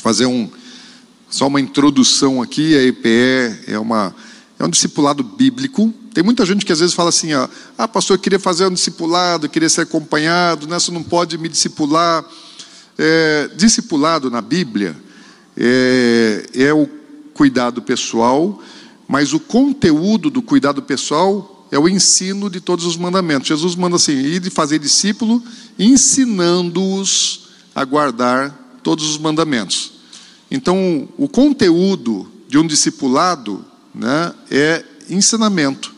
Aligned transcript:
Deixa 0.00 0.08
eu 0.08 0.14
fazer 0.14 0.26
um, 0.26 0.48
só 1.28 1.46
uma 1.46 1.60
introdução 1.60 2.40
aqui. 2.40 2.74
A 2.74 2.82
EPE 2.82 3.64
é, 3.66 3.78
uma, 3.78 4.14
é 4.58 4.64
um 4.64 4.70
discipulado 4.70 5.22
bíblico. 5.22 5.92
Tem 6.14 6.24
muita 6.24 6.46
gente 6.46 6.64
que 6.64 6.72
às 6.72 6.80
vezes 6.80 6.94
fala 6.94 7.10
assim: 7.10 7.34
ó, 7.34 7.46
ah, 7.76 7.86
pastor, 7.86 8.16
eu 8.16 8.20
queria 8.20 8.38
fazer 8.38 8.66
um 8.66 8.72
discipulado, 8.72 9.44
eu 9.44 9.50
queria 9.50 9.68
ser 9.68 9.82
acompanhado, 9.82 10.66
nessa 10.66 10.90
não 10.90 11.02
pode 11.02 11.36
me 11.36 11.48
discipular. 11.48 12.24
É, 12.98 13.50
discipulado 13.56 14.30
na 14.30 14.40
Bíblia 14.40 14.96
é, 15.56 16.46
é 16.54 16.72
o 16.72 16.88
cuidado 17.32 17.80
pessoal, 17.80 18.62
mas 19.08 19.32
o 19.32 19.40
conteúdo 19.40 20.28
do 20.28 20.42
cuidado 20.42 20.82
pessoal 20.82 21.66
é 21.70 21.78
o 21.78 21.88
ensino 21.88 22.50
de 22.50 22.60
todos 22.60 22.84
os 22.86 22.96
mandamentos. 22.96 23.48
Jesus 23.48 23.74
manda 23.74 23.96
assim: 23.96 24.12
ir 24.12 24.40
de 24.40 24.48
fazer 24.48 24.78
discípulo, 24.78 25.42
ensinando-os 25.78 27.48
a 27.74 27.84
guardar 27.84 28.59
todos 28.82 29.08
os 29.08 29.18
mandamentos. 29.18 29.92
Então, 30.50 31.08
o 31.16 31.28
conteúdo 31.28 32.30
de 32.48 32.58
um 32.58 32.66
discipulado 32.66 33.64
né, 33.94 34.32
é 34.50 34.84
ensinamento. 35.08 35.94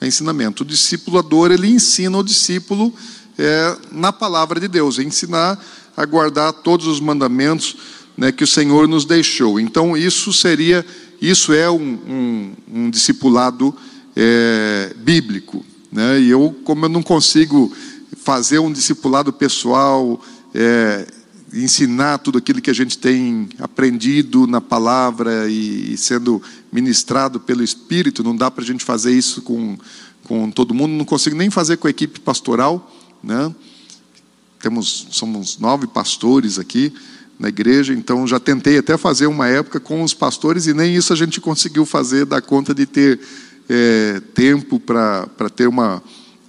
É 0.00 0.06
ensinamento. 0.06 0.62
O 0.62 0.66
discipulador 0.66 1.50
ele 1.50 1.68
ensina 1.68 2.16
o 2.16 2.22
discípulo 2.22 2.92
é, 3.38 3.76
na 3.90 4.12
palavra 4.12 4.60
de 4.60 4.68
Deus, 4.68 4.98
é 4.98 5.02
ensinar 5.02 5.62
a 5.96 6.04
guardar 6.04 6.52
todos 6.52 6.86
os 6.86 7.00
mandamentos 7.00 7.76
né, 8.16 8.30
que 8.30 8.44
o 8.44 8.46
Senhor 8.46 8.86
nos 8.86 9.04
deixou. 9.04 9.58
Então, 9.58 9.96
isso 9.96 10.32
seria, 10.32 10.84
isso 11.20 11.52
é 11.52 11.70
um, 11.70 11.98
um, 12.08 12.52
um 12.72 12.90
discipulado 12.90 13.74
é, 14.14 14.94
bíblico. 14.98 15.64
Né? 15.90 16.20
E 16.20 16.30
eu, 16.30 16.54
como 16.64 16.84
eu 16.84 16.88
não 16.88 17.02
consigo 17.02 17.72
fazer 18.16 18.58
um 18.58 18.72
discipulado 18.72 19.32
pessoal, 19.32 20.22
é, 20.54 21.06
ensinar 21.52 22.18
tudo 22.18 22.38
aquilo 22.38 22.60
que 22.60 22.70
a 22.70 22.74
gente 22.74 22.96
tem 22.96 23.48
aprendido 23.58 24.46
na 24.46 24.60
palavra 24.60 25.48
e, 25.48 25.96
sendo 25.98 26.42
ministrado 26.72 27.38
pelo 27.38 27.62
Espírito, 27.62 28.24
não 28.24 28.34
dá 28.34 28.50
para 28.50 28.64
a 28.64 28.66
gente 28.66 28.84
fazer 28.84 29.12
isso 29.12 29.42
com, 29.42 29.76
com 30.24 30.50
todo 30.50 30.74
mundo, 30.74 30.92
não 30.92 31.04
consigo 31.04 31.36
nem 31.36 31.50
fazer 31.50 31.76
com 31.76 31.86
a 31.86 31.90
equipe 31.90 32.20
pastoral, 32.20 32.90
né? 33.22 33.54
Temos, 34.60 35.08
somos 35.10 35.58
nove 35.58 35.86
pastores 35.86 36.58
aqui 36.58 36.92
na 37.38 37.48
igreja, 37.48 37.92
então 37.92 38.26
já 38.26 38.38
tentei 38.38 38.78
até 38.78 38.96
fazer 38.96 39.26
uma 39.26 39.48
época 39.48 39.80
com 39.80 40.02
os 40.02 40.14
pastores 40.14 40.66
e 40.66 40.72
nem 40.72 40.94
isso 40.94 41.12
a 41.12 41.16
gente 41.16 41.40
conseguiu 41.40 41.84
fazer, 41.84 42.24
dar 42.24 42.40
conta 42.40 42.72
de 42.72 42.86
ter 42.86 43.18
é, 43.68 44.20
tempo 44.32 44.78
para 44.78 45.50
ter 45.54 45.66
uma, 45.66 46.00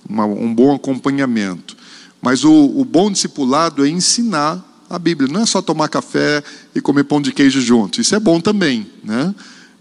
uma, 0.08 0.25
um 0.25 0.53
bom 0.53 0.75
acompanhamento. 0.75 1.75
Mas 2.22 2.44
o, 2.44 2.53
o 2.53 2.85
bom 2.85 3.11
discipulado 3.11 3.83
é 3.83 3.89
ensinar 3.89 4.72
a 4.95 4.99
Bíblia. 4.99 5.31
Não 5.31 5.41
é 5.41 5.45
só 5.45 5.61
tomar 5.61 5.89
café 5.89 6.44
e 6.73 6.81
comer 6.81 7.03
pão 7.03 7.22
de 7.22 7.31
queijo 7.31 7.61
junto. 7.61 8.02
Isso 8.02 8.16
é 8.16 8.19
bom 8.19 8.39
também, 8.39 8.88
né? 9.03 9.33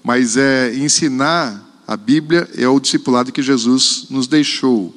Mas 0.02 0.36
é 0.36 0.74
ensinar 0.74 1.72
a 1.86 1.96
Bíblia 1.96 2.48
é 2.56 2.66
o 2.69 2.80
discipulado 2.80 3.32
que 3.32 3.42
Jesus 3.42 4.06
nos 4.08 4.27
deixou. 4.27 4.94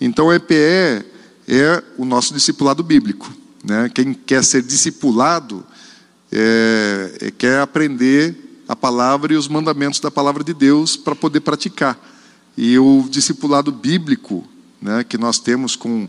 Então, 0.00 0.26
o 0.26 0.32
EPE 0.32 1.04
é 1.48 1.82
o 1.96 2.04
nosso 2.04 2.32
discipulado 2.34 2.82
bíblico. 2.82 3.32
Né? 3.64 3.90
Quem 3.92 4.12
quer 4.12 4.44
ser 4.44 4.62
discipulado 4.62 5.64
é, 6.30 7.18
é, 7.20 7.30
quer 7.30 7.60
aprender 7.60 8.62
a 8.68 8.76
palavra 8.76 9.32
e 9.32 9.36
os 9.36 9.48
mandamentos 9.48 10.00
da 10.00 10.10
palavra 10.10 10.44
de 10.44 10.52
Deus 10.52 10.96
para 10.96 11.14
poder 11.14 11.40
praticar. 11.40 11.98
E 12.56 12.78
o 12.78 13.06
discipulado 13.08 13.70
bíblico, 13.70 14.46
né, 14.80 15.04
que 15.04 15.16
nós 15.16 15.38
temos 15.38 15.76
com, 15.76 16.08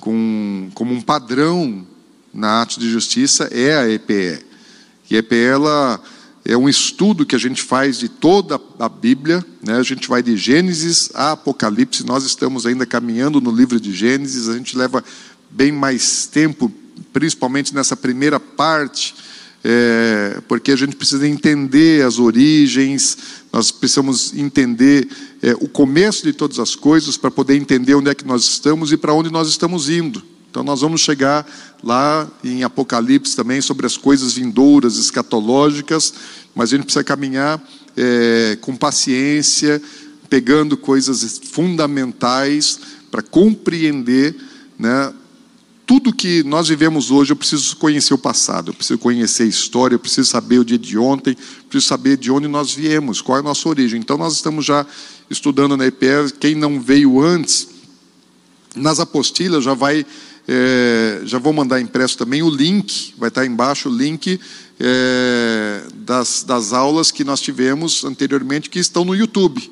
com, 0.00 0.70
como 0.74 0.94
um 0.94 1.00
padrão 1.00 1.86
na 2.32 2.62
Atos 2.62 2.78
de 2.78 2.90
Justiça 2.90 3.48
é 3.50 3.76
a 3.76 3.88
EPE. 3.88 4.44
E 5.10 5.16
a 5.16 5.18
EPE 5.18 5.36
ela 5.36 6.00
é 6.44 6.56
um 6.56 6.68
estudo 6.68 7.26
que 7.26 7.36
a 7.36 7.38
gente 7.38 7.62
faz 7.62 7.98
de 7.98 8.08
toda 8.08 8.60
a 8.78 8.88
Bíblia, 8.88 9.44
né? 9.62 9.76
a 9.76 9.82
gente 9.82 10.08
vai 10.08 10.22
de 10.22 10.36
Gênesis 10.36 11.10
a 11.14 11.32
Apocalipse, 11.32 12.06
nós 12.06 12.24
estamos 12.24 12.64
ainda 12.64 12.86
caminhando 12.86 13.40
no 13.40 13.50
livro 13.50 13.78
de 13.78 13.92
Gênesis, 13.92 14.48
a 14.48 14.56
gente 14.56 14.76
leva 14.76 15.04
bem 15.50 15.70
mais 15.70 16.26
tempo, 16.26 16.72
principalmente 17.12 17.74
nessa 17.74 17.96
primeira 17.96 18.40
parte, 18.40 19.14
é, 19.62 20.40
porque 20.48 20.72
a 20.72 20.76
gente 20.76 20.96
precisa 20.96 21.28
entender 21.28 22.04
as 22.04 22.18
origens, 22.18 23.18
nós 23.52 23.70
precisamos 23.70 24.32
entender 24.34 25.08
é, 25.42 25.52
o 25.54 25.68
começo 25.68 26.22
de 26.22 26.32
todas 26.32 26.58
as 26.58 26.74
coisas 26.74 27.16
para 27.16 27.30
poder 27.30 27.56
entender 27.56 27.94
onde 27.94 28.08
é 28.08 28.14
que 28.14 28.26
nós 28.26 28.44
estamos 28.44 28.90
e 28.92 28.96
para 28.96 29.12
onde 29.12 29.30
nós 29.30 29.48
estamos 29.48 29.90
indo. 29.90 30.22
Então 30.50 30.64
nós 30.64 30.80
vamos 30.80 31.00
chegar 31.00 31.46
lá 31.82 32.28
em 32.42 32.64
Apocalipse 32.64 33.36
também 33.36 33.60
sobre 33.60 33.86
as 33.86 33.96
coisas 33.96 34.34
vindouras, 34.34 34.96
escatológicas, 34.96 36.14
mas 36.54 36.72
a 36.72 36.76
gente 36.76 36.84
precisa 36.84 37.04
caminhar 37.04 37.62
é, 37.96 38.56
com 38.60 38.74
paciência, 38.74 39.80
pegando 40.28 40.76
coisas 40.76 41.40
fundamentais 41.52 42.80
para 43.10 43.22
compreender, 43.22 44.36
né? 44.78 45.12
Tudo 45.86 46.12
que 46.12 46.42
nós 46.42 46.68
vivemos 46.68 47.10
hoje, 47.10 47.32
eu 47.32 47.36
preciso 47.36 47.74
conhecer 47.78 48.12
o 48.12 48.18
passado, 48.18 48.68
eu 48.68 48.74
preciso 48.74 48.98
conhecer 48.98 49.44
a 49.44 49.46
história, 49.46 49.94
eu 49.94 49.98
preciso 49.98 50.28
saber 50.28 50.58
o 50.58 50.64
dia 50.64 50.78
de 50.78 50.98
ontem, 50.98 51.34
preciso 51.66 51.88
saber 51.88 52.18
de 52.18 52.30
onde 52.30 52.46
nós 52.46 52.74
viemos, 52.74 53.22
qual 53.22 53.38
é 53.38 53.40
a 53.40 53.42
nossa 53.42 53.66
origem. 53.66 53.98
Então, 53.98 54.18
nós 54.18 54.34
estamos 54.34 54.66
já 54.66 54.84
estudando 55.30 55.78
na 55.78 55.86
EPE, 55.86 56.34
quem 56.38 56.54
não 56.54 56.78
veio 56.78 57.18
antes, 57.18 57.68
nas 58.76 59.00
apostilas 59.00 59.64
já 59.64 59.72
vai 59.72 60.04
é, 60.50 61.20
já 61.24 61.38
vou 61.38 61.52
mandar 61.52 61.78
impresso 61.78 62.16
também 62.16 62.42
o 62.42 62.48
link, 62.48 63.12
vai 63.18 63.28
estar 63.28 63.44
embaixo 63.44 63.90
o 63.90 63.94
link 63.94 64.40
é, 64.80 65.82
das, 65.94 66.42
das 66.42 66.72
aulas 66.72 67.10
que 67.10 67.22
nós 67.22 67.38
tivemos 67.38 68.02
anteriormente 68.02 68.70
que 68.70 68.78
estão 68.78 69.04
no 69.04 69.14
YouTube. 69.14 69.70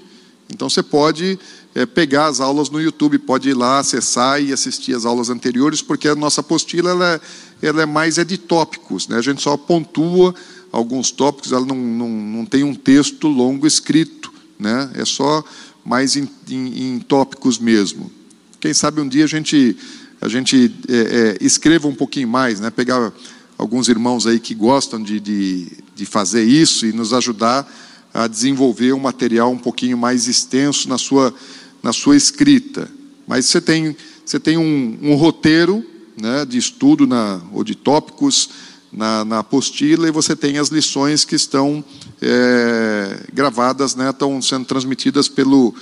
Então 0.53 0.69
você 0.69 0.83
pode 0.83 1.39
é, 1.75 1.87
pegar 1.87 2.27
as 2.27 2.41
aulas 2.41 2.69
no 2.69 2.79
YouTube, 2.79 3.19
pode 3.19 3.49
ir 3.49 3.55
lá 3.55 3.79
acessar 3.79 4.43
e 4.43 4.53
assistir 4.53 4.95
as 4.95 5.07
aulas 5.07 5.31
anteriores, 5.31 5.81
porque 5.81 6.09
a 6.09 6.15
nossa 6.15 6.43
apostila 6.43 6.91
ela 6.91 7.21
ela 7.63 7.81
é 7.81 7.87
mais 7.87 8.19
é 8.19 8.25
de 8.25 8.37
tópicos, 8.37 9.09
né? 9.09 9.17
a 9.17 9.23
gente 9.23 9.41
só 9.41 9.57
pontua 9.57 10.35
alguns 10.71 11.11
tópicos, 11.11 11.53
ela 11.53 11.65
não, 11.65 11.75
não, 11.75 12.09
não 12.09 12.45
tem 12.45 12.63
um 12.63 12.75
texto 12.75 13.29
longo 13.29 13.67
escrito, 13.67 14.31
né? 14.59 14.91
é 14.95 15.07
só 15.07 15.43
mais 15.83 16.17
em, 16.17 16.29
em, 16.51 16.97
em 16.97 16.99
tópicos 16.99 17.59
mesmo. 17.59 18.13
Quem 18.61 18.75
sabe 18.75 19.01
um 19.01 19.09
dia 19.09 19.25
a 19.25 19.29
gente 19.29 19.75
a 20.21 20.29
gente 20.29 20.75
é, 20.89 20.97
é, 21.41 21.45
escreva 21.45 21.89
um 21.89 21.95
pouquinho 21.95 22.29
mais, 22.29 22.61
né? 22.61 22.71
pegar 22.71 23.13
alguns 23.59 23.89
irmãos 23.89 24.27
aí 24.27 24.39
que 24.39 24.55
gostam 24.55 25.03
de, 25.03 25.21
de, 25.21 25.67
de, 25.95 26.07
fazer 26.07 26.45
isso 26.45 26.87
e 26.87 26.93
nos 26.93 27.13
ajudar 27.13 27.71
a 28.13 28.27
desenvolver 28.27 28.93
um 28.93 28.99
material 28.99 29.51
um 29.51 29.59
pouquinho 29.59 29.97
mais 29.97 30.27
extenso 30.27 30.89
na 30.89 30.99
sua, 30.99 31.35
na 31.83 31.93
sua 31.93 32.17
escrita. 32.17 32.91
Mas 33.27 33.47
você 33.47 33.61
tem, 33.61 33.97
você 34.25 34.41
tem 34.41 34.57
um, 34.57 34.99
um 35.03 35.15
roteiro 35.15 35.85
né, 36.21 36.45
de 36.45 36.57
estudo 36.57 37.07
na, 37.07 37.41
ou 37.53 37.63
de 37.63 37.75
tópicos 37.75 38.49
na, 38.93 39.25
na, 39.25 39.39
apostila 39.41 40.09
e 40.09 40.11
você 40.11 40.35
tem 40.35 40.59
as 40.59 40.69
lições 40.69 41.25
que 41.25 41.35
estão 41.35 41.85
é, 42.23 43.25
gravadas, 43.33 43.95
né, 43.95 44.11
estão 44.11 44.41
sendo 44.41 44.65
transmitidas 44.65 45.29
pelo, 45.29 45.75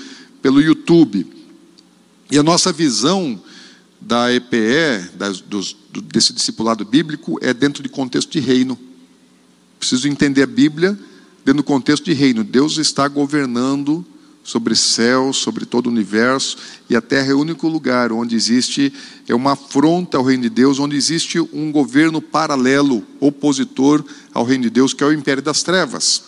pelo 0.43 0.61
YouTube. 0.61 1.27
E 2.31 2.39
a 2.39 2.43
nossa 2.43 2.73
visão 2.73 3.41
da 4.07 4.33
EPE, 4.33 5.11
das, 5.17 5.41
dos, 5.41 5.77
desse 6.13 6.33
discipulado 6.33 6.85
bíblico, 6.85 7.39
é 7.41 7.55
dentro 7.55 7.83
de 7.83 7.89
contexto 7.89 8.31
de 8.31 8.41
reino. 8.41 8.79
Preciso 9.79 10.09
entender 10.09 10.43
a 10.43 10.47
Bíblia 10.47 10.99
dentro 11.45 11.63
do 11.63 11.65
contexto 11.65 12.05
de 12.05 12.13
reino. 12.13 12.45
Deus 12.45 12.79
está 12.79 13.09
governando 13.09 14.05
sobre 14.43 14.77
céu, 14.77 15.33
sobre 15.33 15.65
todo 15.65 15.87
o 15.87 15.91
universo, 15.91 16.59
e 16.89 16.95
a 16.95 17.01
terra 17.01 17.33
é 17.33 17.35
o 17.35 17.41
único 17.41 17.67
lugar 17.67 18.13
onde 18.13 18.37
existe 18.37 18.93
é 19.27 19.35
uma 19.35 19.53
afronta 19.53 20.19
ao 20.19 20.25
reino 20.25 20.43
de 20.43 20.51
Deus, 20.51 20.79
onde 20.79 20.95
existe 20.97 21.41
um 21.41 21.73
governo 21.73 22.21
paralelo, 22.21 23.03
opositor 23.19 24.05
ao 24.35 24.45
reino 24.45 24.65
de 24.65 24.71
Deus, 24.71 24.93
que 24.93 25.03
é 25.03 25.07
o 25.07 25.13
império 25.13 25.43
das 25.43 25.63
trevas. 25.63 26.25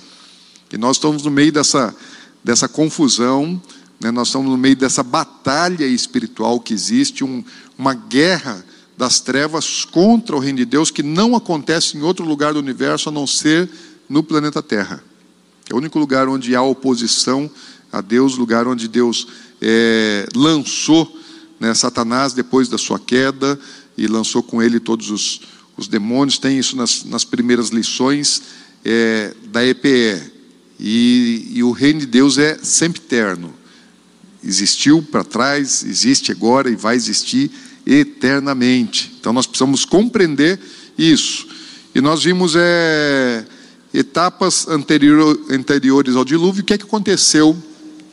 E 0.73 0.79
nós 0.79 0.97
estamos 0.97 1.23
no 1.25 1.31
meio 1.31 1.53
dessa, 1.53 1.95
dessa 2.43 2.67
confusão, 2.67 3.61
né? 4.01 4.11
nós 4.11 4.29
estamos 4.29 4.51
no 4.51 4.57
meio 4.57 4.77
dessa 4.77 5.03
batalha 5.03 5.87
espiritual 5.87 6.59
que 6.59 6.73
existe, 6.73 7.23
um, 7.23 7.45
uma 7.79 7.95
guerra 7.95 8.65
das 8.97 9.21
trevas 9.21 9.85
contra 9.85 10.35
o 10.35 10.39
reino 10.39 10.59
de 10.59 10.65
Deus 10.65 10.91
que 10.91 11.03
não 11.03 11.37
acontece 11.37 11.97
em 11.97 12.03
outro 12.03 12.25
lugar 12.25 12.55
do 12.55 12.59
universo 12.59 13.09
a 13.09 13.13
não 13.13 13.27
ser 13.27 13.69
no 14.09 14.23
planeta 14.23 14.63
Terra. 14.63 15.03
É 15.69 15.75
o 15.75 15.79
único 15.79 15.99
lugar 15.99 16.29
onde 16.29 16.55
há 16.55 16.63
oposição 16.63 17.51
a 17.93 18.01
Deus, 18.01 18.37
lugar 18.37 18.67
onde 18.67 18.89
Deus 18.89 19.27
é, 19.61 20.27
lançou 20.35 21.13
né, 21.59 21.75
Satanás 21.75 22.33
depois 22.33 22.69
da 22.69 22.79
sua 22.79 22.99
queda 22.99 23.59
e 23.97 24.07
lançou 24.07 24.43
com 24.43 24.63
ele 24.63 24.79
todos 24.79 25.11
os, 25.11 25.41
os 25.77 25.89
demônios. 25.89 26.39
Tem 26.39 26.59
isso 26.59 26.77
nas, 26.77 27.05
nas 27.05 27.25
primeiras 27.25 27.69
lições 27.69 28.43
é, 28.85 29.35
da 29.51 29.67
EPE. 29.67 30.37
E, 30.79 31.49
e 31.55 31.63
o 31.63 31.73
reino 31.73 32.01
de 32.01 32.07
Deus 32.07 32.39
é 32.39 32.59
sempre 32.63 33.01
eterno. 33.01 33.53
Existiu 34.45 35.03
para 35.03 35.25
trás, 35.25 35.83
existe 35.83 36.31
agora 36.31 36.71
e 36.71 36.77
vai 36.77 36.95
existir 36.95 37.51
eternamente. 37.87 39.17
Então 39.21 39.33
nós 39.33 39.47
precisamos 39.47 39.85
compreender 39.85 40.59
isso. 40.99 41.47
E 41.95 42.01
nós 42.01 42.25
vimos 42.25 42.55
é, 42.57 43.45
etapas 43.95 44.69
anterior, 44.69 45.39
anteriores 45.51 46.17
ao 46.17 46.25
dilúvio, 46.25 46.63
o 46.63 46.65
que 46.67 46.75
é 46.75 46.79
que 46.79 46.85
aconteceu 46.85 47.57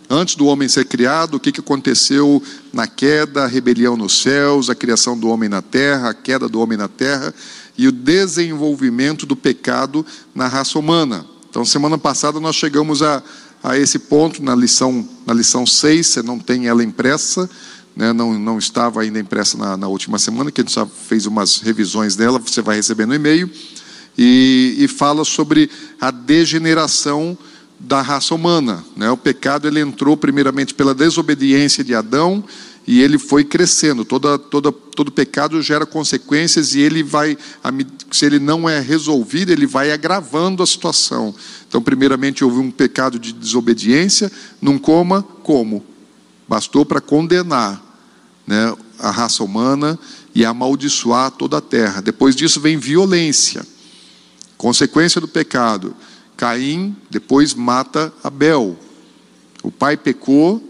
antes 0.09 0.35
do 0.35 0.45
homem 0.45 0.67
ser 0.67 0.85
criado, 0.85 1.35
o 1.35 1.39
que, 1.39 1.51
que 1.51 1.59
aconteceu 1.59 2.41
na 2.71 2.87
queda, 2.87 3.43
a 3.43 3.47
rebelião 3.47 3.97
nos 3.97 4.21
céus, 4.21 4.69
a 4.69 4.75
criação 4.75 5.17
do 5.17 5.27
homem 5.29 5.49
na 5.49 5.61
terra, 5.61 6.09
a 6.09 6.13
queda 6.13 6.47
do 6.47 6.59
homem 6.59 6.77
na 6.77 6.87
terra 6.87 7.33
e 7.77 7.87
o 7.87 7.91
desenvolvimento 7.91 9.25
do 9.25 9.35
pecado 9.35 10.05
na 10.35 10.47
raça 10.47 10.77
humana. 10.77 11.25
Então, 11.49 11.65
semana 11.65 11.97
passada 11.97 12.39
nós 12.39 12.55
chegamos 12.55 13.01
a, 13.01 13.23
a 13.63 13.77
esse 13.77 13.99
ponto 13.99 14.43
na 14.43 14.55
lição, 14.55 15.07
na 15.25 15.33
lição 15.33 15.65
6, 15.65 16.07
você 16.07 16.21
não 16.21 16.39
tem 16.39 16.67
ela 16.67 16.83
impressa, 16.83 17.49
né, 17.95 18.12
não, 18.12 18.38
não 18.38 18.57
estava 18.57 19.01
ainda 19.01 19.19
impressa 19.19 19.57
na, 19.57 19.78
na, 19.78 19.88
última 19.88 20.18
semana, 20.18 20.51
que 20.51 20.62
a 20.62 20.63
gente 20.63 20.74
já 20.74 20.86
fez 20.86 21.25
umas 21.25 21.60
revisões 21.60 22.16
dela, 22.16 22.40
você 22.40 22.62
vai 22.62 22.75
receber 22.75 23.06
no 23.06 23.13
e-mail, 23.13 23.50
e, 24.18 24.75
e 24.80 24.88
fala 24.88 25.24
sobre 25.24 25.69
a 26.00 26.12
degeneração 26.12 27.38
da 27.80 28.01
raça 28.01 28.34
humana. 28.34 28.84
Né? 28.95 29.10
O 29.12 29.18
pecado 29.18 29.68
ele 29.68 29.80
entrou 29.80 30.16
primeiramente 30.16 30.74
pela 30.74 30.94
desobediência 30.94 31.84
de 31.84 31.94
Adão 31.94 32.44
e 32.88 33.01
ele 33.01 33.18
foi 33.18 33.44
crescendo. 33.44 34.06
Toda, 34.06 34.38
toda, 34.38 34.72
todo 34.72 35.12
pecado 35.12 35.62
gera 35.62 35.86
consequências 35.86 36.75
e 36.75 36.80
ele 36.80 37.04
vai, 37.04 37.38
se 38.12 38.25
ele 38.25 38.40
não 38.40 38.69
é 38.69 38.80
resolvido, 38.80 39.51
ele 39.51 39.66
vai 39.66 39.92
agravando 39.92 40.62
a 40.63 40.68
situação. 40.68 41.34
Então, 41.68 41.81
primeiramente 41.81 42.44
houve 42.44 42.60
um 42.60 42.72
pecado 42.72 43.18
de 43.18 43.34
desobediência, 43.34 44.31
não 44.62 44.78
coma, 44.78 45.24
como? 45.44 45.84
Bastou 46.53 46.85
para 46.85 47.01
condenar 47.01 47.83
né, 48.45 48.75
a 49.00 49.09
raça 49.09 49.44
humana 49.44 49.97
e 50.35 50.45
amaldiçoar 50.45 51.31
toda 51.31 51.57
a 51.57 51.61
terra. 51.61 52.00
Depois 52.00 52.35
disso 52.35 52.61
vem 52.61 52.77
violência, 52.77 53.65
consequência 54.55 55.19
do 55.19 55.27
pecado. 55.27 55.95
Caim 56.38 56.95
depois 57.09 57.55
mata 57.55 58.13
Abel. 58.23 58.77
O 59.63 59.71
pai 59.71 59.97
pecou, 59.97 60.61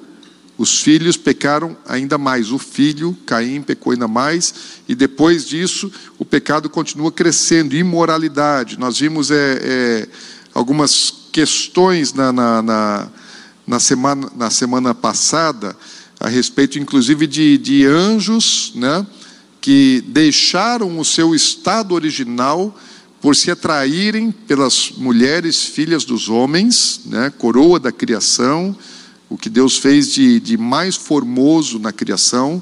os 0.58 0.80
filhos 0.80 1.18
pecaram 1.18 1.76
ainda 1.86 2.18
mais. 2.18 2.54
O 2.54 2.58
filho, 2.58 3.14
Caim, 3.26 3.62
pecou 3.62 3.92
ainda 3.92 4.08
mais. 4.08 4.54
E 4.88 4.96
depois 4.96 5.46
disso, 5.46 5.92
o 6.18 6.24
pecado 6.24 6.70
continua 6.70 7.12
crescendo. 7.12 7.76
Imoralidade. 7.76 8.80
Nós 8.80 8.98
vimos 9.00 9.32
é, 9.32 9.60
é, 9.62 10.08
algumas 10.54 11.14
questões 11.30 12.14
na, 12.14 12.32
na, 12.32 12.62
na, 12.62 13.10
na, 13.66 13.80
semana, 13.80 14.32
na 14.36 14.50
semana 14.50 14.94
passada, 14.94 15.76
a 16.20 16.28
respeito, 16.28 16.80
inclusive, 16.80 17.28
de, 17.28 17.58
de 17.58 17.86
anjos 17.86 18.72
né, 18.76 19.06
que 19.60 20.04
deixaram 20.08 21.00
o 21.00 21.06
seu 21.06 21.34
estado 21.34 21.94
original 21.94 22.78
por 23.22 23.36
se 23.36 23.50
atraírem 23.50 24.32
pelas 24.32 24.92
mulheres 24.98 25.64
filhas 25.64 26.04
dos 26.04 26.28
homens, 26.28 27.02
né, 27.06 27.32
coroa 27.38 27.80
da 27.80 27.92
criação, 27.92 28.76
o 29.30 29.38
que 29.38 29.50
Deus 29.50 29.78
fez 29.78 30.12
de, 30.12 30.40
de 30.42 30.58
mais 30.58 30.98
formoso 30.98 31.80
na 31.80 31.94
criação, 31.94 32.62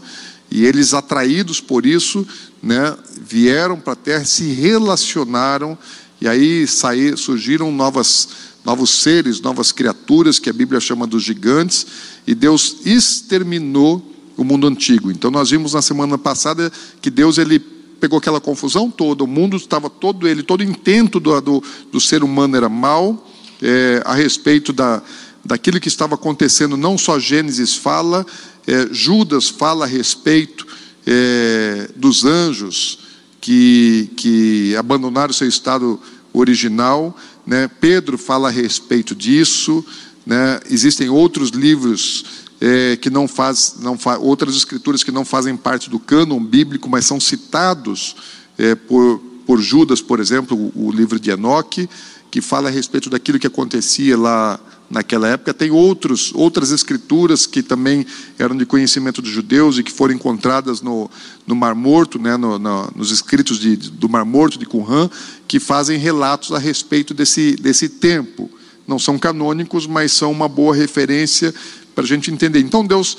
e 0.52 0.64
eles, 0.64 0.94
atraídos 0.94 1.60
por 1.60 1.86
isso, 1.86 2.28
né, 2.62 2.96
vieram 3.20 3.80
para 3.80 3.94
a 3.94 3.96
terra, 3.96 4.26
se 4.26 4.52
relacionaram, 4.52 5.78
e 6.22 6.28
aí 6.28 6.68
sair, 6.68 7.18
surgiram 7.18 7.72
novas, 7.72 8.30
novos 8.64 8.90
seres, 9.02 9.42
novas 9.42 9.72
criaturas, 9.72 10.40
que 10.40 10.50
a 10.50 10.54
Bíblia 10.54 10.80
chama 10.80 11.08
dos 11.08 11.24
gigantes, 11.24 11.86
e 12.28 12.36
Deus 12.36 12.78
exterminou 12.86 14.06
o 14.38 14.44
mundo 14.44 14.68
antigo. 14.68 15.12
Então 15.12 15.32
nós 15.32 15.50
vimos 15.50 15.74
na 15.74 15.82
semana 15.82 16.18
passada 16.18 16.72
que 17.02 17.10
Deus 17.10 17.38
ele 17.38 17.60
pegou 17.60 18.18
aquela 18.18 18.42
confusão 18.42 18.90
toda, 18.90 19.24
o 19.24 19.28
mundo 19.28 19.56
estava 19.56 19.90
todo 19.90 20.28
ele, 20.28 20.42
todo 20.42 20.64
intento 20.64 21.20
do, 21.20 21.40
do, 21.40 21.64
do 21.92 22.02
ser 22.02 22.24
humano 22.24 22.58
era 22.58 22.68
mal, 22.68 23.28
é, 23.62 24.02
a 24.04 24.16
respeito 24.16 24.74
da, 24.74 25.04
daquilo 25.46 25.80
que 25.80 25.88
estava 25.88 26.16
acontecendo, 26.16 26.76
não 26.76 26.98
só 26.98 27.20
Gênesis 27.20 27.76
fala, 27.76 28.26
é, 28.66 28.88
Judas 28.92 29.50
fala 29.50 29.86
a 29.86 29.88
respeito 29.88 30.66
é, 31.06 31.90
dos 31.96 32.26
anjos 32.26 33.00
que, 33.40 34.10
que 34.18 34.76
abandonaram 34.76 35.34
seu 35.34 35.48
estado 35.48 36.00
original, 36.34 37.16
né? 37.46 37.70
Pedro 37.80 38.18
fala 38.18 38.48
a 38.48 38.52
respeito 38.52 39.16
disso, 39.16 39.86
né? 40.26 40.60
existem 40.70 41.10
outros 41.10 41.50
livros 41.50 42.24
é, 42.62 42.96
que 42.96 43.10
não 43.10 43.28
faz, 43.28 43.78
não 43.80 43.98
fa, 43.98 44.20
outras 44.20 44.56
escrituras 44.56 45.04
que 45.04 45.12
não 45.12 45.26
fazem 45.26 45.58
parte 45.58 45.90
do 45.90 46.00
cânon 46.00 46.40
bíblico, 46.44 46.88
mas 46.88 47.06
são 47.06 47.20
citados 47.20 48.16
é, 48.58 48.76
por, 48.76 49.20
por 49.48 49.60
Judas, 49.60 50.00
por 50.00 50.20
exemplo, 50.20 50.56
o, 50.76 50.88
o, 50.88 50.92
livro 50.92 51.20
de 51.20 51.32
Enoque, 51.32 51.90
que 52.30 52.40
fala 52.40 52.70
a 52.70 52.72
respeito 52.72 53.10
daquilo 53.10 53.40
que 53.40 53.48
acontecia 53.48 54.16
lá 54.16 54.60
naquela 54.92 55.28
época. 55.28 55.54
Tem 55.54 55.72
outros, 55.72 56.32
outras 56.36 56.70
escrituras 56.72 57.48
que 57.48 57.64
também 57.64 58.06
eram 58.38 58.56
de 58.56 58.66
conhecimento 58.66 59.22
dos 59.22 59.32
judeus 59.32 59.80
e 59.80 59.84
que 59.84 59.92
foram 59.92 60.14
encontradas 60.14 60.82
no, 60.82 61.10
no 61.48 61.56
Mar 61.56 61.74
Morto, 61.74 62.20
né, 62.20 62.38
no, 62.38 62.60
no, 62.60 62.92
nos 62.96 63.12
escritos 63.12 63.58
de, 63.58 63.76
do 63.76 64.08
Mar 64.08 64.24
Morto 64.24 64.60
de 64.60 64.66
Qumran, 64.66 65.10
que 65.52 65.60
fazem 65.60 66.00
relatos 66.00 66.54
a 66.54 66.58
respeito 66.58 67.14
desse, 67.14 67.58
desse 67.58 67.90
tempo. 67.90 68.50
Não 68.88 68.98
são 68.98 69.20
canônicos, 69.20 69.86
mas 69.86 70.14
são 70.14 70.32
uma 70.32 70.48
boa 70.48 70.74
referência 70.74 71.54
para 71.94 72.06
a 72.06 72.08
gente 72.08 72.32
entender. 72.32 72.62
Então 72.62 72.88
Deus 72.88 73.18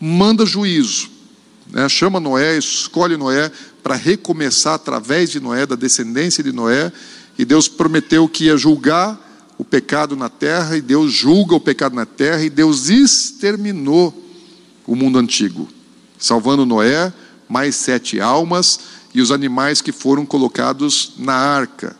manda 0.00 0.46
juízo, 0.46 1.10
né? 1.70 1.86
chama 1.86 2.18
Noé, 2.18 2.56
escolhe 2.56 3.18
Noé 3.18 3.52
para 3.82 3.94
recomeçar 3.94 4.72
através 4.72 5.28
de 5.28 5.38
Noé, 5.38 5.66
da 5.66 5.76
descendência 5.76 6.42
de 6.42 6.50
Noé, 6.50 6.90
e 7.38 7.44
Deus 7.44 7.68
prometeu 7.68 8.26
que 8.26 8.44
ia 8.44 8.56
julgar 8.56 9.52
o 9.58 9.64
pecado 9.64 10.16
na 10.16 10.30
terra, 10.30 10.78
e 10.78 10.80
Deus 10.80 11.12
julga 11.12 11.56
o 11.56 11.60
pecado 11.60 11.94
na 11.94 12.06
terra, 12.06 12.42
e 12.42 12.48
Deus 12.48 12.88
exterminou 12.88 14.14
o 14.86 14.96
mundo 14.96 15.18
antigo, 15.18 15.68
salvando 16.18 16.64
Noé, 16.64 17.12
mais 17.46 17.76
sete 17.76 18.18
almas 18.18 18.95
e 19.16 19.20
os 19.22 19.30
animais 19.30 19.80
que 19.80 19.92
foram 19.92 20.26
colocados 20.26 21.14
na 21.16 21.32
arca. 21.32 21.96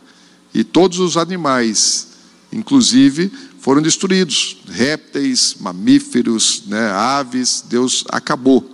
E 0.53 0.63
todos 0.63 0.99
os 0.99 1.17
animais, 1.17 2.09
inclusive 2.53 3.31
foram 3.59 3.81
destruídos. 3.81 4.57
Répteis, 4.69 5.55
mamíferos, 5.59 6.61
né, 6.67 6.91
aves, 6.91 7.63
Deus 7.67 8.05
acabou. 8.09 8.71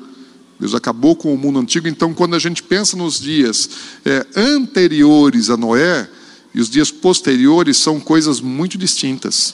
Deus 0.59 0.75
acabou 0.75 1.15
com 1.15 1.33
o 1.33 1.37
mundo 1.37 1.57
antigo. 1.57 1.87
Então, 1.87 2.13
quando 2.13 2.35
a 2.35 2.39
gente 2.39 2.61
pensa 2.61 2.97
nos 2.97 3.17
dias 3.17 3.69
é, 4.03 4.27
anteriores 4.35 5.49
a 5.49 5.55
Noé 5.55 6.09
e 6.53 6.59
os 6.59 6.69
dias 6.69 6.91
posteriores, 6.91 7.77
são 7.77 7.97
coisas 7.97 8.41
muito 8.41 8.77
distintas. 8.77 9.53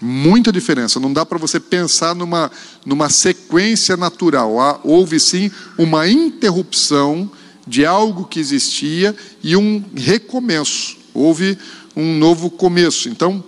Muita 0.00 0.52
diferença. 0.52 1.00
Não 1.00 1.12
dá 1.12 1.26
para 1.26 1.36
você 1.36 1.58
pensar 1.58 2.14
numa, 2.14 2.48
numa 2.84 3.10
sequência 3.10 3.96
natural. 3.96 4.80
Houve 4.84 5.18
sim 5.18 5.50
uma 5.76 6.08
interrupção 6.08 7.28
de 7.66 7.84
algo 7.84 8.24
que 8.24 8.38
existia 8.38 9.14
e 9.42 9.56
um 9.56 9.82
recomeço. 9.94 10.96
Houve 11.12 11.58
um 11.94 12.16
novo 12.18 12.50
começo. 12.50 13.08
Então, 13.08 13.42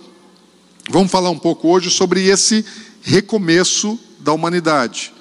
Vamos 0.91 1.11
falar 1.11 1.29
um 1.29 1.37
pouco 1.37 1.67
hoje 1.67 1.91
sobre 1.91 2.25
esse 2.25 2.65
recomeço 3.03 3.99
da 4.21 4.33
humanidade. 4.33 5.13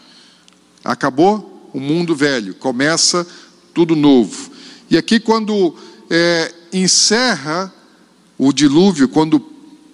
Acabou 0.82 1.68
o 1.74 1.78
mundo 1.78 2.16
velho, 2.16 2.54
começa 2.54 3.26
tudo 3.74 3.94
novo. 3.94 4.50
E 4.90 4.96
aqui, 4.96 5.20
quando 5.20 5.76
é, 6.08 6.54
encerra 6.72 7.70
o 8.38 8.50
dilúvio, 8.50 9.10
quando 9.10 9.44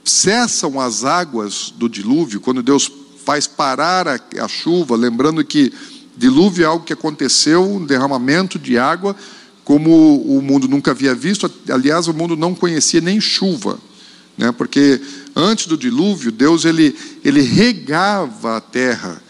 cessam 0.04 0.78
as 0.78 1.04
águas 1.04 1.74
do 1.76 1.88
dilúvio, 1.88 2.40
quando 2.40 2.62
Deus 2.62 2.88
faz 3.24 3.48
parar 3.48 4.06
a, 4.06 4.20
a 4.44 4.46
chuva, 4.46 4.94
lembrando 4.94 5.44
que 5.44 5.72
dilúvio 6.16 6.64
é 6.64 6.66
algo 6.66 6.84
que 6.84 6.92
aconteceu, 6.92 7.62
um 7.62 7.84
derramamento 7.84 8.58
de 8.58 8.78
água, 8.78 9.16
como 9.64 10.22
o 10.22 10.42
mundo 10.42 10.68
nunca 10.68 10.90
havia 10.90 11.14
visto. 11.14 11.50
Aliás, 11.68 12.08
o 12.08 12.14
mundo 12.14 12.36
não 12.36 12.54
conhecia 12.54 13.00
nem 13.00 13.20
chuva, 13.20 13.78
né? 14.36 14.52
porque 14.52 15.00
Antes 15.36 15.66
do 15.66 15.76
dilúvio, 15.76 16.30
Deus 16.30 16.64
ele, 16.64 16.96
ele 17.24 17.40
regava 17.40 18.56
a 18.56 18.60
terra 18.60 19.20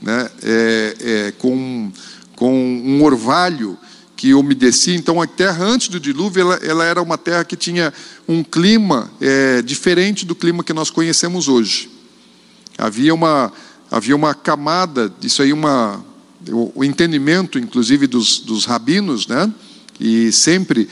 né, 0.00 0.28
é, 0.42 0.96
é, 1.00 1.32
com, 1.38 1.92
com 2.34 2.52
um 2.52 3.04
orvalho 3.04 3.78
que 4.16 4.34
umedecia. 4.34 4.96
Então, 4.96 5.22
a 5.22 5.26
terra 5.26 5.64
antes 5.64 5.86
do 5.86 6.00
dilúvio, 6.00 6.40
ela, 6.40 6.54
ela 6.56 6.84
era 6.84 7.00
uma 7.00 7.16
terra 7.16 7.44
que 7.44 7.54
tinha 7.54 7.94
um 8.26 8.42
clima 8.42 9.08
é, 9.20 9.62
diferente 9.62 10.26
do 10.26 10.34
clima 10.34 10.64
que 10.64 10.72
nós 10.72 10.90
conhecemos 10.90 11.46
hoje. 11.46 11.88
Havia 12.76 13.14
uma, 13.14 13.52
havia 13.88 14.16
uma 14.16 14.34
camada, 14.34 15.14
isso 15.22 15.42
aí, 15.42 15.52
uma, 15.52 16.04
o, 16.50 16.84
entendimento, 16.84 17.58
inclusive, 17.58 18.06
dos, 18.06 18.40
dos 18.40 18.64
rabinos, 18.64 19.26
né? 19.26 19.52
e 20.00 20.32
sempre, 20.32 20.88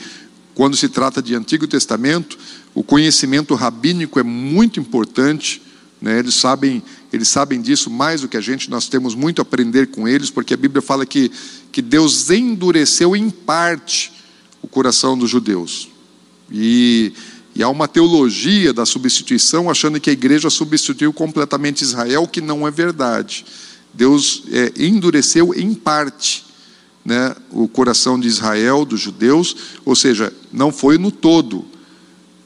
quando 0.55 0.77
se 0.77 0.87
trata 0.87 1.21
de 1.21 1.35
Antigo 1.35 1.67
Testamento, 1.67 2.37
o 2.73 2.83
conhecimento 2.83 3.53
rabínico 3.55 4.19
é 4.19 4.23
muito 4.23 4.79
importante, 4.79 5.61
né? 6.01 6.19
eles, 6.19 6.35
sabem, 6.35 6.81
eles 7.11 7.27
sabem 7.27 7.61
disso 7.61 7.89
mais 7.89 8.21
do 8.21 8.27
que 8.27 8.37
a 8.37 8.41
gente, 8.41 8.69
nós 8.69 8.87
temos 8.87 9.13
muito 9.15 9.39
a 9.39 9.43
aprender 9.43 9.87
com 9.87 10.07
eles, 10.07 10.29
porque 10.29 10.53
a 10.53 10.57
Bíblia 10.57 10.81
fala 10.81 11.05
que, 11.05 11.31
que 11.71 11.81
Deus 11.81 12.29
endureceu 12.29 13.15
em 13.15 13.29
parte 13.29 14.13
o 14.61 14.67
coração 14.67 15.17
dos 15.17 15.29
judeus. 15.29 15.89
E, 16.49 17.13
e 17.55 17.63
há 17.63 17.69
uma 17.69 17.87
teologia 17.87 18.73
da 18.73 18.85
substituição 18.85 19.69
achando 19.69 19.99
que 19.99 20.09
a 20.09 20.13
igreja 20.13 20.49
substituiu 20.49 21.11
completamente 21.11 21.81
Israel, 21.81 22.27
que 22.27 22.41
não 22.41 22.67
é 22.67 22.71
verdade. 22.71 23.45
Deus 23.93 24.43
é, 24.51 24.73
endureceu 24.77 25.53
em 25.53 25.73
parte 25.73 26.45
né, 27.03 27.35
o 27.51 27.67
coração 27.67 28.19
de 28.19 28.27
Israel, 28.27 28.85
dos 28.85 28.99
judeus, 28.99 29.55
ou 29.83 29.95
seja, 29.95 30.31
não 30.51 30.71
foi 30.71 30.97
no 30.97 31.11
todo. 31.11 31.65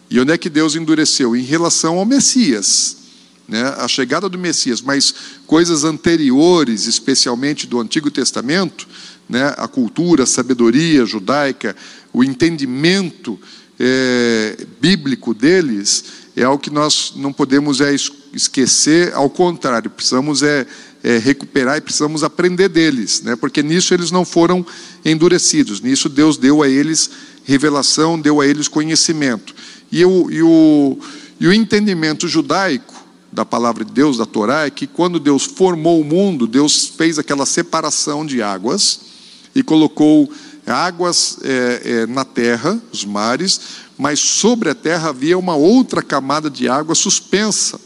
E 0.10 0.20
onde 0.20 0.32
é 0.32 0.38
que 0.38 0.50
Deus 0.50 0.76
endureceu? 0.76 1.36
Em 1.36 1.44
relação 1.44 1.98
ao 1.98 2.06
Messias, 2.06 2.98
né, 3.48 3.64
a 3.78 3.88
chegada 3.88 4.30
do 4.30 4.40
Messias, 4.40 4.82
mas 4.82 5.14
coisas 5.46 5.84
anteriores, 5.84 6.88
especialmente 6.88 7.68
do 7.68 7.80
Antigo 7.80 8.10
Testamento, 8.10 8.88
né, 9.28 9.54
a 9.58 9.68
cultura, 9.68 10.24
a 10.24 10.28
sabedoria 10.28 11.06
judaica, 11.06 11.76
o 12.14 12.24
entendimento 12.24 13.40
é, 13.80 14.66
bíblico 14.80 15.34
deles, 15.34 16.04
é 16.36 16.44
algo 16.44 16.62
que 16.62 16.70
nós 16.70 17.14
não 17.16 17.32
podemos 17.32 17.82
é, 17.82 17.94
esquecer, 18.34 19.14
ao 19.14 19.30
contrário, 19.30 19.90
precisamos 19.90 20.44
é, 20.44 20.66
é, 21.06 21.20
recuperar 21.20 21.78
e 21.78 21.82
precisamos 21.82 22.24
aprender 22.24 22.68
deles, 22.68 23.22
né? 23.22 23.36
porque 23.36 23.62
nisso 23.62 23.94
eles 23.94 24.10
não 24.10 24.26
foram 24.26 24.66
endurecidos, 25.06 25.80
nisso 25.80 26.10
Deus 26.10 26.36
deu 26.36 26.64
a 26.64 26.68
eles 26.68 27.12
revelação, 27.44 28.20
deu 28.20 28.42
a 28.42 28.48
eles 28.48 28.68
conhecimento. 28.68 29.54
E 29.92 30.04
o, 30.04 30.32
e 30.32 30.42
o, 30.42 30.98
e 31.40 31.48
o 31.48 31.54
entendimento 31.54 32.28
judaico 32.28 32.96
da 33.32 33.46
palavra 33.46 33.86
de 33.86 33.92
Deus, 33.92 34.18
da 34.18 34.26
Torá, 34.26 34.66
é 34.66 34.72
que 34.72 34.88
quando 34.88 35.20
Deus 35.20 35.44
formou 35.44 36.02
o 36.02 36.04
mundo, 36.04 36.48
Deus 36.48 36.88
fez 36.98 37.20
aquela 37.20 37.46
separação 37.46 38.26
de 38.26 38.42
águas 38.42 39.02
e 39.54 39.62
colocou 39.62 40.28
águas 40.66 41.38
é, 41.44 41.82
é, 41.86 42.08
na 42.08 42.26
terra, 42.26 42.82
os 42.92 43.06
mares, 43.06 43.62
mas 43.96 44.20
sobre 44.20 44.72
a 44.72 44.76
terra 44.76 45.10
havia 45.10 45.38
uma 45.38 45.56
outra 45.56 46.02
camada 46.02 46.50
de 46.50 46.68
água 46.68 46.96
suspensa. 46.96 47.80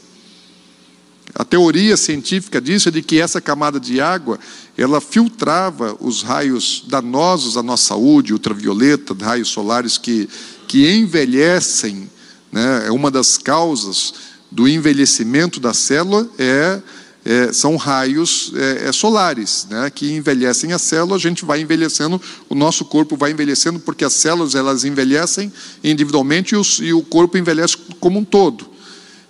A 1.36 1.45
teoria 1.45 1.95
científica 1.95 2.59
disso 2.59 2.89
é 2.89 2.91
de 2.91 3.01
que 3.01 3.21
essa 3.21 3.39
camada 3.39 3.79
de 3.79 4.01
água, 4.01 4.39
ela 4.77 5.00
filtrava 5.00 5.95
os 6.00 6.24
raios 6.24 6.83
danosos 6.88 7.55
à 7.55 7.63
nossa 7.63 7.89
saúde, 7.89 8.33
ultravioleta, 8.33 9.15
raios 9.19 9.50
solares 9.50 9.98
que, 9.98 10.27
que 10.67 10.89
envelhecem, 10.91 12.09
né? 12.51 12.88
é 12.88 12.91
uma 12.91 13.12
das 13.12 13.38
causas 13.38 14.13
do 14.51 14.67
envelhecimento 14.67 15.59
da 15.59 15.74
célula 15.74 16.27
é, 16.39 16.81
é 17.24 17.53
são 17.53 17.75
raios 17.75 18.51
é, 18.55 18.88
é, 18.88 18.91
solares, 18.91 19.67
né? 19.69 19.91
que 19.91 20.12
envelhecem 20.12 20.74
a 20.74 20.79
célula, 20.79 21.15
a 21.15 21.19
gente 21.19 21.45
vai 21.45 21.62
envelhecendo, 21.62 22.19
o 22.50 22.55
nosso 22.55 22.86
corpo 22.86 23.15
vai 23.15 23.31
envelhecendo, 23.31 23.79
porque 23.79 24.03
as 24.03 24.13
células 24.13 24.55
elas 24.55 24.83
envelhecem 24.83 25.53
individualmente 25.83 26.55
e, 26.55 26.57
os, 26.57 26.79
e 26.79 26.91
o 26.91 27.03
corpo 27.03 27.38
envelhece 27.38 27.77
como 28.00 28.17
um 28.17 28.25
todo. 28.25 28.67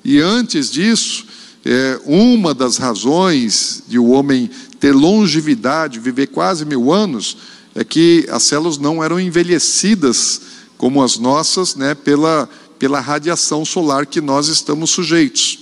E 0.04 0.20
antes 0.22 0.72
disso, 0.72 1.26
é, 1.72 2.02
uma 2.04 2.52
das 2.52 2.78
razões 2.78 3.84
de 3.88 4.00
o 4.00 4.10
homem 4.10 4.50
ter 4.80 4.92
longevidade, 4.92 6.00
viver 6.00 6.26
quase 6.26 6.66
mil 6.66 6.92
anos, 6.92 7.38
é 7.76 7.84
que 7.84 8.28
as 8.32 8.42
células 8.42 8.80
não 8.80 9.04
eram 9.04 9.20
envelhecidas 9.20 10.42
como 10.80 11.04
as 11.04 11.20
nossas, 11.20 11.76
né, 11.76 11.94
pela, 11.94 12.50
pela 12.80 13.00
radiação 13.00 13.64
solar 13.64 14.08
que 14.08 14.20
nós 14.20 14.48
estamos 14.48 14.90
sujeitos. 14.90 15.60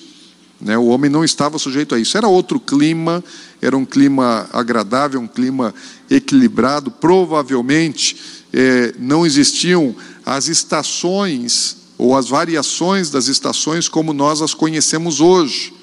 Né, 0.62 0.78
o 0.78 0.86
homem 0.86 1.12
não 1.12 1.26
estava 1.26 1.60
sujeito 1.60 1.94
a 1.94 2.00
isso. 2.00 2.18
Era 2.18 2.30
outro 2.30 2.58
clima, 2.58 3.22
era 3.62 3.76
um 3.76 3.84
clima 3.84 4.50
agradável, 4.54 5.20
um 5.20 5.28
clima 5.28 5.76
equilibrado. 6.10 6.90
Provavelmente 6.90 8.16
é, 8.54 8.94
não 8.98 9.26
existiam 9.26 9.94
as 10.26 10.48
estações 10.48 11.76
ou 11.98 12.16
as 12.16 12.30
variações 12.30 13.10
das 13.10 13.28
estações 13.28 13.90
como 13.90 14.14
nós 14.14 14.42
as 14.42 14.54
conhecemos 14.54 15.20
hoje. 15.20 15.76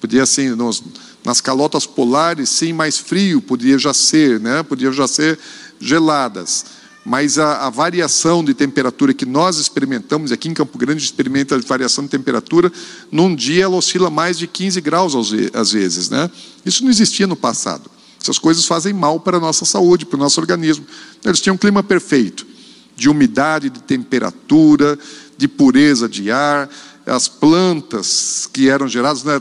Podia 0.00 0.22
assim, 0.22 0.50
nos, 0.50 0.82
nas 1.24 1.40
calotas 1.40 1.86
polares, 1.86 2.48
sim, 2.48 2.72
mais 2.72 2.98
frio, 2.98 3.42
podia 3.42 3.78
já 3.78 3.92
ser, 3.92 4.40
né? 4.40 4.62
Podia 4.62 4.90
já 4.90 5.06
ser 5.06 5.38
geladas. 5.78 6.64
Mas 7.04 7.38
a, 7.38 7.66
a, 7.66 7.70
variação 7.70 8.44
de 8.44 8.52
temperatura 8.52 9.14
que 9.14 9.24
nós 9.24 9.56
experimentamos, 9.58 10.32
aqui 10.32 10.48
em 10.48 10.54
Campo 10.54 10.76
Grande 10.76 11.02
experimenta 11.02 11.56
a 11.56 11.58
variação 11.58 12.04
de 12.04 12.10
temperatura, 12.10 12.70
num 13.10 13.34
dia 13.34 13.64
ela 13.64 13.76
oscila 13.76 14.10
mais 14.10 14.38
de 14.38 14.46
15 14.46 14.80
graus 14.80 15.14
às 15.54 15.72
vezes, 15.72 16.10
né? 16.10 16.30
Isso 16.64 16.82
não 16.82 16.90
existia 16.90 17.26
no 17.26 17.36
passado. 17.36 17.90
Essas 18.20 18.38
coisas 18.38 18.66
fazem 18.66 18.92
mal 18.92 19.18
para 19.18 19.38
a 19.38 19.40
nossa 19.40 19.64
saúde, 19.64 20.04
para 20.04 20.16
o 20.16 20.20
nosso 20.20 20.40
organismo. 20.40 20.84
Eles 21.24 21.40
tinham 21.40 21.54
um 21.54 21.58
clima 21.58 21.82
perfeito, 21.82 22.46
de 22.94 23.08
umidade, 23.08 23.70
de 23.70 23.82
temperatura, 23.82 24.98
de 25.38 25.48
pureza 25.48 26.06
de 26.06 26.30
ar, 26.30 26.68
as 27.10 27.28
plantas 27.28 28.48
que 28.52 28.68
eram 28.68 28.86
geradas 28.86 29.24
né, 29.24 29.38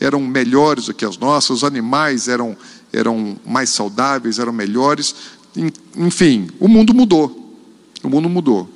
eram 0.00 0.20
melhores 0.20 0.86
do 0.86 0.94
que 0.94 1.04
as 1.04 1.16
nossas, 1.16 1.50
os 1.50 1.64
animais 1.64 2.28
eram, 2.28 2.56
eram 2.92 3.36
mais 3.46 3.70
saudáveis, 3.70 4.38
eram 4.38 4.52
melhores. 4.52 5.14
Enfim, 5.96 6.48
o 6.58 6.66
mundo 6.66 6.92
mudou. 6.92 7.56
O 8.02 8.08
mundo 8.08 8.28
mudou. 8.28 8.68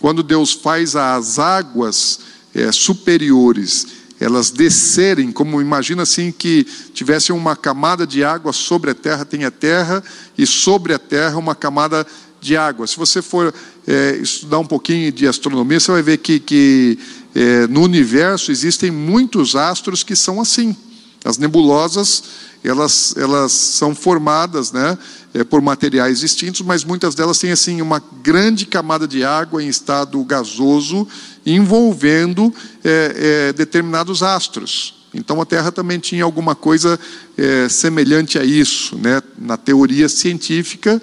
Quando 0.00 0.22
Deus 0.22 0.52
faz 0.52 0.96
as 0.96 1.38
águas 1.38 2.20
é, 2.54 2.70
superiores 2.72 3.86
elas 4.20 4.50
descerem, 4.50 5.30
como 5.30 5.60
imagina 5.60 6.02
assim 6.02 6.32
que 6.32 6.64
tivesse 6.92 7.30
uma 7.30 7.54
camada 7.54 8.04
de 8.04 8.24
água 8.24 8.52
sobre 8.52 8.90
a 8.90 8.94
terra, 8.94 9.24
tem 9.24 9.44
a 9.44 9.50
terra, 9.50 10.02
e 10.36 10.44
sobre 10.44 10.92
a 10.92 10.98
terra 10.98 11.38
uma 11.38 11.54
camada 11.54 12.04
de 12.40 12.56
água. 12.56 12.86
Se 12.86 12.96
você 12.96 13.22
for 13.22 13.54
é, 13.86 14.16
estudar 14.16 14.58
um 14.58 14.66
pouquinho 14.66 15.12
de 15.12 15.26
astronomia, 15.26 15.78
você 15.78 15.92
vai 15.92 16.02
ver 16.02 16.18
que, 16.18 16.40
que 16.40 16.98
é, 17.38 17.68
no 17.68 17.82
universo 17.82 18.50
existem 18.50 18.90
muitos 18.90 19.54
astros 19.54 20.02
que 20.02 20.16
são 20.16 20.40
assim. 20.40 20.76
As 21.24 21.38
nebulosas, 21.38 22.24
elas, 22.64 23.14
elas 23.16 23.52
são 23.52 23.94
formadas 23.94 24.72
né, 24.72 24.98
é, 25.32 25.44
por 25.44 25.62
materiais 25.62 26.18
distintos, 26.18 26.62
mas 26.62 26.82
muitas 26.82 27.14
delas 27.14 27.38
têm 27.38 27.52
assim 27.52 27.80
uma 27.80 28.02
grande 28.24 28.66
camada 28.66 29.06
de 29.06 29.22
água 29.22 29.62
em 29.62 29.68
estado 29.68 30.22
gasoso 30.24 31.06
envolvendo 31.46 32.52
é, 32.82 33.48
é 33.48 33.52
determinados 33.52 34.20
astros. 34.20 35.06
Então 35.14 35.40
a 35.40 35.46
Terra 35.46 35.70
também 35.70 36.00
tinha 36.00 36.24
alguma 36.24 36.56
coisa 36.56 36.98
é, 37.36 37.68
semelhante 37.68 38.36
a 38.36 38.44
isso, 38.44 38.96
né, 38.96 39.22
na 39.38 39.56
teoria 39.56 40.08
científica, 40.08 41.00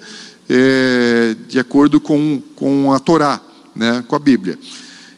é, 0.50 1.34
de 1.48 1.58
acordo 1.58 1.98
com, 1.98 2.42
com 2.54 2.92
a 2.92 2.98
Torá, 2.98 3.40
né, 3.74 4.04
com 4.06 4.14
a 4.14 4.18
Bíblia. 4.18 4.58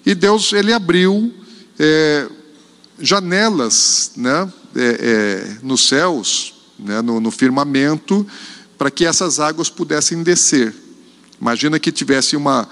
E 0.08 0.14
Deus 0.14 0.54
ele 0.54 0.72
abriu 0.72 1.34
é, 1.78 2.26
janelas 2.98 4.12
né, 4.16 4.50
é, 4.74 4.80
é, 4.82 5.56
nos 5.62 5.86
céus, 5.86 6.54
né, 6.78 7.02
no, 7.02 7.20
no 7.20 7.30
firmamento, 7.30 8.26
para 8.78 8.90
que 8.90 9.04
essas 9.04 9.38
águas 9.38 9.68
pudessem 9.68 10.22
descer. 10.22 10.74
Imagina 11.38 11.78
que 11.78 11.92
tivesse 11.92 12.36
uma, 12.36 12.66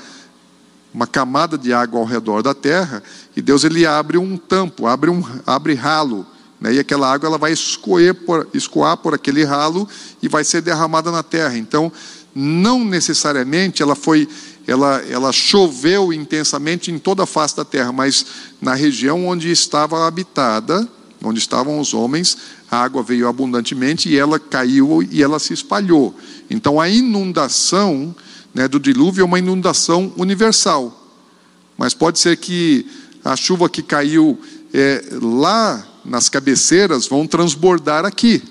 uma 0.94 1.06
camada 1.06 1.58
de 1.58 1.74
água 1.74 2.00
ao 2.00 2.06
redor 2.06 2.40
da 2.40 2.54
terra 2.54 3.02
e 3.36 3.42
Deus 3.42 3.64
ele 3.64 3.84
abre 3.84 4.16
um 4.16 4.38
tampo, 4.38 4.86
abre 4.86 5.10
um 5.10 5.22
abre 5.46 5.74
ralo, 5.74 6.26
né, 6.58 6.72
e 6.72 6.78
aquela 6.78 7.12
água 7.12 7.28
ela 7.28 7.36
vai 7.36 7.52
escoer 7.52 8.14
por, 8.14 8.48
escoar 8.54 8.96
por 8.96 9.12
aquele 9.12 9.44
ralo 9.44 9.86
e 10.22 10.28
vai 10.28 10.42
ser 10.42 10.62
derramada 10.62 11.10
na 11.12 11.22
terra. 11.22 11.58
Então, 11.58 11.92
não 12.34 12.82
necessariamente 12.82 13.82
ela 13.82 13.94
foi 13.94 14.26
ela, 14.66 14.96
ela 15.08 15.32
choveu 15.32 16.12
intensamente 16.12 16.90
em 16.90 16.98
toda 16.98 17.22
a 17.22 17.26
face 17.26 17.56
da 17.56 17.64
terra, 17.64 17.92
mas 17.92 18.26
na 18.60 18.74
região 18.74 19.26
onde 19.26 19.50
estava 19.50 20.06
habitada, 20.06 20.88
onde 21.22 21.38
estavam 21.38 21.78
os 21.78 21.94
homens, 21.94 22.36
a 22.70 22.78
água 22.78 23.02
veio 23.02 23.28
abundantemente 23.28 24.08
e 24.08 24.18
ela 24.18 24.38
caiu 24.38 25.02
e 25.02 25.22
ela 25.22 25.38
se 25.38 25.52
espalhou. 25.52 26.14
Então 26.50 26.80
a 26.80 26.88
inundação 26.88 28.14
né, 28.52 28.66
do 28.66 28.80
dilúvio 28.80 29.22
é 29.22 29.24
uma 29.24 29.38
inundação 29.38 30.12
universal. 30.16 31.04
Mas 31.78 31.94
pode 31.94 32.18
ser 32.18 32.36
que 32.36 32.86
a 33.24 33.36
chuva 33.36 33.68
que 33.68 33.82
caiu 33.82 34.38
é, 34.72 35.04
lá 35.20 35.86
nas 36.04 36.28
cabeceiras 36.28 37.06
vão 37.06 37.26
transbordar 37.26 38.04
aqui. 38.04 38.42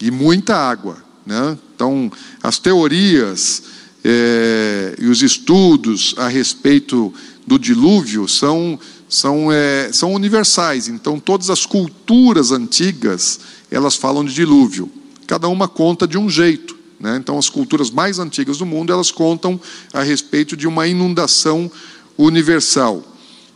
E 0.00 0.10
muita 0.10 0.56
água. 0.56 0.98
Né? 1.24 1.58
Então, 1.74 2.10
as 2.42 2.58
teorias 2.58 3.62
é, 4.08 4.94
e 5.00 5.08
os 5.08 5.20
estudos 5.20 6.14
a 6.16 6.28
respeito 6.28 7.12
do 7.44 7.58
dilúvio 7.58 8.28
são, 8.28 8.78
são, 9.08 9.50
é, 9.50 9.90
são 9.92 10.14
universais. 10.14 10.86
Então, 10.86 11.18
todas 11.18 11.50
as 11.50 11.66
culturas 11.66 12.52
antigas, 12.52 13.40
elas 13.68 13.96
falam 13.96 14.24
de 14.24 14.32
dilúvio. 14.32 14.88
Cada 15.26 15.48
uma 15.48 15.66
conta 15.66 16.06
de 16.06 16.16
um 16.16 16.30
jeito. 16.30 16.76
Né? 17.00 17.16
Então, 17.16 17.36
as 17.36 17.50
culturas 17.50 17.90
mais 17.90 18.20
antigas 18.20 18.58
do 18.58 18.66
mundo, 18.66 18.92
elas 18.92 19.10
contam 19.10 19.60
a 19.92 20.04
respeito 20.04 20.56
de 20.56 20.68
uma 20.68 20.86
inundação 20.86 21.68
universal. 22.16 23.02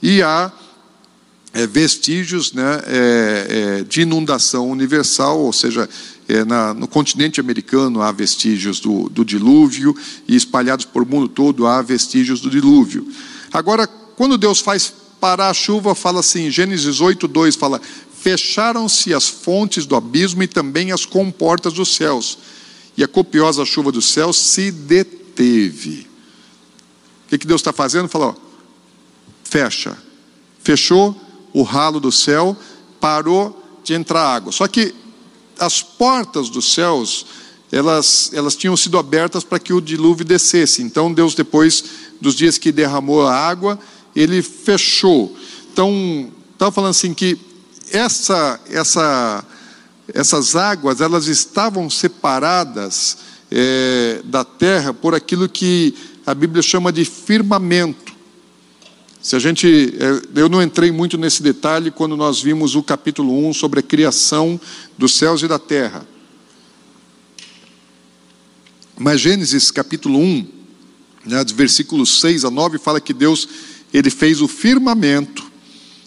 E 0.02 0.20
há 0.20 0.52
é, 1.52 1.64
vestígios 1.64 2.52
né, 2.52 2.80
é, 2.86 3.46
é, 3.80 3.84
de 3.84 4.02
inundação 4.02 4.68
universal, 4.68 5.38
ou 5.38 5.52
seja, 5.52 5.88
é, 6.30 6.44
na, 6.44 6.72
no 6.72 6.86
continente 6.86 7.40
americano 7.40 8.00
há 8.00 8.12
vestígios 8.12 8.78
do, 8.78 9.08
do 9.08 9.24
dilúvio, 9.24 9.96
e 10.28 10.36
espalhados 10.36 10.84
por 10.84 11.04
mundo 11.04 11.28
todo 11.28 11.66
há 11.66 11.82
vestígios 11.82 12.40
do 12.40 12.48
dilúvio. 12.48 13.06
Agora, 13.52 13.86
quando 13.86 14.38
Deus 14.38 14.60
faz 14.60 14.92
parar 15.20 15.50
a 15.50 15.54
chuva, 15.54 15.94
fala 15.94 16.20
assim, 16.20 16.50
Gênesis 16.50 17.00
8, 17.00 17.26
2 17.26 17.56
fala: 17.56 17.80
Fecharam-se 18.20 19.12
as 19.12 19.28
fontes 19.28 19.86
do 19.86 19.96
abismo 19.96 20.42
e 20.42 20.46
também 20.46 20.92
as 20.92 21.04
comportas 21.04 21.72
dos 21.72 21.96
céus, 21.96 22.38
e 22.96 23.02
a 23.02 23.08
copiosa 23.08 23.64
chuva 23.64 23.90
dos 23.90 24.12
céus 24.12 24.36
se 24.36 24.70
deteve. 24.70 26.06
O 27.26 27.28
que, 27.30 27.38
que 27.38 27.46
Deus 27.46 27.60
está 27.60 27.72
fazendo? 27.72 28.08
Falou: 28.08 28.40
fecha. 29.42 29.98
Fechou 30.62 31.18
o 31.52 31.62
ralo 31.62 31.98
do 31.98 32.12
céu, 32.12 32.56
parou 33.00 33.80
de 33.82 33.94
entrar 33.94 34.22
água. 34.22 34.52
Só 34.52 34.68
que 34.68 34.94
as 35.60 35.82
portas 35.82 36.48
dos 36.48 36.72
céus, 36.72 37.26
elas, 37.70 38.30
elas 38.32 38.56
tinham 38.56 38.76
sido 38.76 38.98
abertas 38.98 39.44
para 39.44 39.58
que 39.58 39.72
o 39.72 39.80
dilúvio 39.80 40.24
descesse. 40.24 40.82
Então 40.82 41.12
Deus, 41.12 41.34
depois 41.34 41.84
dos 42.20 42.34
dias 42.34 42.58
que 42.58 42.72
derramou 42.72 43.26
a 43.26 43.34
água, 43.34 43.78
ele 44.16 44.42
fechou. 44.42 45.36
Então, 45.72 46.30
estava 46.52 46.72
falando 46.72 46.90
assim 46.90 47.14
que 47.14 47.38
essa, 47.92 48.58
essa, 48.68 49.44
essas 50.12 50.56
águas, 50.56 51.00
elas 51.00 51.26
estavam 51.26 51.88
separadas 51.88 53.18
é, 53.50 54.20
da 54.24 54.44
terra 54.44 54.92
por 54.92 55.14
aquilo 55.14 55.48
que 55.48 55.94
a 56.26 56.34
Bíblia 56.34 56.62
chama 56.62 56.92
de 56.92 57.04
firmamento. 57.04 58.09
Se 59.22 59.36
a 59.36 59.38
gente, 59.38 59.94
é, 59.98 60.40
eu 60.40 60.48
não 60.48 60.62
entrei 60.62 60.90
muito 60.90 61.18
nesse 61.18 61.42
detalhe 61.42 61.90
quando 61.90 62.16
nós 62.16 62.40
vimos 62.40 62.74
o 62.74 62.82
capítulo 62.82 63.46
1 63.48 63.52
sobre 63.52 63.80
a 63.80 63.82
criação 63.82 64.58
dos 64.96 65.14
céus 65.14 65.42
e 65.42 65.48
da 65.48 65.58
terra. 65.58 66.06
Mas 68.98 69.20
Gênesis 69.20 69.70
capítulo 69.70 70.18
1, 70.18 70.48
né, 71.26 71.44
versículos 71.54 72.18
6 72.20 72.46
a 72.46 72.50
9, 72.50 72.78
fala 72.78 72.98
que 72.98 73.12
Deus 73.12 73.46
ele 73.92 74.08
fez 74.08 74.40
o 74.40 74.48
firmamento 74.48 75.50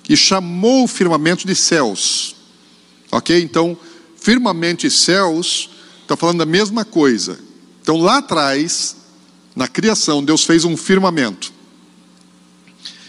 e 0.10 0.18
chamou 0.18 0.86
o 0.86 0.88
firmamento 0.88 1.46
de 1.46 1.54
céus. 1.54 2.36
Ok? 3.12 3.40
Então, 3.44 3.78
firmamento 4.18 4.88
e 4.88 4.92
céus 4.92 5.70
está 6.02 6.18
falando 6.18 6.40
da 6.40 6.48
mesma 6.48 6.84
coisa. 6.84 7.38
Então, 7.80 7.98
lá 7.98 8.18
atrás, 8.18 8.96
na 9.56 9.68
criação, 9.68 10.24
Deus 10.24 10.44
fez 10.44 10.66
um 10.66 10.76
firmamento 10.76 11.54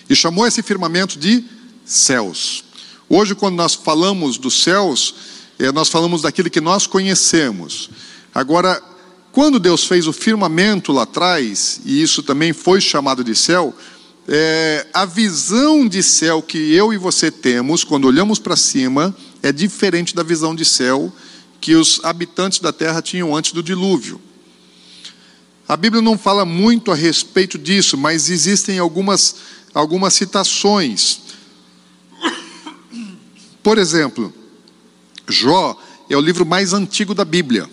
e 0.09 0.15
chamou 0.15 0.47
esse 0.47 0.63
firmamento 0.63 1.19
de 1.19 1.45
céus. 1.85 2.65
Hoje, 3.09 3.35
quando 3.35 3.57
nós 3.57 3.75
falamos 3.75 4.39
dos 4.39 4.63
céus, 4.63 5.15
é, 5.59 5.71
nós 5.71 5.89
falamos 5.89 6.23
daquilo 6.23 6.51
que 6.51 6.61
nós 6.61 6.87
conhecemos. 6.87 7.91
Agora, 8.35 8.83
quando 9.31 9.59
Deus 9.59 9.85
fez 9.85 10.07
o 10.07 10.13
firmamento 10.13 10.93
lá 10.93 11.03
atrás, 11.03 11.81
e 11.85 12.01
isso 12.01 12.23
também 12.23 12.53
foi 12.53 12.81
chamado 12.81 13.23
de 13.23 13.35
céu, 13.35 13.75
é, 14.27 14.87
a 14.95 15.05
visão 15.05 15.87
de 15.87 16.03
céu 16.03 16.41
que 16.41 16.73
eu 16.73 16.93
e 16.93 16.97
você 16.97 17.31
temos, 17.31 17.85
quando 17.85 18.07
olhamos 18.07 18.39
para 18.39 18.57
cima, 18.57 19.15
é 19.43 19.53
diferente 19.53 20.15
da 20.15 20.23
visão 20.23 20.55
de 20.55 20.65
céu 20.65 21.13
que 21.61 21.75
os 21.75 22.01
habitantes 22.03 22.59
da 22.59 22.73
terra 22.73 23.03
tinham 23.03 23.35
antes 23.35 23.53
do 23.53 23.63
dilúvio. 23.63 24.21
A 25.67 25.77
Bíblia 25.77 26.03
não 26.03 26.19
fala 26.19 26.45
muito 26.45 26.93
a 26.93 26.95
respeito 26.95 27.59
disso, 27.59 27.97
mas 27.97 28.29
existem 28.29 28.79
algumas 28.79 29.37
algumas 29.75 30.15
citações. 30.15 31.21
Por 33.63 33.77
exemplo, 33.77 34.33
Jó 35.29 35.77
é 36.09 36.17
o 36.17 36.21
livro 36.21 36.47
mais 36.47 36.73
antigo 36.73 37.15
da 37.15 37.25
Bíblia. 37.25 37.69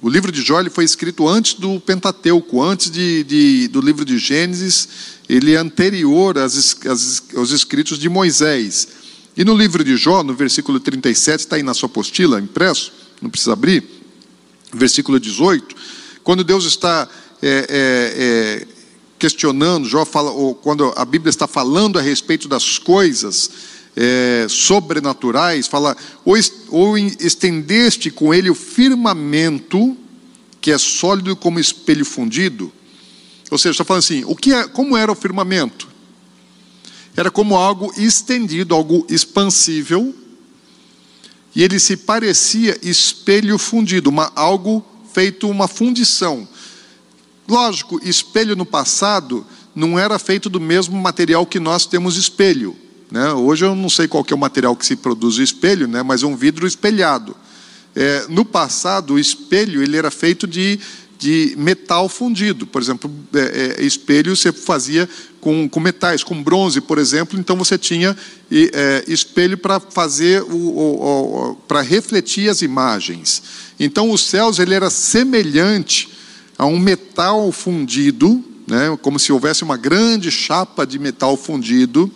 O 0.00 0.08
livro 0.08 0.32
de 0.32 0.42
Jó 0.42 0.62
foi 0.70 0.84
escrito 0.84 1.28
antes 1.28 1.54
do 1.54 1.80
Pentateuco, 1.80 2.62
antes 2.62 2.90
de, 2.90 3.24
de, 3.24 3.68
do 3.68 3.80
livro 3.80 4.04
de 4.04 4.18
Gênesis, 4.18 4.88
ele 5.28 5.52
é 5.52 5.56
anterior 5.56 6.38
às, 6.38 6.76
às, 6.86 7.22
aos 7.34 7.50
escritos 7.50 7.98
de 7.98 8.08
Moisés. 8.08 8.88
E 9.36 9.44
no 9.44 9.56
livro 9.56 9.82
de 9.82 9.96
Jó, 9.96 10.22
no 10.22 10.34
versículo 10.34 10.78
37, 10.78 11.40
está 11.40 11.56
aí 11.56 11.62
na 11.62 11.74
sua 11.74 11.86
apostila, 11.86 12.40
impresso, 12.40 12.92
não 13.20 13.30
precisa 13.30 13.54
abrir, 13.54 13.82
versículo 14.72 15.18
18, 15.18 15.74
quando 16.22 16.44
Deus 16.44 16.64
está 16.66 17.08
é, 17.42 17.48
é, 17.48 18.66
é, 18.66 18.66
questionando, 19.18 19.88
Jó 19.88 20.04
fala, 20.04 20.30
ou 20.30 20.54
quando 20.54 20.92
a 20.96 21.04
Bíblia 21.04 21.30
está 21.30 21.46
falando 21.46 21.98
a 21.98 22.02
respeito 22.02 22.48
das 22.48 22.78
coisas 22.78 23.50
é, 23.96 24.46
sobrenaturais, 24.48 25.66
fala, 25.66 25.96
ou, 26.24 26.36
ou 26.68 26.98
estendeste 26.98 28.10
com 28.10 28.34
ele 28.34 28.50
o 28.50 28.54
firmamento, 28.54 29.96
que 30.60 30.70
é 30.70 30.78
sólido 30.78 31.36
como 31.36 31.60
espelho 31.60 32.04
fundido. 32.04 32.72
Ou 33.50 33.58
seja, 33.58 33.72
está 33.72 33.84
falando 33.84 34.02
assim, 34.02 34.24
o 34.26 34.34
que 34.34 34.52
é, 34.52 34.66
como 34.66 34.96
era 34.96 35.12
o 35.12 35.14
firmamento? 35.14 35.88
Era 37.16 37.30
como 37.30 37.56
algo 37.56 37.92
estendido, 37.96 38.74
algo 38.74 39.06
expansível, 39.08 40.14
e 41.54 41.62
ele 41.62 41.78
se 41.78 41.96
parecia 41.96 42.76
espelho 42.82 43.56
fundido, 43.58 44.10
uma, 44.10 44.32
algo 44.34 44.84
feito 45.12 45.48
uma 45.48 45.68
fundição. 45.68 46.48
Lógico, 47.46 48.00
espelho 48.02 48.56
no 48.56 48.64
passado 48.64 49.46
não 49.74 49.98
era 49.98 50.18
feito 50.18 50.48
do 50.48 50.60
mesmo 50.60 50.96
material 51.00 51.44
que 51.44 51.58
nós 51.58 51.84
temos 51.84 52.16
espelho. 52.16 52.76
Né? 53.10 53.32
Hoje 53.32 53.64
eu 53.64 53.74
não 53.74 53.90
sei 53.90 54.08
qual 54.08 54.24
é 54.28 54.34
o 54.34 54.38
material 54.38 54.74
que 54.74 54.86
se 54.86 54.96
produz 54.96 55.36
o 55.36 55.42
espelho, 55.42 55.86
né? 55.86 56.02
mas 56.02 56.22
é 56.22 56.26
um 56.26 56.36
vidro 56.36 56.66
espelhado. 56.66 57.36
É, 57.94 58.26
no 58.28 58.44
passado, 58.44 59.14
o 59.14 59.18
espelho 59.18 59.82
ele 59.82 59.96
era 59.96 60.10
feito 60.10 60.46
de, 60.46 60.80
de 61.18 61.54
metal 61.56 62.08
fundido. 62.08 62.66
Por 62.66 62.80
exemplo, 62.80 63.10
é, 63.34 63.76
é, 63.78 63.84
espelho 63.84 64.34
você 64.34 64.52
fazia 64.52 65.08
com, 65.40 65.68
com 65.68 65.80
metais, 65.80 66.24
com 66.24 66.42
bronze, 66.42 66.80
por 66.80 66.98
exemplo, 66.98 67.38
então 67.38 67.56
você 67.56 67.76
tinha 67.76 68.16
é, 68.50 69.04
espelho 69.06 69.58
para 69.58 69.78
fazer 69.78 70.42
o, 70.42 70.56
o, 70.56 71.50
o 71.50 71.54
para 71.68 71.82
refletir 71.82 72.48
as 72.48 72.62
imagens. 72.62 73.42
Então 73.78 74.10
os 74.10 74.22
céus 74.24 74.58
ele 74.58 74.74
era 74.74 74.88
semelhante 74.88 76.13
a 76.56 76.66
um 76.66 76.78
metal 76.78 77.50
fundido, 77.52 78.42
né, 78.66 78.96
como 79.02 79.18
se 79.18 79.32
houvesse 79.32 79.62
uma 79.62 79.76
grande 79.76 80.30
chapa 80.30 80.86
de 80.86 80.98
metal 80.98 81.36
fundido, 81.36 82.10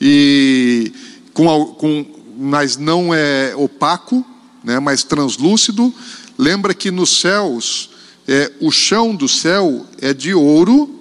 e 0.00 0.92
com, 1.32 1.66
com, 1.74 2.06
mas 2.38 2.76
não 2.76 3.12
é 3.12 3.54
opaco, 3.56 4.24
né, 4.62 4.78
mas 4.78 5.02
translúcido. 5.02 5.92
Lembra 6.36 6.74
que 6.74 6.90
nos 6.90 7.20
céus, 7.20 7.90
é, 8.26 8.52
o 8.60 8.70
chão 8.70 9.14
do 9.14 9.28
céu 9.28 9.86
é 10.00 10.14
de 10.14 10.34
ouro, 10.34 10.94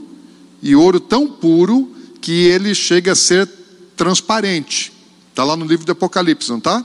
e 0.61 0.75
ouro 0.75 0.99
tão 0.99 1.27
puro 1.27 1.91
que 2.19 2.31
ele 2.31 2.73
chega 2.73 3.11
a 3.11 3.15
ser 3.15 3.47
transparente. 3.95 4.91
Está 5.29 5.43
lá 5.43 5.55
no 5.55 5.65
livro 5.65 5.85
do 5.85 5.91
Apocalipse, 5.91 6.49
não 6.49 6.57
está? 6.57 6.83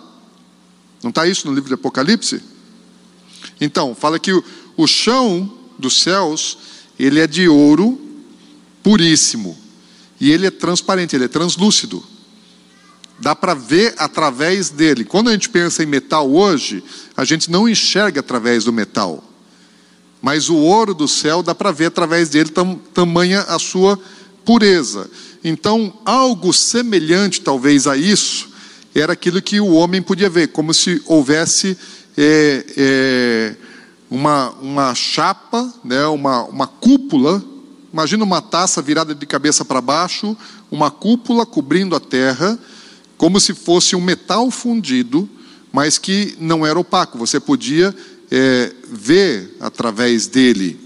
Não 1.03 1.09
está 1.09 1.27
isso 1.27 1.47
no 1.47 1.55
livro 1.55 1.71
do 1.71 1.75
Apocalipse? 1.75 2.43
Então, 3.61 3.95
fala 3.95 4.19
que 4.19 4.33
o, 4.33 4.45
o 4.77 4.87
chão 4.87 5.51
dos 5.79 6.01
céus, 6.01 6.59
ele 6.99 7.21
é 7.21 7.27
de 7.27 7.49
ouro 7.49 8.01
puríssimo. 8.83 9.57
E 10.21 10.31
ele 10.31 10.47
é 10.47 10.51
transparente, 10.51 11.17
ele 11.17 11.25
é 11.25 11.29
translúcido. 11.29 12.03
Dá 13.19 13.35
para 13.35 13.55
ver 13.55 13.95
através 13.99 14.71
dele. 14.71 15.05
Quando 15.05 15.29
a 15.29 15.33
gente 15.33 15.49
pensa 15.49 15.83
em 15.83 15.87
metal 15.87 16.31
hoje, 16.31 16.83
a 17.17 17.25
gente 17.25 17.51
não 17.51 17.69
enxerga 17.69 18.21
através 18.21 18.65
do 18.65 18.73
metal. 18.73 19.23
Mas 20.21 20.49
o 20.49 20.57
ouro 20.57 20.95
do 20.95 21.09
céu 21.09 21.43
dá 21.43 21.55
para 21.55 21.73
ver 21.73 21.87
através 21.87 22.29
dele, 22.29 22.51
tam, 22.51 22.77
tamanha 22.95 23.41
a 23.43 23.59
sua 23.59 23.99
pureza. 24.45 25.11
Então, 25.43 25.93
algo 26.05 26.53
semelhante 26.53 27.41
talvez 27.41 27.87
a 27.87 27.97
isso, 27.97 28.49
era 28.95 29.13
aquilo 29.13 29.43
que 29.43 29.59
o 29.61 29.73
homem 29.73 30.03
podia 30.03 30.29
ver, 30.29 30.49
como 30.49 30.73
se 30.73 31.03
houvesse 31.07 31.77
é, 32.17 32.65
é, 32.77 33.57
uma, 34.13 34.51
uma 34.61 34.95
chapa, 34.95 35.73
né, 35.83 36.05
uma, 36.07 36.45
uma 36.45 36.67
cúpula. 36.67 37.43
Imagina 37.91 38.23
uma 38.23 38.43
taça 38.43 38.83
virada 38.83 39.15
de 39.15 39.25
cabeça 39.25 39.65
para 39.65 39.81
baixo, 39.81 40.37
uma 40.71 40.91
cúpula 40.91 41.47
cobrindo 41.47 41.97
a 41.97 42.01
terra, 42.01 42.59
como 43.17 43.41
se 43.41 43.55
fosse 43.55 43.97
um 43.97 44.03
metal 44.03 44.51
fundido, 44.51 45.27
mas 45.73 45.97
que 45.97 46.37
não 46.39 46.67
era 46.67 46.79
opaco. 46.79 47.17
Você 47.17 47.41
podia 47.41 47.95
é, 48.31 48.75
ver 48.87 49.57
através 49.59 50.27
dele. 50.27 50.79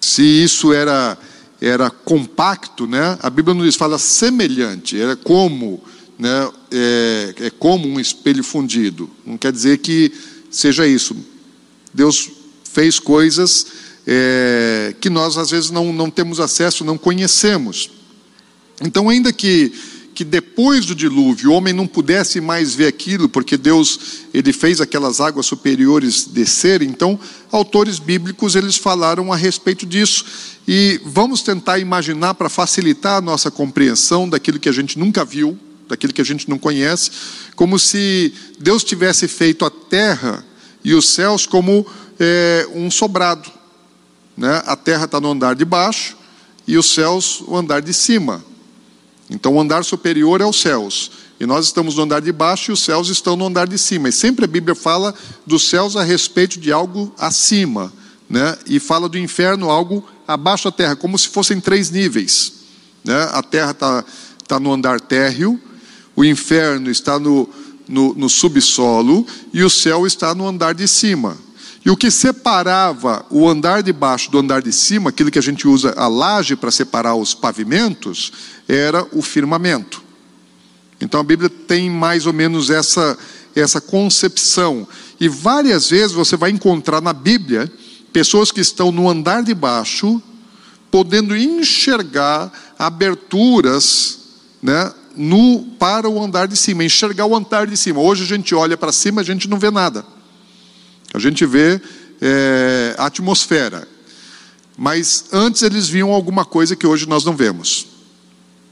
Se 0.00 0.22
isso 0.22 0.72
era 0.72 1.16
era 1.60 1.90
compacto, 1.90 2.86
né? 2.86 3.18
A 3.20 3.28
Bíblia 3.28 3.52
nos 3.52 3.74
fala 3.74 3.98
semelhante, 3.98 4.98
era 4.98 5.16
como, 5.16 5.82
né? 6.16 6.50
É, 6.70 7.34
é 7.46 7.50
como 7.50 7.88
um 7.88 7.98
espelho 7.98 8.44
fundido. 8.44 9.10
Não 9.26 9.36
quer 9.36 9.50
dizer 9.52 9.78
que 9.78 10.12
seja 10.50 10.86
isso. 10.86 11.16
Deus 11.98 12.30
fez 12.62 13.00
coisas 13.00 13.66
é, 14.06 14.94
que 15.00 15.10
nós 15.10 15.36
às 15.36 15.50
vezes 15.50 15.68
não, 15.72 15.92
não 15.92 16.08
temos 16.08 16.38
acesso, 16.38 16.84
não 16.84 16.96
conhecemos. 16.96 17.90
Então, 18.80 19.08
ainda 19.08 19.32
que, 19.32 19.72
que 20.14 20.22
depois 20.22 20.86
do 20.86 20.94
dilúvio 20.94 21.50
o 21.50 21.54
homem 21.54 21.74
não 21.74 21.88
pudesse 21.88 22.40
mais 22.40 22.72
ver 22.72 22.86
aquilo, 22.86 23.28
porque 23.28 23.56
Deus 23.56 23.98
ele 24.32 24.52
fez 24.52 24.80
aquelas 24.80 25.20
águas 25.20 25.46
superiores 25.46 26.24
descerem. 26.24 26.88
Então, 26.88 27.18
autores 27.50 27.98
bíblicos 27.98 28.54
eles 28.54 28.76
falaram 28.76 29.32
a 29.32 29.36
respeito 29.36 29.84
disso. 29.84 30.24
E 30.68 31.00
vamos 31.04 31.42
tentar 31.42 31.80
imaginar 31.80 32.34
para 32.34 32.48
facilitar 32.48 33.16
a 33.16 33.20
nossa 33.20 33.50
compreensão 33.50 34.28
daquilo 34.28 34.60
que 34.60 34.68
a 34.68 34.72
gente 34.72 34.96
nunca 35.00 35.24
viu, 35.24 35.58
daquilo 35.88 36.12
que 36.12 36.20
a 36.20 36.24
gente 36.24 36.48
não 36.48 36.58
conhece, 36.58 37.10
como 37.56 37.76
se 37.76 38.32
Deus 38.60 38.84
tivesse 38.84 39.26
feito 39.26 39.64
a 39.64 39.70
terra 39.70 40.44
e 40.88 40.94
os 40.94 41.10
céus 41.10 41.44
como 41.44 41.86
é, 42.18 42.66
um 42.72 42.90
sobrado. 42.90 43.50
Né? 44.34 44.62
A 44.64 44.74
terra 44.74 45.04
está 45.04 45.20
no 45.20 45.30
andar 45.30 45.54
de 45.54 45.62
baixo 45.62 46.16
e 46.66 46.78
os 46.78 46.94
céus 46.94 47.42
o 47.46 47.54
andar 47.54 47.82
de 47.82 47.92
cima. 47.92 48.42
Então 49.28 49.56
o 49.56 49.60
andar 49.60 49.84
superior 49.84 50.40
é 50.40 50.46
os 50.46 50.58
céus. 50.58 51.10
E 51.38 51.44
nós 51.44 51.66
estamos 51.66 51.96
no 51.96 52.04
andar 52.04 52.22
de 52.22 52.32
baixo 52.32 52.70
e 52.70 52.72
os 52.72 52.80
céus 52.80 53.10
estão 53.10 53.36
no 53.36 53.44
andar 53.44 53.68
de 53.68 53.76
cima. 53.76 54.08
E 54.08 54.12
sempre 54.12 54.46
a 54.46 54.48
Bíblia 54.48 54.74
fala 54.74 55.14
dos 55.46 55.68
céus 55.68 55.94
a 55.94 56.02
respeito 56.02 56.58
de 56.58 56.72
algo 56.72 57.12
acima. 57.18 57.92
Né? 58.26 58.56
E 58.64 58.80
fala 58.80 59.10
do 59.10 59.18
inferno 59.18 59.68
algo 59.68 60.02
abaixo 60.26 60.70
da 60.70 60.72
terra, 60.72 60.96
como 60.96 61.18
se 61.18 61.28
fossem 61.28 61.60
três 61.60 61.90
níveis. 61.90 62.54
Né? 63.04 63.28
A 63.32 63.42
terra 63.42 63.72
está 63.72 64.02
tá 64.46 64.58
no 64.58 64.72
andar 64.72 65.02
térreo, 65.02 65.60
o 66.16 66.24
inferno 66.24 66.90
está 66.90 67.18
no, 67.18 67.46
no, 67.88 68.14
no 68.14 68.28
subsolo 68.28 69.26
e 69.52 69.62
o 69.62 69.70
céu 69.70 70.06
está 70.06 70.34
no 70.34 70.46
andar 70.46 70.74
de 70.74 70.86
cima. 70.86 71.36
E 71.84 71.90
o 71.90 71.96
que 71.96 72.10
separava 72.10 73.24
o 73.30 73.48
andar 73.48 73.82
de 73.82 73.92
baixo 73.92 74.30
do 74.30 74.38
andar 74.38 74.60
de 74.60 74.72
cima, 74.72 75.10
aquilo 75.10 75.30
que 75.30 75.38
a 75.38 75.42
gente 75.42 75.66
usa 75.66 75.94
a 75.96 76.06
laje 76.06 76.54
para 76.54 76.70
separar 76.70 77.14
os 77.14 77.34
pavimentos, 77.34 78.32
era 78.68 79.06
o 79.12 79.22
firmamento. 79.22 80.02
Então 81.00 81.20
a 81.20 81.24
Bíblia 81.24 81.48
tem 81.48 81.88
mais 81.88 82.26
ou 82.26 82.32
menos 82.32 82.68
essa, 82.68 83.16
essa 83.54 83.80
concepção. 83.80 84.86
E 85.18 85.28
várias 85.28 85.88
vezes 85.88 86.12
você 86.12 86.36
vai 86.36 86.50
encontrar 86.50 87.00
na 87.00 87.12
Bíblia 87.12 87.72
pessoas 88.12 88.50
que 88.50 88.60
estão 88.60 88.90
no 88.90 89.08
andar 89.08 89.42
de 89.42 89.54
baixo, 89.54 90.20
podendo 90.90 91.36
enxergar 91.36 92.52
aberturas 92.78 94.18
né, 94.62 94.92
no, 95.18 95.64
para 95.78 96.08
o 96.08 96.22
andar 96.22 96.46
de 96.46 96.56
cima, 96.56 96.84
enxergar 96.84 97.26
o 97.26 97.36
andar 97.36 97.66
de 97.66 97.76
cima. 97.76 98.00
Hoje 98.00 98.22
a 98.22 98.26
gente 98.26 98.54
olha 98.54 98.76
para 98.76 98.92
cima, 98.92 99.20
a 99.20 99.24
gente 99.24 99.48
não 99.48 99.58
vê 99.58 99.70
nada. 99.70 100.04
A 101.12 101.18
gente 101.18 101.44
vê 101.44 101.80
é, 102.20 102.94
a 102.96 103.06
atmosfera. 103.06 103.86
Mas 104.76 105.24
antes 105.32 105.62
eles 105.62 105.88
viam 105.88 106.10
alguma 106.10 106.44
coisa 106.44 106.76
que 106.76 106.86
hoje 106.86 107.08
nós 107.08 107.24
não 107.24 107.34
vemos. 107.34 107.86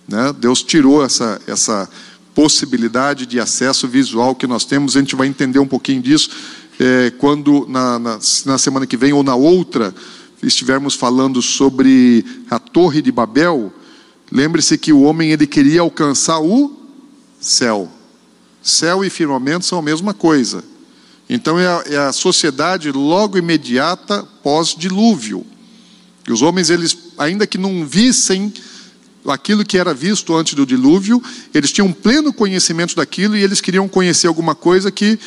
Né? 0.07 0.33
Deus 0.39 0.63
tirou 0.63 1.05
essa, 1.05 1.41
essa 1.47 1.89
possibilidade 2.33 3.27
de 3.27 3.41
acesso 3.41 3.89
visual 3.89 4.35
que 4.35 4.47
nós 4.47 4.65
temos. 4.65 4.97
A 4.97 5.01
gente 5.01 5.17
vai 5.17 5.27
entender 5.27 5.59
um 5.59 5.67
pouquinho 5.67 6.01
disso 6.01 6.31
é, 6.79 7.11
quando, 7.19 7.67
na, 7.69 7.99
na, 7.99 8.19
na 8.45 8.59
semana 8.59 8.87
que 8.87 8.97
vem 8.97 9.13
ou 9.13 9.23
na 9.23 9.35
outra, 9.35 9.93
estivermos 10.43 10.95
falando 10.95 11.43
sobre 11.43 12.25
a 12.51 12.59
Torre 12.59 13.03
de 13.03 13.11
Babel. 13.11 13.73
Lembre-se 14.31 14.77
que 14.77 14.93
o 14.93 15.03
homem 15.03 15.31
ele 15.31 15.47
queria 15.47 15.81
alcançar 15.81 16.41
o 16.41 16.77
céu. 17.41 17.91
Céu 18.63 19.05
e 19.05 19.11
firmamento 19.11 19.65
são 19.65 19.79
a 19.79 19.83
mesma 19.83 20.13
coisa. 20.13 20.65
Então 21.29 21.59
é 21.59 21.67
a, 21.67 21.85
é 21.87 21.97
a 21.97 22.13
sociedade 22.13 22.91
logo 22.91 23.39
imediata 23.39 24.23
pós-dilúvio. 24.43 25.47
E 26.27 26.33
os 26.33 26.43
homens, 26.43 26.71
eles, 26.71 26.97
ainda 27.19 27.47
que 27.47 27.59
não 27.59 27.87
vissem 27.87 28.53
aquilo 29.27 29.65
que 29.65 29.79
era 29.79 29.93
visto 29.95 30.35
antes 30.35 30.55
do 30.55 30.67
dilúvio, 30.67 31.23
eles 31.53 31.73
tinham 31.73 31.93
pleno 31.93 32.33
conhecimento 32.33 32.95
daquilo 32.95 33.37
e 33.37 33.43
eles 33.43 33.61
queriam 33.61 33.89
conhecer 33.89 34.27
alguma 34.27 34.55
coisa 34.55 34.91
que 34.91 35.19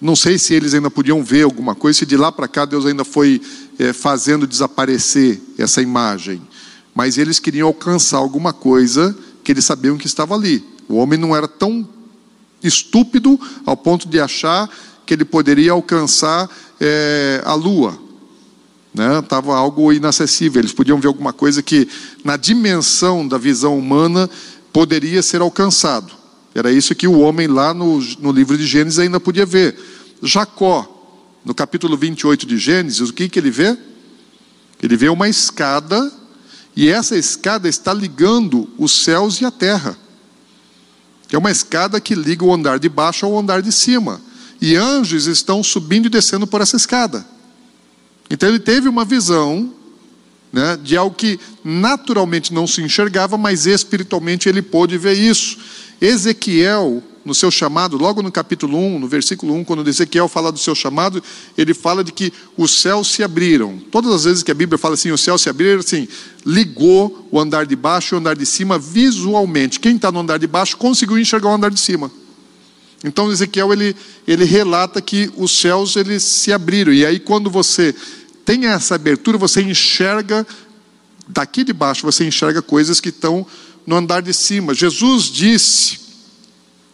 não 0.00 0.16
sei 0.16 0.36
se 0.36 0.52
eles 0.52 0.74
ainda 0.74 0.90
podiam 0.90 1.22
ver 1.22 1.42
alguma 1.42 1.76
coisa, 1.76 2.00
se 2.00 2.06
de 2.06 2.16
lá 2.16 2.32
para 2.32 2.48
cá 2.48 2.64
Deus 2.64 2.84
ainda 2.84 3.04
foi 3.04 3.40
é, 3.78 3.92
fazendo 3.92 4.48
desaparecer 4.48 5.40
essa 5.56 5.80
imagem. 5.80 6.42
Mas 6.94 7.18
eles 7.18 7.38
queriam 7.38 7.68
alcançar 7.68 8.18
alguma 8.18 8.52
coisa 8.52 9.16
que 9.42 9.52
eles 9.52 9.64
sabiam 9.64 9.96
que 9.96 10.06
estava 10.06 10.34
ali. 10.34 10.64
O 10.88 10.96
homem 10.96 11.18
não 11.18 11.34
era 11.34 11.48
tão 11.48 11.88
estúpido 12.62 13.38
ao 13.64 13.76
ponto 13.76 14.08
de 14.08 14.20
achar 14.20 14.68
que 15.06 15.14
ele 15.14 15.24
poderia 15.24 15.72
alcançar 15.72 16.48
é, 16.80 17.42
a 17.44 17.54
lua. 17.54 17.98
Estava 19.22 19.52
né? 19.52 19.58
algo 19.58 19.92
inacessível. 19.92 20.60
Eles 20.60 20.72
podiam 20.72 21.00
ver 21.00 21.08
alguma 21.08 21.32
coisa 21.32 21.62
que, 21.62 21.88
na 22.22 22.36
dimensão 22.36 23.26
da 23.26 23.38
visão 23.38 23.78
humana, 23.78 24.28
poderia 24.72 25.22
ser 25.22 25.40
alcançado. 25.40 26.12
Era 26.54 26.70
isso 26.70 26.94
que 26.94 27.08
o 27.08 27.20
homem 27.20 27.46
lá 27.46 27.72
no, 27.72 27.98
no 28.20 28.30
livro 28.30 28.56
de 28.58 28.66
Gênesis 28.66 28.98
ainda 28.98 29.18
podia 29.18 29.46
ver. 29.46 29.78
Jacó, 30.22 30.88
no 31.44 31.54
capítulo 31.54 31.96
28 31.96 32.46
de 32.46 32.58
Gênesis, 32.58 33.08
o 33.08 33.12
que, 33.12 33.28
que 33.28 33.38
ele 33.38 33.50
vê? 33.50 33.76
Ele 34.82 34.96
vê 34.96 35.08
uma 35.08 35.28
escada, 35.28 36.12
e 36.74 36.88
essa 36.88 37.16
escada 37.16 37.68
está 37.68 37.92
ligando 37.92 38.68
os 38.78 39.04
céus 39.04 39.40
e 39.40 39.44
a 39.44 39.50
terra. 39.50 39.96
É 41.30 41.38
uma 41.38 41.50
escada 41.50 42.00
que 42.00 42.14
liga 42.14 42.44
o 42.44 42.52
andar 42.52 42.78
de 42.78 42.88
baixo 42.88 43.26
ao 43.26 43.38
andar 43.38 43.62
de 43.62 43.72
cima 43.72 44.20
e 44.60 44.76
anjos 44.76 45.26
estão 45.26 45.62
subindo 45.62 46.06
e 46.06 46.10
descendo 46.10 46.46
por 46.46 46.60
essa 46.60 46.76
escada. 46.76 47.26
Então 48.30 48.48
ele 48.48 48.58
teve 48.58 48.88
uma 48.88 49.04
visão 49.04 49.72
né, 50.52 50.78
de 50.82 50.96
algo 50.96 51.16
que 51.16 51.40
naturalmente 51.64 52.52
não 52.52 52.66
se 52.66 52.80
enxergava, 52.82 53.36
mas 53.36 53.66
espiritualmente 53.66 54.48
ele 54.48 54.62
pôde 54.62 54.96
ver 54.98 55.18
isso. 55.18 55.58
Ezequiel, 56.00 57.02
no 57.24 57.34
seu 57.34 57.50
chamado, 57.50 57.96
logo 57.96 58.22
no 58.22 58.32
capítulo 58.32 58.76
1, 58.76 58.98
no 58.98 59.06
versículo 59.06 59.54
1, 59.54 59.64
quando 59.64 59.88
Ezequiel 59.88 60.28
fala 60.28 60.50
do 60.50 60.58
seu 60.58 60.74
chamado, 60.74 61.22
ele 61.56 61.72
fala 61.72 62.02
de 62.02 62.12
que 62.12 62.32
os 62.56 62.80
céus 62.80 63.08
se 63.08 63.22
abriram. 63.22 63.78
Todas 63.90 64.12
as 64.12 64.24
vezes 64.24 64.42
que 64.42 64.50
a 64.50 64.54
Bíblia 64.54 64.78
fala 64.78 64.94
assim, 64.94 65.10
os 65.10 65.20
céus 65.20 65.42
se 65.42 65.48
abriram, 65.48 65.80
assim, 65.80 66.08
ligou 66.44 67.28
o 67.30 67.38
andar 67.38 67.64
de 67.66 67.76
baixo 67.76 68.14
e 68.14 68.16
o 68.16 68.18
andar 68.18 68.36
de 68.36 68.44
cima 68.44 68.78
visualmente. 68.78 69.78
Quem 69.78 69.96
está 69.96 70.10
no 70.10 70.20
andar 70.20 70.38
de 70.38 70.46
baixo 70.46 70.76
conseguiu 70.76 71.18
enxergar 71.18 71.50
o 71.50 71.54
andar 71.54 71.70
de 71.70 71.78
cima. 71.78 72.10
Então 73.04 73.30
Ezequiel 73.32 73.72
ele, 73.72 73.96
ele 74.26 74.44
relata 74.44 75.00
que 75.00 75.30
os 75.36 75.50
céus 75.50 75.96
eles 75.96 76.22
se 76.22 76.52
abriram 76.52 76.92
e 76.92 77.04
aí 77.04 77.18
quando 77.18 77.50
você 77.50 77.94
tem 78.44 78.66
essa 78.66 78.94
abertura 78.94 79.36
você 79.36 79.60
enxerga 79.60 80.46
daqui 81.28 81.64
de 81.64 81.72
baixo 81.72 82.06
você 82.06 82.24
enxerga 82.24 82.62
coisas 82.62 83.00
que 83.00 83.08
estão 83.08 83.44
no 83.84 83.96
andar 83.96 84.22
de 84.22 84.32
cima. 84.32 84.72
Jesus 84.72 85.24
disse 85.24 85.98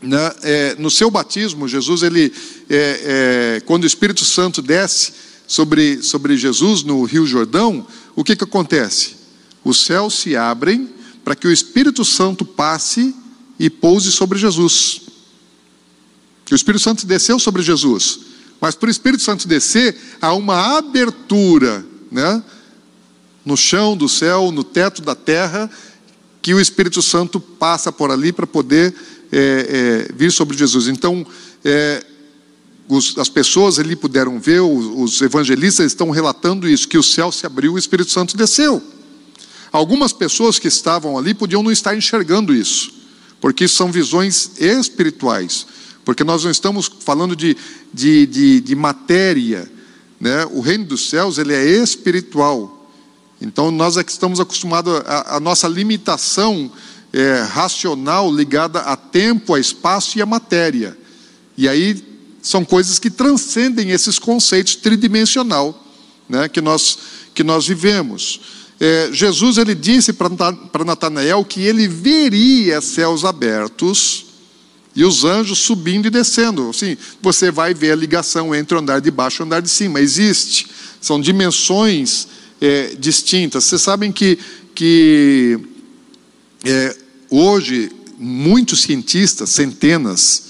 né, 0.01 0.33
é, 0.43 0.77
no 0.79 0.91
seu 0.91 1.11
batismo 1.11 1.67
Jesus 1.67 2.03
ele 2.03 2.33
é, 2.71 3.57
é, 3.57 3.61
quando 3.67 3.85
o 3.85 3.87
Espírito 3.87 4.25
Santo 4.25 4.63
desce 4.63 5.13
sobre 5.47 6.03
sobre 6.03 6.37
Jesus 6.37 6.83
no 6.83 7.03
Rio 7.05 7.27
Jordão 7.27 7.87
o 8.15 8.25
que 8.25 8.35
que 8.35 8.45
acontece? 8.45 9.17
Os 9.65 9.85
céus 9.85 10.15
se 10.15 10.37
abrem 10.37 10.89
para 11.25 11.37
que 11.37 11.47
o 11.47 11.53
Espírito 11.53 12.05
Santo 12.05 12.45
passe 12.45 13.15
e 13.59 13.69
pouse 13.69 14.11
sobre 14.11 14.39
Jesus. 14.39 15.03
O 16.51 16.55
Espírito 16.55 16.83
Santo 16.83 17.07
desceu 17.07 17.39
sobre 17.39 17.63
Jesus. 17.63 18.21
Mas 18.61 18.75
para 18.75 18.89
o 18.89 18.91
Espírito 18.91 19.23
Santo 19.23 19.47
descer, 19.47 19.97
há 20.21 20.33
uma 20.33 20.79
abertura, 20.79 21.85
né? 22.11 22.43
No 23.45 23.57
chão 23.57 23.97
do 23.97 24.09
céu, 24.09 24.51
no 24.51 24.65
teto 24.65 25.01
da 25.01 25.15
terra, 25.15 25.71
que 26.43 26.55
o 26.55 26.61
Espírito 26.61 27.01
Santo 27.01 27.39
passa 27.39 27.93
por 27.93 28.11
ali 28.11 28.33
para 28.33 28.47
poder 28.47 28.95
é, 29.33 30.07
é, 30.09 30.13
vir 30.15 30.33
sobre 30.33 30.57
Jesus. 30.57 30.89
Então, 30.89 31.27
é, 31.65 32.05
os, 32.89 33.17
as 33.19 33.29
pessoas 33.29 33.79
ali 33.79 33.95
puderam 33.95 34.39
ver, 34.41 34.61
os, 34.61 35.15
os 35.15 35.23
evangelistas 35.23 35.87
estão 35.87 36.11
relatando 36.11 36.69
isso, 36.69 36.89
que 36.89 36.99
o 36.99 37.03
céu 37.03 37.31
se 37.31 37.47
abriu 37.47 37.73
e 37.73 37.75
o 37.75 37.79
Espírito 37.79 38.11
Santo 38.11 38.37
desceu. 38.37 38.83
Algumas 39.71 40.13
pessoas 40.13 40.59
que 40.59 40.69
estavam 40.69 41.19
ali 41.19 41.35
podiam 41.35 41.63
não 41.63 41.71
estar 41.71 41.95
enxergando 41.95 42.55
isso, 42.55 42.93
porque 43.41 43.69
são 43.69 43.93
visões 43.93 44.53
espirituais 44.59 45.67
porque 46.09 46.25
nós 46.25 46.43
não 46.43 46.51
estamos 46.51 46.91
falando 47.01 47.37
de, 47.37 47.55
de, 47.93 48.25
de, 48.25 48.61
de 48.63 48.75
matéria, 48.75 49.71
né? 50.19 50.47
o 50.53 50.63
reino 50.63 50.87
dos 50.87 51.11
céus 51.11 51.37
ele 51.37 51.53
é 51.53 51.63
espiritual. 51.63 52.91
Então 53.43 53.71
nós 53.71 53.99
é 53.99 54.03
que 54.03 54.11
estamos 54.11 54.41
acostumados 54.41 55.03
a, 55.05 55.37
a 55.37 55.39
nossa 55.39 55.69
limitação 55.69 56.73
é, 57.13 57.41
racional 57.43 58.33
ligada 58.33 58.81
a 58.81 58.97
tempo, 58.97 59.55
a 59.55 59.61
espaço 59.61 60.19
e 60.19 60.23
a 60.23 60.27
matéria. 60.27 60.97
E 61.57 61.69
aí 61.69 62.05
são 62.43 62.65
coisas 62.65 62.99
que 62.99 63.11
transcendem 63.11 63.91
esses 63.91 64.19
conceitos 64.19 64.77
tridimensional 64.77 65.85
né, 66.29 66.49
que, 66.49 66.61
nós, 66.61 66.99
que 67.35 67.43
nós 67.43 67.67
vivemos. 67.67 68.41
É, 68.81 69.11
Jesus 69.13 69.59
ele 69.59 69.75
disse 69.75 70.13
para 70.13 70.85
Natanael 70.85 71.45
que 71.45 71.61
ele 71.63 71.89
veria 71.89 72.81
céus 72.81 73.25
abertos 73.25 74.27
e 74.95 75.05
os 75.05 75.25
anjos 75.25 75.59
subindo 75.59 76.07
e 76.07 76.11
descendo. 76.11 76.71
Assim, 76.71 76.97
você 77.21 77.51
vai 77.51 77.75
ver 77.75 77.93
a 77.93 77.97
ligação 77.97 78.55
entre 78.55 78.77
o 78.77 78.81
andar 78.81 79.01
de 79.01 79.11
baixo 79.11 79.43
e 79.43 79.43
o 79.43 79.47
andar 79.47 79.61
de 79.61 79.69
cima. 79.69 80.01
Existe. 80.01 80.69
São 81.01 81.21
dimensões 81.21 82.29
é, 82.61 82.95
distintas. 82.99 83.65
Vocês 83.65 83.83
sabem 83.83 84.13
que, 84.13 84.39
que 84.75 85.59
é, 86.65 86.97
hoje 87.31 87.91
muitos 88.19 88.83
cientistas, 88.83 89.51
centenas 89.51 90.49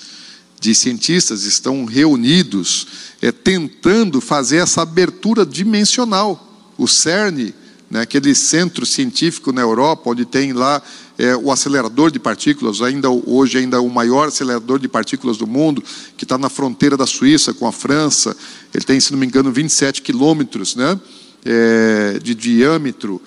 de 0.61 0.75
cientistas 0.75 1.45
estão 1.45 1.85
reunidos 1.85 2.87
é, 3.23 3.31
tentando 3.31 4.21
fazer 4.21 4.57
essa 4.57 4.83
abertura 4.83 5.47
dimensional. 5.47 6.45
O 6.77 6.89
CERN, 6.89 7.53
né, 7.91 8.01
aquele 8.01 8.35
centro 8.35 8.85
científico 8.85 9.53
na 9.53 9.61
Europa, 9.61 10.11
onde 10.11 10.25
tem 10.25 10.53
lá 10.53 10.83
é, 11.17 11.37
o 11.37 11.51
acelerador 11.51 12.11
de 12.11 12.19
partículas, 12.19 12.81
ainda 12.81 13.11
hoje 13.11 13.59
ainda 13.59 13.81
o 13.81 13.91
maior 13.91 14.29
acelerador 14.29 14.79
de 14.79 14.89
partículas 14.89 15.37
do 15.37 15.47
mundo, 15.47 15.83
que 16.17 16.25
está 16.25 16.39
na 16.39 16.49
fronteira 16.49 16.97
da 16.97 17.07
Suíça 17.07 17.53
com 17.53 17.67
a 17.67 17.73
França. 17.73 18.37
Ele 18.75 18.85
tem, 18.85 19.01
se 19.01 19.13
não 19.13 19.19
me 19.19 19.27
engano, 19.27 19.53
27 19.53 20.03
quilômetros 20.03 20.75
né, 20.75 20.99
é, 21.45 22.19
de 22.23 22.35
diâmetro. 22.35 23.21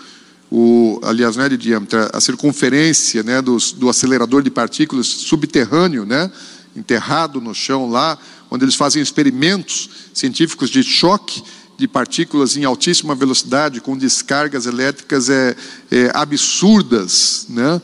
O, 0.53 0.99
aliás, 1.01 1.37
não 1.37 1.45
é 1.45 1.49
de 1.49 1.55
diâmetro, 1.55 2.09
a 2.11 2.19
circunferência 2.19 3.23
né, 3.23 3.41
do, 3.41 3.55
do 3.77 3.87
acelerador 3.87 4.43
de 4.43 4.51
partículas 4.51 5.07
subterrâneo, 5.07 6.05
né, 6.05 6.29
enterrado 6.75 7.39
no 7.39 7.55
chão 7.55 7.89
lá, 7.89 8.17
onde 8.49 8.65
eles 8.65 8.75
fazem 8.75 9.01
experimentos 9.01 9.89
científicos 10.13 10.69
de 10.69 10.83
choque 10.83 11.41
de 11.77 11.87
partículas 11.87 12.57
em 12.57 12.65
altíssima 12.65 13.15
velocidade, 13.15 13.79
com 13.79 13.97
descargas 13.97 14.65
elétricas 14.65 15.29
é, 15.29 15.55
é 15.89 16.11
absurdas, 16.13 17.47
né? 17.49 17.81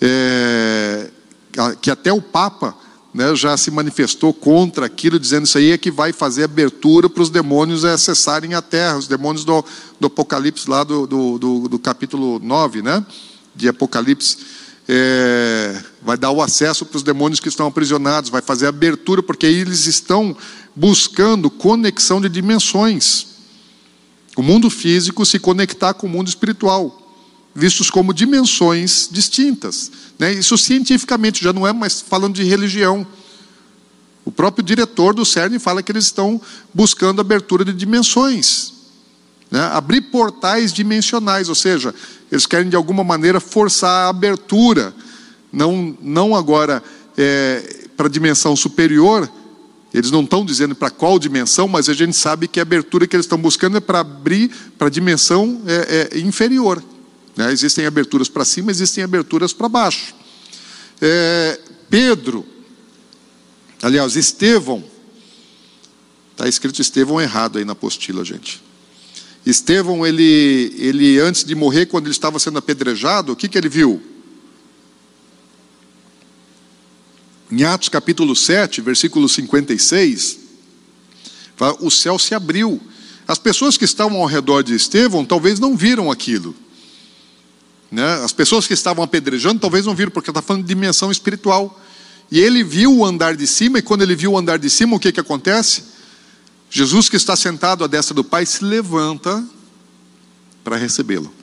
É, 0.00 1.10
que 1.80 1.90
até 1.90 2.12
o 2.12 2.22
Papa 2.22 2.76
né, 3.12 3.34
já 3.34 3.56
se 3.56 3.70
manifestou 3.70 4.32
contra 4.32 4.86
aquilo, 4.86 5.18
dizendo 5.18 5.44
isso 5.44 5.58
aí 5.58 5.72
é 5.72 5.78
que 5.78 5.90
vai 5.90 6.12
fazer 6.12 6.44
abertura 6.44 7.08
para 7.08 7.22
os 7.22 7.30
demônios 7.30 7.84
acessarem 7.84 8.54
a 8.54 8.62
terra, 8.62 8.98
os 8.98 9.08
demônios 9.08 9.44
do, 9.44 9.64
do 9.98 10.06
Apocalipse, 10.06 10.70
lá 10.70 10.84
do, 10.84 11.06
do, 11.06 11.68
do, 11.68 11.78
capítulo 11.78 12.38
9, 12.38 12.82
né, 12.82 13.04
de 13.54 13.68
Apocalipse 13.68 14.36
é, 14.92 15.80
vai 16.02 16.16
dar 16.16 16.32
o 16.32 16.42
acesso 16.42 16.84
para 16.84 16.96
os 16.96 17.04
demônios 17.04 17.38
que 17.38 17.48
estão 17.48 17.68
aprisionados, 17.68 18.28
vai 18.28 18.42
fazer 18.42 18.66
abertura, 18.66 19.22
porque 19.22 19.46
eles 19.46 19.86
estão 19.86 20.36
buscando 20.74 21.48
conexão 21.48 22.20
de 22.20 22.28
dimensões. 22.28 23.26
O 24.36 24.42
mundo 24.42 24.68
físico 24.68 25.24
se 25.24 25.38
conectar 25.38 25.94
com 25.94 26.08
o 26.08 26.10
mundo 26.10 26.26
espiritual, 26.26 27.09
vistos 27.54 27.90
como 27.90 28.14
dimensões 28.14 29.08
distintas. 29.10 29.90
Né? 30.18 30.32
Isso 30.32 30.56
cientificamente 30.56 31.42
já 31.42 31.52
não 31.52 31.66
é 31.66 31.72
mais 31.72 32.00
falando 32.00 32.34
de 32.34 32.44
religião. 32.44 33.06
O 34.24 34.30
próprio 34.30 34.64
diretor 34.64 35.14
do 35.14 35.24
CERN 35.24 35.58
fala 35.58 35.82
que 35.82 35.90
eles 35.90 36.04
estão 36.04 36.40
buscando 36.72 37.20
abertura 37.20 37.64
de 37.64 37.72
dimensões. 37.72 38.72
Né? 39.50 39.60
Abrir 39.72 40.02
portais 40.02 40.72
dimensionais, 40.72 41.48
ou 41.48 41.54
seja, 41.54 41.94
eles 42.30 42.46
querem 42.46 42.68
de 42.68 42.76
alguma 42.76 43.02
maneira 43.02 43.40
forçar 43.40 44.06
a 44.06 44.08
abertura, 44.08 44.94
não, 45.52 45.96
não 46.00 46.36
agora 46.36 46.82
é, 47.18 47.88
para 47.96 48.06
a 48.06 48.10
dimensão 48.10 48.54
superior, 48.54 49.30
eles 49.92 50.10
não 50.10 50.22
estão 50.22 50.44
dizendo 50.44 50.74
para 50.74 50.88
qual 50.88 51.18
dimensão, 51.18 51.66
mas 51.66 51.88
a 51.88 51.92
gente 51.92 52.16
sabe 52.16 52.46
que 52.46 52.60
a 52.60 52.62
abertura 52.62 53.06
que 53.06 53.16
eles 53.16 53.26
estão 53.26 53.38
buscando 53.38 53.76
é 53.76 53.80
para 53.80 54.00
abrir 54.00 54.48
para 54.78 54.86
a 54.86 54.90
dimensão 54.90 55.60
é, 55.66 56.10
é, 56.14 56.18
inferior. 56.20 56.82
Né? 57.40 57.50
Existem 57.52 57.86
aberturas 57.86 58.28
para 58.28 58.44
cima, 58.44 58.70
existem 58.70 59.02
aberturas 59.02 59.54
para 59.54 59.66
baixo. 59.66 60.14
É, 61.00 61.58
Pedro, 61.88 62.44
aliás, 63.80 64.14
Estevão, 64.14 64.84
está 66.32 66.46
escrito 66.46 66.82
Estevão 66.82 67.18
errado 67.18 67.56
aí 67.56 67.64
na 67.64 67.72
apostila, 67.72 68.22
gente. 68.26 68.62
Estevão, 69.46 70.06
ele, 70.06 70.74
ele 70.76 71.18
antes 71.18 71.42
de 71.42 71.54
morrer, 71.54 71.86
quando 71.86 72.04
ele 72.04 72.12
estava 72.12 72.38
sendo 72.38 72.58
apedrejado, 72.58 73.32
o 73.32 73.36
que, 73.36 73.48
que 73.48 73.56
ele 73.56 73.70
viu? 73.70 74.02
Em 77.50 77.64
Atos 77.64 77.88
capítulo 77.88 78.36
7, 78.36 78.82
versículo 78.82 79.26
56, 79.26 80.40
o 81.80 81.90
céu 81.90 82.18
se 82.18 82.34
abriu. 82.34 82.78
As 83.26 83.38
pessoas 83.38 83.78
que 83.78 83.86
estavam 83.86 84.20
ao 84.20 84.26
redor 84.26 84.62
de 84.62 84.74
Estevão 84.74 85.24
talvez 85.24 85.58
não 85.58 85.74
viram 85.74 86.10
aquilo. 86.10 86.54
Né? 87.90 88.22
As 88.22 88.32
pessoas 88.32 88.66
que 88.66 88.74
estavam 88.74 89.02
apedrejando 89.02 89.60
talvez 89.60 89.84
não 89.84 89.94
viram, 89.94 90.10
porque 90.10 90.30
está 90.30 90.40
falando 90.40 90.62
de 90.62 90.68
dimensão 90.68 91.10
espiritual. 91.10 91.80
E 92.30 92.38
ele 92.38 92.62
viu 92.62 92.96
o 92.96 93.04
andar 93.04 93.34
de 93.34 93.46
cima, 93.46 93.78
e 93.78 93.82
quando 93.82 94.02
ele 94.02 94.14
viu 94.14 94.32
o 94.32 94.38
andar 94.38 94.58
de 94.58 94.70
cima, 94.70 94.96
o 94.96 95.00
que, 95.00 95.10
que 95.10 95.18
acontece? 95.18 95.84
Jesus, 96.70 97.08
que 97.08 97.16
está 97.16 97.34
sentado 97.34 97.82
à 97.82 97.88
destra 97.88 98.14
do 98.14 98.22
Pai, 98.22 98.46
se 98.46 98.62
levanta 98.64 99.44
para 100.62 100.76
recebê-lo. 100.76 101.34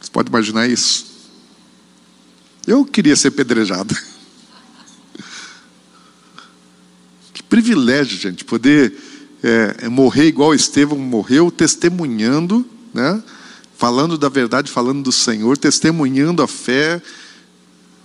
Você 0.00 0.10
pode 0.10 0.30
imaginar 0.30 0.66
isso? 0.66 1.12
Eu 2.66 2.84
queria 2.86 3.16
ser 3.16 3.32
pedrejado. 3.32 3.94
Que 7.34 7.42
privilégio, 7.42 8.18
gente, 8.18 8.44
poder 8.44 8.94
é, 9.42 9.88
morrer 9.88 10.26
igual 10.26 10.54
Estevão 10.54 10.98
morreu, 10.98 11.50
testemunhando, 11.50 12.64
né? 12.94 13.22
falando 13.76 14.16
da 14.16 14.28
verdade, 14.28 14.70
falando 14.70 15.02
do 15.02 15.12
Senhor, 15.12 15.58
testemunhando 15.58 16.42
a 16.42 16.46
fé 16.46 17.02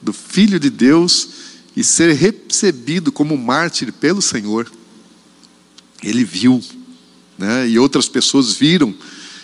do 0.01 0.11
Filho 0.11 0.59
de 0.59 0.69
Deus 0.69 1.29
e 1.75 1.83
ser 1.83 2.13
recebido 2.13 3.11
como 3.11 3.37
mártir 3.37 3.93
pelo 3.93 4.21
Senhor. 4.21 4.71
Ele 6.01 6.23
viu, 6.23 6.63
né? 7.37 7.67
e 7.67 7.77
outras 7.77 8.09
pessoas 8.09 8.53
viram, 8.53 8.93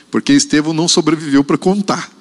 porque 0.10 0.34
Estevão 0.34 0.74
não 0.74 0.88
sobreviveu 0.88 1.44
para 1.44 1.58
contar. 1.58 2.12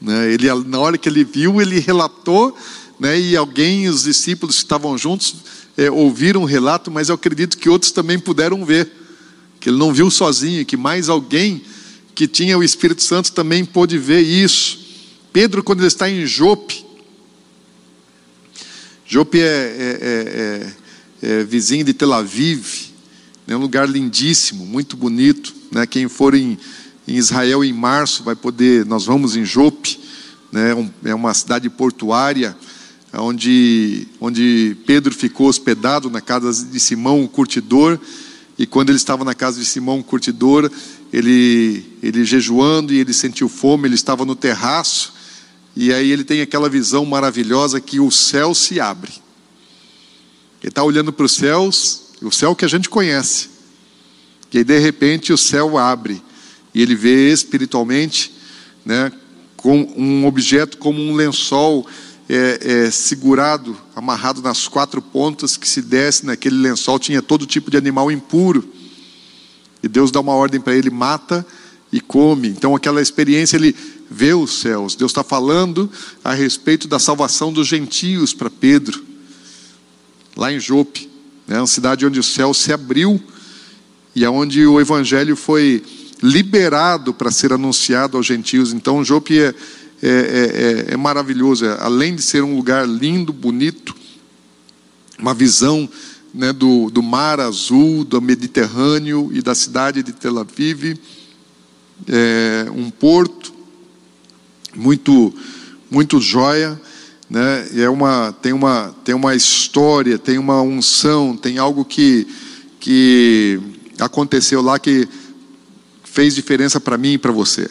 Né? 0.00 0.32
Ele, 0.32 0.52
na 0.66 0.78
hora 0.78 0.98
que 0.98 1.08
ele 1.08 1.24
viu, 1.24 1.60
ele 1.60 1.78
relatou, 1.78 2.56
né? 2.98 3.18
e 3.18 3.36
alguém, 3.36 3.88
os 3.88 4.04
discípulos 4.04 4.56
que 4.56 4.62
estavam 4.62 4.96
juntos, 4.96 5.36
é, 5.76 5.90
ouviram 5.90 6.42
o 6.42 6.46
relato, 6.46 6.90
mas 6.90 7.08
eu 7.08 7.14
acredito 7.14 7.58
que 7.58 7.68
outros 7.68 7.92
também 7.92 8.18
puderam 8.18 8.64
ver, 8.64 8.90
que 9.60 9.68
ele 9.68 9.78
não 9.78 9.92
viu 9.92 10.10
sozinho, 10.10 10.64
que 10.64 10.76
mais 10.76 11.08
alguém 11.08 11.62
que 12.14 12.26
tinha 12.26 12.56
o 12.56 12.64
Espírito 12.64 13.02
Santo 13.02 13.32
também 13.32 13.64
pôde 13.64 13.98
ver 13.98 14.22
isso. 14.22 14.78
Pedro, 15.32 15.62
quando 15.62 15.80
ele 15.80 15.88
está 15.88 16.08
em 16.08 16.24
Jope, 16.24 16.86
Jope 19.08 19.38
é, 19.38 19.44
é, 19.44 20.72
é, 21.22 21.30
é, 21.40 21.44
vizinho 21.44 21.84
de 21.84 21.92
Tel 21.92 22.12
Aviv, 22.12 22.90
é 23.46 23.56
um 23.56 23.60
lugar 23.60 23.88
lindíssimo, 23.88 24.66
muito 24.66 24.96
bonito. 24.96 25.54
Né? 25.70 25.86
Quem 25.86 26.08
for 26.08 26.34
em, 26.34 26.58
em, 27.06 27.14
Israel 27.14 27.62
em 27.62 27.72
março 27.72 28.24
vai 28.24 28.34
poder. 28.34 28.84
Nós 28.84 29.04
vamos 29.04 29.36
em 29.36 29.44
Jope, 29.44 30.00
né? 30.50 30.72
é 31.04 31.14
uma 31.14 31.32
cidade 31.34 31.70
portuária, 31.70 32.56
onde, 33.20 34.06
onde 34.20 34.76
Pedro 34.86 35.14
ficou 35.14 35.48
hospedado 35.48 36.10
na 36.10 36.20
casa 36.20 36.64
de 36.64 36.80
Simão, 36.80 37.24
o 37.24 37.28
curtidor. 37.28 37.98
E 38.58 38.66
quando 38.66 38.90
ele 38.90 38.96
estava 38.96 39.24
na 39.24 39.34
casa 39.34 39.58
de 39.60 39.66
Simão, 39.66 40.00
o 40.00 40.04
curtidor, 40.04 40.70
ele, 41.12 41.84
ele 42.02 42.24
jejuando 42.24 42.92
e 42.92 42.98
ele 42.98 43.12
sentiu 43.12 43.48
fome, 43.48 43.88
ele 43.88 43.94
estava 43.94 44.24
no 44.24 44.34
terraço 44.34 45.14
e 45.76 45.92
aí 45.92 46.10
ele 46.10 46.24
tem 46.24 46.40
aquela 46.40 46.70
visão 46.70 47.04
maravilhosa 47.04 47.80
que 47.80 48.00
o 48.00 48.10
céu 48.10 48.54
se 48.54 48.80
abre. 48.80 49.12
Ele 50.62 50.70
está 50.70 50.82
olhando 50.82 51.12
para 51.12 51.26
os 51.26 51.32
céus, 51.32 52.12
o 52.22 52.32
céu 52.32 52.56
que 52.56 52.64
a 52.64 52.68
gente 52.68 52.88
conhece. 52.88 53.50
E 54.52 54.58
aí 54.58 54.64
de 54.64 54.78
repente 54.78 55.34
o 55.34 55.36
céu 55.36 55.76
abre 55.76 56.22
e 56.74 56.80
ele 56.80 56.94
vê 56.94 57.30
espiritualmente, 57.30 58.32
né, 58.86 59.12
com 59.54 59.82
um 59.96 60.24
objeto 60.26 60.78
como 60.78 60.98
um 60.98 61.14
lençol 61.14 61.86
é, 62.28 62.58
é, 62.86 62.90
segurado, 62.90 63.76
amarrado 63.94 64.42
nas 64.42 64.66
quatro 64.66 65.00
pontas, 65.00 65.56
que 65.56 65.68
se 65.68 65.80
desce 65.80 66.26
naquele 66.26 66.56
lençol 66.56 66.98
tinha 66.98 67.22
todo 67.22 67.46
tipo 67.46 67.70
de 67.70 67.76
animal 67.76 68.10
impuro. 68.10 68.68
E 69.82 69.88
Deus 69.88 70.10
dá 70.10 70.20
uma 70.20 70.34
ordem 70.34 70.60
para 70.60 70.74
ele: 70.74 70.90
mata 70.90 71.46
e 71.92 72.00
come. 72.00 72.48
Então 72.48 72.74
aquela 72.74 73.00
experiência 73.00 73.56
ele 73.56 73.74
vê 74.10 74.34
os 74.34 74.60
céus. 74.60 74.94
Deus 74.94 75.10
está 75.10 75.22
falando 75.22 75.90
a 76.24 76.32
respeito 76.32 76.88
da 76.88 76.98
salvação 76.98 77.52
dos 77.52 77.66
gentios 77.66 78.34
para 78.34 78.50
Pedro, 78.50 79.04
lá 80.36 80.52
em 80.52 80.60
Jope, 80.60 81.08
né, 81.46 81.58
uma 81.58 81.66
cidade 81.66 82.04
onde 82.04 82.18
o 82.18 82.24
céu 82.24 82.52
se 82.52 82.72
abriu 82.72 83.22
e 84.14 84.24
aonde 84.24 84.66
o 84.66 84.80
evangelho 84.80 85.36
foi 85.36 85.82
liberado 86.22 87.12
para 87.12 87.30
ser 87.30 87.52
anunciado 87.52 88.16
aos 88.16 88.26
gentios. 88.26 88.72
Então, 88.72 89.04
Jope 89.04 89.38
é, 89.38 89.54
é, 90.02 90.86
é, 90.88 90.94
é 90.94 90.96
maravilhoso, 90.96 91.64
é, 91.64 91.76
além 91.80 92.14
de 92.14 92.22
ser 92.22 92.42
um 92.42 92.56
lugar 92.56 92.86
lindo, 92.86 93.32
bonito, 93.32 93.94
uma 95.18 95.32
visão 95.32 95.88
né, 96.34 96.52
do, 96.52 96.90
do 96.90 97.02
mar 97.02 97.40
azul, 97.40 98.04
do 98.04 98.20
Mediterrâneo 98.20 99.30
e 99.32 99.40
da 99.40 99.54
cidade 99.54 100.02
de 100.02 100.12
Tel 100.12 100.38
Aviv, 100.38 100.98
é, 102.06 102.66
um 102.74 102.90
porto 102.90 103.54
muito, 104.74 105.32
muito 105.90 106.20
joia, 106.20 106.78
né? 107.30 107.66
é 107.74 107.88
uma, 107.88 108.32
tem, 108.42 108.52
uma, 108.52 108.94
tem 109.02 109.14
uma 109.14 109.34
história, 109.34 110.18
tem 110.18 110.36
uma 110.36 110.60
unção, 110.60 111.34
tem 111.36 111.56
algo 111.56 111.84
que, 111.84 112.26
que 112.78 113.58
aconteceu 113.98 114.60
lá 114.60 114.78
que 114.78 115.08
fez 116.04 116.34
diferença 116.34 116.78
para 116.78 116.98
mim 116.98 117.14
e 117.14 117.18
para 117.18 117.32
você. 117.32 117.68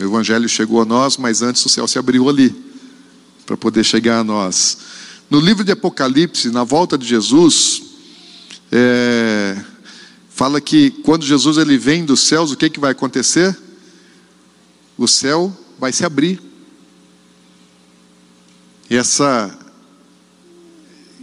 O 0.00 0.04
Evangelho 0.04 0.48
chegou 0.48 0.80
a 0.80 0.84
nós, 0.86 1.18
mas 1.18 1.42
antes 1.42 1.62
o 1.66 1.68
céu 1.68 1.86
se 1.86 1.98
abriu 1.98 2.26
ali, 2.26 2.56
para 3.44 3.54
poder 3.54 3.84
chegar 3.84 4.20
a 4.20 4.24
nós. 4.24 4.78
No 5.28 5.38
livro 5.38 5.62
de 5.62 5.72
Apocalipse, 5.72 6.50
na 6.50 6.64
volta 6.64 6.96
de 6.96 7.06
Jesus, 7.06 7.82
é, 8.72 9.62
fala 10.30 10.58
que 10.58 10.90
quando 10.90 11.26
Jesus 11.26 11.58
ele 11.58 11.76
vem 11.76 12.02
dos 12.02 12.20
céus, 12.22 12.50
o 12.50 12.56
que, 12.56 12.70
que 12.70 12.80
vai 12.80 12.92
acontecer? 12.92 13.54
O 14.96 15.06
céu 15.06 15.54
vai 15.78 15.92
se 15.92 16.02
abrir. 16.02 16.40
E 18.88 18.96
essa, 18.96 19.54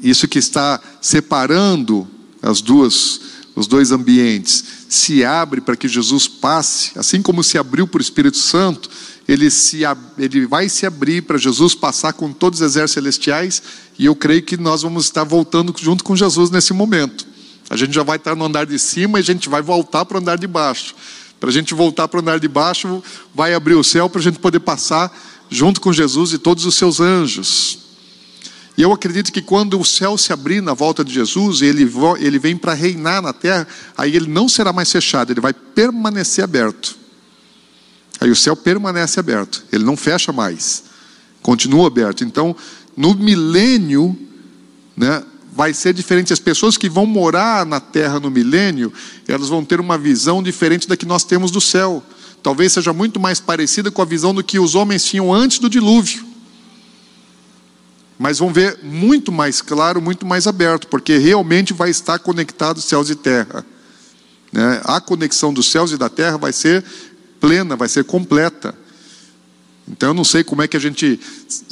isso 0.04 0.28
que 0.28 0.38
está 0.38 0.80
separando 1.02 2.08
as 2.44 2.62
duas, 2.62 3.22
os 3.58 3.65
dois 3.65 3.91
ambientes, 3.91 4.63
se 4.88 5.26
abre 5.26 5.60
para 5.60 5.76
que 5.76 5.88
Jesus 5.88 6.28
passe, 6.28 6.91
assim 6.96 7.24
como 7.24 7.43
se 7.43 7.58
abriu 7.58 7.88
para 7.88 7.98
o 7.98 8.02
Espírito 8.02 8.38
Santo, 8.38 8.88
ele, 9.28 9.50
se, 9.50 9.80
ele 10.15 10.46
vai 10.46 10.70
se 10.70 10.86
abrir 10.86 11.24
para 11.24 11.39
Jesus 11.39 11.74
passar 11.74 12.13
com 12.13 12.32
todos 12.32 12.62
os 12.62 12.65
exércitos 12.67 12.93
celestiais, 12.93 13.63
e 13.98 14.06
eu 14.06 14.15
creio 14.15 14.43
que 14.43 14.58
nós 14.58 14.84
vamos 14.84 15.06
estar 15.06 15.24
voltando 15.24 15.74
junto 15.76 16.04
com 16.04 16.15
Jesus 16.15 16.52
nesse 16.52 16.72
momento. 16.72 17.26
A 17.67 17.76
gente 17.76 17.96
já 17.96 18.04
vai 18.04 18.17
estar 18.17 18.36
no 18.36 18.46
andar 18.46 18.67
de 18.67 18.78
cima 18.78 19.17
e 19.17 19.22
a 19.22 19.26
gente 19.26 19.50
vai 19.50 19.63
voltar 19.63 20.06
para 20.06 20.20
o 20.20 20.22
andar 20.22 20.38
de 20.38 20.46
baixo. 20.46 20.93
Para 21.39 21.50
a 21.50 21.54
gente 21.54 21.74
voltar 21.74 22.08
para 22.08 22.20
o 22.20 22.22
andar 22.22 22.39
de 22.39 22.48
baixo, 22.48 23.02
vai 23.34 23.56
abrir 23.56 23.74
o 23.74 23.84
céu 23.84 24.08
para 24.08 24.22
a 24.22 24.24
gente 24.24 24.38
poder 24.38 24.60
passar 24.60 25.12
junto 25.50 25.82
com 25.82 25.91
Jesus 25.91 26.32
e 26.32 26.38
todos 26.38 26.63
os 26.63 26.76
seus 26.76 27.00
anjos. 27.00 27.87
E 28.78 28.84
eu 28.84 28.94
acredito 28.94 29.34
que 29.34 29.42
quando 29.42 29.80
o 29.80 29.84
céu 29.84 30.16
se 30.20 30.32
abrir 30.32 30.62
na 30.62 30.76
volta 30.76 31.04
de 31.04 31.12
Jesus, 31.12 31.63
ele, 31.63 31.92
ele 32.20 32.38
vem 32.38 32.56
para 32.56 32.76
reinar 32.76 33.24
na 33.24 33.34
terra, 33.34 33.68
aí 33.98 34.16
ele 34.16 34.28
não 34.28 34.48
será 34.48 34.72
mais 34.72 34.92
fechado, 34.92 35.34
ele 35.34 35.42
vai 35.42 35.52
permanecer 35.52 36.44
aberto. 36.44 36.96
Aí 38.22 38.30
o 38.30 38.36
céu 38.36 38.56
permanece 38.56 39.20
aberto, 39.20 39.66
ele 39.72 39.84
não 39.84 39.98
fecha 39.98 40.32
mais, 40.32 40.84
continua 41.42 41.88
aberto. 41.88 42.24
Então, 42.24 42.56
no 42.96 43.16
milênio, 43.16 44.16
né, 44.96 45.24
vai 45.54 45.74
ser 45.74 45.92
diferente. 45.92 46.32
As 46.32 46.40
pessoas 46.40 46.78
que 46.78 46.88
vão 46.88 47.08
morar 47.08 47.66
na 47.66 47.80
terra 47.80 48.20
no 48.20 48.30
milênio, 48.30 48.94
elas 49.28 49.50
vão 49.50 49.66
ter 49.66 49.80
uma 49.80 49.98
visão 49.98 50.44
diferente 50.44 50.88
da 50.88 50.96
que 50.96 51.06
nós 51.06 51.24
temos 51.24 51.50
do 51.50 51.60
céu. 51.60 52.04
Talvez 52.44 52.74
seja 52.74 52.94
muito 52.94 53.20
mais 53.20 53.40
parecida 53.40 53.90
com 53.90 54.04
a 54.04 54.06
visão 54.06 54.36
do 54.36 54.44
que 54.44 54.60
os 54.60 54.76
homens 54.76 55.04
tinham 55.04 55.34
antes 55.34 55.58
do 55.58 55.68
dilúvio 55.68 56.27
mas 58.18 58.40
vão 58.40 58.52
ver 58.52 58.80
muito 58.82 59.32
mais 59.32 59.62
claro, 59.62 60.02
muito 60.02 60.26
mais 60.26 60.48
aberto, 60.48 60.88
porque 60.88 61.18
realmente 61.18 61.74
vai 61.74 61.90
estar 61.90 62.18
conectado 62.20 62.82
céus 62.82 63.10
e 63.10 63.16
terra. 63.16 63.66
Né? 64.52 64.82
A 64.86 65.00
conexão 65.00 65.54
dos 65.54 65.68
céus 65.70 65.92
e 65.92 65.98
da 65.98 66.10
terra 66.10 66.38
vai 66.38 66.52
ser 66.52 66.84
plena, 67.40 67.76
vai 67.76 67.88
ser 67.88 68.04
completa. 68.04 68.74
Então 69.88 70.10
eu 70.10 70.14
não 70.14 70.24
sei 70.24 70.44
como 70.44 70.62
é 70.62 70.68
que 70.68 70.76
a 70.76 70.80
gente 70.80 71.20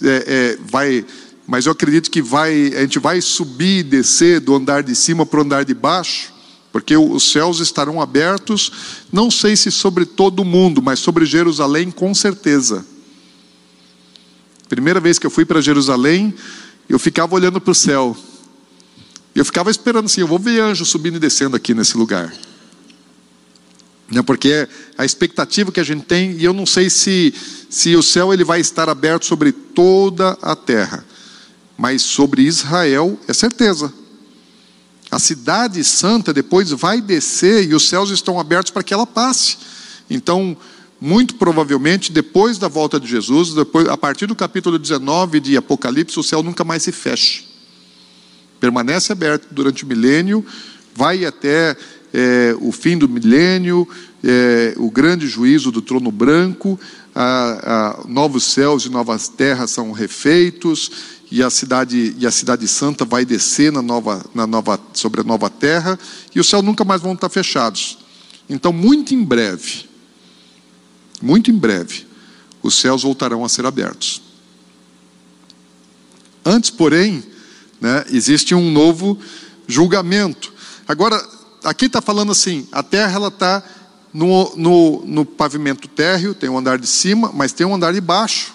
é, 0.04 0.26
é, 0.28 0.58
vai, 0.64 1.06
mas 1.48 1.66
eu 1.66 1.72
acredito 1.72 2.12
que 2.12 2.22
vai, 2.22 2.74
a 2.76 2.82
gente 2.82 3.00
vai 3.00 3.20
subir 3.22 3.80
e 3.80 3.84
descer 3.84 4.40
do 4.40 4.56
andar 4.56 4.84
de 4.84 4.96
cima 4.96 5.26
para 5.26 5.40
o 5.40 5.44
andar 5.44 5.66
de 5.66 5.74
baixo, 5.74 6.32
porque 6.72 6.96
os 6.96 7.32
céus 7.32 7.60
estarão 7.60 8.00
abertos, 8.00 8.72
não 9.12 9.32
sei 9.32 9.56
se 9.56 9.72
sobre 9.72 10.06
todo 10.06 10.42
o 10.42 10.46
mundo, 10.46 10.82
mas 10.82 11.00
sobre 11.00 11.26
Jerusalém 11.26 11.90
com 11.90 12.14
certeza. 12.14 12.86
Primeira 14.68 15.00
vez 15.00 15.20
que 15.20 15.26
eu 15.26 15.32
fui 15.32 15.46
para 15.46 15.62
Jerusalém, 15.62 16.34
eu 16.90 16.98
ficava 16.98 17.36
olhando 17.36 17.62
para 17.62 17.72
o 17.72 17.76
céu. 17.76 18.16
Eu 19.34 19.46
ficava 19.46 19.70
esperando 19.70 20.06
assim, 20.06 20.22
eu 20.22 20.28
vou 20.28 20.40
ver 20.40 20.62
anjo 20.62 20.86
subindo 20.86 21.18
e 21.18 21.20
descendo 21.20 21.56
aqui 21.56 21.74
nesse 21.74 21.98
lugar. 21.98 22.34
Né, 24.10 24.22
porque 24.22 24.50
é 24.50 24.68
a 24.98 25.04
expectativa 25.04 25.72
que 25.72 25.80
a 25.80 25.84
gente 25.84 26.06
tem, 26.06 26.32
e 26.34 26.44
eu 26.44 26.54
não 26.54 26.66
sei 26.66 26.90
se, 26.90 27.34
se 27.70 27.96
o 27.96 28.04
céu 28.04 28.34
ele 28.34 28.44
vai 28.44 28.60
estar 28.60 28.88
aberto 28.88 29.26
sobre 29.26 29.52
toda 29.52 30.38
a 30.42 30.56
terra, 30.56 31.04
mas 31.78 32.04
sobre 32.04 32.44
Israel 32.44 33.20
é 33.28 33.34
certeza. 33.34 33.92
A 35.12 35.20
cidade 35.20 35.84
santa 35.84 36.34
depois 36.34 36.72
vai 36.72 37.02
descer 37.02 37.70
e 37.70 37.74
os 37.74 37.88
céus 37.88 38.10
estão 38.10 38.40
abertos 38.40 38.72
para 38.72 38.84
que 38.84 38.94
ela 38.94 39.08
passe. 39.08 39.58
Então, 40.10 40.56
muito 41.06 41.36
provavelmente, 41.36 42.12
depois 42.12 42.58
da 42.58 42.68
volta 42.68 43.00
de 43.00 43.08
Jesus, 43.08 43.54
depois, 43.54 43.88
a 43.88 43.96
partir 43.96 44.26
do 44.26 44.36
capítulo 44.36 44.80
19 44.80 45.40
de 45.40 45.56
Apocalipse, 45.56 46.20
o 46.20 46.24
céu 46.24 46.42
nunca 46.42 46.64
mais 46.64 46.82
se 46.82 46.92
fecha. 46.92 47.44
Permanece 48.60 49.12
aberto 49.12 49.48
durante 49.52 49.84
o 49.84 49.88
milênio, 49.88 50.44
vai 50.96 51.24
até 51.24 51.78
é, 52.12 52.56
o 52.60 52.72
fim 52.72 52.98
do 52.98 53.08
milênio, 53.08 53.88
é, 54.24 54.74
o 54.78 54.90
grande 54.90 55.28
juízo 55.28 55.72
do 55.72 55.80
trono 55.80 56.10
branco, 56.10 56.80
a, 57.14 58.00
a, 58.02 58.08
novos 58.08 58.46
céus 58.46 58.88
e 58.88 58.90
novas 58.90 59.28
terras 59.28 59.70
são 59.70 59.92
refeitos, 59.92 60.90
e 61.30 61.44
a 61.44 61.52
cidade 61.52 62.16
e 62.18 62.26
a 62.26 62.32
cidade 62.32 62.68
santa 62.68 63.06
vai 63.06 63.24
descer 63.24 63.72
na 63.72 63.84
nova, 63.84 64.26
na 64.34 64.48
nova, 64.48 64.80
sobre 64.92 65.22
a 65.22 65.24
nova 65.24 65.52
terra, 65.52 66.00
e 66.34 66.40
os 66.40 66.50
céus 66.50 66.64
nunca 66.64 66.84
mais 66.84 67.00
vão 67.00 67.14
estar 67.14 67.30
fechados. 67.30 68.00
Então, 68.50 68.74
muito 68.74 69.14
em 69.14 69.24
breve, 69.24 69.86
muito 71.22 71.52
em 71.52 71.58
breve, 71.58 72.06
os 72.62 72.76
céus 72.76 73.04
voltarão 73.04 73.44
a 73.46 73.50
ser 73.50 73.66
abertos. 73.66 74.22
Antes, 76.44 76.70
porém, 76.70 77.24
né, 77.82 78.06
existe 78.10 78.54
um 78.54 78.72
novo 78.72 79.18
julgamento. 79.68 80.54
Agora, 80.88 81.24
aqui 81.64 81.86
está 81.86 82.02
falando 82.02 82.32
assim: 82.32 82.68
a 82.72 82.84
terra 82.84 83.16
ela 83.16 83.28
está 83.30 83.64
no, 84.14 84.56
no, 84.56 85.06
no, 85.06 85.26
pavimento 85.26 85.88
térreo, 85.88 86.34
tem 86.34 86.50
um 86.50 86.58
andar 86.58 86.78
de 86.78 86.88
cima, 86.88 87.32
mas 87.34 87.52
tem 87.52 87.66
um 87.66 87.76
andar 87.76 87.94
de 87.94 88.02
baixo. 88.02 88.54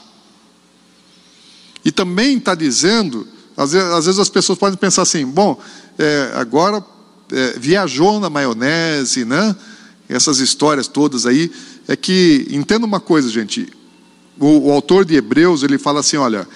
E 1.84 1.90
também 1.90 2.38
está 2.38 2.54
dizendo, 2.54 3.26
às 3.56 3.72
vezes, 3.72 3.90
às 3.90 4.06
vezes, 4.06 4.20
as 4.20 4.28
pessoas 4.28 4.58
podem 4.58 4.78
pensar 4.78 5.02
assim: 5.02 5.26
bom, 5.26 5.60
é, 5.98 6.32
agora 6.34 6.84
é, 7.32 7.58
viajou 7.58 8.20
na 8.20 8.30
maionese, 8.30 9.24
né? 9.24 9.54
Essas 10.08 10.38
histórias 10.38 10.88
todas 10.88 11.26
aí 11.26 11.52
é 11.90 11.96
que, 11.96 12.46
entenda 12.52 12.86
uma 12.86 13.00
coisa, 13.00 13.28
gente, 13.28 13.68
o, 14.38 14.68
o 14.68 14.70
autor 14.70 15.04
de 15.04 15.16
Hebreus, 15.16 15.64
ele 15.64 15.76
fala 15.76 15.98
assim, 15.98 16.16
olha, 16.16 16.46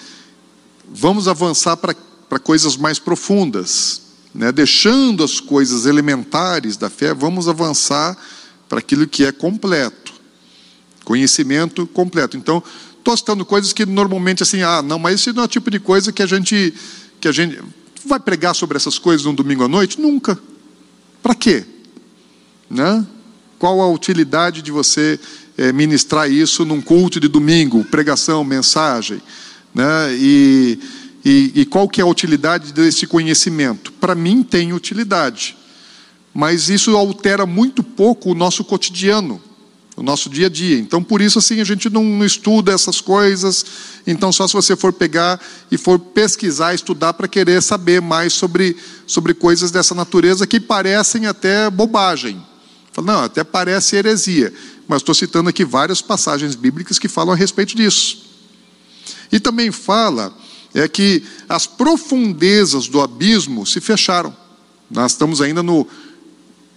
vamos 0.89 1.27
avançar 1.27 1.75
para 1.75 2.39
coisas 2.39 2.77
mais 2.77 2.99
profundas, 2.99 4.01
né? 4.33 4.49
deixando 4.49 5.25
as 5.25 5.41
coisas 5.41 5.85
elementares 5.85 6.77
da 6.77 6.89
fé, 6.89 7.13
vamos 7.13 7.49
avançar 7.49 8.17
para 8.69 8.79
aquilo 8.79 9.05
que 9.05 9.25
é 9.25 9.31
completo, 9.33 10.13
conhecimento 11.03 11.85
completo. 11.85 12.37
Então, 12.37 12.63
estou 12.97 13.17
citando 13.17 13.43
coisas 13.43 13.73
que 13.73 13.85
normalmente 13.85 14.41
assim, 14.41 14.61
ah, 14.61 14.81
não, 14.81 14.97
mas 14.97 15.19
isso 15.19 15.33
não 15.33 15.43
é 15.43 15.45
o 15.45 15.49
tipo 15.49 15.69
de 15.69 15.81
coisa 15.81 16.13
que 16.13 16.23
a 16.23 16.27
gente, 16.27 16.73
que 17.19 17.27
a 17.27 17.33
gente 17.33 17.61
vai 18.05 18.21
pregar 18.21 18.55
sobre 18.55 18.77
essas 18.77 18.97
coisas 18.97 19.25
num 19.25 19.35
domingo 19.35 19.65
à 19.65 19.67
noite? 19.67 19.99
Nunca. 19.99 20.39
Para 21.21 21.35
quê? 21.35 21.65
Né? 22.69 23.05
Qual 23.57 23.81
a 23.81 23.89
utilidade 23.89 24.61
de 24.61 24.71
você 24.71 25.19
é, 25.57 25.71
ministrar 25.71 26.29
isso 26.29 26.65
num 26.65 26.81
culto 26.81 27.19
de 27.19 27.27
domingo, 27.27 27.83
pregação, 27.85 28.43
mensagem? 28.43 29.21
Né? 29.73 30.15
E, 30.15 30.79
e, 31.23 31.51
e 31.55 31.65
qual 31.65 31.87
que 31.87 32.01
é 32.01 32.03
a 32.03 32.07
utilidade 32.07 32.73
desse 32.73 33.07
conhecimento? 33.07 33.91
Para 33.93 34.15
mim 34.15 34.43
tem 34.43 34.73
utilidade, 34.73 35.57
mas 36.33 36.69
isso 36.69 36.95
altera 36.95 37.45
muito 37.45 37.81
pouco 37.81 38.31
o 38.31 38.35
nosso 38.35 38.63
cotidiano, 38.63 39.41
o 39.95 40.03
nosso 40.03 40.29
dia 40.29 40.47
a 40.47 40.49
dia. 40.49 40.77
Então, 40.77 41.01
por 41.01 41.21
isso, 41.21 41.39
assim, 41.39 41.61
a 41.61 41.63
gente 41.63 41.89
não, 41.89 42.03
não 42.03 42.25
estuda 42.25 42.73
essas 42.73 42.99
coisas. 42.99 43.65
Então, 44.05 44.31
só 44.31 44.45
se 44.45 44.53
você 44.53 44.75
for 44.75 44.91
pegar 44.91 45.39
e 45.71 45.77
for 45.77 45.97
pesquisar, 45.97 46.73
estudar 46.73 47.13
para 47.13 47.27
querer 47.27 47.61
saber 47.61 48.01
mais 48.01 48.33
sobre, 48.33 48.75
sobre 49.07 49.33
coisas 49.33 49.71
dessa 49.71 49.95
natureza 49.95 50.45
que 50.45 50.59
parecem 50.59 51.27
até 51.27 51.69
bobagem. 51.69 52.43
Fala, 52.95 53.07
não, 53.07 53.23
até 53.25 53.43
parece 53.43 53.97
heresia, 53.97 54.53
mas 54.87 55.01
estou 55.01 55.13
citando 55.13 55.49
aqui 55.49 55.65
várias 55.65 56.01
passagens 56.01 56.55
bíblicas 56.55 56.97
que 56.97 57.09
falam 57.09 57.33
a 57.33 57.35
respeito 57.35 57.75
disso. 57.75 58.23
E 59.29 59.37
também 59.37 59.69
fala 59.69 60.33
é 60.73 60.87
que 60.87 61.21
as 61.49 61.67
profundezas 61.67 62.87
do 62.87 63.01
abismo 63.01 63.65
se 63.65 63.81
fecharam. 63.81 64.33
Nós 64.89 65.11
estamos 65.11 65.41
ainda 65.41 65.61
no 65.61 65.85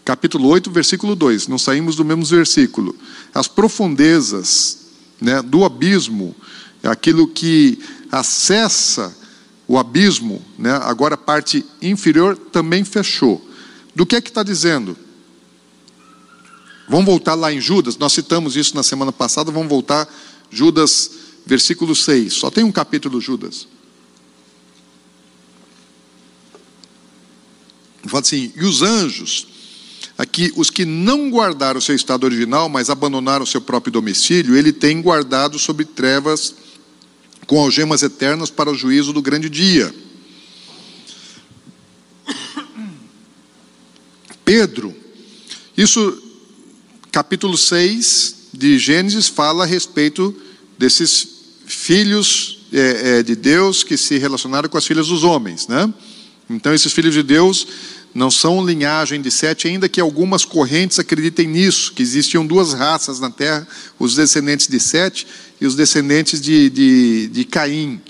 capítulo 0.04 0.48
8, 0.48 0.68
versículo 0.72 1.14
2, 1.14 1.46
não 1.46 1.56
saímos 1.56 1.94
do 1.94 2.04
mesmo 2.04 2.24
versículo. 2.24 2.96
As 3.32 3.46
profundezas 3.46 4.78
né, 5.20 5.40
do 5.40 5.64
abismo, 5.64 6.34
aquilo 6.82 7.28
que 7.28 7.78
acessa 8.10 9.16
o 9.68 9.78
abismo, 9.78 10.42
né, 10.58 10.72
agora 10.82 11.14
a 11.14 11.18
parte 11.18 11.64
inferior 11.80 12.36
também 12.36 12.82
fechou. 12.82 13.40
Do 13.94 14.04
que 14.04 14.16
é 14.16 14.20
que 14.20 14.30
está 14.30 14.42
dizendo? 14.42 14.96
Vamos 16.88 17.06
voltar 17.06 17.34
lá 17.34 17.52
em 17.52 17.60
Judas, 17.60 17.96
nós 17.96 18.12
citamos 18.12 18.56
isso 18.56 18.74
na 18.74 18.82
semana 18.82 19.12
passada, 19.12 19.52
vamos 19.52 19.68
voltar, 19.68 20.08
Judas, 20.50 21.10
versículo 21.44 21.94
6. 21.94 22.32
Só 22.32 22.50
tem 22.50 22.64
um 22.64 22.72
capítulo, 22.72 23.20
Judas. 23.20 23.68
Fala 28.06 28.20
assim: 28.20 28.52
e 28.56 28.64
os 28.64 28.82
anjos 28.82 29.48
Aqui, 30.18 30.52
os 30.56 30.68
que 30.68 30.84
não 30.84 31.30
guardaram 31.30 31.78
o 31.78 31.82
seu 31.82 31.94
estado 31.94 32.24
original, 32.24 32.68
mas 32.68 32.90
abandonaram 32.90 33.44
o 33.44 33.46
seu 33.46 33.60
próprio 33.60 33.92
domicílio, 33.92 34.56
ele 34.56 34.72
tem 34.72 35.00
guardado 35.00 35.60
sobre 35.60 35.84
trevas 35.84 36.56
com 37.46 37.60
algemas 37.60 38.02
eternas 38.02 38.50
para 38.50 38.68
o 38.68 38.74
juízo 38.74 39.12
do 39.12 39.22
grande 39.22 39.48
dia. 39.48 39.94
Pedro, 44.44 44.92
isso, 45.76 46.20
capítulo 47.10 47.56
6 47.56 48.34
de 48.52 48.78
Gênesis, 48.78 49.28
fala 49.28 49.64
a 49.64 49.66
respeito 49.66 50.34
desses 50.78 51.28
filhos 51.66 52.66
é, 52.72 53.18
é, 53.18 53.22
de 53.22 53.34
Deus 53.34 53.82
que 53.82 53.96
se 53.96 54.18
relacionaram 54.18 54.68
com 54.68 54.78
as 54.78 54.86
filhas 54.86 55.08
dos 55.08 55.24
homens, 55.24 55.68
né? 55.68 55.92
Então, 56.48 56.72
esses 56.72 56.92
filhos 56.92 57.12
de 57.12 57.22
Deus 57.22 57.66
não 58.14 58.30
são 58.30 58.64
linhagem 58.64 59.20
de 59.20 59.30
Sete, 59.30 59.68
ainda 59.68 59.88
que 59.88 60.00
algumas 60.00 60.44
correntes 60.44 60.98
acreditem 60.98 61.46
nisso, 61.46 61.92
que 61.92 62.02
existiam 62.02 62.46
duas 62.46 62.72
raças 62.72 63.20
na 63.20 63.30
terra, 63.30 63.66
os 63.98 64.14
descendentes 64.14 64.66
de 64.66 64.80
Sete 64.80 65.26
e 65.60 65.66
os 65.66 65.74
descendentes 65.74 66.40
de, 66.40 66.70
de, 66.70 67.28
de 67.28 67.44
Caim. 67.44 68.00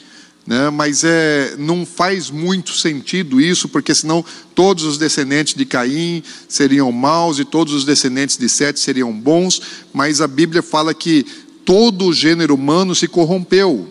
Né? 0.48 0.70
Mas 0.70 1.04
é, 1.04 1.56
não 1.58 1.84
faz 1.84 2.30
muito 2.30 2.72
sentido 2.72 3.38
isso, 3.38 3.68
porque 3.68 3.94
senão 3.94 4.24
todos 4.54 4.82
os 4.84 4.96
descendentes 4.96 5.52
de 5.52 5.66
Caim 5.66 6.22
seriam 6.48 6.90
maus 6.90 7.38
e 7.38 7.44
todos 7.44 7.74
os 7.74 7.84
descendentes 7.84 8.38
de 8.38 8.48
Sete 8.48 8.80
seriam 8.80 9.12
bons, 9.12 9.60
mas 9.92 10.22
a 10.22 10.26
Bíblia 10.26 10.62
fala 10.62 10.94
que 10.94 11.26
todo 11.66 12.06
o 12.06 12.14
gênero 12.14 12.54
humano 12.54 12.94
se 12.94 13.06
corrompeu, 13.06 13.90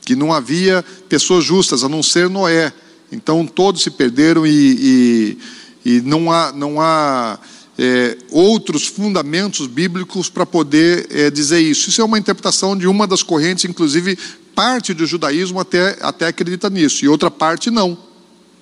que 0.00 0.16
não 0.16 0.32
havia 0.32 0.82
pessoas 1.10 1.44
justas, 1.44 1.84
a 1.84 1.90
não 1.90 2.02
ser 2.02 2.30
Noé. 2.30 2.72
Então 3.12 3.46
todos 3.46 3.82
se 3.82 3.90
perderam 3.90 4.46
e, 4.46 5.36
e, 5.84 5.96
e 5.96 6.00
não 6.00 6.32
há, 6.32 6.52
não 6.52 6.80
há 6.80 7.38
é, 7.78 8.16
outros 8.30 8.86
fundamentos 8.86 9.66
bíblicos 9.66 10.30
para 10.30 10.44
poder 10.44 11.06
é, 11.10 11.30
dizer 11.30 11.60
isso. 11.60 11.90
Isso 11.90 12.00
é 12.00 12.04
uma 12.04 12.18
interpretação 12.18 12.76
de 12.76 12.86
uma 12.86 13.06
das 13.06 13.22
correntes, 13.22 13.64
inclusive 13.64 14.18
parte 14.54 14.92
do 14.94 15.06
judaísmo 15.06 15.60
até, 15.60 15.98
até 16.00 16.26
acredita 16.28 16.68
nisso, 16.70 17.04
e 17.04 17.08
outra 17.08 17.30
parte 17.30 17.70
não. 17.70 17.96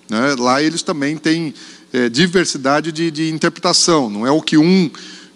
Né? 0.08 0.34
Lá 0.38 0.62
eles 0.62 0.82
também 0.82 1.16
têm 1.16 1.54
é, 1.92 2.08
diversidade 2.08 2.92
de, 2.92 3.10
de, 3.10 3.30
interpretação, 3.30 4.08
não 4.08 4.26
é 4.26 4.30
o 4.30 4.40
que 4.40 4.56
um, 4.56 4.90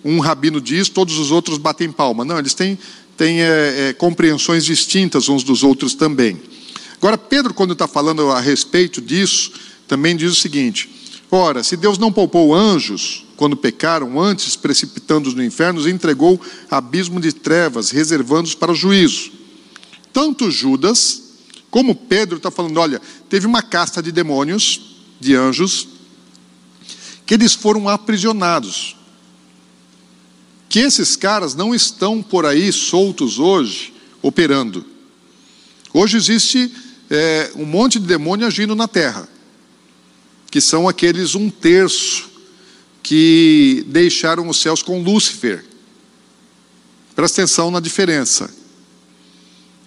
um 0.05 0.21
rabino 0.21 0.61
diz, 0.61 0.89
todos 0.89 1.19
os 1.19 1.31
outros 1.31 1.59
batem 1.59 1.91
palma. 1.91 2.25
Não, 2.25 2.39
eles 2.39 2.55
têm, 2.55 2.79
têm 3.17 3.43
é, 3.43 3.89
é, 3.89 3.93
compreensões 3.93 4.65
distintas 4.65 5.29
uns 5.29 5.43
dos 5.43 5.63
outros 5.63 5.95
também. 5.95 6.41
Agora, 6.97 7.19
Pedro, 7.19 7.53
quando 7.53 7.73
está 7.73 7.89
falando 7.89 8.31
a 8.31 8.41
respeito 8.41 9.01
disso, 9.01 9.53
também 9.89 10.17
diz 10.17 10.33
o 10.33 10.37
seguinte: 10.37 10.89
ora, 11.31 11.63
se 11.63 11.77
Deus 11.77 11.99
não 11.99 12.13
poupou 12.13 12.55
anjos 12.55 13.27
quando 13.37 13.57
pecaram, 13.57 14.21
antes 14.21 14.55
precipitando-os 14.55 15.35
no 15.35 15.43
inferno, 15.43 15.89
entregou 15.89 16.41
abismo 16.71 17.21
de 17.21 17.33
trevas, 17.33 17.91
reservando-os 17.91 18.55
para 18.55 18.71
o 18.71 18.75
juízo. 18.75 19.42
Tanto 20.13 20.51
Judas 20.51 21.23
como 21.71 21.95
Pedro 21.95 22.37
está 22.37 22.51
falando: 22.51 22.79
olha, 22.79 23.01
teve 23.29 23.47
uma 23.47 23.63
casta 23.63 24.03
de 24.03 24.13
demônios, 24.13 24.97
de 25.19 25.35
anjos, 25.35 25.89
que 27.25 27.35
eles 27.35 27.55
foram 27.55 27.89
aprisionados. 27.89 28.97
Que 30.69 30.81
esses 30.81 31.17
caras 31.17 31.55
não 31.55 31.75
estão 31.75 32.23
por 32.23 32.47
aí 32.47 32.73
soltos 32.73 33.39
hoje, 33.39 33.93
operando. 34.21 34.85
Hoje 35.93 36.17
existe 36.17 36.71
é, 37.11 37.53
um 37.57 37.65
monte 37.65 37.99
de 37.99 38.07
demônio 38.07 38.47
agindo 38.47 38.75
na 38.75 38.89
terra, 38.89 39.29
que 40.51 40.61
são 40.61 40.89
aqueles 40.89 41.35
um 41.35 41.51
terço 41.51 42.31
que 43.03 43.85
deixaram 43.89 44.49
os 44.49 44.59
céus 44.59 44.83
com 44.83 45.03
Lúcifer. 45.03 45.65
Presta 47.15 47.43
atenção 47.43 47.71
na 47.71 47.81
diferença. 47.81 48.62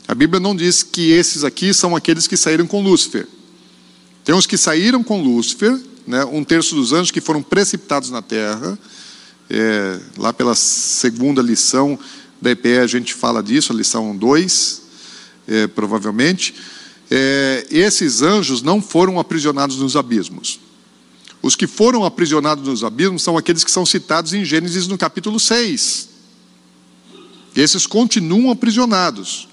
A 0.07 0.13
Bíblia 0.13 0.39
não 0.39 0.55
diz 0.55 0.83
que 0.83 1.11
esses 1.11 1.43
aqui 1.43 1.73
são 1.73 1.95
aqueles 1.95 2.27
que 2.27 2.37
saíram 2.37 2.67
com 2.67 2.81
Lúcifer. 2.81 3.27
Tem 4.23 4.35
os 4.35 4.45
que 4.45 4.57
saíram 4.57 5.03
com 5.03 5.21
Lúcifer, 5.21 5.79
né, 6.05 6.23
um 6.25 6.43
terço 6.43 6.75
dos 6.75 6.93
anjos 6.93 7.11
que 7.11 7.21
foram 7.21 7.41
precipitados 7.41 8.09
na 8.09 8.21
terra. 8.21 8.77
É, 9.49 9.99
lá 10.17 10.33
pela 10.33 10.55
segunda 10.55 11.41
lição 11.41 11.97
da 12.41 12.51
EPE 12.51 12.79
a 12.79 12.87
gente 12.87 13.13
fala 13.13 13.41
disso, 13.41 13.71
a 13.71 13.75
lição 13.75 14.15
2, 14.15 14.81
é, 15.47 15.67
provavelmente 15.67 16.55
é, 17.09 17.65
esses 17.69 18.21
anjos 18.21 18.61
não 18.61 18.81
foram 18.81 19.19
aprisionados 19.19 19.77
nos 19.77 19.95
abismos. 19.95 20.59
Os 21.41 21.55
que 21.55 21.67
foram 21.67 22.03
aprisionados 22.03 22.67
nos 22.67 22.83
abismos 22.83 23.21
são 23.21 23.37
aqueles 23.37 23.63
que 23.63 23.71
são 23.71 23.85
citados 23.85 24.33
em 24.33 24.43
Gênesis 24.43 24.87
no 24.87 24.97
capítulo 24.97 25.39
6. 25.39 26.09
Esses 27.55 27.85
continuam 27.85 28.51
aprisionados. 28.51 29.47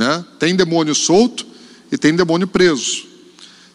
Né? 0.00 0.24
Tem 0.38 0.56
demônio 0.56 0.94
solto 0.94 1.44
e 1.92 1.98
tem 1.98 2.16
demônio 2.16 2.46
preso. 2.46 3.04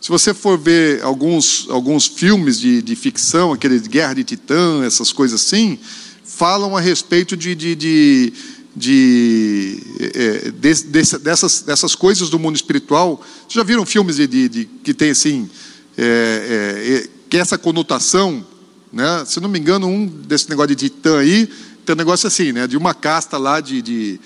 Se 0.02 0.10
você 0.10 0.34
for 0.34 0.58
ver 0.58 1.04
alguns, 1.04 1.68
alguns 1.70 2.08
filmes 2.08 2.60
de, 2.60 2.82
de 2.82 2.96
ficção, 2.96 3.54
aquele 3.54 3.80
de 3.80 3.88
Guerra 3.88 4.16
de 4.16 4.24
Titã, 4.24 4.84
essas 4.84 5.14
coisas 5.14 5.40
assim, 5.40 5.78
falam 6.24 6.76
a 6.76 6.82
respeito 6.82 7.38
de, 7.38 7.54
de, 7.54 7.76
de 7.76 8.34
de, 8.76 9.80
é, 10.00 10.52
de, 10.52 10.74
de, 10.74 11.18
dessas, 11.20 11.62
dessas 11.62 11.94
coisas 11.94 12.28
do 12.28 12.40
mundo 12.40 12.56
espiritual. 12.56 13.24
Vocês 13.42 13.54
já 13.54 13.64
viram 13.64 13.86
filmes 13.86 14.16
de, 14.16 14.50
de 14.50 14.66
que 14.84 14.96
tem 14.96 15.12
assim, 15.12 15.48
é, 15.96 17.06
é, 17.06 17.10
que 17.30 17.38
essa 17.38 17.56
conotação, 17.56 18.44
né? 18.92 19.24
se 19.28 19.40
não 19.40 19.48
me 19.48 19.60
engano, 19.60 19.86
um 19.86 20.08
desse 20.08 20.50
negócio 20.50 20.76
de 20.76 20.90
titã 20.90 21.20
aí, 21.20 21.48
tem 21.86 21.94
um 21.94 21.98
negócio 21.98 22.26
assim, 22.26 22.52
né? 22.52 22.66
de 22.66 22.76
uma 22.76 22.96
casta 22.96 23.38
lá 23.38 23.62
de, 23.62 23.80
de, 23.80 24.20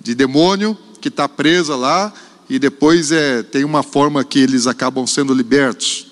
de 0.00 0.14
demônio 0.14 0.76
que 1.00 1.08
está 1.08 1.28
presa 1.28 1.76
lá, 1.76 2.12
e 2.48 2.58
depois 2.58 3.10
é, 3.10 3.42
tem 3.42 3.64
uma 3.64 3.82
forma 3.82 4.24
que 4.24 4.38
eles 4.38 4.66
acabam 4.66 5.06
sendo 5.06 5.34
libertos. 5.34 6.06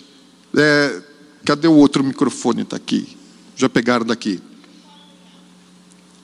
É, 0.57 1.01
cadê 1.45 1.69
o 1.69 1.75
outro 1.75 2.03
microfone? 2.03 2.63
Está 2.63 2.77
aqui. 2.77 3.17
Já 3.57 3.69
pegaram 3.69 4.05
daqui. 4.05 4.41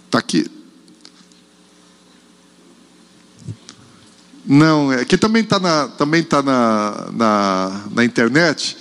Está 0.07 0.19
aqui. 0.19 0.47
Não, 4.45 4.93
é 4.93 5.05
que 5.05 5.17
também 5.17 5.43
está 5.43 5.61
na, 5.61 5.87
também 5.87 6.25
tá 6.25 6.43
na, 6.43 7.09
na, 7.13 7.85
na, 7.93 8.05
internet, 8.05 8.77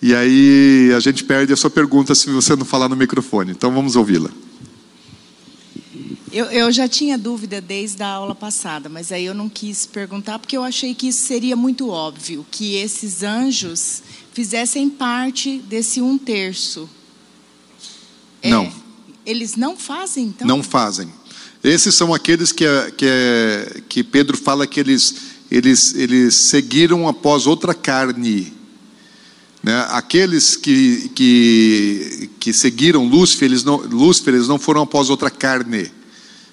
e 0.00 0.14
aí 0.14 0.92
a 0.94 1.00
gente 1.00 1.24
perde 1.24 1.52
a 1.52 1.56
sua 1.56 1.70
pergunta 1.70 2.14
se 2.14 2.30
você 2.30 2.54
não 2.54 2.64
falar 2.64 2.88
no 2.88 2.94
microfone. 2.94 3.50
Então 3.50 3.72
vamos 3.72 3.96
ouvi-la. 3.96 4.30
Eu, 6.32 6.46
eu, 6.46 6.70
já 6.70 6.86
tinha 6.86 7.18
dúvida 7.18 7.60
desde 7.60 8.02
a 8.04 8.08
aula 8.08 8.36
passada, 8.36 8.88
mas 8.88 9.10
aí 9.10 9.24
eu 9.24 9.34
não 9.34 9.48
quis 9.48 9.84
perguntar 9.84 10.38
porque 10.38 10.56
eu 10.56 10.62
achei 10.62 10.94
que 10.94 11.08
isso 11.08 11.26
seria 11.26 11.56
muito 11.56 11.88
óbvio, 11.88 12.46
que 12.48 12.76
esses 12.76 13.24
anjos 13.24 14.00
fizessem 14.32 14.88
parte 14.88 15.58
desse 15.58 16.00
um 16.00 16.16
terço. 16.16 16.88
Não. 18.44 18.64
É, 18.64 18.72
eles 19.26 19.56
não 19.56 19.76
fazem, 19.76 20.26
então? 20.26 20.46
Não 20.46 20.62
fazem. 20.62 21.12
Esses 21.64 21.96
são 21.96 22.14
aqueles 22.14 22.52
que, 22.52 22.64
que, 22.96 23.82
que 23.88 24.04
Pedro 24.04 24.36
fala 24.36 24.68
que 24.68 24.78
eles, 24.78 25.14
eles, 25.50 25.94
eles 25.94 26.36
seguiram 26.36 27.08
após 27.08 27.48
outra 27.48 27.74
carne. 27.74 28.52
Né? 29.62 29.84
Aqueles 29.90 30.56
que, 30.56 31.10
que, 31.12 32.30
que 32.38 32.52
seguiram 32.52 33.04
Lúcifer 33.04 33.46
eles, 33.46 33.64
não, 33.64 33.76
Lúcifer, 33.78 34.34
eles 34.34 34.46
não 34.46 34.60
foram 34.60 34.82
após 34.82 35.10
outra 35.10 35.28
carne. 35.28 35.90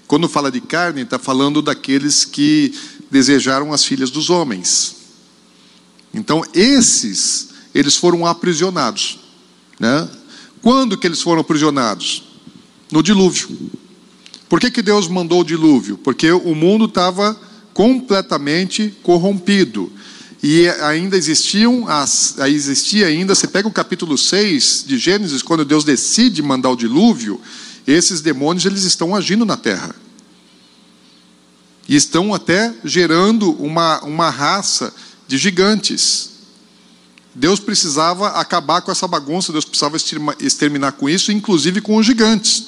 Quando 0.07 0.29
fala 0.29 0.49
de 0.49 0.61
carne, 0.61 1.01
está 1.01 1.19
falando 1.19 1.61
daqueles 1.61 2.23
que 2.23 2.73
desejaram 3.11 3.73
as 3.73 3.83
filhas 3.83 4.09
dos 4.09 4.29
homens. 4.29 4.95
Então, 6.13 6.43
esses, 6.53 7.49
eles 7.75 7.95
foram 7.95 8.25
aprisionados. 8.25 9.19
Né? 9.79 10.09
Quando 10.61 10.97
que 10.97 11.05
eles 11.05 11.21
foram 11.21 11.41
aprisionados? 11.41 12.23
No 12.89 13.03
dilúvio. 13.03 13.69
Por 14.47 14.61
que, 14.61 14.71
que 14.71 14.81
Deus 14.81 15.09
mandou 15.09 15.41
o 15.41 15.45
dilúvio? 15.45 15.97
Porque 15.97 16.31
o 16.31 16.55
mundo 16.55 16.85
estava 16.85 17.37
completamente 17.73 18.97
corrompido. 19.03 19.91
E 20.41 20.69
ainda 20.81 21.17
existiam, 21.17 21.85
existia 22.47 23.07
ainda, 23.07 23.35
você 23.35 23.47
pega 23.47 23.67
o 23.67 23.71
capítulo 23.71 24.17
6 24.17 24.85
de 24.87 24.97
Gênesis, 24.97 25.41
quando 25.41 25.65
Deus 25.65 25.83
decide 25.83 26.41
mandar 26.41 26.69
o 26.69 26.75
dilúvio, 26.75 27.41
esses 27.87 28.19
demônios 28.19 28.65
eles 28.65 28.83
estão 28.83 29.15
agindo 29.15 29.45
na 29.45 29.55
terra. 29.55 29.95
E 31.87 31.95
estão 31.95 32.33
até 32.33 32.75
gerando 32.83 33.51
uma, 33.51 34.03
uma 34.03 34.29
raça 34.29 34.93
de 35.25 35.37
gigantes. 35.37 36.31
Deus 37.33 37.61
precisava 37.61 38.29
acabar 38.29 38.81
com 38.81 38.91
essa 38.91 39.07
bagunça, 39.07 39.53
Deus 39.53 39.63
precisava 39.63 39.95
exterminar 40.39 40.91
com 40.93 41.07
isso, 41.07 41.31
inclusive 41.31 41.79
com 41.79 41.95
os 41.95 42.05
gigantes. 42.05 42.65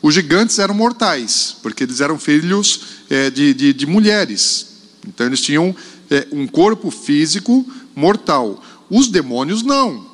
Os 0.00 0.14
gigantes 0.14 0.58
eram 0.60 0.74
mortais, 0.74 1.56
porque 1.62 1.82
eles 1.82 2.00
eram 2.00 2.18
filhos 2.18 2.80
é, 3.10 3.30
de, 3.30 3.52
de, 3.52 3.72
de, 3.72 3.86
mulheres. 3.86 4.66
Então 5.08 5.26
eles 5.26 5.40
tinham 5.40 5.74
é, 6.08 6.28
um 6.30 6.46
corpo 6.46 6.90
físico 6.90 7.66
mortal. 7.96 8.62
Os 8.88 9.08
demônios 9.08 9.62
não. 9.62 10.06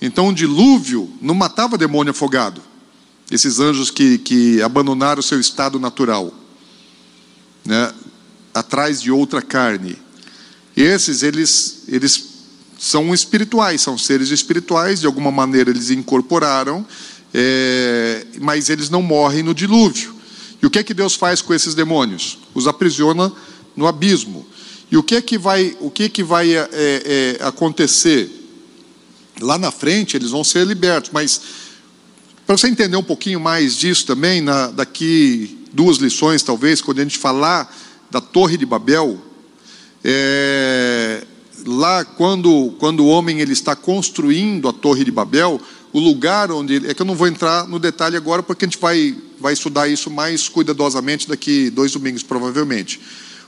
Então 0.00 0.28
o 0.28 0.34
dilúvio 0.34 1.10
não 1.20 1.34
matava 1.34 1.76
demônio 1.76 2.12
afogado. 2.12 2.62
Esses 3.32 3.58
anjos 3.58 3.90
que, 3.90 4.18
que 4.18 4.60
abandonaram 4.60 5.20
o 5.20 5.22
seu 5.22 5.40
estado 5.40 5.80
natural, 5.80 6.32
né, 7.64 7.92
atrás 8.52 9.00
de 9.00 9.10
outra 9.10 9.40
carne. 9.40 9.96
Esses, 10.76 11.22
eles, 11.22 11.84
eles 11.88 12.24
são 12.78 13.14
espirituais, 13.14 13.80
são 13.80 13.96
seres 13.96 14.28
espirituais, 14.28 15.00
de 15.00 15.06
alguma 15.06 15.30
maneira 15.30 15.70
eles 15.70 15.88
incorporaram, 15.90 16.86
é, 17.32 18.26
mas 18.38 18.68
eles 18.68 18.90
não 18.90 19.00
morrem 19.00 19.42
no 19.42 19.54
dilúvio. 19.54 20.14
E 20.62 20.66
o 20.66 20.70
que 20.70 20.78
é 20.78 20.82
que 20.82 20.92
Deus 20.92 21.14
faz 21.14 21.40
com 21.40 21.54
esses 21.54 21.74
demônios? 21.74 22.38
Os 22.54 22.66
aprisiona 22.66 23.32
no 23.74 23.86
abismo. 23.86 24.46
E 24.90 24.96
o 24.98 25.02
que 25.02 25.16
é 25.16 25.22
que 25.22 25.38
vai, 25.38 25.74
o 25.80 25.90
que 25.90 26.02
é 26.02 26.08
que 26.10 26.22
vai 26.22 26.54
é, 26.54 26.68
é, 26.70 27.38
acontecer? 27.40 28.30
Lá 29.40 29.56
na 29.56 29.70
frente 29.70 30.18
eles 30.18 30.30
vão 30.30 30.44
ser 30.44 30.66
libertos, 30.66 31.10
mas 31.14 31.40
para 32.46 32.56
você 32.56 32.68
entender 32.68 32.96
um 32.96 33.02
pouquinho 33.02 33.40
mais 33.40 33.76
disso 33.76 34.06
também, 34.06 34.40
na, 34.40 34.68
daqui 34.68 35.66
duas 35.72 35.98
lições 35.98 36.42
talvez, 36.42 36.80
quando 36.80 36.98
a 37.00 37.02
gente 37.02 37.18
falar 37.18 37.72
da 38.10 38.20
Torre 38.20 38.56
de 38.56 38.66
Babel, 38.66 39.18
é, 40.04 41.24
lá 41.64 42.04
quando, 42.04 42.74
quando 42.78 43.00
o 43.00 43.08
homem 43.08 43.40
ele 43.40 43.52
está 43.52 43.74
construindo 43.76 44.68
a 44.68 44.72
Torre 44.72 45.04
de 45.04 45.10
Babel, 45.10 45.60
o 45.92 46.00
lugar 46.00 46.50
onde 46.50 46.88
é 46.88 46.94
que 46.94 47.02
eu 47.02 47.06
não 47.06 47.14
vou 47.14 47.26
entrar 47.26 47.68
no 47.68 47.78
detalhe 47.78 48.16
agora 48.16 48.42
porque 48.42 48.64
a 48.64 48.68
gente 48.68 48.78
vai 48.78 49.14
vai 49.38 49.52
estudar 49.52 49.88
isso 49.88 50.10
mais 50.10 50.48
cuidadosamente 50.48 51.28
daqui 51.28 51.68
dois 51.68 51.92
domingos 51.92 52.22
provavelmente. 52.22 53.00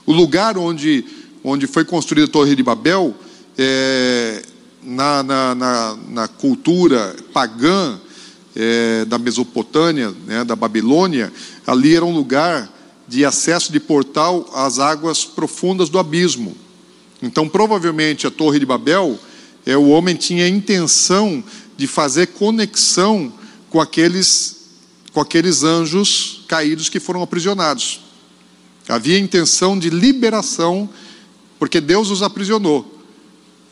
O 0.05 0.13
lugar 0.13 0.57
onde 0.57 1.03
onde 1.43 1.67
foi 1.67 1.85
construída 1.85 2.27
a 2.27 2.31
Torre 2.31 2.55
de 2.55 2.61
Babel 2.61 3.15
é, 3.57 4.43
na, 4.83 5.23
na, 5.23 5.55
na, 5.55 5.97
na, 6.09 6.27
cultura 6.27 7.15
pagã 7.33 7.99
é, 8.55 9.05
da 9.05 9.17
Mesopotâmia, 9.17 10.13
né, 10.25 10.43
da 10.43 10.55
Babilônia, 10.55 11.31
ali 11.67 11.95
era 11.95 12.05
um 12.05 12.13
lugar 12.15 12.71
de 13.07 13.25
acesso 13.25 13.71
de 13.71 13.79
portal 13.79 14.49
às 14.53 14.79
águas 14.79 15.25
profundas 15.25 15.89
do 15.89 15.99
abismo. 15.99 16.55
Então, 17.21 17.47
provavelmente, 17.47 18.25
a 18.25 18.31
Torre 18.31 18.59
de 18.59 18.65
Babel, 18.65 19.19
é, 19.65 19.75
o 19.75 19.89
homem 19.89 20.15
tinha 20.15 20.45
a 20.45 20.49
intenção 20.49 21.43
de 21.77 21.87
fazer 21.87 22.27
conexão 22.27 23.33
com 23.69 23.81
aqueles, 23.81 24.67
com 25.11 25.19
aqueles 25.19 25.63
anjos 25.63 26.43
caídos 26.47 26.87
que 26.89 26.99
foram 26.99 27.21
aprisionados. 27.21 28.01
Havia 28.87 29.17
intenção 29.17 29.77
de 29.77 29.89
liberação, 29.89 30.89
porque 31.57 31.81
Deus 31.81 32.11
os 32.11 32.21
aprisionou. 32.21 33.01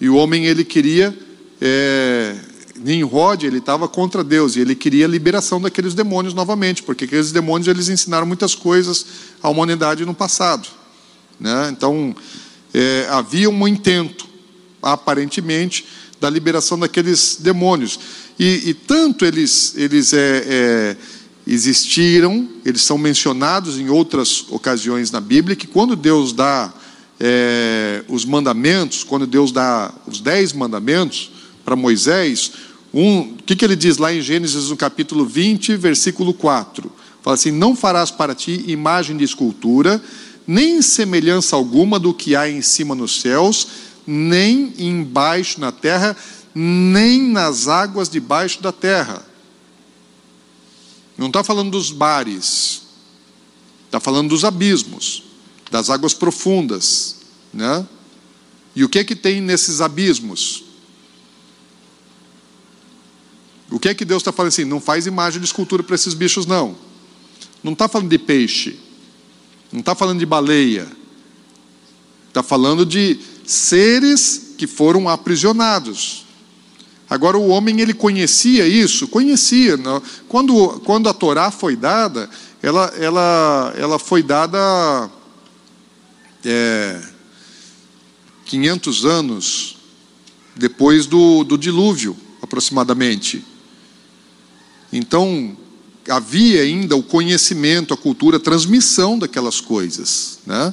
E 0.02 0.10
o 0.10 0.16
homem, 0.16 0.46
ele 0.46 0.64
queria. 0.64 1.18
É, 1.62 2.36
Nimrod, 2.84 3.46
ele 3.46 3.60
estava 3.60 3.88
contra 3.88 4.24
Deus 4.24 4.56
e 4.56 4.60
ele 4.60 4.76
queria 4.76 5.06
a 5.06 5.08
liberação 5.08 5.62
daqueles 5.62 5.94
demônios 5.94 6.34
novamente, 6.34 6.84
porque 6.84 7.06
aqueles 7.06 7.32
demônios 7.32 7.68
eles 7.68 7.90
ensinaram 7.90 8.26
muitas 8.26 8.54
coisas 8.54 9.06
à 9.42 9.50
humanidade 9.50 10.06
no 10.06 10.14
passado. 10.14 10.68
Né? 11.40 11.70
Então, 11.72 12.16
é, 12.74 13.08
havia 13.10 13.50
um 13.50 13.68
intento, 13.68 14.28
aparentemente, 14.82 15.86
da 16.20 16.30
liberação 16.30 16.78
daqueles 16.78 17.38
demônios. 17.40 18.00
E, 18.40 18.70
e 18.70 18.74
tanto 18.74 19.26
eles, 19.26 19.74
eles 19.78 20.14
é, 20.14 20.44
é, 20.46 20.98
existiram, 21.46 22.48
eles 22.66 22.82
são 22.82 22.98
mencionados 22.98 23.78
em 23.78 23.90
outras 23.90 24.46
ocasiões 24.50 25.12
na 25.12 25.20
Bíblia, 25.20 25.56
que 25.56 25.68
quando 25.68 25.96
Deus 25.96 26.34
dá 26.34 26.74
é, 27.20 28.04
os 28.08 28.26
mandamentos, 28.26 29.04
quando 29.04 29.28
Deus 29.28 29.52
dá 29.52 29.94
os 30.08 30.20
dez 30.20 30.54
mandamentos 30.54 31.32
para 31.64 31.76
Moisés, 31.76 32.52
o 32.94 33.38
que, 33.44 33.56
que 33.56 33.66
ele 33.66 33.76
diz 33.76 33.98
lá 33.98 34.14
em 34.14 34.22
Gênesis, 34.22 34.70
no 34.70 34.78
capítulo 34.78 35.26
20, 35.26 35.76
versículo 35.78 36.32
4? 36.32 36.92
Fala 37.24 37.34
assim: 37.34 37.50
Não 37.50 37.76
farás 37.76 38.12
para 38.12 38.36
ti 38.36 38.66
imagem 38.68 39.18
de 39.18 39.24
escultura, 39.24 40.00
nem 40.46 40.80
semelhança 40.80 41.56
alguma 41.56 41.98
do 41.98 42.14
que 42.14 42.36
há 42.36 42.48
em 42.48 42.62
cima 42.62 42.94
nos 42.94 43.20
céus, 43.20 43.68
nem 44.06 44.74
embaixo 44.78 45.60
na 45.60 45.72
terra, 45.72 46.16
nem 46.54 47.24
nas 47.24 47.68
águas 47.68 48.10
debaixo 48.10 48.62
da 48.62 48.72
terra. 48.72 49.26
Não 51.18 51.28
está 51.28 51.44
falando 51.44 51.72
dos 51.72 51.92
bares, 51.92 52.84
está 53.86 54.00
falando 54.00 54.30
dos 54.30 54.46
abismos, 54.46 55.24
das 55.72 55.90
águas 55.90 56.14
profundas, 56.14 57.16
né? 57.52 57.88
E 58.76 58.84
o 58.84 58.90
que 58.90 59.00
é 59.00 59.04
que 59.04 59.16
tem 59.16 59.42
nesses 59.42 59.82
abismos? 59.82 60.73
O 63.72 63.80
que 63.80 63.90
é 63.90 63.94
que 63.94 64.06
Deus 64.06 64.22
está 64.22 64.32
falando 64.32 64.50
assim? 64.50 64.66
Não 64.66 64.80
faz 64.80 65.06
imagem 65.08 65.40
de 65.40 65.46
escultura 65.46 65.84
para 65.84 65.96
esses 65.96 66.14
bichos, 66.14 66.46
não. 66.46 66.76
Não 67.64 67.74
está 67.74 67.88
falando 67.88 68.10
de 68.10 68.20
peixe. 68.20 68.80
Não 69.72 69.80
está 69.80 69.96
falando 69.96 70.20
de 70.20 70.26
baleia. 70.26 70.88
Está 72.28 72.44
falando 72.44 72.86
de 72.86 73.20
seres 73.46 74.54
que 74.58 74.68
foram 74.68 75.08
aprisionados. 75.10 76.26
Agora, 77.10 77.38
o 77.38 77.50
homem, 77.50 77.80
ele 77.80 77.94
conhecia 77.94 78.68
isso? 78.68 79.08
Conhecia. 79.08 79.78
Quando, 80.28 80.82
quando 80.82 81.10
a 81.10 81.14
Torá 81.14 81.52
foi 81.52 81.76
dada, 81.76 82.30
ela, 82.62 82.86
ela, 82.98 83.74
ela 83.78 84.00
foi 84.00 84.24
dada 84.24 85.12
é, 86.44 87.02
500 88.46 89.06
anos 89.06 89.78
depois 90.56 91.06
do, 91.06 91.44
do 91.44 91.58
dilúvio, 91.58 92.16
aproximadamente. 92.42 93.44
Então, 94.96 95.58
havia 96.08 96.62
ainda 96.62 96.96
o 96.96 97.02
conhecimento, 97.02 97.94
a 97.94 97.98
cultura, 97.98 98.38
a 98.38 98.40
transmissão 98.40 99.18
daquelas 99.18 99.60
coisas, 99.60 100.40
né? 100.46 100.72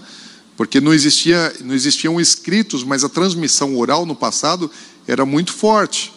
Porque 0.58 0.78
não 0.78 0.92
existia, 0.92 1.54
não 1.64 1.74
existiam 1.74 2.20
escritos, 2.20 2.84
mas 2.84 3.02
a 3.02 3.08
transmissão 3.08 3.78
oral 3.78 4.04
no 4.04 4.14
passado 4.14 4.70
era 5.08 5.24
muito 5.24 5.54
forte. 5.54 6.12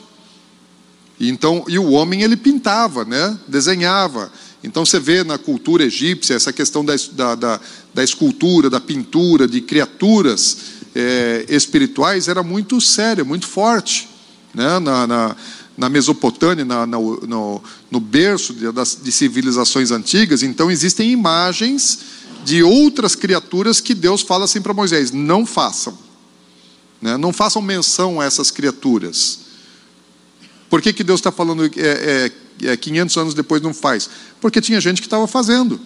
E 1.18 1.30
então, 1.30 1.64
e 1.70 1.80
o 1.80 1.92
homem 1.92 2.24
ele 2.24 2.36
pintava, 2.36 3.06
né? 3.06 3.40
Desenhava. 3.48 4.30
Então 4.62 4.86
você 4.86 5.00
vê 5.00 5.24
na 5.24 5.38
cultura 5.38 5.86
egípcia 5.86 6.36
essa 6.36 6.52
questão 6.52 6.84
da, 6.84 6.94
da, 7.14 7.36
da, 7.36 7.62
da 7.94 8.04
escultura, 8.04 8.70
da 8.70 8.82
pintura, 8.82 9.48
de 9.48 9.62
criaturas 9.62 10.58
é, 10.94 11.46
espirituais 11.48 12.28
era 12.28 12.44
muito 12.44 12.82
séria, 12.82 13.24
muito 13.24 13.48
forte, 13.48 14.10
né? 14.54 14.80
Na, 14.80 15.08
na, 15.08 15.36
na 15.78 15.90
Mesopotâmia, 15.90 16.64
na, 16.64 16.86
na, 16.86 16.98
no, 16.98 17.62
no, 17.90 18.00
berço 18.00 18.54
de, 18.54 18.72
das, 18.72 18.98
de 19.02 19.12
civilizações 19.12 19.92
antigas, 19.92 20.44
então 20.44 20.70
existem 20.70 21.12
imagens 21.12 22.00
de 22.46 22.62
outras 22.62 23.16
criaturas 23.16 23.80
que 23.80 23.96
Deus 23.96 24.22
fala 24.22 24.46
assim 24.46 24.62
para 24.62 24.74
Moisés: 24.74 25.12
não 25.12 25.46
façam, 25.46 25.98
né? 27.02 27.18
não 27.18 27.34
façam 27.34 27.62
menção 27.62 28.22
a 28.22 28.26
essas 28.26 28.52
criaturas. 28.52 29.40
Por 30.70 30.82
que, 30.82 30.94
que 30.94 31.04
Deus 31.04 31.20
está 31.20 31.32
falando 31.32 31.66
é, 31.66 32.32
é, 32.64 32.72
é 32.72 32.78
500 32.78 33.18
anos 33.18 33.34
depois 33.34 33.62
não 33.62 33.74
faz? 33.74 34.10
Porque 34.42 34.62
tinha 34.62 34.82
gente 34.82 35.02
que 35.02 35.08
estava 35.08 35.28
fazendo. 35.28 35.80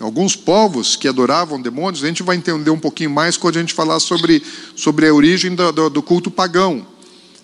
Alguns 0.00 0.34
povos 0.34 0.96
que 0.96 1.06
adoravam 1.06 1.60
demônios, 1.60 2.02
a 2.02 2.06
gente 2.08 2.22
vai 2.22 2.34
entender 2.34 2.70
um 2.70 2.78
pouquinho 2.78 3.10
mais 3.10 3.36
quando 3.36 3.56
a 3.56 3.60
gente 3.60 3.72
falar 3.72 4.00
sobre, 4.00 4.42
sobre 4.74 5.06
a 5.06 5.14
origem 5.14 5.54
do, 5.54 5.70
do, 5.70 5.90
do 5.90 6.02
culto 6.02 6.30
pagão 6.30 6.84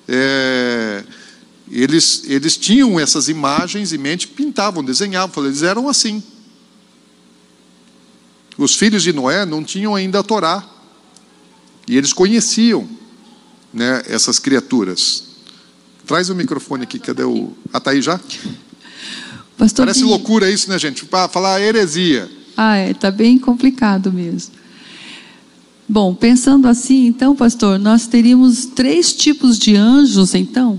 é, 0.08 1.04
eles, 1.70 2.22
eles 2.24 2.56
tinham 2.56 2.98
essas 2.98 3.28
imagens 3.28 3.92
em 3.92 3.98
mente, 3.98 4.26
pintavam, 4.26 4.82
desenhavam, 4.82 5.44
eles 5.44 5.62
eram 5.62 5.88
assim. 5.88 6.22
Os 8.56 8.74
filhos 8.74 9.02
de 9.02 9.12
Noé 9.12 9.44
não 9.44 9.62
tinham 9.62 9.94
ainda 9.94 10.20
a 10.20 10.22
Torá, 10.22 10.66
e 11.86 11.96
eles 11.96 12.12
conheciam 12.12 12.88
né, 13.72 14.02
essas 14.06 14.38
criaturas. 14.38 15.24
Traz 16.06 16.30
o 16.30 16.34
microfone 16.34 16.84
aqui, 16.84 16.98
cadê 16.98 17.22
o. 17.22 17.52
Ah, 17.72 17.78
tá 17.78 17.90
aí 17.90 18.00
já? 18.00 18.18
Pastor 19.58 19.86
Parece 19.86 20.04
loucura 20.04 20.50
isso, 20.50 20.70
né, 20.70 20.78
gente? 20.78 21.04
Para 21.04 21.28
falar 21.28 21.60
heresia. 21.60 22.30
Ah, 22.56 22.76
é, 22.76 22.94
tá 22.94 23.10
bem 23.10 23.38
complicado 23.38 24.12
mesmo. 24.12 24.54
Bom, 25.88 26.14
pensando 26.14 26.68
assim, 26.68 27.06
então, 27.06 27.34
pastor, 27.34 27.78
nós 27.78 28.06
teríamos 28.06 28.66
três 28.66 29.14
tipos 29.14 29.58
de 29.58 29.74
anjos, 29.74 30.34
então. 30.34 30.78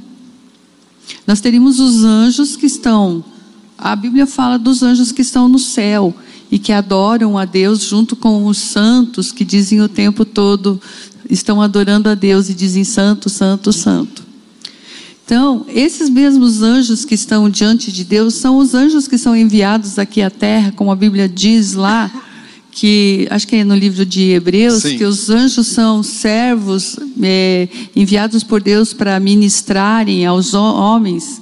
Nós 1.25 1.41
teríamos 1.41 1.79
os 1.79 2.03
anjos 2.03 2.55
que 2.55 2.67
estão, 2.67 3.23
a 3.75 3.95
Bíblia 3.95 4.27
fala 4.27 4.59
dos 4.59 4.83
anjos 4.83 5.11
que 5.11 5.23
estão 5.23 5.49
no 5.49 5.57
céu 5.57 6.13
e 6.51 6.59
que 6.59 6.71
adoram 6.71 7.39
a 7.39 7.45
Deus 7.45 7.81
junto 7.81 8.15
com 8.15 8.45
os 8.45 8.59
santos 8.59 9.31
que 9.31 9.43
dizem 9.43 9.81
o 9.81 9.89
tempo 9.89 10.23
todo, 10.23 10.79
estão 11.27 11.59
adorando 11.59 12.07
a 12.07 12.13
Deus 12.13 12.47
e 12.47 12.53
dizem 12.53 12.83
santo, 12.83 13.29
santo, 13.29 13.73
santo. 13.73 14.23
Então, 15.25 15.65
esses 15.69 16.07
mesmos 16.07 16.61
anjos 16.61 17.03
que 17.03 17.15
estão 17.15 17.49
diante 17.49 17.91
de 17.91 18.03
Deus 18.03 18.35
são 18.35 18.57
os 18.57 18.75
anjos 18.75 19.07
que 19.07 19.17
são 19.17 19.35
enviados 19.35 19.97
aqui 19.97 20.21
à 20.21 20.29
terra, 20.29 20.71
como 20.75 20.91
a 20.91 20.95
Bíblia 20.95 21.27
diz 21.27 21.73
lá 21.73 22.11
que 22.79 23.27
acho 23.29 23.45
que 23.45 23.57
é 23.57 23.63
no 23.65 23.75
livro 23.75 24.05
de 24.05 24.29
Hebreus, 24.31 24.83
Sim. 24.83 24.97
que 24.97 25.03
os 25.03 25.29
anjos 25.29 25.67
são 25.67 26.01
servos 26.01 26.95
é, 27.21 27.67
enviados 27.93 28.41
por 28.41 28.61
Deus 28.61 28.93
para 28.93 29.19
ministrarem 29.19 30.25
aos 30.25 30.53
ho- 30.53 30.75
homens. 30.75 31.41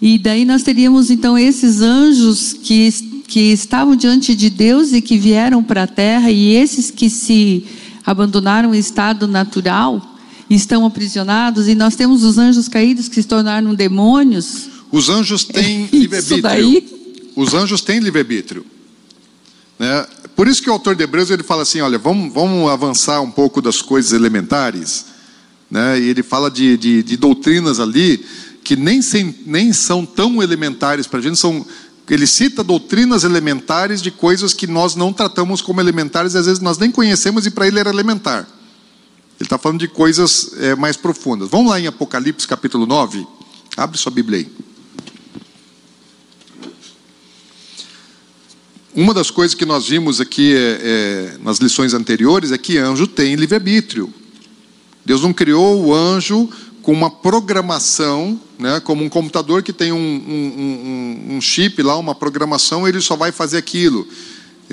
E 0.00 0.16
daí 0.18 0.46
nós 0.46 0.62
teríamos 0.62 1.10
então 1.10 1.36
esses 1.36 1.82
anjos 1.82 2.54
que, 2.54 2.90
que 3.26 3.52
estavam 3.52 3.94
diante 3.94 4.34
de 4.34 4.48
Deus 4.48 4.94
e 4.94 5.02
que 5.02 5.18
vieram 5.18 5.62
para 5.62 5.82
a 5.82 5.86
terra, 5.86 6.30
e 6.30 6.54
esses 6.54 6.90
que 6.90 7.10
se 7.10 7.64
abandonaram 8.06 8.70
o 8.70 8.74
estado 8.74 9.28
natural 9.28 10.16
estão 10.48 10.86
aprisionados, 10.86 11.68
e 11.68 11.74
nós 11.74 11.94
temos 11.94 12.24
os 12.24 12.38
anjos 12.38 12.68
caídos 12.68 13.06
que 13.06 13.20
se 13.20 13.28
tornaram 13.28 13.74
demônios. 13.74 14.68
Os 14.90 15.10
anjos 15.10 15.44
têm 15.44 15.88
livre-arbítrio. 15.92 16.98
Os 17.36 17.52
anjos 17.52 17.82
têm 17.82 17.98
livre-arbítrio. 17.98 18.64
Né? 19.78 20.06
Por 20.38 20.46
isso 20.46 20.62
que 20.62 20.70
o 20.70 20.72
autor 20.72 20.94
de 20.94 21.02
Hebreus 21.02 21.30
ele 21.30 21.42
fala 21.42 21.62
assim: 21.62 21.80
olha, 21.80 21.98
vamos, 21.98 22.32
vamos 22.32 22.70
avançar 22.70 23.20
um 23.20 23.28
pouco 23.28 23.60
das 23.60 23.82
coisas 23.82 24.12
elementares. 24.12 25.06
Né? 25.68 25.98
E 25.98 26.08
ele 26.10 26.22
fala 26.22 26.48
de, 26.48 26.76
de, 26.76 27.02
de 27.02 27.16
doutrinas 27.16 27.80
ali 27.80 28.24
que 28.62 28.76
nem, 28.76 29.02
sem, 29.02 29.34
nem 29.44 29.72
são 29.72 30.06
tão 30.06 30.40
elementares 30.40 31.08
para 31.08 31.18
a 31.18 31.22
gente, 31.22 31.36
são. 31.36 31.66
Ele 32.08 32.24
cita 32.24 32.62
doutrinas 32.62 33.24
elementares 33.24 34.00
de 34.00 34.12
coisas 34.12 34.54
que 34.54 34.68
nós 34.68 34.94
não 34.94 35.12
tratamos 35.12 35.60
como 35.60 35.80
elementares, 35.80 36.36
às 36.36 36.46
vezes 36.46 36.62
nós 36.62 36.78
nem 36.78 36.92
conhecemos 36.92 37.44
e 37.44 37.50
para 37.50 37.66
ele 37.66 37.80
era 37.80 37.90
elementar. 37.90 38.42
Ele 39.40 39.46
está 39.46 39.58
falando 39.58 39.80
de 39.80 39.88
coisas 39.88 40.52
é, 40.60 40.76
mais 40.76 40.96
profundas. 40.96 41.48
Vamos 41.50 41.68
lá 41.68 41.80
em 41.80 41.88
Apocalipse 41.88 42.46
capítulo 42.46 42.86
9. 42.86 43.26
Abre 43.76 43.98
sua 43.98 44.12
Bíblia 44.12 44.38
aí. 44.38 44.67
Uma 48.98 49.14
das 49.14 49.30
coisas 49.30 49.54
que 49.54 49.64
nós 49.64 49.86
vimos 49.86 50.20
aqui 50.20 50.52
é, 50.56 50.58
é, 50.58 51.36
nas 51.40 51.58
lições 51.58 51.94
anteriores 51.94 52.50
é 52.50 52.58
que 52.58 52.78
anjo 52.78 53.06
tem 53.06 53.36
livre-arbítrio. 53.36 54.12
Deus 55.04 55.22
não 55.22 55.32
criou 55.32 55.80
o 55.86 55.94
anjo 55.94 56.50
com 56.82 56.90
uma 56.94 57.08
programação, 57.08 58.40
né, 58.58 58.80
como 58.80 59.04
um 59.04 59.08
computador 59.08 59.62
que 59.62 59.72
tem 59.72 59.92
um, 59.92 59.96
um, 59.96 61.30
um, 61.30 61.36
um 61.36 61.40
chip 61.40 61.80
lá, 61.80 61.96
uma 61.96 62.12
programação, 62.12 62.88
ele 62.88 63.00
só 63.00 63.14
vai 63.14 63.30
fazer 63.30 63.58
aquilo. 63.58 64.04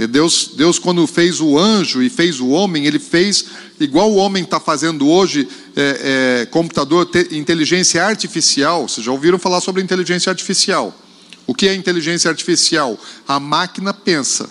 Deus, 0.10 0.54
Deus, 0.58 0.80
quando 0.80 1.06
fez 1.06 1.40
o 1.40 1.56
anjo 1.56 2.02
e 2.02 2.10
fez 2.10 2.40
o 2.40 2.48
homem, 2.48 2.88
ele 2.88 2.98
fez 2.98 3.46
igual 3.80 4.12
o 4.12 4.16
homem 4.16 4.42
está 4.42 4.60
fazendo 4.60 5.08
hoje, 5.08 5.48
é, 5.76 6.40
é, 6.42 6.46
computador, 6.48 7.06
te, 7.06 7.28
inteligência 7.38 8.04
artificial. 8.04 8.90
Vocês 8.90 9.06
já 9.06 9.12
ouviram 9.12 9.38
falar 9.38 9.62
sobre 9.62 9.84
inteligência 9.84 10.32
artificial? 10.32 11.05
O 11.48 11.54
que 11.54 11.68
é 11.68 11.76
inteligência 11.76 12.30
artificial? 12.30 13.00
A 13.28 13.40
máquina 13.40 13.94
pensa, 13.94 14.50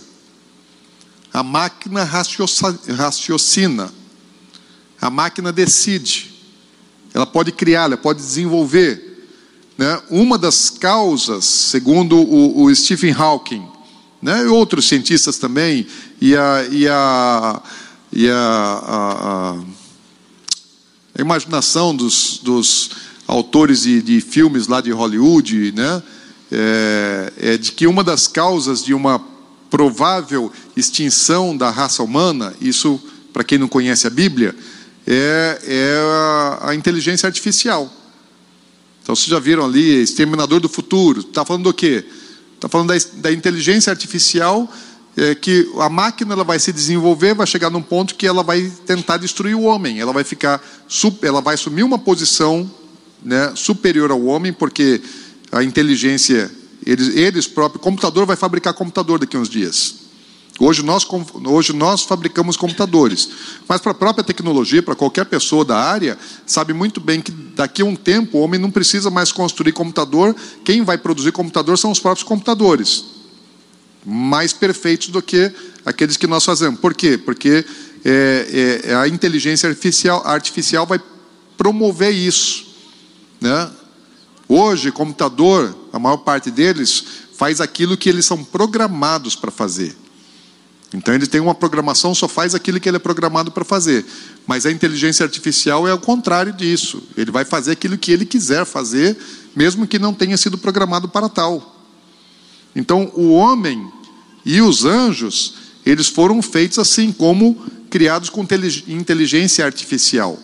a 1.33 1.43
máquina 1.43 2.05
raciocina, 2.05 3.93
a 5.01 5.11
máquina 5.11 5.53
decide, 5.53 6.33
ela 7.13 7.27
pode 7.27 7.53
criar, 7.53 7.85
ela 7.85 7.97
pode 7.97 8.21
desenvolver. 8.21 9.29
Né? 9.77 10.01
Uma 10.09 10.39
das 10.39 10.71
causas, 10.71 11.45
segundo 11.45 12.17
o, 12.17 12.63
o 12.63 12.75
Stephen 12.75 13.13
Hawking, 13.13 13.67
né? 14.23 14.43
e 14.43 14.47
outros 14.47 14.87
cientistas 14.87 15.37
também, 15.37 15.87
e 16.21 16.37
a, 16.37 16.67
e 16.71 16.89
a, 16.89 17.63
e 18.13 18.31
a, 18.31 18.83
a, 18.87 19.59
a 21.19 21.21
imaginação 21.21 21.95
dos, 21.95 22.39
dos 22.39 22.91
autores 23.27 23.83
de, 23.83 24.01
de 24.01 24.21
filmes 24.21 24.69
lá 24.69 24.81
de 24.81 24.93
Hollywood, 24.93 25.73
né? 25.73 26.03
É, 26.55 27.33
é 27.55 27.57
de 27.57 27.73
que 27.73 27.87
uma 27.87 28.05
das 28.05 28.27
causas 28.29 28.85
de 28.85 28.95
uma 28.95 29.21
provável 29.71 30.53
extinção 30.77 31.57
da 31.57 31.69
raça 31.69 32.03
humana, 32.03 32.55
isso 32.61 33.01
para 33.33 33.43
quem 33.43 33.59
não 33.59 33.67
conhece 33.67 34.07
a 34.07 34.11
Bíblia, 34.11 34.55
é, 35.07 35.59
é 35.67 36.61
a, 36.63 36.71
a, 36.71 36.75
inteligência 36.75 37.27
artificial. 37.27 37.93
Então 39.03 39.15
vocês 39.17 39.29
já 39.29 39.41
viram 39.41 39.65
ali, 39.65 40.03
Exterminador 40.03 40.61
do 40.61 40.69
Futuro, 40.69 41.21
está 41.21 41.45
falando 41.45 41.65
do 41.65 41.75
quê? 41.75 42.05
Está 42.55 42.69
falando 42.69 42.89
da, 42.89 42.95
da, 43.21 43.33
inteligência 43.33 43.91
artificial, 43.91 44.73
é, 45.17 45.35
que 45.35 45.69
a 45.79 45.89
máquina 45.89 46.35
ela 46.35 46.45
vai 46.45 46.59
se 46.59 46.73
desenvolver, 46.73 47.35
vai 47.35 47.47
chegar 47.47 47.69
num 47.69 47.83
ponto 47.83 48.15
que 48.15 48.27
ela 48.27 48.43
vai 48.43 48.71
tentar 48.87 49.17
destruir 49.17 49.57
o 49.57 49.63
homem, 49.63 50.01
ela 50.01 50.13
vai 50.13 50.25
ficar, 50.25 50.63
ela 51.21 51.41
vai 51.41 51.55
assumir 51.55 51.83
uma 51.83 51.99
posição 51.99 52.71
né, 53.23 53.53
superior 53.57 54.11
ao 54.11 54.25
homem, 54.25 54.53
porque 54.53 55.03
a 55.55 55.63
inteligência, 55.63 56.51
eles, 56.85 57.15
eles 57.15 57.47
próprios, 57.47 57.83
computador 57.83 58.27
vai 58.27 58.37
fabricar 58.37 58.75
computador 58.75 59.21
daqui 59.21 59.37
a 59.37 59.41
uns 59.41 59.49
dias. 59.49 59.95
Hoje 60.59 60.83
nós, 60.85 61.07
hoje 61.45 61.73
nós 61.73 62.03
fabricamos 62.03 62.57
computadores, 62.57 63.29
mas 63.69 63.81
para 63.81 63.93
a 63.93 63.95
própria 63.95 64.25
tecnologia, 64.25 64.83
para 64.83 64.95
qualquer 64.95 65.25
pessoa 65.27 65.65
da 65.65 65.77
área, 65.77 66.19
sabe 66.47 66.73
muito 66.73 67.01
bem 67.01 67.21
que 67.21 67.31
daqui 67.31 67.83
a 67.83 67.85
um 67.85 67.97
tempo 67.97 68.39
o 68.39 68.41
homem 68.41 68.61
não 68.61 68.71
precisa 68.71 69.11
mais 69.11 69.33
construir 69.33 69.73
computador, 69.73 70.35
quem 70.65 70.83
vai 70.83 70.99
produzir 70.99 71.33
computador 71.33 71.79
são 71.79 71.91
os 71.91 71.99
próprios 71.99 72.27
computadores, 72.27 73.05
mais 74.05 74.53
perfeitos 74.53 75.09
do 75.09 75.23
que 75.23 75.53
aqueles 75.85 76.17
que 76.17 76.27
nós 76.27 76.45
fazemos. 76.45 76.79
Por 76.79 76.95
quê? 76.95 77.19
Porque 77.19 77.65
é, 78.05 78.81
é, 78.85 78.95
a 78.95 79.09
inteligência 79.09 79.69
artificial, 79.69 80.23
artificial 80.25 80.87
vai 80.87 81.01
promover 81.57 82.13
isso. 82.13 82.67
Né? 83.41 83.71
Hoje, 84.49 84.93
computador, 84.93 85.75
a 85.93 85.99
maior 85.99 86.19
parte 86.19 86.51
deles 86.51 87.05
faz 87.37 87.61
aquilo 87.61 87.97
que 87.97 88.09
eles 88.09 88.27
são 88.27 88.45
programados 88.45 89.35
para 89.35 89.51
fazer. 89.51 89.97
Então 90.95 91.13
ele 91.13 91.27
tem 91.27 91.41
uma 91.41 91.55
programação, 91.55 92.15
só 92.15 92.29
faz 92.29 92.55
aquilo 92.55 92.79
que 92.79 92.89
ele 92.89 92.97
é 92.97 93.01
programado 93.01 93.51
para 93.51 93.65
fazer. 93.65 94.07
Mas 94.47 94.65
a 94.65 94.71
inteligência 94.71 95.25
artificial 95.25 95.89
é 95.89 95.93
o 95.93 95.99
contrário 95.99 96.53
disso. 96.53 97.03
Ele 97.17 97.33
vai 97.33 97.45
fazer 97.45 97.73
aquilo 97.73 97.99
que 97.99 98.13
ele 98.13 98.25
quiser 98.25 98.65
fazer, 98.65 99.17
mesmo 99.57 99.89
que 99.89 99.99
não 99.99 100.15
tenha 100.15 100.37
sido 100.37 100.57
programado 100.57 101.09
para 101.09 101.29
tal. 101.29 101.75
Então 102.77 103.11
o 103.15 103.33
homem 103.33 103.91
e 104.45 104.61
os 104.61 104.85
anjos, 104.85 105.55
eles 105.85 106.07
foram 106.07 106.41
feitos 106.41 106.79
assim, 106.79 107.11
como 107.11 107.57
criados 107.91 108.31
com 108.31 108.47
inteligência 108.87 109.65
artificial. 109.65 110.39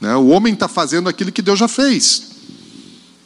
Né? 0.00 0.14
O 0.14 0.28
homem 0.28 0.54
está 0.54 0.68
fazendo 0.68 1.08
aquilo 1.08 1.32
que 1.32 1.42
Deus 1.42 1.58
já 1.58 1.66
fez. 1.68 2.29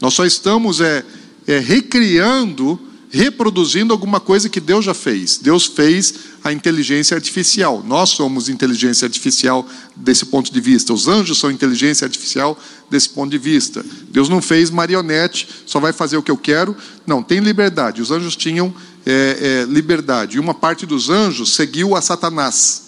Nós 0.01 0.15
só 0.15 0.25
estamos 0.25 0.81
é, 0.81 1.05
é 1.47 1.59
recriando 1.59 2.79
reproduzindo 3.15 3.93
alguma 3.93 4.19
coisa 4.19 4.49
que 4.49 4.59
Deus 4.59 4.85
já 4.85 4.93
fez. 4.93 5.39
Deus 5.39 5.67
fez 5.67 6.15
a 6.43 6.53
inteligência 6.53 7.15
artificial. 7.15 7.81
Nós 7.87 8.11
somos 8.11 8.49
inteligência 8.49 9.07
artificial 9.07 9.65
desse 9.95 10.27
ponto 10.27 10.53
de 10.53 10.61
vista. 10.61 10.93
Os 10.93 11.07
anjos 11.07 11.39
são 11.39 11.49
inteligência 11.49 12.05
artificial 12.05 12.59
desse 12.91 13.09
ponto 13.11 13.31
de 13.31 13.39
vista. 13.39 13.87
Deus 14.11 14.29
não 14.29 14.43
fez 14.43 14.69
marionete, 14.69 15.47
só 15.65 15.79
vai 15.79 15.93
fazer 15.93 16.17
o 16.17 16.25
que 16.25 16.31
eu 16.31 16.37
quero. 16.37 16.77
Não, 17.07 17.23
tem 17.23 17.39
liberdade. 17.39 18.03
Os 18.03 18.11
anjos 18.11 18.35
tinham 18.35 18.75
é, 19.07 19.63
é, 19.63 19.73
liberdade. 19.73 20.37
E 20.37 20.41
uma 20.41 20.53
parte 20.53 20.85
dos 20.85 21.09
anjos 21.09 21.55
seguiu 21.55 21.95
a 21.95 22.03
Satanás. 22.03 22.83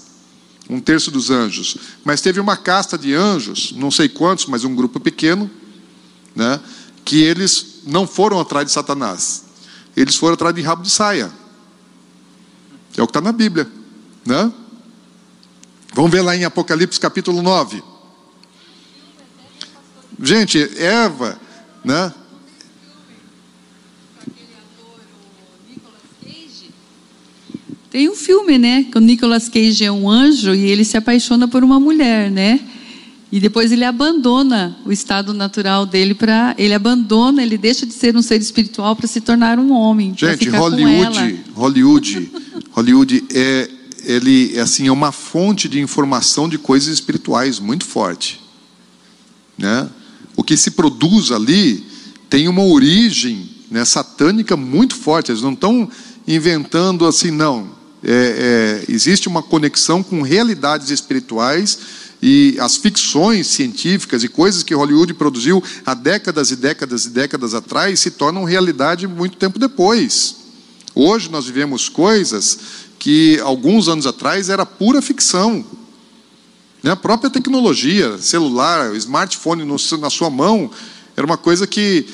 Um 0.68 0.80
terço 0.80 1.12
dos 1.12 1.30
anjos. 1.30 1.76
Mas 2.04 2.20
teve 2.20 2.40
uma 2.40 2.56
casta 2.56 2.98
de 2.98 3.14
anjos, 3.14 3.72
não 3.76 3.92
sei 3.92 4.08
quantos, 4.08 4.46
mas 4.46 4.64
um 4.64 4.74
grupo 4.74 4.98
pequeno, 4.98 5.48
né, 6.34 6.58
que 7.06 7.22
eles 7.22 7.80
não 7.86 8.06
foram 8.06 8.38
atrás 8.38 8.66
de 8.66 8.72
Satanás 8.72 9.46
eles 9.96 10.14
foram 10.14 10.34
atrás 10.34 10.54
de 10.54 10.60
rabo 10.60 10.82
de 10.82 10.90
saia. 10.90 11.32
É 12.96 13.02
o 13.02 13.06
que 13.06 13.10
está 13.10 13.20
na 13.20 13.32
Bíblia. 13.32 13.66
Né? 14.24 14.52
Vamos 15.94 16.10
ver 16.10 16.20
lá 16.20 16.36
em 16.36 16.44
Apocalipse 16.44 17.00
capítulo 17.00 17.40
9. 17.42 17.82
Gente, 20.22 20.58
Eva, 20.78 21.40
né? 21.82 22.12
Tem 27.90 28.10
um 28.10 28.14
filme, 28.14 28.58
né? 28.58 28.84
Que 28.84 28.98
o 28.98 29.00
Nicolas 29.00 29.48
Cage 29.48 29.84
é 29.84 29.90
um 29.92 30.10
anjo 30.10 30.54
e 30.54 30.66
ele 30.66 30.84
se 30.84 30.98
apaixona 30.98 31.48
por 31.48 31.64
uma 31.64 31.80
mulher, 31.80 32.30
né? 32.30 32.60
E 33.30 33.40
depois 33.40 33.72
ele 33.72 33.84
abandona 33.84 34.76
o 34.84 34.92
estado 34.92 35.34
natural 35.34 35.84
dele 35.84 36.14
para 36.14 36.54
ele 36.56 36.72
abandona, 36.72 37.42
ele 37.42 37.58
deixa 37.58 37.84
de 37.84 37.92
ser 37.92 38.16
um 38.16 38.22
ser 38.22 38.40
espiritual 38.40 38.94
para 38.94 39.08
se 39.08 39.20
tornar 39.20 39.58
um 39.58 39.72
homem. 39.72 40.14
Gente, 40.16 40.48
Hollywood, 40.48 41.44
Hollywood, 41.54 42.32
Hollywood 42.70 43.24
é 43.34 43.70
ele 44.04 44.56
é 44.56 44.60
assim 44.60 44.86
é 44.86 44.92
uma 44.92 45.10
fonte 45.10 45.68
de 45.68 45.80
informação 45.80 46.48
de 46.48 46.56
coisas 46.56 46.88
espirituais 46.94 47.58
muito 47.58 47.84
forte, 47.84 48.40
né? 49.58 49.88
O 50.36 50.44
que 50.44 50.56
se 50.56 50.70
produz 50.70 51.32
ali 51.32 51.84
tem 52.30 52.46
uma 52.46 52.62
origem 52.62 53.48
né, 53.70 53.84
satânica 53.84 54.56
muito 54.56 54.94
forte. 54.94 55.30
Eles 55.30 55.42
não 55.42 55.52
estão 55.52 55.88
inventando 56.26 57.06
assim, 57.06 57.30
não. 57.30 57.74
É, 58.04 58.84
é, 58.88 58.92
existe 58.92 59.26
uma 59.26 59.42
conexão 59.42 60.02
com 60.02 60.22
realidades 60.22 60.90
espirituais 60.90 61.78
e 62.22 62.56
as 62.60 62.76
ficções 62.76 63.46
científicas 63.46 64.24
e 64.24 64.28
coisas 64.28 64.62
que 64.62 64.74
Hollywood 64.74 65.14
produziu 65.14 65.62
há 65.84 65.94
décadas 65.94 66.50
e 66.50 66.56
décadas 66.56 67.04
e 67.04 67.10
décadas 67.10 67.54
atrás 67.54 68.00
se 68.00 68.10
tornam 68.10 68.44
realidade 68.44 69.06
muito 69.06 69.36
tempo 69.36 69.58
depois. 69.58 70.36
Hoje 70.94 71.30
nós 71.30 71.46
vivemos 71.46 71.88
coisas 71.88 72.58
que 72.98 73.38
alguns 73.40 73.88
anos 73.88 74.06
atrás 74.06 74.48
era 74.48 74.64
pura 74.64 75.02
ficção. 75.02 75.64
Né? 76.82 76.90
A 76.90 76.96
própria 76.96 77.28
tecnologia, 77.28 78.16
celular, 78.18 78.94
smartphone 78.96 79.64
na 80.00 80.10
sua 80.10 80.30
mão, 80.30 80.70
era 81.14 81.26
uma 81.26 81.36
coisa 81.36 81.66
que 81.66 82.06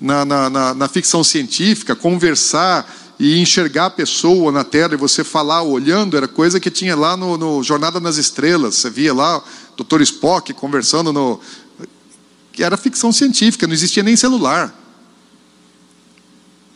na, 0.00 0.24
na, 0.24 0.50
na, 0.50 0.74
na 0.74 0.88
ficção 0.88 1.24
científica, 1.24 1.96
conversar 1.96 3.05
e 3.18 3.38
enxergar 3.40 3.86
a 3.86 3.90
pessoa 3.90 4.52
na 4.52 4.62
tela 4.62 4.94
e 4.94 4.96
você 4.96 5.24
falar 5.24 5.62
olhando, 5.62 6.16
era 6.16 6.28
coisa 6.28 6.60
que 6.60 6.70
tinha 6.70 6.94
lá 6.94 7.16
no, 7.16 7.38
no 7.38 7.62
Jornada 7.62 7.98
nas 7.98 8.18
Estrelas. 8.18 8.76
Você 8.76 8.90
via 8.90 9.14
lá 9.14 9.38
o 9.38 9.82
Dr. 9.82 10.02
Spock 10.02 10.52
conversando 10.52 11.12
no. 11.12 11.40
Era 12.58 12.76
ficção 12.76 13.12
científica, 13.12 13.66
não 13.66 13.74
existia 13.74 14.02
nem 14.02 14.16
celular. 14.16 14.74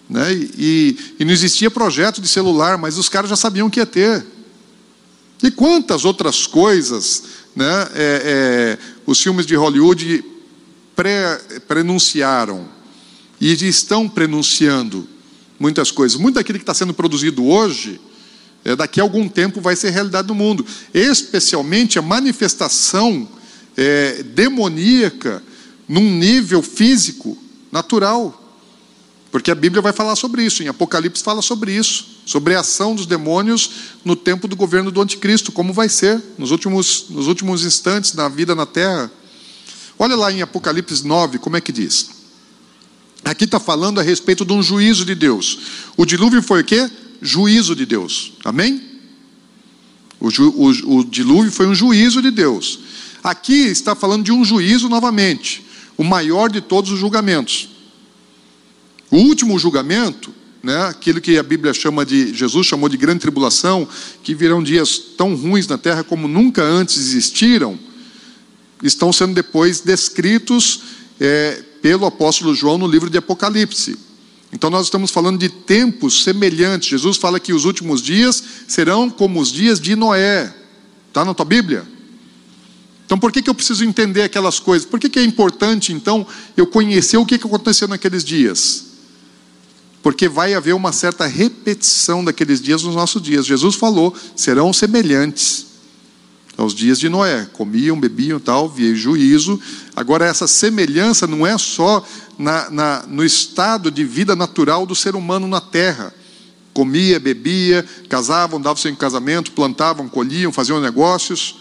Né? 0.09 0.33
E, 0.33 1.15
e, 1.21 1.25
não 1.25 1.33
existia 1.33 1.71
projeto 1.71 2.21
de 2.21 2.29
celular, 2.29 2.77
mas 2.77 2.99
os 2.99 3.09
caras 3.09 3.31
já 3.31 3.37
sabiam 3.37 3.71
que 3.71 3.79
ia 3.79 3.87
ter. 3.87 4.27
E 5.43 5.51
quantas 5.51 6.05
outras 6.05 6.47
coisas 6.47 7.23
né, 7.55 7.89
é, 7.95 8.23
é, 8.75 8.79
os 9.07 9.21
filmes 9.21 9.47
de 9.47 9.55
Hollywood 9.55 10.25
prenunciaram 11.67 12.69
e 13.41 13.53
estão 13.53 14.09
prenunciando 14.09 15.09
muitas 15.61 15.91
coisas. 15.91 16.19
Muito 16.19 16.37
daquilo 16.37 16.59
que 16.59 16.63
está 16.63 16.73
sendo 16.73 16.95
produzido 16.95 17.45
hoje, 17.47 18.01
é, 18.65 18.75
daqui 18.75 18.99
a 18.99 19.03
algum 19.03 19.29
tempo 19.29 19.61
vai 19.61 19.77
ser 19.77 19.91
realidade 19.91 20.27
no 20.27 20.35
mundo. 20.35 20.67
Especialmente 20.93 21.99
a 21.99 22.03
manifestação 22.03 23.29
é, 23.77 24.23
demoníaca 24.23 25.43
num 25.87 26.11
nível 26.17 26.63
físico 26.63 27.37
natural. 27.71 28.37
Porque 29.31 29.51
a 29.51 29.55
Bíblia 29.55 29.81
vai 29.81 29.93
falar 29.93 30.17
sobre 30.17 30.43
isso, 30.43 30.63
em 30.63 30.67
Apocalipse 30.67 31.23
fala 31.23 31.41
sobre 31.41 31.73
isso, 31.73 32.21
sobre 32.27 32.57
a 32.57 32.61
ação 32.61 32.97
dos 32.97 33.07
demônios 33.07 33.71
no 34.05 34.17
tempo 34.17 34.49
do 34.49 34.57
governo 34.57 34.91
do 34.91 35.01
anticristo, 35.01 35.53
como 35.53 35.73
vai 35.73 35.89
ser 35.89 36.21
nos 36.37 36.51
últimos, 36.51 37.07
nos 37.11 37.29
últimos 37.29 37.65
instantes 37.65 38.13
da 38.13 38.29
vida 38.29 38.57
na 38.57 38.67
terra. 38.67 39.11
Olha 39.97 40.17
lá 40.17 40.33
em 40.33 40.43
Apocalipse 40.43 41.07
9, 41.07 41.39
como 41.39 41.57
é 41.57 41.61
que 41.61 41.71
diz. 41.71 42.20
Aqui 43.25 43.45
está 43.45 43.61
falando 43.61 44.01
a 44.01 44.03
respeito 44.03 44.45
de 44.45 44.53
um 44.53 44.63
juízo 44.63 45.05
de 45.05 45.15
Deus. 45.15 45.59
O 45.97 46.05
dilúvio 46.05 46.43
foi 46.43 46.63
o 46.63 46.65
quê? 46.65 46.91
Juízo 47.21 47.77
de 47.77 47.85
Deus. 47.85 48.33
Amém? 48.45 48.83
O, 50.19 50.31
ju, 50.31 50.53
o, 50.57 50.99
o 50.99 51.05
dilúvio 51.05 51.53
foi 51.53 51.67
um 51.67 51.75
juízo 51.75 52.23
de 52.23 52.31
Deus. 52.31 52.81
Aqui 53.23 53.67
está 53.67 53.95
falando 53.95 54.25
de 54.25 54.33
um 54.33 54.45
juízo 54.45 54.89
novamente, 54.89 55.65
o 55.97 56.05
maior 56.05 56.51
de 56.51 56.61
todos 56.61 56.91
os 56.91 56.99
julgamentos. 56.99 57.69
O 59.11 59.17
último 59.17 59.59
julgamento, 59.59 60.33
né, 60.63 60.87
aquilo 60.87 61.21
que 61.21 61.37
a 61.37 61.43
Bíblia 61.43 61.75
chama 61.75 62.07
de, 62.07 62.35
Jesus 62.35 62.67
chamou 62.67 62.89
de 62.89 62.97
grande 62.97 63.21
tribulação, 63.21 63.87
que 64.23 64.35
virão 64.35 64.63
dias 64.63 64.99
tão 65.17 65.35
ruins 65.35 65.67
na 65.67 65.77
terra 65.77 66.03
como 66.05 66.29
nunca 66.29 66.63
antes 66.63 66.97
existiram, 66.97 67.79
estão 68.83 69.13
sendo 69.13 69.35
depois 69.35 69.81
descritos 69.81 70.81
é, 71.21 71.63
pelo 71.81 72.07
apóstolo 72.07 72.55
João 72.55 72.79
no 72.79 72.87
livro 72.87 73.11
de 73.11 73.19
Apocalipse. 73.19 73.99
Então 74.53 74.69
nós 74.69 74.87
estamos 74.87 75.11
falando 75.11 75.39
de 75.39 75.49
tempos 75.49 76.25
semelhantes. 76.25 76.89
Jesus 76.89 77.17
fala 77.17 77.39
que 77.39 77.53
os 77.53 77.65
últimos 77.65 78.03
dias 78.03 78.43
serão 78.67 79.09
como 79.09 79.41
os 79.41 79.51
dias 79.51 79.81
de 79.81 79.95
Noé. 79.95 80.55
Está 81.09 81.25
na 81.25 81.35
tua 81.35 81.45
Bíblia? 81.45 81.87
Então 83.07 83.19
por 83.19 83.33
que, 83.33 83.43
que 83.43 83.51
eu 83.51 83.55
preciso 83.55 83.85
entender 83.85 84.23
aquelas 84.23 84.59
coisas? 84.59 84.87
Por 84.87 84.99
que, 85.01 85.09
que 85.09 85.19
é 85.19 85.25
importante, 85.25 85.93
então, 85.93 86.27
eu 86.57 86.67
conhecer 86.67 87.17
o 87.17 87.27
que, 87.27 87.39
que 87.39 87.47
aconteceu 87.47 87.89
naqueles 87.89 88.25
dias? 88.25 88.91
porque 90.03 90.29
vai 90.29 90.55
haver 90.55 90.75
uma 90.75 90.93
certa 90.93 91.27
repetição 91.27 92.25
daqueles 92.25 92.61
dias 92.61 92.83
nos 92.83 92.95
nossos 92.95 93.21
dias. 93.21 93.47
Jesus 93.47 93.75
falou: 93.75 94.17
serão 94.35 94.73
semelhantes 94.73 95.67
aos 96.61 96.75
dias 96.75 97.01
de 97.01 97.09
Noé, 97.09 97.49
comiam, 97.55 97.99
bebiam, 97.99 98.39
tal, 98.39 98.69
via 98.69 98.95
juízo. 98.95 99.59
Agora 99.97 100.27
essa 100.27 100.47
semelhança 100.47 101.27
não 101.27 101.47
é 101.47 101.57
só 101.57 102.05
na, 102.39 102.71
na, 102.71 103.05
no 103.09 103.25
estado 103.25 103.91
de 103.91 104.05
vida 104.05 104.37
natural 104.37 104.85
do 104.85 104.95
ser 104.95 105.17
humano 105.17 105.49
na 105.49 105.61
Terra. 105.61 106.13
Comia, 106.75 107.19
bebia, 107.19 107.83
casavam, 108.11 108.61
davam-se 108.61 108.89
em 108.89 108.95
casamento, 108.95 109.53
plantavam, 109.53 110.07
colhiam, 110.07 110.53
faziam 110.53 110.81
negócios. 110.83 111.57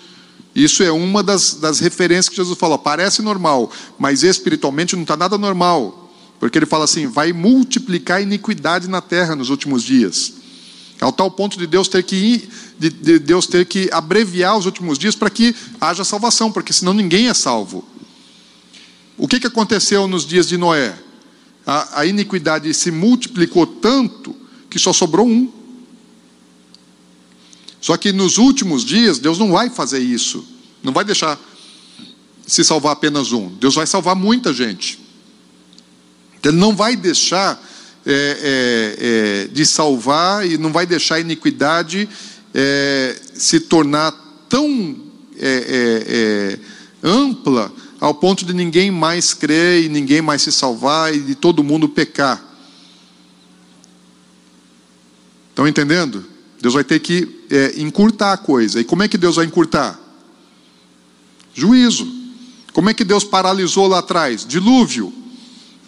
Isso 0.53 0.83
é 0.83 0.91
uma 0.91 1.23
das, 1.23 1.53
das 1.53 1.79
referências 1.79 2.27
que 2.27 2.35
Jesus 2.35 2.57
falou. 2.57 2.77
Parece 2.77 3.21
normal, 3.21 3.71
mas 3.97 4.23
espiritualmente 4.23 4.97
não 4.97 5.03
está 5.03 5.15
nada 5.15 5.37
normal. 5.37 6.11
Porque 6.41 6.57
ele 6.57 6.65
fala 6.65 6.83
assim: 6.83 7.07
vai 7.07 7.31
multiplicar 7.31 8.17
a 8.17 8.21
iniquidade 8.21 8.89
na 8.89 8.99
terra 8.99 9.33
nos 9.33 9.49
últimos 9.49 9.81
dias. 9.81 10.38
Ao 11.01 11.11
tal 11.13 11.31
ponto 11.31 11.57
de 11.57 11.65
Deus 11.65 11.87
ter 11.87 12.03
que 12.03 12.15
ir, 12.15 12.49
de, 12.77 12.89
de 12.89 13.19
Deus 13.19 13.47
ter 13.47 13.65
que 13.65 13.89
abreviar 13.91 14.57
os 14.57 14.65
últimos 14.65 14.99
dias 14.99 15.15
para 15.15 15.29
que 15.29 15.55
haja 15.79 16.03
salvação, 16.03 16.51
porque 16.51 16.73
senão 16.73 16.93
ninguém 16.93 17.29
é 17.29 17.33
salvo. 17.33 17.87
O 19.17 19.27
que, 19.27 19.39
que 19.39 19.47
aconteceu 19.47 20.07
nos 20.07 20.25
dias 20.25 20.47
de 20.47 20.57
Noé? 20.57 20.97
A, 21.65 22.01
a 22.01 22.05
iniquidade 22.05 22.73
se 22.73 22.91
multiplicou 22.91 23.65
tanto 23.65 24.35
que 24.69 24.79
só 24.79 24.91
sobrou 24.91 25.27
um. 25.27 25.51
Só 27.81 27.95
que 27.95 28.11
nos 28.11 28.37
últimos 28.37 28.83
dias, 28.83 29.19
Deus 29.19 29.37
não 29.37 29.51
vai 29.51 29.69
fazer 29.69 29.99
isso. 29.99 30.45
Não 30.83 30.91
vai 30.91 31.05
deixar 31.05 31.39
se 32.45 32.63
salvar 32.63 32.93
apenas 32.93 33.31
um. 33.31 33.47
Deus 33.55 33.75
vai 33.75 33.87
salvar 33.87 34.15
muita 34.15 34.53
gente. 34.53 34.99
Ele 36.43 36.57
não 36.57 36.75
vai 36.75 36.95
deixar 36.95 37.61
é, 38.05 38.11
é, 38.11 39.45
é, 39.45 39.47
de 39.51 39.65
salvar 39.65 40.49
e 40.49 40.57
não 40.57 40.71
vai 40.71 40.85
deixar 40.85 41.15
a 41.15 41.19
iniquidade 41.19 42.07
é, 42.53 43.15
se 43.33 43.59
tornar 43.59 44.11
tão 44.47 44.97
é, 45.37 46.57
ampla 47.03 47.71
ao 47.99 48.13
ponto 48.13 48.45
de 48.45 48.53
ninguém 48.53 48.89
mais 48.89 49.33
crer 49.33 49.83
e 49.83 49.89
ninguém 49.89 50.21
mais 50.21 50.41
se 50.41 50.51
salvar 50.51 51.13
e 51.13 51.19
de 51.19 51.35
todo 51.35 51.63
mundo 51.63 51.89
pecar. 51.89 52.41
Estão 55.49 55.67
entendendo? 55.67 56.25
Deus 56.61 56.73
vai 56.73 56.85
ter 56.85 56.99
que 56.99 57.27
encurtar 57.77 58.33
a 58.33 58.37
coisa. 58.37 58.79
E 58.79 58.83
como 58.85 59.03
é 59.03 59.07
que 59.09 59.17
Deus 59.17 59.35
vai 59.35 59.45
encurtar? 59.45 59.99
Juízo. 61.53 62.07
Como 62.71 62.89
é 62.89 62.93
que 62.93 63.03
Deus 63.03 63.25
paralisou 63.25 63.87
lá 63.87 63.99
atrás? 63.99 64.45
Dilúvio 64.45 65.18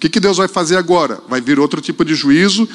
que, 0.02 0.10
que 0.10 0.20
Deus 0.20 0.38
vai 0.38 0.48
fazer 0.48 0.78
agora? 0.78 1.22
Vai 1.30 1.40
vir 1.40 1.60
outro 1.60 1.80
tipo 1.80 2.04
de 2.04 2.16
juízo, 2.16 2.68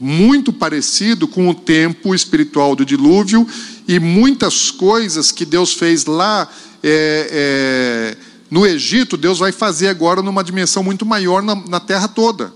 muito 0.00 0.54
parecido 0.54 1.28
com 1.28 1.50
o 1.50 1.54
tempo 1.54 2.14
espiritual 2.14 2.74
do 2.74 2.82
dilúvio, 2.82 3.46
e 3.86 4.00
muitas 4.00 4.70
coisas 4.70 5.30
que 5.30 5.44
Deus 5.44 5.74
fez 5.74 6.06
lá 6.06 6.48
é, 6.82 7.28
é, 7.30 8.16
no 8.50 8.66
Egito, 8.66 9.18
Deus 9.18 9.38
vai 9.38 9.52
fazer 9.52 9.88
agora 9.88 10.22
numa 10.22 10.42
dimensão 10.42 10.82
muito 10.82 11.04
maior 11.04 11.42
na, 11.42 11.54
na 11.54 11.78
terra 11.78 12.08
toda. 12.08 12.50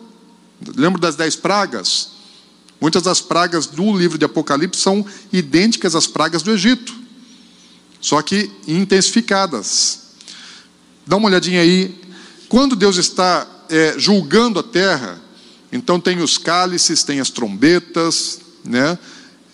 Lembra 0.74 0.98
das 0.98 1.14
dez 1.14 1.36
pragas? 1.36 2.12
Muitas 2.80 3.02
das 3.02 3.20
pragas 3.20 3.66
do 3.66 3.94
livro 3.94 4.16
de 4.16 4.24
Apocalipse 4.24 4.80
são 4.80 5.04
idênticas 5.30 5.94
às 5.94 6.06
pragas 6.06 6.42
do 6.42 6.50
Egito, 6.50 6.94
só 8.00 8.22
que 8.22 8.50
intensificadas. 8.66 10.00
Dá 11.06 11.16
uma 11.16 11.28
olhadinha 11.28 11.60
aí. 11.60 12.02
Quando 12.48 12.74
Deus 12.74 12.96
está 12.96 13.46
é, 13.68 13.94
julgando 13.98 14.58
a 14.60 14.62
terra, 14.62 15.20
então 15.72 15.98
tem 15.98 16.20
os 16.20 16.38
cálices, 16.38 17.02
tem 17.02 17.20
as 17.20 17.30
trombetas, 17.30 18.40
né? 18.64 18.98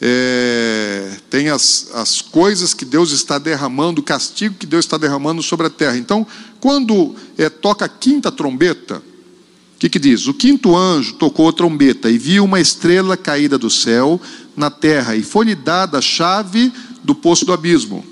É, 0.03 1.17
tem 1.29 1.51
as, 1.51 1.89
as 1.93 2.23
coisas 2.23 2.73
que 2.73 2.87
Deus 2.87 3.13
está 3.13 3.39
derramando, 3.39 4.01
o 4.01 4.05
castigo 4.05 4.55
que 4.55 4.65
Deus 4.65 4.87
está 4.87 4.97
derramando 4.97 5.43
sobre 5.43 5.67
a 5.67 5.71
terra. 5.71 5.99
Então, 5.99 6.27
quando 6.59 7.15
é, 7.37 7.51
toca 7.51 7.85
a 7.85 7.89
quinta 7.89 8.33
trombeta, 8.33 8.97
o 8.97 9.79
que, 9.79 9.91
que 9.91 9.99
diz? 9.99 10.27
O 10.27 10.33
quinto 10.35 10.75
anjo 10.75 11.15
tocou 11.15 11.49
a 11.49 11.53
trombeta 11.53 12.11
e 12.11 12.17
viu 12.17 12.45
uma 12.45 12.61
estrela 12.61 13.17
caída 13.17 13.59
do 13.59 13.69
céu 13.69 14.21
na 14.57 14.71
terra, 14.71 15.17
e 15.17 15.23
foi-lhe 15.23 15.55
dada 15.55 15.99
a 15.99 16.03
chave 16.03 16.73
do 17.03 17.15
poço 17.15 17.45
do 17.45 17.53
abismo. 17.53 18.05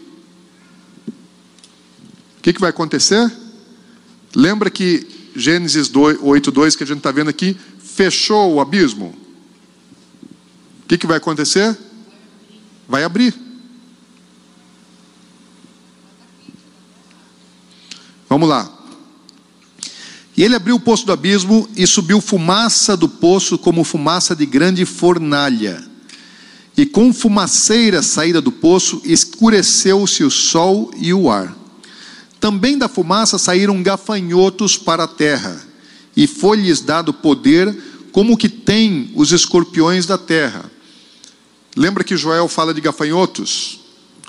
O 1.07 2.42
que, 2.42 2.53
que 2.53 2.61
vai 2.61 2.70
acontecer? 2.70 3.30
Lembra 4.34 4.70
que 4.70 5.17
Gênesis 5.39 5.89
8,2 5.91 6.76
que 6.76 6.82
a 6.82 6.86
gente 6.86 6.99
está 6.99 7.12
vendo 7.12 7.30
aqui, 7.30 7.57
fechou 7.78 8.55
o 8.55 8.61
abismo. 8.61 9.14
O 10.82 10.89
que, 10.89 10.99
que 10.99 11.07
vai 11.07 11.18
acontecer? 11.18 11.76
Vai 12.89 13.05
abrir. 13.05 13.34
Vamos 18.28 18.49
lá. 18.49 18.70
E 20.36 20.45
ele 20.45 20.55
abriu 20.55 20.76
o 20.76 20.80
poço 20.80 21.05
do 21.05 21.12
abismo 21.12 21.68
e 21.76 21.86
subiu 21.86 22.20
fumaça 22.20 22.97
do 22.97 23.09
poço 23.09 23.59
como 23.59 23.82
fumaça 23.82 24.36
de 24.36 24.47
grande 24.47 24.84
fornalha. 24.84 25.84
E 26.76 26.86
com 26.86 27.12
fumaceira 27.12 28.03
saída 28.03 28.41
do 28.41 28.53
poço, 28.53 29.03
escureceu-se 29.05 30.22
o 30.22 30.30
sol 30.30 30.93
e 30.97 31.12
o 31.12 31.28
ar. 31.28 31.57
Também 32.41 32.78
da 32.78 32.89
fumaça 32.89 33.39
saíram 33.39 33.82
gafanhotos 33.82 34.76
para 34.76 35.05
a 35.05 35.09
terra, 35.09 35.61
e 36.16 36.26
foi-lhes 36.26 36.80
dado 36.80 37.12
poder 37.12 37.76
como 38.12 38.36
que 38.36 38.49
tem 38.49 39.12
os 39.14 39.32
escorpiões 39.32 40.07
da 40.07 40.18
terra. 40.18 40.70
Lembra 41.76 42.03
que 42.03 42.16
Joel 42.16 42.49
fala 42.49 42.74
de 42.74 42.80
gafanhotos? 42.80 43.80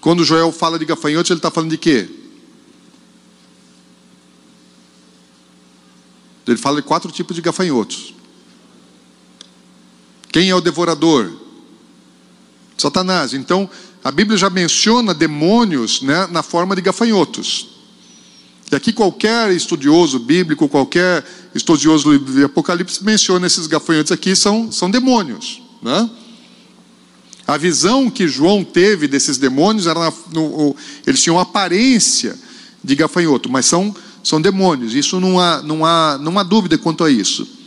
Quando 0.01 0.23
Joel 0.23 0.51
fala 0.51 0.77
de 0.77 0.85
gafanhotos, 0.85 1.31
ele 1.31 1.39
está 1.39 1.51
falando 1.51 1.71
de 1.71 1.77
quê? 1.77 2.09
Ele 6.47 6.57
fala 6.57 6.81
de 6.81 6.87
quatro 6.87 7.11
tipos 7.11 7.35
de 7.35 7.41
gafanhotos. 7.41 8.13
Quem 10.31 10.49
é 10.49 10.55
o 10.55 10.61
devorador? 10.61 11.31
Satanás. 12.77 13.33
Então, 13.33 13.69
a 14.03 14.11
Bíblia 14.11 14.37
já 14.37 14.49
menciona 14.49 15.13
demônios 15.13 16.01
né, 16.01 16.27
na 16.27 16.41
forma 16.41 16.75
de 16.75 16.81
gafanhotos. 16.81 17.78
E 18.71 18.75
aqui 18.75 18.93
qualquer 18.93 19.51
estudioso 19.51 20.19
bíblico, 20.19 20.67
qualquer 20.69 21.25
estudioso 21.55 22.17
de 22.19 22.43
Apocalipse 22.43 23.03
menciona 23.03 23.47
esses 23.47 23.65
gafanhotos 23.65 24.11
aqui, 24.11 24.35
são, 24.35 24.71
são 24.71 24.91
demônios. 24.91 25.61
Né? 25.81 26.09
A 27.47 27.57
visão 27.57 28.11
que 28.11 28.27
João 28.27 28.63
teve 28.63 29.07
desses 29.07 29.37
demônios 29.37 29.87
era 29.87 29.99
na, 29.99 30.13
no, 30.31 30.75
eles 31.05 31.21
tinham 31.21 31.39
aparência 31.39 32.37
de 32.83 32.95
gafanhoto, 32.95 33.49
mas 33.49 33.65
são, 33.65 33.95
são 34.23 34.39
demônios. 34.39 34.93
Isso 34.93 35.19
não 35.19 35.39
há, 35.39 35.63
não, 35.63 35.83
há, 35.83 36.19
não 36.19 36.37
há 36.37 36.43
dúvida 36.43 36.77
quanto 36.77 37.03
a 37.03 37.09
isso. 37.09 37.58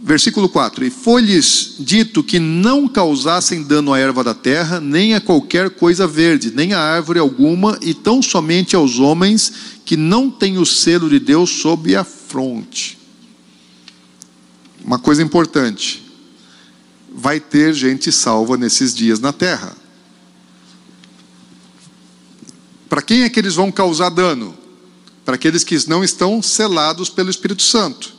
Versículo 0.00 0.48
4: 0.48 0.84
E 0.84 0.90
foi-lhes 0.90 1.76
dito 1.78 2.22
que 2.22 2.38
não 2.38 2.86
causassem 2.88 3.62
dano 3.62 3.92
à 3.92 3.98
erva 3.98 4.22
da 4.24 4.34
terra, 4.34 4.80
nem 4.80 5.14
a 5.14 5.20
qualquer 5.20 5.70
coisa 5.70 6.06
verde, 6.06 6.52
nem 6.54 6.72
a 6.72 6.80
árvore 6.80 7.18
alguma, 7.18 7.78
e 7.80 7.94
tão 7.94 8.20
somente 8.20 8.76
aos 8.76 8.98
homens 8.98 9.52
que 9.84 9.96
não 9.96 10.30
têm 10.30 10.58
o 10.58 10.66
selo 10.66 11.08
de 11.08 11.18
Deus 11.18 11.50
sob 11.50 11.94
a 11.94 12.04
fronte. 12.04 12.98
Uma 14.84 14.98
coisa 14.98 15.22
importante: 15.22 16.04
vai 17.14 17.40
ter 17.40 17.72
gente 17.72 18.10
salva 18.10 18.56
nesses 18.56 18.94
dias 18.94 19.20
na 19.20 19.32
terra. 19.32 19.76
Para 22.88 23.00
quem 23.02 23.22
é 23.22 23.28
que 23.28 23.40
eles 23.40 23.54
vão 23.54 23.72
causar 23.72 24.10
dano? 24.10 24.56
Para 25.24 25.36
aqueles 25.36 25.64
que 25.64 25.88
não 25.88 26.04
estão 26.04 26.42
selados 26.42 27.08
pelo 27.08 27.30
Espírito 27.30 27.62
Santo. 27.62 28.13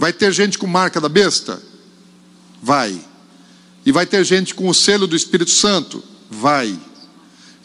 Vai 0.00 0.14
ter 0.14 0.32
gente 0.32 0.56
com 0.58 0.66
marca 0.66 0.98
da 0.98 1.10
besta? 1.10 1.62
Vai. 2.62 2.98
E 3.84 3.92
vai 3.92 4.06
ter 4.06 4.24
gente 4.24 4.54
com 4.54 4.66
o 4.66 4.72
selo 4.72 5.06
do 5.06 5.14
Espírito 5.14 5.50
Santo? 5.50 6.02
Vai. 6.30 6.74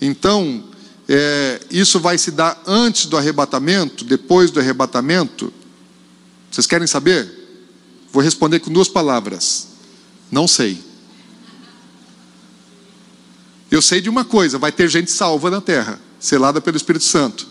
Então, 0.02 0.62
é, 1.08 1.62
isso 1.72 1.98
vai 1.98 2.18
se 2.18 2.32
dar 2.32 2.62
antes 2.68 3.06
do 3.06 3.16
arrebatamento, 3.16 4.04
depois 4.04 4.52
do 4.52 4.60
arrebatamento? 4.60 5.54
Vocês 6.52 6.68
querem 6.68 6.86
saber? 6.86 7.32
Vou 8.12 8.22
responder 8.22 8.60
com 8.60 8.70
duas 8.70 8.90
palavras. 8.90 9.70
Não 10.30 10.46
sei. 10.46 10.84
Eu 13.72 13.82
sei 13.82 14.02
de 14.02 14.10
uma 14.10 14.26
coisa: 14.26 14.58
vai 14.58 14.74
ter 14.74 14.90
gente 14.90 15.10
salva 15.10 15.50
na 15.50 15.62
terra, 15.62 16.02
selada 16.20 16.60
pelo 16.60 16.76
Espírito 16.76 17.06
Santo. 17.06 17.48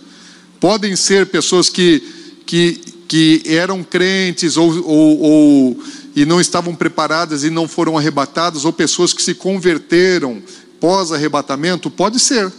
Podem 0.60 0.94
ser 0.94 1.24
pessoas 1.24 1.70
que, 1.70 2.02
que 2.46 2.94
que 3.14 3.42
eram 3.46 3.84
crentes 3.84 4.56
ou, 4.56 4.70
ou, 4.84 5.20
ou, 5.20 5.84
e 6.16 6.24
não 6.24 6.40
estavam 6.40 6.74
preparadas 6.74 7.44
e 7.44 7.50
não 7.50 7.68
foram 7.68 7.96
arrebatadas, 7.96 8.64
ou 8.64 8.72
pessoas 8.72 9.12
que 9.12 9.22
se 9.22 9.34
converteram 9.34 10.42
pós-arrebatamento, 10.80 11.90
pode 11.90 12.18
ser. 12.18 12.52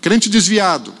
Crente 0.00 0.28
desviado. 0.28 0.94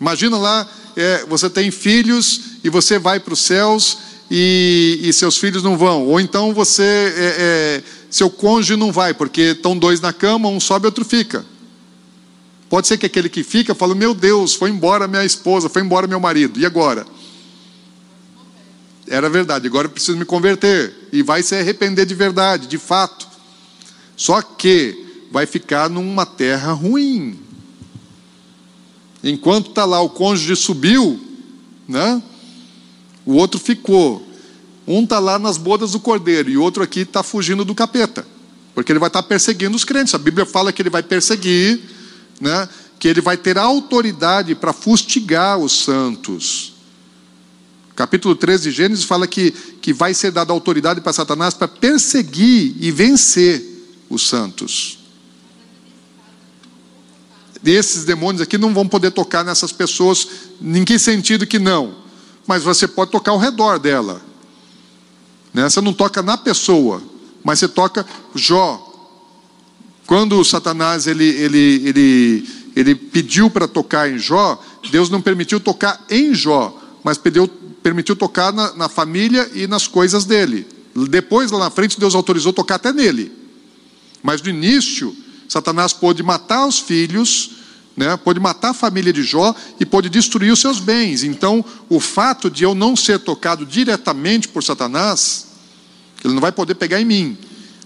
Imagina 0.00 0.36
lá, 0.36 0.68
é, 0.96 1.24
você 1.26 1.48
tem 1.48 1.70
filhos 1.70 2.40
e 2.62 2.68
você 2.68 2.98
vai 2.98 3.18
para 3.18 3.32
os 3.32 3.40
céus 3.40 3.98
e, 4.30 5.00
e, 5.02 5.12
seus 5.12 5.38
filhos 5.38 5.62
não 5.62 5.78
vão. 5.78 6.06
Ou 6.06 6.20
então 6.20 6.52
você, 6.52 6.82
é, 6.82 7.36
é, 7.38 7.82
seu 8.10 8.28
cônjuge 8.28 8.76
não 8.76 8.92
vai, 8.92 9.14
porque 9.14 9.52
estão 9.52 9.78
dois 9.78 10.00
na 10.00 10.12
cama, 10.12 10.48
um 10.48 10.60
sobe 10.60 10.84
e 10.84 10.88
outro 10.88 11.04
fica. 11.04 11.44
Pode 12.68 12.86
ser 12.86 12.98
que 12.98 13.06
aquele 13.06 13.28
que 13.28 13.42
fica 13.42 13.74
fale: 13.74 13.94
Meu 13.94 14.14
Deus, 14.14 14.54
foi 14.54 14.70
embora 14.70 15.08
minha 15.08 15.24
esposa, 15.24 15.68
foi 15.68 15.82
embora 15.82 16.06
meu 16.06 16.20
marido, 16.20 16.58
e 16.60 16.66
agora? 16.66 17.06
Era 19.06 19.30
verdade, 19.30 19.66
agora 19.66 19.86
eu 19.86 19.90
preciso 19.90 20.18
me 20.18 20.24
converter. 20.24 21.08
E 21.12 21.22
vai 21.22 21.42
se 21.42 21.54
arrepender 21.54 22.04
de 22.04 22.14
verdade, 22.14 22.66
de 22.66 22.76
fato. 22.76 23.26
Só 24.16 24.42
que 24.42 25.26
vai 25.30 25.46
ficar 25.46 25.88
numa 25.88 26.26
terra 26.26 26.72
ruim. 26.72 27.38
Enquanto 29.24 29.70
está 29.70 29.84
lá, 29.84 30.00
o 30.00 30.10
cônjuge 30.10 30.54
subiu, 30.56 31.18
né? 31.88 32.22
o 33.28 33.34
outro 33.34 33.60
ficou. 33.60 34.26
Um 34.86 35.02
está 35.02 35.18
lá 35.18 35.38
nas 35.38 35.58
bodas 35.58 35.92
do 35.92 36.00
cordeiro 36.00 36.48
e 36.48 36.56
o 36.56 36.62
outro 36.62 36.82
aqui 36.82 37.00
está 37.00 37.22
fugindo 37.22 37.62
do 37.62 37.74
capeta. 37.74 38.26
Porque 38.74 38.90
ele 38.90 38.98
vai 38.98 39.08
estar 39.08 39.22
tá 39.22 39.28
perseguindo 39.28 39.76
os 39.76 39.84
crentes. 39.84 40.14
A 40.14 40.18
Bíblia 40.18 40.46
fala 40.46 40.72
que 40.72 40.80
ele 40.80 40.88
vai 40.88 41.02
perseguir 41.02 41.78
né, 42.40 42.68
que 42.98 43.08
ele 43.08 43.20
vai 43.20 43.36
ter 43.36 43.58
autoridade 43.58 44.54
para 44.54 44.72
fustigar 44.72 45.58
os 45.58 45.72
santos. 45.84 46.74
Capítulo 47.94 48.36
13 48.36 48.70
de 48.70 48.76
Gênesis 48.76 49.04
fala 49.04 49.26
que, 49.26 49.50
que 49.50 49.92
vai 49.92 50.14
ser 50.14 50.30
dada 50.30 50.52
autoridade 50.52 51.00
para 51.00 51.12
Satanás 51.12 51.54
para 51.54 51.66
perseguir 51.66 52.76
e 52.78 52.90
vencer 52.92 53.60
os 54.08 54.26
santos. 54.26 54.98
Esses 57.64 58.04
demônios 58.04 58.40
aqui 58.40 58.56
não 58.56 58.72
vão 58.72 58.86
poder 58.86 59.10
tocar 59.10 59.44
nessas 59.44 59.72
pessoas, 59.72 60.28
em 60.62 60.84
que 60.84 60.98
sentido 60.98 61.46
que 61.46 61.58
não? 61.58 61.96
Mas 62.46 62.62
você 62.62 62.86
pode 62.86 63.10
tocar 63.10 63.32
ao 63.32 63.38
redor 63.38 63.78
dela. 63.78 64.22
Né? 65.52 65.68
Você 65.68 65.80
não 65.80 65.92
toca 65.92 66.22
na 66.22 66.36
pessoa, 66.36 67.02
mas 67.42 67.58
você 67.58 67.68
toca 67.68 68.06
Jó, 68.34 68.87
quando 70.08 70.42
Satanás 70.42 71.06
ele, 71.06 71.26
ele, 71.26 71.82
ele, 71.84 72.48
ele 72.74 72.94
pediu 72.94 73.50
para 73.50 73.68
tocar 73.68 74.10
em 74.10 74.18
Jó, 74.18 74.58
Deus 74.90 75.10
não 75.10 75.20
permitiu 75.20 75.60
tocar 75.60 76.02
em 76.08 76.32
Jó, 76.32 76.74
mas 77.04 77.18
pediu, 77.18 77.46
permitiu 77.82 78.16
tocar 78.16 78.50
na, 78.50 78.74
na 78.74 78.88
família 78.88 79.50
e 79.54 79.66
nas 79.66 79.86
coisas 79.86 80.24
dele. 80.24 80.66
Depois, 81.10 81.50
lá 81.50 81.58
na 81.58 81.70
frente, 81.70 82.00
Deus 82.00 82.14
autorizou 82.14 82.54
tocar 82.54 82.76
até 82.76 82.90
nele. 82.90 83.30
Mas 84.22 84.40
no 84.40 84.48
início, 84.48 85.14
Satanás 85.46 85.92
pôde 85.92 86.22
matar 86.22 86.66
os 86.66 86.78
filhos, 86.78 87.50
né, 87.94 88.16
pôde 88.16 88.40
matar 88.40 88.70
a 88.70 88.74
família 88.74 89.12
de 89.12 89.22
Jó 89.22 89.54
e 89.78 89.84
pôde 89.84 90.08
destruir 90.08 90.50
os 90.50 90.58
seus 90.58 90.80
bens. 90.80 91.22
Então, 91.22 91.62
o 91.86 92.00
fato 92.00 92.50
de 92.50 92.64
eu 92.64 92.74
não 92.74 92.96
ser 92.96 93.18
tocado 93.18 93.66
diretamente 93.66 94.48
por 94.48 94.64
Satanás, 94.64 95.48
ele 96.24 96.32
não 96.32 96.40
vai 96.40 96.50
poder 96.50 96.76
pegar 96.76 96.98
em 96.98 97.04
mim, 97.04 97.36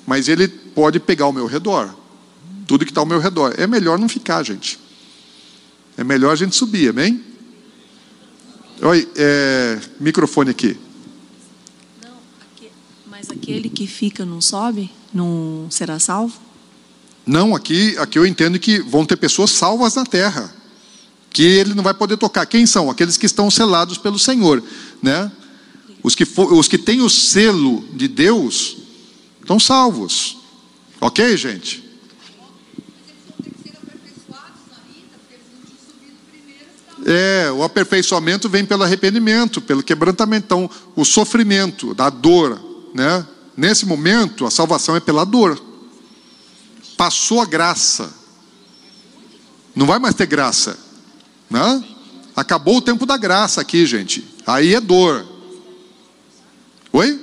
mas 0.07 0.29
ele 0.29 0.47
pode 0.47 1.01
pegar 1.01 1.25
ao 1.25 1.33
meu 1.33 1.47
redor 1.47 2.01
tudo 2.73 2.87
que 2.87 2.91
está 2.91 3.03
ao 3.03 3.07
meu 3.07 3.19
redor. 3.19 3.53
É 3.59 3.67
melhor 3.67 3.99
não 3.99 4.09
ficar, 4.09 4.43
gente. 4.43 4.79
É 5.95 6.03
melhor 6.03 6.33
a 6.33 6.35
gente 6.35 6.57
subir, 6.57 6.89
amém? 6.89 7.23
Oi, 8.81 9.07
é, 9.15 9.79
microfone 10.01 10.49
aqui. 10.49 10.79
Não, 12.03 12.15
aqui, 12.41 12.71
mas 13.11 13.29
aquele 13.29 13.69
que 13.69 13.87
fica 13.87 14.25
não 14.25 14.41
sobe? 14.41 14.91
Não 15.13 15.67
será 15.69 15.99
salvo? 15.99 16.41
Não, 17.27 17.55
aqui, 17.55 17.95
aqui 17.99 18.19
eu 18.19 18.25
entendo 18.25 18.59
que 18.59 18.79
vão 18.79 19.05
ter 19.05 19.17
pessoas 19.17 19.51
salvas 19.51 19.95
na 19.95 20.07
terra, 20.07 20.51
que 21.29 21.43
ele 21.43 21.75
não 21.75 21.83
vai 21.83 21.93
poder 21.93 22.17
tocar. 22.17 22.47
Quem 22.47 22.65
são? 22.65 22.89
Aqueles 22.89 23.19
que 23.19 23.27
estão 23.27 23.51
selados 23.51 23.99
pelo 23.99 24.19
Senhor, 24.19 24.65
né? 25.03 25.31
Os 26.03 26.15
que, 26.15 26.25
for, 26.25 26.51
os 26.55 26.69
que 26.69 26.79
têm 26.79 27.03
o 27.03 27.11
selo 27.11 27.87
de 27.93 28.09
Deus 28.09 28.79
estão 29.43 29.61
salvos. 29.61 30.39
Ok, 31.03 31.37
gente? 31.37 31.82
É, 37.05 37.51
o 37.51 37.63
aperfeiçoamento 37.63 38.49
vem 38.49 38.65
pelo 38.65 38.85
arrependimento, 38.85 39.61
pelo 39.61 39.83
quebrantamento. 39.83 40.45
Então, 40.45 40.71
o 40.95 41.05
sofrimento, 41.05 41.95
da 41.95 42.09
dor, 42.09 42.61
né? 42.95 43.27
Nesse 43.57 43.85
momento, 43.85 44.47
a 44.47 44.51
salvação 44.51 44.97
é 44.97 45.01
pela 45.01 45.25
dor. 45.25 45.61
Passou 46.97 47.41
a 47.41 47.45
graça. 47.45 48.13
Não 49.75 49.87
vai 49.87 49.99
mais 49.99 50.15
ter 50.15 50.27
graça, 50.27 50.79
né? 51.51 51.85
Acabou 52.37 52.77
o 52.77 52.83
tempo 52.83 53.05
da 53.05 53.17
graça 53.17 53.61
aqui, 53.61 53.85
gente. 53.85 54.25
Aí 54.47 54.75
é 54.75 54.81
dor. 54.81 55.27
Oi? 56.93 57.21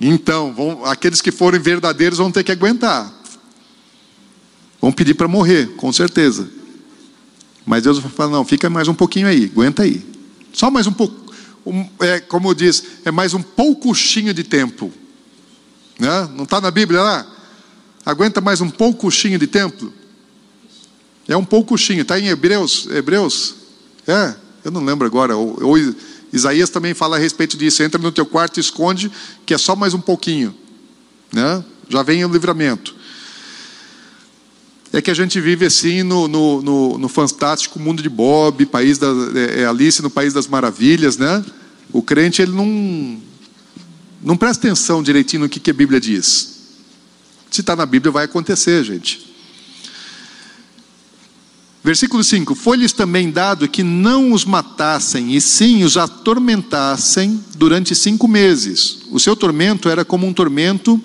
Então, 0.00 0.52
vão, 0.52 0.84
aqueles 0.84 1.20
que 1.20 1.30
forem 1.30 1.60
verdadeiros 1.60 2.18
vão 2.18 2.30
ter 2.30 2.44
que 2.44 2.52
aguentar. 2.52 3.12
Vão 4.80 4.92
pedir 4.92 5.14
para 5.14 5.28
morrer, 5.28 5.74
com 5.76 5.92
certeza. 5.92 6.48
Mas 7.66 7.82
Deus 7.82 7.98
vai 7.98 8.10
falar: 8.10 8.30
não, 8.30 8.44
fica 8.44 8.70
mais 8.70 8.86
um 8.86 8.94
pouquinho 8.94 9.26
aí, 9.26 9.50
aguenta 9.52 9.82
aí. 9.82 10.06
Só 10.52 10.70
mais 10.70 10.86
um 10.86 10.92
pouco. 10.92 11.26
Um, 11.66 11.84
é, 11.98 12.20
como 12.20 12.54
diz, 12.54 12.82
é 13.04 13.10
mais 13.10 13.34
um 13.34 13.42
poucochinho 13.42 14.32
de 14.32 14.44
tempo. 14.44 14.92
Né? 15.98 16.30
Não 16.34 16.44
está 16.44 16.60
na 16.60 16.70
Bíblia 16.70 17.02
lá? 17.02 17.26
Aguenta 18.04 18.40
mais 18.40 18.60
um 18.60 18.70
poucochinho 18.70 19.36
de 19.38 19.48
tempo? 19.48 19.92
É 21.26 21.36
um 21.36 21.44
poucochinho, 21.44 22.02
está 22.02 22.18
em 22.20 22.28
Hebreus? 22.28 22.86
Hebreus? 22.88 23.56
É, 24.06 24.36
eu 24.64 24.70
não 24.70 24.84
lembro 24.84 25.06
agora. 25.06 25.36
Ou, 25.36 25.58
ou 25.60 25.76
Isaías 26.32 26.70
também 26.70 26.94
fala 26.94 27.16
a 27.16 27.18
respeito 27.18 27.56
disso. 27.56 27.82
Entra 27.82 28.00
no 28.00 28.12
teu 28.12 28.24
quarto 28.24 28.58
e 28.58 28.60
esconde, 28.60 29.10
que 29.44 29.52
é 29.52 29.58
só 29.58 29.74
mais 29.74 29.92
um 29.92 30.00
pouquinho. 30.00 30.54
Né? 31.32 31.64
Já 31.88 32.02
vem 32.02 32.24
o 32.24 32.28
livramento. 32.28 32.94
É 34.92 35.02
que 35.02 35.10
a 35.10 35.14
gente 35.14 35.40
vive 35.40 35.66
assim 35.66 36.02
no, 36.02 36.28
no, 36.28 36.62
no, 36.62 36.98
no 36.98 37.08
fantástico 37.08 37.78
mundo 37.78 38.02
de 38.02 38.08
Bob, 38.08 38.64
país 38.66 38.98
da, 38.98 39.08
é, 39.34 39.62
é 39.62 39.66
Alice 39.66 40.00
no 40.00 40.10
País 40.10 40.32
das 40.32 40.46
Maravilhas, 40.46 41.16
né? 41.16 41.44
O 41.92 42.02
crente 42.02 42.40
ele 42.40 42.52
não, 42.52 43.20
não 44.22 44.36
presta 44.36 44.66
atenção 44.66 45.02
direitinho 45.02 45.42
no 45.42 45.48
que, 45.48 45.60
que 45.60 45.70
a 45.70 45.74
Bíblia 45.74 46.00
diz. 46.00 46.56
Se 47.50 47.60
está 47.60 47.74
na 47.74 47.86
Bíblia, 47.86 48.12
vai 48.12 48.24
acontecer, 48.24 48.84
gente. 48.84 49.26
Versículo 51.86 52.24
5: 52.24 52.54
Foi-lhes 52.56 52.92
também 52.92 53.30
dado 53.30 53.68
que 53.68 53.84
não 53.84 54.32
os 54.32 54.44
matassem, 54.44 55.36
e 55.36 55.40
sim 55.40 55.84
os 55.84 55.96
atormentassem 55.96 57.40
durante 57.56 57.94
cinco 57.94 58.26
meses. 58.26 58.98
O 59.10 59.20
seu 59.20 59.36
tormento 59.36 59.88
era 59.88 60.04
como 60.04 60.26
um 60.26 60.32
tormento 60.32 61.00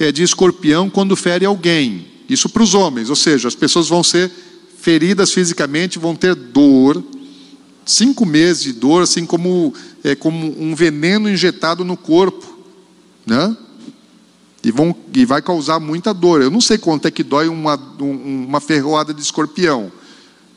é, 0.00 0.10
de 0.10 0.24
escorpião 0.24 0.90
quando 0.90 1.14
fere 1.14 1.44
alguém. 1.46 2.15
Isso 2.28 2.48
para 2.48 2.62
os 2.62 2.74
homens, 2.74 3.10
ou 3.10 3.16
seja, 3.16 3.48
as 3.48 3.54
pessoas 3.54 3.88
vão 3.88 4.02
ser 4.02 4.30
feridas 4.80 5.32
fisicamente, 5.32 5.98
vão 5.98 6.14
ter 6.14 6.34
dor, 6.34 7.02
cinco 7.84 8.26
meses 8.26 8.64
de 8.64 8.72
dor, 8.72 9.02
assim 9.02 9.24
como, 9.24 9.72
é, 10.02 10.14
como 10.14 10.54
um 10.60 10.74
veneno 10.74 11.30
injetado 11.30 11.84
no 11.84 11.96
corpo, 11.96 12.44
né? 13.24 13.56
E, 14.62 14.72
vão, 14.72 14.94
e 15.14 15.24
vai 15.24 15.40
causar 15.40 15.78
muita 15.78 16.12
dor. 16.12 16.42
Eu 16.42 16.50
não 16.50 16.60
sei 16.60 16.76
quanto 16.76 17.06
é 17.06 17.10
que 17.10 17.22
dói 17.22 17.48
uma, 17.48 17.76
uma 18.00 18.60
ferroada 18.60 19.14
de 19.14 19.22
escorpião. 19.22 19.92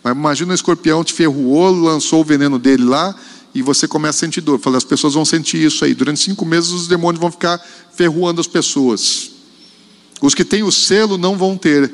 Mas 0.03 0.13
imagina 0.13 0.51
um 0.51 0.55
escorpião 0.55 1.03
te 1.03 1.13
ferroou, 1.13 1.71
lançou 1.71 2.21
o 2.21 2.23
veneno 2.23 2.57
dele 2.57 2.83
lá 2.83 3.15
e 3.53 3.61
você 3.61 3.87
começa 3.87 4.17
a 4.17 4.19
sentir 4.21 4.41
dor. 4.41 4.59
Falei, 4.59 4.77
as 4.77 4.83
pessoas 4.83 5.13
vão 5.13 5.25
sentir 5.25 5.63
isso 5.63 5.85
aí. 5.85 5.93
Durante 5.93 6.19
cinco 6.19 6.45
meses 6.45 6.71
os 6.71 6.87
demônios 6.87 7.21
vão 7.21 7.31
ficar 7.31 7.63
ferroando 7.93 8.41
as 8.41 8.47
pessoas. 8.47 9.38
Os 10.21 10.33
que 10.33 10.43
têm 10.43 10.63
o 10.63 10.71
selo 10.71 11.17
não 11.17 11.37
vão 11.37 11.57
ter 11.57 11.91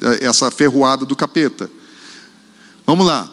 é, 0.00 0.24
essa 0.24 0.50
ferroada 0.50 1.04
do 1.04 1.14
capeta. 1.14 1.70
Vamos 2.86 3.06
lá. 3.06 3.30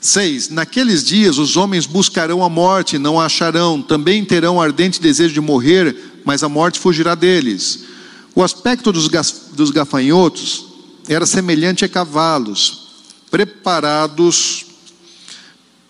Seis. 0.00 0.48
Naqueles 0.48 1.04
dias 1.04 1.38
os 1.38 1.56
homens 1.56 1.86
buscarão 1.86 2.42
a 2.42 2.48
morte, 2.48 2.98
não 2.98 3.20
a 3.20 3.26
acharão. 3.26 3.82
Também 3.82 4.24
terão 4.24 4.60
ardente 4.60 5.00
desejo 5.00 5.34
de 5.34 5.40
morrer, 5.40 5.96
mas 6.24 6.42
a 6.42 6.48
morte 6.48 6.78
fugirá 6.78 7.14
deles. 7.14 7.84
O 8.34 8.42
aspecto 8.42 8.92
dos, 8.92 9.08
dos 9.52 9.70
gafanhotos 9.70 10.66
era 11.08 11.26
semelhante 11.26 11.84
a 11.84 11.88
cavalos, 11.88 12.88
preparados 13.30 14.66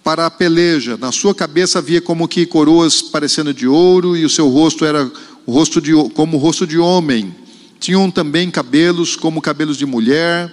para 0.03 0.27
a 0.27 0.31
peleja. 0.31 0.97
Na 0.97 1.13
sua 1.13 1.35
cabeça 1.35 1.79
havia 1.79 2.01
como 2.01 2.27
que 2.27 2.47
coroas 2.47 3.03
parecendo 3.03 3.53
de 3.53 3.69
ouro, 3.69 4.17
e 4.17 4.25
o 4.25 4.31
seu 4.31 4.49
rosto 4.49 4.85
era 4.85 5.11
o 5.51 5.53
rosto 5.53 5.81
de, 5.81 5.93
como 6.15 6.37
o 6.37 6.41
rosto 6.41 6.65
de 6.65 6.79
homem. 6.79 7.35
Tinham 7.81 8.09
também 8.09 8.49
cabelos 8.53 9.17
como 9.17 9.43
cabelos 9.43 9.77
de 9.77 9.85
mulher, 9.85 10.49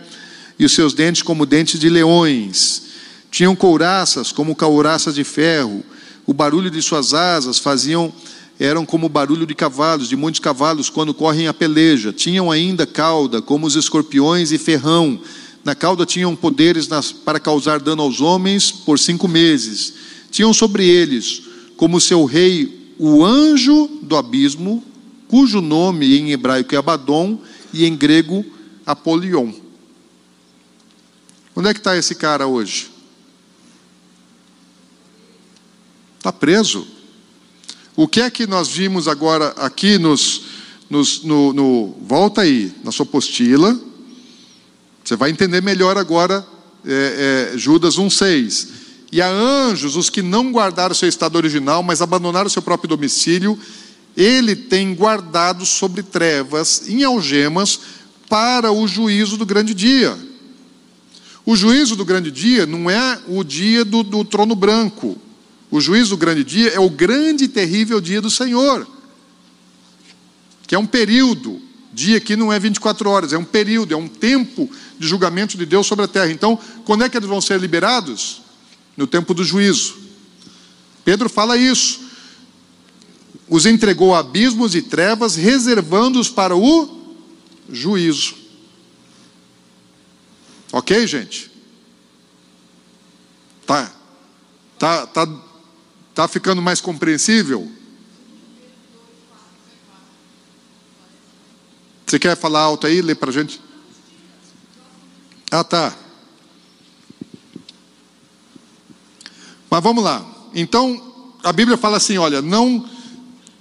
e 0.58 0.66
os 0.66 0.72
seus 0.72 0.92
dentes 0.96 1.22
como 1.22 1.46
dentes 1.46 1.80
de 1.80 1.88
leões. 1.88 2.82
Tinham 3.30 3.56
couraças 3.56 4.32
como 4.32 4.56
couraças 4.56 5.14
de 5.14 5.24
ferro. 5.24 5.84
O 6.26 6.34
barulho 6.34 6.72
de 6.72 6.82
suas 6.82 7.14
asas 7.14 7.60
faziam 7.60 8.12
eram 8.60 8.88
como 8.88 9.06
o 9.06 9.10
barulho 9.10 9.46
de 9.46 9.54
cavalos, 9.54 10.10
de 10.10 10.16
muitos 10.16 10.40
cavalos, 10.40 10.90
quando 10.90 11.14
correm 11.14 11.48
a 11.48 11.54
peleja. 11.54 12.12
Tinham 12.12 12.50
ainda 12.50 12.88
cauda, 12.88 13.40
como 13.40 13.68
os 13.68 13.76
escorpiões 13.76 14.52
e 14.52 14.58
ferrão. 14.58 15.22
Na 15.64 15.76
cauda 15.76 16.08
tinham 16.08 16.36
poderes 16.36 16.88
nas, 16.88 17.12
para 17.12 17.40
causar 17.40 17.80
dano 17.80 18.02
aos 18.02 18.20
homens 18.20 18.72
por 18.72 18.98
cinco 18.98 19.28
meses. 19.28 19.94
Tinham 20.32 20.52
sobre 20.56 20.90
eles, 20.90 21.44
como 21.76 22.02
seu 22.02 22.26
rei, 22.26 22.77
o 22.98 23.24
anjo 23.24 23.88
do 24.02 24.16
abismo, 24.16 24.84
cujo 25.28 25.62
nome 25.62 26.18
em 26.18 26.32
hebraico 26.32 26.74
é 26.74 26.78
Abaddon 26.78 27.40
e 27.74 27.86
em 27.86 27.96
grego 27.96 28.46
Apolion. 28.86 29.52
Onde 31.56 31.70
é 31.70 31.74
que 31.74 31.80
está 31.80 31.98
esse 31.98 32.16
cara 32.16 32.48
hoje? 32.48 32.90
Está 36.18 36.32
preso. 36.32 36.88
O 37.96 38.08
que 38.08 38.22
é 38.22 38.30
que 38.30 38.46
nós 38.46 38.70
vimos 38.70 39.08
agora 39.08 39.50
aqui 39.58 39.98
nos, 39.98 40.44
nos 40.90 41.24
no, 41.24 41.54
no, 41.54 41.98
volta 42.02 42.42
aí 42.42 42.72
na 42.84 42.92
sua 42.92 43.06
apostila? 43.06 43.80
Você 45.04 45.16
vai 45.16 45.32
entender 45.32 45.62
melhor 45.62 45.98
agora 45.98 46.46
é, 46.86 47.52
é, 47.54 47.58
Judas 47.58 47.98
1,6. 47.98 48.87
E 49.12 49.22
a 49.22 49.30
anjos, 49.30 49.96
os 49.96 50.10
que 50.10 50.22
não 50.22 50.52
guardaram 50.52 50.94
seu 50.94 51.08
estado 51.08 51.36
original, 51.36 51.82
mas 51.82 52.02
abandonaram 52.02 52.50
seu 52.50 52.62
próprio 52.62 52.90
domicílio, 52.90 53.58
ele 54.16 54.56
tem 54.56 54.94
guardado 54.94 55.66
sobre 55.66 56.04
trevas, 56.04 56.88
em 56.88 57.04
algemas, 57.04 57.80
para 58.28 58.72
o 58.72 58.88
juízo 58.88 59.38
do 59.38 59.46
grande 59.46 59.74
dia. 59.74 60.18
O 61.46 61.56
juízo 61.56 61.96
do 61.96 62.04
grande 62.04 62.30
dia 62.30 62.66
não 62.66 62.90
é 62.90 63.22
o 63.28 63.44
dia 63.44 63.86
do, 63.86 64.04
do 64.04 64.26
trono 64.26 64.56
branco, 64.56 65.18
o 65.70 65.80
juízo 65.80 66.12
do 66.12 66.18
grande 66.18 66.44
dia 66.44 66.70
é 66.70 66.80
o 66.80 66.90
grande 66.90 67.46
e 67.46 67.48
terrível 67.48 68.02
dia 68.02 68.22
do 68.22 68.30
Senhor, 68.30 68.88
que 70.66 70.76
é 70.76 70.80
um 70.80 70.86
período, 70.86 71.62
dia 71.94 72.20
que 72.20 72.36
não 72.36 72.52
é 72.52 72.60
24 72.60 73.10
horas, 73.10 73.34
é 73.34 73.38
um 73.38 73.44
período, 73.44 73.94
é 73.94 73.98
um 73.98 74.08
tempo 74.08 74.70
de 75.00 75.08
julgamento 75.08 75.58
de 75.58 75.66
Deus 75.66 75.88
sobre 75.88 76.06
a 76.06 76.08
terra. 76.08 76.32
Então, 76.32 76.60
quando 76.84 77.04
é 77.04 77.10
que 77.10 77.18
eles 77.18 77.30
vão 77.30 77.40
ser 77.40 77.60
liberados? 77.60 78.42
No 78.98 79.08
tempo 79.08 79.34
do 79.34 79.44
juízo. 79.44 79.96
Pedro 81.06 81.30
fala 81.30 81.56
isso. 81.56 82.02
Os 83.48 83.66
entregou 83.66 84.14
a 84.14 84.20
abismos 84.20 84.76
e 84.76 84.82
trevas, 84.82 85.36
reservando-os 85.36 86.28
para 86.28 86.58
o 86.58 87.16
juízo. 87.70 88.36
Ok, 90.74 91.08
gente? 91.08 91.50
Tá. 93.66 93.94
Tá, 94.78 95.08
tá 95.08 95.26
Está 96.18 96.28
ficando 96.28 96.64
mais 96.64 96.82
compreensível? 96.82 97.72
Você 102.04 102.18
quer 102.18 102.36
falar 102.36 102.62
alto 102.62 102.88
aí? 102.88 103.04
Lê 103.04 103.14
para 103.14 103.32
gente. 103.32 103.62
Ah, 105.52 105.64
tá. 105.64 105.96
Mas 109.70 109.84
vamos 109.84 110.04
lá. 110.04 110.26
Então, 110.54 111.02
a 111.44 111.52
Bíblia 111.52 111.78
fala 111.78 111.98
assim: 111.98 112.18
olha, 112.18 112.42
não, 112.42 112.88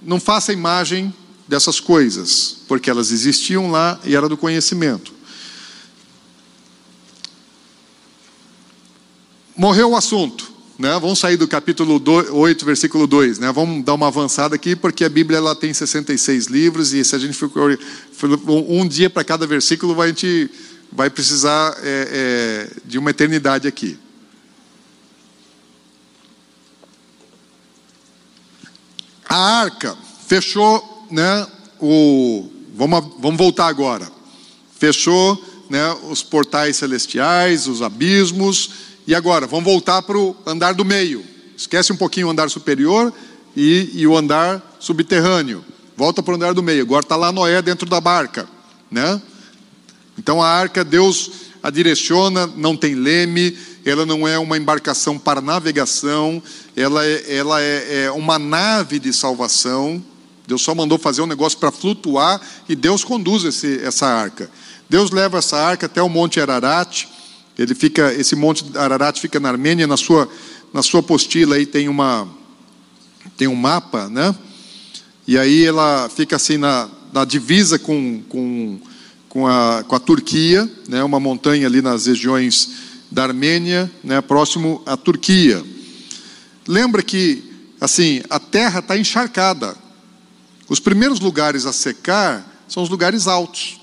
não 0.01 0.19
faça 0.19 0.53
imagem 0.53 1.13
dessas 1.47 1.79
coisas, 1.79 2.57
porque 2.67 2.89
elas 2.89 3.11
existiam 3.11 3.71
lá 3.71 3.99
e 4.03 4.15
era 4.15 4.27
do 4.27 4.37
conhecimento. 4.37 5.13
Morreu 9.55 9.91
o 9.91 9.95
assunto. 9.95 10.57
Né? 10.77 10.91
Vamos 10.99 11.17
sair 11.17 11.37
do 11.37 11.47
capítulo 11.47 11.99
8, 12.31 12.63
versículo 12.63 13.07
2. 13.07 13.39
Né? 13.39 13.51
Vamos 13.51 13.83
dar 13.83 13.95
uma 13.95 14.07
avançada 14.07 14.55
aqui, 14.55 14.75
porque 14.75 15.03
a 15.03 15.09
Bíblia 15.09 15.37
ela 15.37 15.55
tem 15.55 15.73
66 15.73 16.45
livros, 16.45 16.93
e 16.93 17.03
se 17.03 17.15
a 17.15 17.19
gente 17.19 17.33
for 17.33 17.49
um 18.47 18.87
dia 18.87 19.09
para 19.09 19.23
cada 19.23 19.47
versículo, 19.47 19.99
a 19.99 20.07
gente 20.07 20.49
vai 20.91 21.09
precisar 21.09 21.75
é, 21.81 22.69
é, 22.71 22.79
de 22.85 22.99
uma 22.99 23.09
eternidade 23.09 23.67
aqui. 23.67 23.97
A 29.27 29.59
arca 29.61 29.97
fechou, 30.27 31.05
né, 31.11 31.47
o, 31.79 32.49
vamos, 32.75 33.05
vamos 33.19 33.37
voltar 33.37 33.67
agora. 33.67 34.09
Fechou 34.79 35.41
né, 35.69 35.95
os 36.09 36.23
portais 36.23 36.77
celestiais, 36.77 37.67
os 37.67 37.81
abismos, 37.81 38.69
e 39.07 39.15
agora, 39.15 39.47
vamos 39.47 39.65
voltar 39.65 40.01
para 40.01 40.17
o 40.17 40.35
andar 40.45 40.73
do 40.73 40.83
meio. 40.83 41.23
Esquece 41.55 41.93
um 41.93 41.97
pouquinho 41.97 42.27
o 42.27 42.29
andar 42.29 42.49
superior 42.49 43.13
e, 43.55 43.89
e 43.93 44.05
o 44.05 44.17
andar 44.17 44.61
subterrâneo. 44.79 45.63
Volta 45.95 46.21
para 46.21 46.33
o 46.33 46.35
andar 46.35 46.53
do 46.53 46.61
meio. 46.61 46.83
Agora 46.83 47.03
está 47.03 47.15
lá 47.15 47.31
Noé 47.31 47.61
dentro 47.61 47.89
da 47.89 48.01
barca. 48.01 48.47
Né? 48.91 49.21
Então 50.17 50.41
a 50.41 50.47
arca, 50.47 50.83
Deus 50.83 51.31
a 51.63 51.69
direciona, 51.69 52.47
não 52.47 52.77
tem 52.77 52.95
leme, 52.95 53.57
ela 53.89 54.05
não 54.05 54.27
é 54.27 54.37
uma 54.37 54.57
embarcação 54.57 55.17
para 55.17 55.41
navegação, 55.41 56.41
ela 56.75 57.05
é, 57.05 57.35
ela 57.35 57.61
é, 57.61 58.03
é 58.05 58.11
uma 58.11 58.37
nave 58.37 58.99
de 58.99 59.13
salvação. 59.13 60.03
Deus 60.45 60.61
só 60.61 60.73
mandou 60.73 60.97
fazer 60.97 61.21
um 61.21 61.27
negócio 61.27 61.57
para 61.57 61.71
flutuar 61.71 62.41
e 62.69 62.75
Deus 62.75 63.03
conduz 63.03 63.43
esse, 63.43 63.79
essa 63.83 64.07
arca. 64.07 64.49
Deus 64.89 65.11
leva 65.11 65.37
essa 65.39 65.57
arca 65.57 65.85
até 65.85 66.01
o 66.01 66.09
Monte 66.09 66.39
Ararat 66.39 67.07
ele 67.57 67.73
fica, 67.73 68.13
esse 68.13 68.35
monte 68.35 68.63
Ararat 68.75 69.19
fica 69.19 69.39
na 69.39 69.49
Armênia, 69.49 69.87
na 69.87 69.97
sua, 69.97 70.29
na 70.71 70.83
sua 70.83 70.99
apostila 70.99 71.55
aí 71.55 71.65
tem 71.65 71.89
uma 71.89 72.27
tem 73.35 73.47
um 73.47 73.55
mapa, 73.55 74.07
né? 74.09 74.33
E 75.27 75.37
aí 75.37 75.65
ela 75.65 76.09
fica 76.09 76.35
assim 76.35 76.57
na, 76.57 76.87
na 77.11 77.25
divisa 77.25 77.77
com, 77.77 78.21
com, 78.29 78.79
com, 79.27 79.45
a, 79.45 79.83
com 79.85 79.95
a 79.95 79.99
Turquia, 79.99 80.69
né? 80.87 81.03
Uma 81.03 81.19
montanha 81.19 81.67
ali 81.67 81.81
nas 81.81 82.05
regiões 82.05 82.69
da 83.11 83.23
Armênia, 83.23 83.91
né? 84.03 84.21
Próximo 84.21 84.81
à 84.85 84.97
Turquia. 84.97 85.63
lembra 86.67 87.01
que 87.01 87.43
assim 87.79 88.21
a 88.29 88.39
terra 88.39 88.79
está 88.79 88.97
encharcada. 88.97 89.75
Os 90.67 90.79
primeiros 90.79 91.19
lugares 91.19 91.65
a 91.65 91.71
secar 91.71 92.45
são 92.67 92.83
os 92.83 92.89
lugares 92.89 93.27
altos, 93.27 93.79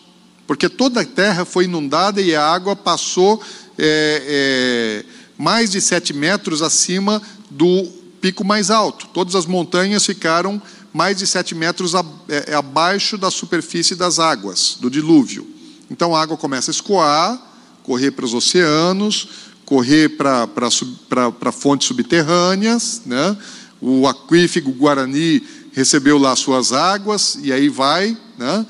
porque 0.47 0.69
toda 0.69 1.01
a 1.01 1.05
terra 1.05 1.45
foi 1.45 1.65
inundada 1.65 2.21
e 2.21 2.35
a 2.35 2.45
água 2.47 2.77
passou 2.77 3.43
é, 3.79 4.23
é, 4.27 5.05
mais 5.39 5.71
de 5.71 5.81
sete 5.81 6.13
metros 6.13 6.61
acima 6.61 7.23
do 7.51 7.85
pico 8.21 8.45
mais 8.45 8.71
alto. 8.71 9.09
Todas 9.09 9.35
as 9.35 9.47
montanhas 9.47 10.05
ficaram 10.05 10.61
mais 10.93 11.17
de 11.17 11.27
sete 11.27 11.55
metros 11.55 11.93
é, 12.29 12.55
abaixo 12.55 13.17
da 13.17 13.31
superfície 13.31 13.97
das 13.97 14.19
águas, 14.19 14.77
do 14.79 14.91
dilúvio. 14.91 15.49
Então 15.91 16.15
a 16.15 16.21
água 16.21 16.37
começa 16.37 16.71
a 16.71 16.73
escoar, 16.73 17.41
correr 17.85 18.11
para 18.11 18.25
os 18.25 18.35
oceanos, 18.35 19.29
correr 19.65 20.17
para, 20.17 20.49
para, 20.49 21.53
fontes 21.53 21.87
subterrâneas. 21.87 23.03
Né? 23.07 23.37
O 23.81 24.09
aquífero 24.09 24.73
Guarani 24.73 25.41
recebeu 25.73 26.19
lá 26.19 26.35
suas 26.35 26.73
águas, 26.73 27.39
e 27.41 27.53
aí 27.53 27.69
vai. 27.69 28.17
Né? 28.37 28.67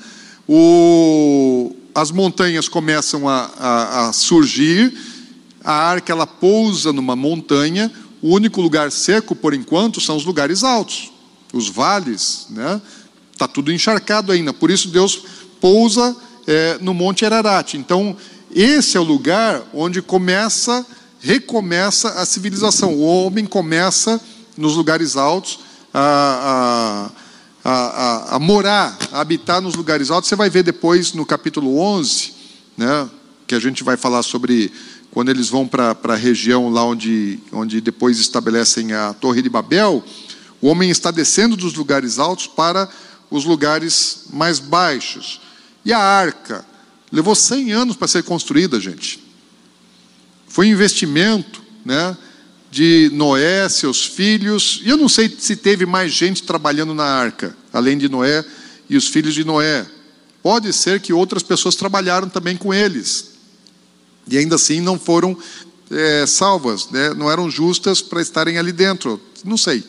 O, 0.47 1.75
as 1.95 2.11
montanhas 2.11 2.69
começam 2.69 3.27
a, 3.27 3.49
a, 3.57 4.09
a 4.09 4.13
surgir, 4.13 4.93
a 5.63 5.73
arca 5.73 6.13
ela 6.13 6.27
pousa 6.27 6.93
numa 6.93 7.15
montanha, 7.15 7.91
o 8.21 8.35
único 8.35 8.61
lugar 8.61 8.91
seco, 8.91 9.35
por 9.35 9.55
enquanto, 9.55 9.99
são 9.99 10.15
os 10.15 10.23
lugares 10.25 10.63
altos 10.63 11.15
os 11.55 11.69
vales, 11.69 12.47
né? 12.49 12.81
Está 13.31 13.47
tudo 13.47 13.71
encharcado 13.71 14.31
ainda. 14.31 14.53
Por 14.53 14.69
isso 14.69 14.89
Deus 14.89 15.23
pousa 15.59 16.15
é, 16.45 16.77
no 16.81 16.93
Monte 16.93 17.25
Ararat. 17.25 17.75
Então, 17.75 18.15
esse 18.55 18.95
é 18.97 18.99
o 18.99 19.03
lugar 19.03 19.61
onde 19.73 20.01
começa, 20.01 20.85
recomeça 21.19 22.09
a 22.19 22.25
civilização. 22.25 22.93
O 22.93 23.01
homem 23.01 23.45
começa 23.45 24.19
nos 24.57 24.75
lugares 24.75 25.17
altos 25.17 25.59
a, 25.93 27.11
a, 27.63 27.71
a, 27.71 28.35
a, 28.35 28.39
morar, 28.39 28.97
a 29.11 29.19
habitar 29.19 29.61
nos 29.61 29.75
lugares 29.75 30.09
altos. 30.09 30.29
Você 30.29 30.35
vai 30.35 30.49
ver 30.49 30.63
depois 30.63 31.13
no 31.13 31.25
capítulo 31.25 31.77
11, 31.77 32.33
né, 32.77 33.09
que 33.45 33.53
a 33.53 33.59
gente 33.59 33.83
vai 33.83 33.97
falar 33.97 34.23
sobre 34.23 34.71
quando 35.11 35.29
eles 35.29 35.49
vão 35.49 35.67
para 35.67 35.95
a 36.03 36.15
região 36.15 36.69
lá 36.69 36.83
onde, 36.83 37.39
onde 37.51 37.81
depois 37.81 38.19
estabelecem 38.19 38.93
a 38.93 39.13
Torre 39.13 39.41
de 39.41 39.49
Babel 39.49 40.03
o 40.65 40.67
homem 40.67 40.89
está 40.89 41.11
descendo 41.11 41.55
dos 41.55 41.75
lugares 41.75 42.17
altos 42.17 42.47
para 42.47 42.89
os 43.29 43.45
lugares 43.45 44.25
mais 44.33 44.57
baixos. 44.57 45.39
E 45.85 45.93
a 45.93 45.99
arca 45.99 46.65
levou 47.11 47.35
100 47.35 47.71
anos 47.71 47.95
para 47.95 48.07
ser 48.07 48.23
construída, 48.23 48.79
gente. 48.79 49.23
Foi 50.47 50.67
um 50.67 50.71
investimento, 50.71 51.61
né, 51.83 52.17
de 52.71 53.09
Noé, 53.13 53.69
seus 53.69 54.05
filhos. 54.05 54.81
E 54.83 54.89
eu 54.89 54.97
não 54.97 55.07
sei 55.07 55.33
se 55.37 55.55
teve 55.55 55.85
mais 55.85 56.11
gente 56.11 56.43
trabalhando 56.43 56.93
na 56.93 57.05
arca, 57.05 57.55
além 57.71 57.97
de 57.97 58.09
Noé 58.09 58.43
e 58.89 58.97
os 58.97 59.07
filhos 59.07 59.33
de 59.33 59.43
Noé. 59.43 59.85
Pode 60.43 60.71
ser 60.73 60.99
que 60.99 61.13
outras 61.13 61.41
pessoas 61.41 61.75
trabalharam 61.75 62.29
também 62.29 62.57
com 62.57 62.73
eles. 62.73 63.31
E 64.27 64.37
ainda 64.37 64.55
assim 64.55 64.81
não 64.81 64.99
foram 64.99 65.37
é, 65.89 66.25
salvas, 66.25 66.89
né? 66.89 67.13
não 67.13 67.31
eram 67.31 67.49
justas 67.49 68.01
para 68.01 68.21
estarem 68.21 68.57
ali 68.57 68.71
dentro. 68.71 69.21
Não 69.43 69.57
sei. 69.57 69.83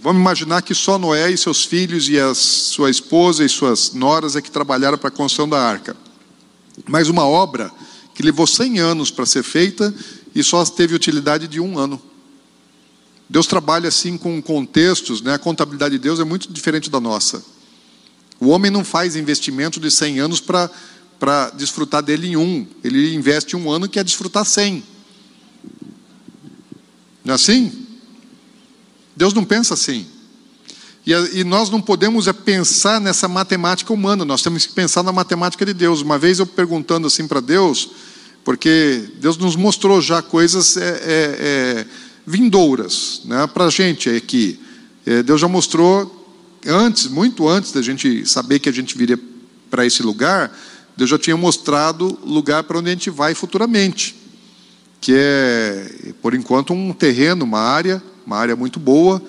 Vamos 0.00 0.20
imaginar 0.20 0.62
que 0.62 0.74
só 0.74 0.96
Noé 0.96 1.30
e 1.30 1.36
seus 1.36 1.64
filhos 1.64 2.08
e 2.08 2.18
a 2.20 2.32
sua 2.32 2.88
esposa 2.88 3.44
e 3.44 3.48
suas 3.48 3.92
noras 3.92 4.36
é 4.36 4.42
que 4.42 4.50
trabalharam 4.50 4.96
para 4.96 5.08
a 5.08 5.10
construção 5.10 5.48
da 5.48 5.60
arca. 5.60 5.96
Mas 6.86 7.08
uma 7.08 7.24
obra 7.26 7.72
que 8.14 8.22
levou 8.22 8.46
100 8.46 8.78
anos 8.78 9.10
para 9.10 9.26
ser 9.26 9.42
feita 9.42 9.92
e 10.34 10.42
só 10.42 10.64
teve 10.64 10.94
utilidade 10.94 11.48
de 11.48 11.58
um 11.58 11.76
ano. 11.76 12.00
Deus 13.28 13.48
trabalha 13.48 13.88
assim 13.88 14.16
com 14.16 14.40
contextos, 14.40 15.20
né? 15.20 15.34
a 15.34 15.38
contabilidade 15.38 15.92
de 15.96 15.98
Deus 15.98 16.20
é 16.20 16.24
muito 16.24 16.52
diferente 16.52 16.88
da 16.88 17.00
nossa. 17.00 17.44
O 18.38 18.48
homem 18.48 18.70
não 18.70 18.84
faz 18.84 19.16
investimento 19.16 19.80
de 19.80 19.90
100 19.90 20.20
anos 20.20 20.40
para, 20.40 20.70
desfrutar 21.56 22.04
dele 22.04 22.28
em 22.28 22.36
um, 22.36 22.66
ele 22.84 23.14
investe 23.14 23.56
um 23.56 23.68
ano 23.68 23.88
que 23.88 23.98
é 23.98 24.04
desfrutar 24.04 24.44
100. 24.44 24.84
Não 27.24 27.32
é 27.32 27.34
assim? 27.34 27.87
Deus 29.18 29.34
não 29.34 29.44
pensa 29.44 29.74
assim. 29.74 30.06
E, 31.04 31.12
e, 31.40 31.42
nós 31.42 31.70
não 31.70 31.80
podemos 31.80 32.28
é 32.28 32.32
pensar 32.32 33.00
nessa 33.00 33.26
matemática 33.26 33.92
humana, 33.92 34.24
nós 34.24 34.42
temos 34.42 34.64
que 34.64 34.72
pensar 34.72 35.02
na 35.02 35.10
matemática 35.10 35.66
de 35.66 35.74
Deus. 35.74 36.02
Uma 36.02 36.16
vez 36.16 36.38
eu 36.38 36.46
perguntando 36.46 37.08
assim 37.08 37.26
para 37.26 37.40
Deus, 37.40 37.90
porque 38.44 39.10
Deus 39.20 39.36
nos 39.36 39.56
mostrou 39.56 40.00
já 40.00 40.22
coisas 40.22 40.76
é, 40.76 40.88
é, 40.88 40.96
é, 41.00 41.86
vindouras 42.24 43.22
né, 43.24 43.44
para 43.48 43.64
a 43.64 43.70
gente 43.70 44.08
aqui. 44.08 44.60
É, 45.04 45.20
Deus 45.20 45.40
já 45.40 45.48
mostrou 45.48 46.14
antes, 46.64 47.08
muito 47.08 47.48
antes 47.48 47.72
da 47.72 47.82
gente 47.82 48.24
saber 48.24 48.60
que 48.60 48.68
a 48.68 48.72
gente 48.72 48.96
viria 48.96 49.18
para 49.68 49.84
esse 49.84 50.00
lugar, 50.00 50.56
Deus 50.96 51.10
já 51.10 51.18
tinha 51.18 51.36
mostrado 51.36 52.16
o 52.22 52.32
lugar 52.32 52.62
para 52.62 52.78
onde 52.78 52.90
a 52.90 52.92
gente 52.92 53.10
vai 53.10 53.34
futuramente, 53.34 54.14
que 55.00 55.12
é, 55.12 56.12
por 56.22 56.34
enquanto, 56.34 56.72
um 56.72 56.92
terreno, 56.92 57.44
uma 57.44 57.58
área 57.58 58.00
uma 58.28 58.36
área 58.36 58.54
muito 58.54 58.78
boa, 58.78 59.22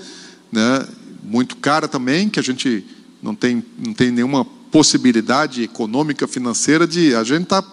né? 0.52 0.86
muito 1.24 1.56
cara 1.56 1.88
também, 1.88 2.28
que 2.28 2.38
a 2.38 2.44
gente 2.44 2.86
não 3.24 3.34
tem, 3.34 3.64
não 3.78 3.94
tem 3.94 4.12
nenhuma 4.12 4.44
possibilidade 4.44 5.64
econômica, 5.64 6.28
financeira 6.28 6.86
de. 6.86 7.16
A 7.16 7.24
gente 7.24 7.44
está 7.44 7.64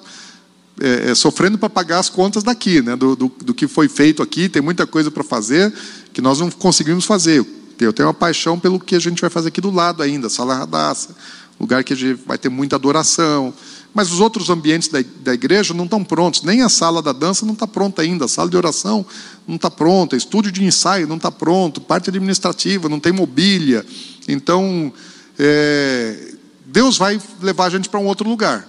é, 0.81 1.11
é, 1.11 1.15
sofrendo 1.17 1.59
para 1.59 1.69
pagar 1.69 1.99
as 1.99 2.09
contas 2.09 2.45
daqui, 2.45 2.81
né? 2.81 2.95
Do, 2.95 3.17
do, 3.17 3.29
do, 3.29 3.53
que 3.53 3.67
foi 3.67 3.89
feito 3.89 4.23
aqui, 4.23 4.49
tem 4.49 4.63
muita 4.63 4.87
coisa 4.87 5.11
para 5.11 5.25
fazer 5.25 5.75
que 6.13 6.23
nós 6.23 6.39
não 6.39 6.49
conseguimos 6.49 7.05
fazer. 7.05 7.45
Eu 7.81 7.93
tenho 7.93 8.07
uma 8.07 8.15
paixão 8.15 8.59
pelo 8.59 8.79
que 8.79 8.95
a 8.95 9.01
gente 9.01 9.21
vai 9.21 9.29
fazer 9.29 9.49
aqui 9.49 9.61
do 9.61 9.71
lado 9.71 10.03
ainda, 10.03 10.31
Sala 10.31 10.55
Radassa, 10.55 11.11
lugar 11.59 11.83
que 11.83 11.93
a 11.93 11.97
gente 11.97 12.21
vai 12.25 12.39
ter 12.39 12.49
muita 12.49 12.77
adoração. 12.77 13.53
Mas 13.97 14.13
os 14.13 14.21
outros 14.21 14.51
ambientes 14.51 14.89
da, 14.89 15.03
da 15.25 15.33
igreja 15.33 15.73
não 15.73 15.85
estão 15.85 16.05
prontos, 16.05 16.43
nem 16.43 16.61
a 16.61 16.69
sala 16.69 17.01
da 17.01 17.13
dança 17.13 17.47
não 17.47 17.55
está 17.55 17.67
pronta 17.67 18.03
ainda, 18.03 18.27
a 18.27 18.29
sala 18.29 18.51
de 18.51 18.55
oração 18.55 19.07
não 19.49 19.57
está 19.57 19.71
pronta, 19.71 20.15
estúdio 20.15 20.53
de 20.53 20.63
ensaio 20.63 21.07
não 21.07 21.17
está 21.17 21.33
pronto, 21.33 21.81
parte 21.81 22.11
administrativa, 22.11 22.91
não 22.91 23.01
tem 23.01 23.11
mobília. 23.11 23.87
Então, 24.29 24.93
é, 25.39 26.35
Deus 26.67 26.99
vai 26.99 27.19
levar 27.41 27.65
a 27.65 27.71
gente 27.71 27.89
para 27.89 27.99
um 27.99 28.05
outro 28.05 28.29
lugar, 28.29 28.69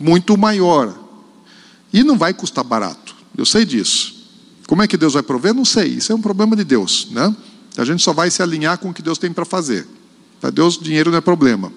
muito 0.00 0.36
maior. 0.36 0.98
E 1.92 2.02
não 2.02 2.18
vai 2.18 2.34
custar 2.34 2.64
barato, 2.64 3.14
eu 3.36 3.46
sei 3.46 3.64
disso. 3.64 4.16
Como 4.66 4.82
é 4.82 4.88
que 4.88 4.96
Deus 4.96 5.14
vai 5.14 5.22
prover? 5.22 5.54
Não 5.54 5.64
sei, 5.64 5.90
isso 5.90 6.10
é 6.10 6.14
um 6.16 6.20
problema 6.20 6.56
de 6.56 6.64
Deus. 6.64 7.06
Né? 7.12 7.36
A 7.76 7.84
gente 7.84 8.02
só 8.02 8.12
vai 8.12 8.32
se 8.32 8.42
alinhar 8.42 8.78
com 8.78 8.90
o 8.90 8.92
que 8.92 9.00
Deus 9.00 9.16
tem 9.16 9.32
para 9.32 9.44
fazer. 9.44 9.86
Para 10.40 10.50
Deus, 10.50 10.76
dinheiro 10.76 11.12
não 11.12 11.18
é 11.18 11.20
problema. 11.20 11.72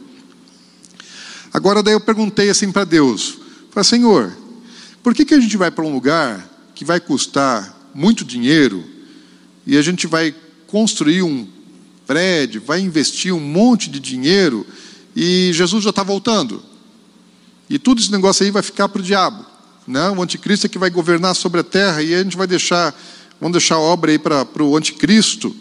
Agora, 1.53 1.83
daí 1.83 1.93
eu 1.93 1.99
perguntei 1.99 2.49
assim 2.49 2.71
para 2.71 2.85
Deus: 2.85 3.37
falei, 3.71 3.83
Senhor, 3.83 4.37
por 5.03 5.13
que, 5.13 5.25
que 5.25 5.33
a 5.33 5.39
gente 5.39 5.57
vai 5.57 5.69
para 5.71 5.83
um 5.83 5.93
lugar 5.93 6.49
que 6.73 6.85
vai 6.85 6.99
custar 6.99 7.91
muito 7.93 8.23
dinheiro 8.23 8.83
e 9.65 9.77
a 9.77 9.81
gente 9.81 10.07
vai 10.07 10.33
construir 10.67 11.23
um 11.23 11.47
prédio, 12.07 12.61
vai 12.65 12.79
investir 12.79 13.33
um 13.33 13.39
monte 13.39 13.89
de 13.89 13.99
dinheiro 13.99 14.65
e 15.15 15.51
Jesus 15.53 15.83
já 15.83 15.89
está 15.89 16.03
voltando? 16.03 16.63
E 17.69 17.79
tudo 17.79 18.01
esse 18.01 18.11
negócio 18.11 18.43
aí 18.43 18.51
vai 18.51 18.61
ficar 18.61 18.89
para 18.89 18.99
o 18.99 19.03
diabo. 19.03 19.45
Né? 19.87 20.09
O 20.09 20.21
anticristo 20.21 20.65
é 20.65 20.69
que 20.69 20.77
vai 20.77 20.89
governar 20.89 21.35
sobre 21.35 21.61
a 21.61 21.63
terra 21.63 22.01
e 22.01 22.13
a 22.13 22.23
gente 22.23 22.37
vai 22.37 22.47
deixar, 22.47 22.93
vamos 23.39 23.53
deixar 23.53 23.75
a 23.75 23.79
obra 23.79 24.11
aí 24.11 24.19
para, 24.19 24.45
o 24.61 24.75
anticristo. 24.75 25.55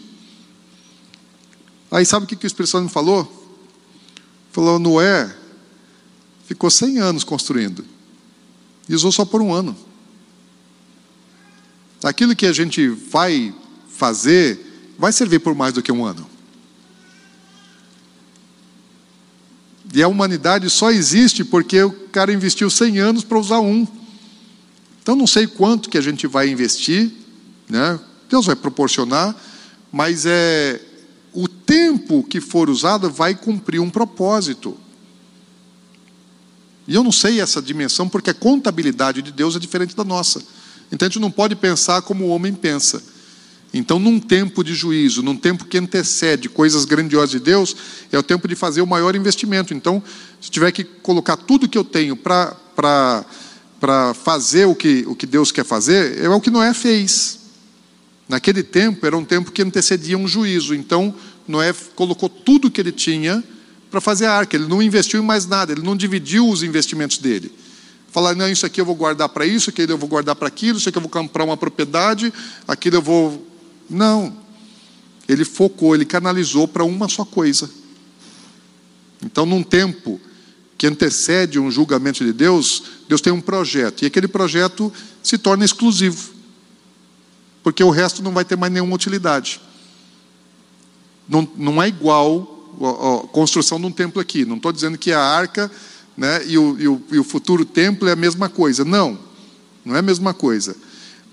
Aí 1.89 2.05
sabe 2.05 2.25
o 2.25 2.27
que, 2.27 2.35
que 2.35 2.45
o 2.45 2.47
Espírito 2.47 2.71
Santo 2.71 2.83
me 2.83 2.89
falou? 2.89 3.39
Falou, 4.51 4.77
Noé, 4.77 5.33
ficou 6.51 6.69
100 6.69 6.99
anos 6.99 7.23
construindo 7.23 7.85
e 8.89 8.93
usou 8.93 9.09
só 9.09 9.23
por 9.23 9.41
um 9.41 9.53
ano. 9.53 9.73
Aquilo 12.03 12.35
que 12.35 12.45
a 12.45 12.51
gente 12.51 12.89
vai 12.89 13.55
fazer 13.87 14.93
vai 14.99 15.13
servir 15.13 15.39
por 15.39 15.55
mais 15.55 15.73
do 15.73 15.81
que 15.81 15.93
um 15.93 16.03
ano. 16.03 16.29
E 19.93 20.03
a 20.03 20.09
humanidade 20.09 20.69
só 20.69 20.91
existe 20.91 21.45
porque 21.45 21.81
o 21.83 21.91
cara 22.09 22.33
investiu 22.33 22.69
100 22.69 22.99
anos 22.99 23.23
para 23.23 23.39
usar 23.39 23.61
um. 23.61 23.87
Então 25.01 25.15
não 25.15 25.27
sei 25.27 25.47
quanto 25.47 25.89
que 25.89 25.97
a 25.97 26.01
gente 26.01 26.27
vai 26.27 26.49
investir, 26.49 27.13
né? 27.69 27.97
Deus 28.29 28.45
vai 28.45 28.57
proporcionar, 28.57 29.33
mas 29.89 30.25
é 30.25 30.81
o 31.31 31.47
tempo 31.47 32.25
que 32.25 32.41
for 32.41 32.69
usado 32.69 33.09
vai 33.09 33.35
cumprir 33.35 33.79
um 33.79 33.89
propósito. 33.89 34.77
E 36.91 36.93
eu 36.93 37.05
não 37.05 37.11
sei 37.11 37.39
essa 37.39 37.61
dimensão 37.61 38.09
porque 38.09 38.31
a 38.31 38.33
contabilidade 38.33 39.21
de 39.21 39.31
Deus 39.31 39.55
é 39.55 39.59
diferente 39.59 39.95
da 39.95 40.03
nossa. 40.03 40.43
Então 40.91 41.05
a 41.05 41.09
gente 41.09 41.21
não 41.21 41.31
pode 41.31 41.55
pensar 41.55 42.01
como 42.01 42.25
o 42.25 42.27
homem 42.27 42.53
pensa. 42.53 43.01
Então, 43.73 43.97
num 43.97 44.19
tempo 44.19 44.61
de 44.61 44.73
juízo, 44.73 45.23
num 45.23 45.37
tempo 45.37 45.63
que 45.63 45.77
antecede 45.77 46.49
coisas 46.49 46.83
grandiosas 46.83 47.29
de 47.29 47.39
Deus, 47.39 47.73
é 48.11 48.19
o 48.19 48.23
tempo 48.23 48.45
de 48.45 48.55
fazer 48.55 48.81
o 48.81 48.85
maior 48.85 49.15
investimento. 49.15 49.73
Então, 49.73 50.03
se 50.41 50.51
tiver 50.51 50.69
que 50.73 50.83
colocar 50.83 51.37
tudo 51.37 51.69
que 51.69 51.77
eu 51.77 51.85
tenho 51.85 52.17
para 52.17 53.23
fazer 54.13 54.65
o 54.65 54.75
que, 54.75 55.05
o 55.07 55.15
que 55.15 55.25
Deus 55.25 55.49
quer 55.49 55.63
fazer, 55.63 56.21
é 56.21 56.27
o 56.27 56.41
que 56.41 56.49
Noé 56.49 56.73
fez. 56.73 57.39
Naquele 58.27 58.63
tempo 58.63 59.05
era 59.05 59.15
um 59.15 59.23
tempo 59.23 59.53
que 59.53 59.61
antecedia 59.61 60.17
um 60.17 60.27
juízo, 60.27 60.75
então 60.75 61.15
Noé 61.47 61.73
colocou 61.95 62.27
tudo 62.27 62.69
que 62.69 62.81
ele 62.81 62.91
tinha 62.91 63.41
para 63.91 63.99
fazer 63.99 64.25
a 64.25 64.33
arca, 64.33 64.55
ele 64.55 64.65
não 64.67 64.81
investiu 64.81 65.21
em 65.21 65.25
mais 65.25 65.45
nada, 65.45 65.73
ele 65.73 65.81
não 65.81 65.97
dividiu 65.97 66.49
os 66.49 66.63
investimentos 66.63 67.17
dele. 67.17 67.51
Falar, 68.09 68.33
não, 68.33 68.49
isso 68.49 68.65
aqui 68.65 68.79
eu 68.79 68.85
vou 68.85 68.95
guardar 68.95 69.27
para 69.29 69.45
isso, 69.45 69.69
aquilo 69.69 69.91
eu 69.91 69.97
vou 69.97 70.07
guardar 70.07 70.33
para 70.35 70.47
aquilo, 70.47 70.77
isso 70.77 70.87
aqui 70.87 70.97
eu 70.97 71.01
vou 71.01 71.09
comprar 71.09 71.43
uma 71.43 71.57
propriedade, 71.57 72.33
aquilo 72.65 72.95
eu 72.95 73.01
vou. 73.01 73.45
Não. 73.89 74.35
Ele 75.27 75.43
focou, 75.43 75.93
ele 75.93 76.05
canalizou 76.05 76.67
para 76.67 76.85
uma 76.85 77.09
só 77.09 77.25
coisa. 77.25 77.69
Então, 79.21 79.45
num 79.45 79.61
tempo 79.61 80.19
que 80.77 80.87
antecede 80.87 81.59
um 81.59 81.69
julgamento 81.69 82.23
de 82.23 82.33
Deus, 82.33 82.83
Deus 83.07 83.21
tem 83.21 83.31
um 83.31 83.41
projeto, 83.41 84.03
e 84.03 84.05
aquele 84.07 84.27
projeto 84.27 84.91
se 85.21 85.37
torna 85.37 85.63
exclusivo, 85.63 86.33
porque 87.61 87.83
o 87.83 87.91
resto 87.91 88.23
não 88.23 88.31
vai 88.31 88.43
ter 88.43 88.57
mais 88.57 88.73
nenhuma 88.73 88.95
utilidade. 88.95 89.61
Não, 91.29 91.47
não 91.55 91.81
é 91.83 91.87
igual 91.87 92.60
a, 92.87 93.27
construção 93.27 93.79
de 93.79 93.85
um 93.85 93.91
templo 93.91 94.21
aqui, 94.21 94.45
não 94.45 94.57
estou 94.57 94.71
dizendo 94.71 94.97
que 94.97 95.11
a 95.11 95.19
arca 95.19 95.71
né, 96.17 96.45
e, 96.45 96.57
o, 96.57 96.79
e, 96.79 96.87
o, 96.87 97.03
e 97.11 97.19
o 97.19 97.23
futuro 97.23 97.65
templo 97.65 98.07
é 98.07 98.11
a 98.11 98.15
mesma 98.15 98.49
coisa, 98.49 98.83
não, 98.85 99.17
não 99.83 99.95
é 99.95 99.99
a 99.99 100.03
mesma 100.03 100.33
coisa, 100.33 100.75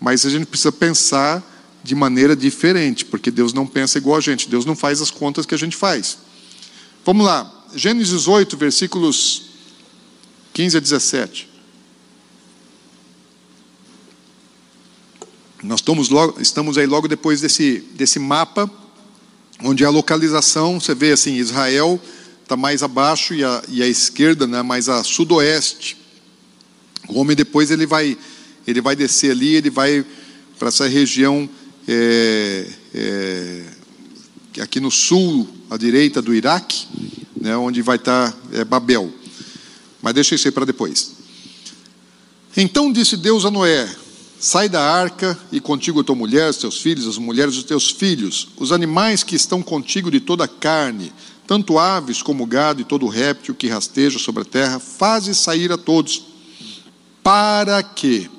mas 0.01 0.25
a 0.25 0.31
gente 0.31 0.47
precisa 0.47 0.73
pensar 0.73 1.43
de 1.83 1.95
maneira 1.95 2.37
diferente, 2.37 3.05
porque 3.05 3.31
Deus 3.31 3.53
não 3.53 3.67
pensa 3.67 3.99
igual 3.99 4.17
a 4.17 4.21
gente, 4.21 4.49
Deus 4.49 4.65
não 4.65 4.77
faz 4.77 5.01
as 5.01 5.11
contas 5.11 5.47
que 5.47 5.55
a 5.55 5.59
gente 5.59 5.77
faz. 5.77 6.19
Vamos 7.05 7.25
lá, 7.25 7.51
Gênesis 7.75 8.27
8, 8.27 8.57
versículos 8.57 9.43
15 10.53 10.77
a 10.77 10.81
17. 10.81 11.49
Nós 15.63 15.81
estamos, 15.81 16.09
logo, 16.09 16.41
estamos 16.41 16.79
aí 16.79 16.87
logo 16.87 17.09
depois 17.09 17.41
desse, 17.41 17.79
desse 17.95 18.19
mapa, 18.19 18.71
onde 19.63 19.85
a 19.85 19.91
localização, 19.91 20.81
você 20.81 20.95
vê 20.95 21.13
assim, 21.13 21.35
Israel 21.35 22.01
está 22.43 22.57
mais 22.57 22.83
abaixo 22.83 23.35
e 23.35 23.45
a, 23.45 23.63
e 23.69 23.83
a 23.83 23.87
esquerda, 23.87 24.47
né, 24.47 24.63
mais 24.63 24.89
a 24.89 25.05
sudoeste. 25.05 25.97
O 27.09 27.19
homem 27.19 27.37
depois 27.37 27.71
ele 27.71 27.87
vai, 27.87 28.17
ele 28.67 28.81
vai 28.81 28.97
descer 28.97 29.33
ali, 29.33 29.57
ele 29.57 29.71
vai 29.71 30.05
para 30.59 30.69
essa 30.69 30.87
região 30.87 31.49
é, 31.87 32.67
é, 32.95 33.65
aqui 34.61 34.81
no 34.81 34.91
sul, 34.91 35.49
à 35.71 35.77
direita 35.77 36.23
do 36.23 36.35
Iraque, 36.35 36.87
né, 37.41 37.57
onde 37.57 37.83
vai 37.83 37.97
estar 37.97 38.35
é, 38.53 38.65
Babel. 38.65 39.13
Mas 40.01 40.15
deixa 40.15 40.35
isso 40.35 40.49
aí 40.49 40.53
para 40.53 40.65
depois. 40.65 41.13
Então 42.57 42.93
disse 42.93 43.17
Deus 43.17 43.45
a 43.45 43.51
Noé: 43.51 43.89
Sai 44.41 44.69
da 44.69 44.81
arca 44.81 45.37
e 45.51 45.59
contigo 45.59 46.05
tua 46.05 46.15
mulher, 46.15 46.55
teus 46.55 46.81
filhos, 46.81 47.09
as 47.09 47.19
mulheres 47.19 47.57
dos 47.57 47.65
teus 47.65 47.91
filhos, 47.91 48.49
os 48.57 48.71
animais 48.71 49.25
que 49.25 49.35
estão 49.35 49.61
contigo 49.63 50.13
de 50.13 50.21
toda 50.21 50.45
a 50.45 50.49
carne, 50.49 51.13
tanto 51.45 51.77
aves 51.77 52.23
como 52.23 52.47
gado 52.47 52.81
e 52.81 52.85
todo 52.85 53.09
réptil 53.09 53.53
que 53.53 53.67
rasteja 53.67 54.17
sobre 54.17 54.43
a 54.43 54.45
terra, 54.45 54.79
faze 54.79 55.35
sair 55.35 55.73
a 55.73 55.77
todos, 55.77 56.23
para 57.21 57.83
que 57.83 58.31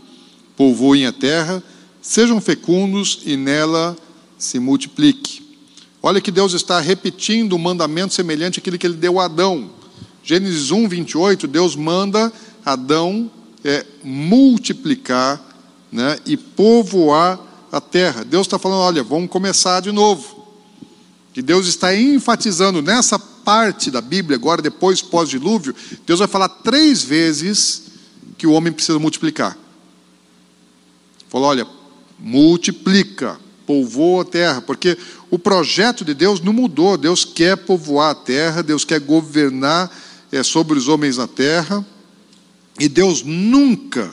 povoem 0.56 1.06
a 1.06 1.12
terra, 1.12 1.62
sejam 2.02 2.40
fecundos 2.40 3.20
e 3.26 3.36
nela 3.36 3.98
se 4.38 4.58
multiplique. 4.58 5.42
Olha 6.02 6.22
que 6.22 6.32
Deus 6.32 6.54
está 6.54 6.80
repetindo 6.80 7.58
um 7.58 7.60
mandamento 7.60 8.14
semelhante 8.14 8.60
àquele 8.60 8.78
que 8.78 8.88
ele 8.88 8.96
deu 8.96 9.20
a 9.20 9.26
Adão. 9.26 9.70
Gênesis 10.24 10.72
1, 10.72 10.88
28, 10.88 11.46
Deus 11.46 11.76
manda 11.76 12.32
Adão 12.64 13.30
é, 13.66 13.86
multiplicar 14.02 15.49
né, 15.92 16.18
e 16.26 16.38
povoar 16.38 17.40
a 17.72 17.82
terra. 17.82 18.24
Deus 18.24 18.48
está 18.48 18.60
falando: 18.60 18.80
olha, 18.82 19.04
vamos 19.04 19.30
começar 19.30 19.80
de 19.80 19.92
novo. 19.92 20.40
Que 21.34 21.42
Deus 21.42 21.68
está 21.68 21.96
enfatizando 21.96 22.82
nessa 22.82 23.20
parte 23.20 23.90
da 23.92 24.02
Bíblia, 24.02 24.36
agora 24.36 24.62
depois 24.62 25.02
pós-dilúvio, 25.02 25.76
Deus 26.06 26.20
vai 26.20 26.28
falar 26.28 26.50
três 26.50 27.04
vezes 27.04 27.84
que 28.38 28.48
o 28.48 28.52
homem 28.52 28.74
precisa 28.74 29.00
multiplicar. 29.00 29.58
Falou: 31.30 31.48
olha, 31.48 31.68
multiplica 32.18 33.40
povoa 33.66 34.24
a 34.24 34.26
terra, 34.26 34.62
porque 34.62 34.98
o 35.30 35.38
projeto 35.38 36.04
de 36.04 36.16
Deus 36.16 36.42
não 36.42 36.52
mudou. 36.52 36.98
Deus 36.98 37.24
quer 37.24 37.56
povoar 37.56 38.10
a 38.10 38.16
terra, 38.16 38.64
Deus 38.64 38.84
quer 38.84 39.00
governar 39.00 39.96
é, 40.32 40.42
sobre 40.42 40.76
os 40.76 40.88
homens 40.88 41.18
na 41.18 41.28
terra, 41.28 41.86
e 42.80 42.90
Deus 42.90 43.22
nunca 43.22 44.12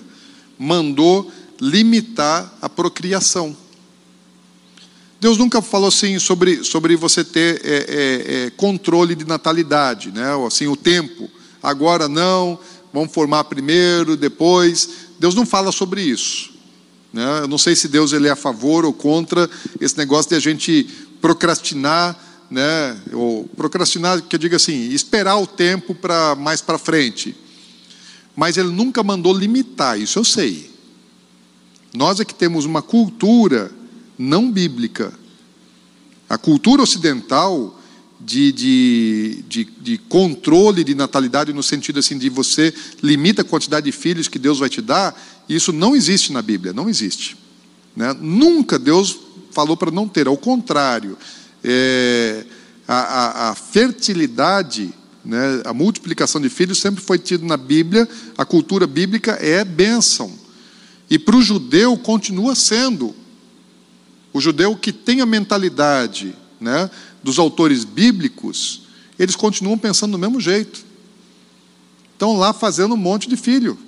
mandou 0.59 1.33
limitar 1.61 2.53
a 2.61 2.69
procriação. 2.69 3.57
Deus 5.21 5.39
nunca 5.39 5.63
falou 5.63 5.89
assim 5.89 6.19
sobre, 6.19 6.63
sobre 6.63 6.95
você 6.95 7.25
ter 7.25 7.61
é, 7.65 7.75
é, 7.75 8.47
é, 8.47 8.51
controle 8.51 9.15
de 9.15 9.27
natalidade, 9.27 10.13
né? 10.13 10.27
Assim, 10.47 10.67
o 10.67 10.77
tempo. 10.77 11.31
Agora 11.63 12.09
não, 12.09 12.59
vamos 12.93 13.13
formar 13.13 13.45
primeiro, 13.45 14.17
depois. 14.17 14.89
Deus 15.19 15.35
não 15.35 15.47
fala 15.47 15.73
sobre 15.73 16.03
isso. 16.03 16.55
Né? 17.13 17.41
Eu 17.41 17.49
não 17.49 17.57
sei 17.57 17.75
se 17.75 17.89
Deus 17.89 18.13
ele 18.13 18.29
é 18.29 18.31
a 18.31 18.37
favor 18.37 18.85
ou 18.85 18.93
contra 18.93 19.49
esse 19.81 19.97
negócio 19.97 20.29
de 20.29 20.35
a 20.37 20.39
gente 20.39 20.85
procrastinar, 21.21 22.17
né? 22.51 22.97
ou 23.13 23.49
procrastinar, 23.57 24.21
que 24.21 24.37
eu 24.37 24.39
digo 24.39 24.55
assim, 24.55 24.91
esperar 24.91 25.37
o 25.39 25.47
tempo 25.47 25.95
para 25.95 26.35
mais 26.35 26.61
para 26.61 26.77
frente. 26.77 27.35
Mas 28.37 28.59
ele 28.59 28.69
nunca 28.69 29.03
mandou 29.03 29.37
limitar, 29.37 29.99
isso 29.99 30.19
eu 30.19 30.25
sei. 30.25 30.76
Nós 31.97 32.21
é 32.21 32.25
que 32.25 32.35
temos 32.35 32.67
uma 32.67 32.83
cultura 32.83 33.73
não 34.19 34.53
bíblica. 34.53 35.13
A 36.29 36.37
cultura 36.37 36.83
ocidental 36.83 37.81
de, 38.21 38.53
de, 38.53 39.45
de, 39.49 39.65
de, 39.65 39.99
controle 39.99 40.85
de 40.85 40.95
natalidade, 40.95 41.55
no 41.55 41.63
sentido 41.63 41.99
assim 42.01 42.19
de 42.19 42.29
você 42.29 42.75
limita 43.03 43.43
a 43.43 43.45
quantidade 43.45 43.87
de 43.87 43.93
filhos 43.93 44.29
que 44.29 44.39
Deus 44.39 44.59
vai 44.59 44.69
te 44.69 44.83
dar, 44.83 45.19
isso 45.49 45.73
não 45.73 45.97
existe 45.97 46.33
na 46.33 46.43
Bíblia, 46.43 46.73
não 46.73 46.89
existe. 46.89 47.37
Né? 47.95 48.15
Nunca 48.21 48.79
Deus 48.79 49.19
falou 49.51 49.77
para 49.77 49.91
não 49.91 50.07
ter, 50.07 50.27
ao 50.27 50.37
contrário, 50.37 51.17
é, 51.65 52.45
a, 52.87 52.95
a, 52.95 53.51
a, 53.51 53.55
fertilidade, 53.55 54.93
né, 55.25 55.63
a 55.65 55.73
multiplicação 55.73 56.41
de 56.41 56.51
filhos 56.51 56.79
sempre 56.79 57.03
foi 57.03 57.19
tido 57.19 57.47
na 57.47 57.57
Bíblia, 57.57 58.07
a 58.37 58.45
cultura 58.45 58.87
bíblica 58.87 59.33
é 59.41 59.65
bênção. 59.65 60.46
E 61.09 61.19
para 61.19 61.37
o 61.37 61.43
judeu 61.43 61.97
continua 61.97 62.55
sendo. 62.55 63.15
O 64.33 64.41
judeu 64.41 64.77
que 64.77 64.93
tem 64.93 65.21
a 65.21 65.27
mentalidade 65.27 66.35
né, 66.61 66.91
dos 67.23 67.39
autores 67.39 67.85
bíblicos, 67.85 68.83
eles 69.19 69.37
continuam 69.37 69.79
pensando 69.79 70.13
do 70.13 70.19
mesmo 70.19 70.41
jeito. 70.41 70.85
Estão 72.13 72.37
lá 72.37 72.53
fazendo 72.53 72.95
um 72.95 72.99
monte 72.99 73.29
de 73.29 73.37
filho. 73.37 73.79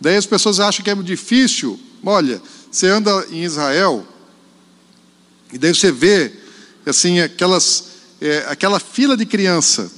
Daí 0.00 0.16
as 0.16 0.26
pessoas 0.26 0.60
acham 0.60 0.84
que 0.84 0.90
é 0.90 0.94
difícil. 0.94 1.78
Olha, 2.04 2.40
você 2.70 2.86
anda 2.86 3.26
em 3.30 3.42
Israel 3.42 4.06
e 5.52 5.58
daí 5.58 5.74
você 5.74 5.90
vê 5.90 6.32
assim 6.86 7.20
aquelas 7.20 7.88
é, 8.20 8.46
aquela 8.48 8.78
fila 8.78 9.16
de 9.16 9.24
criança. 9.24 9.90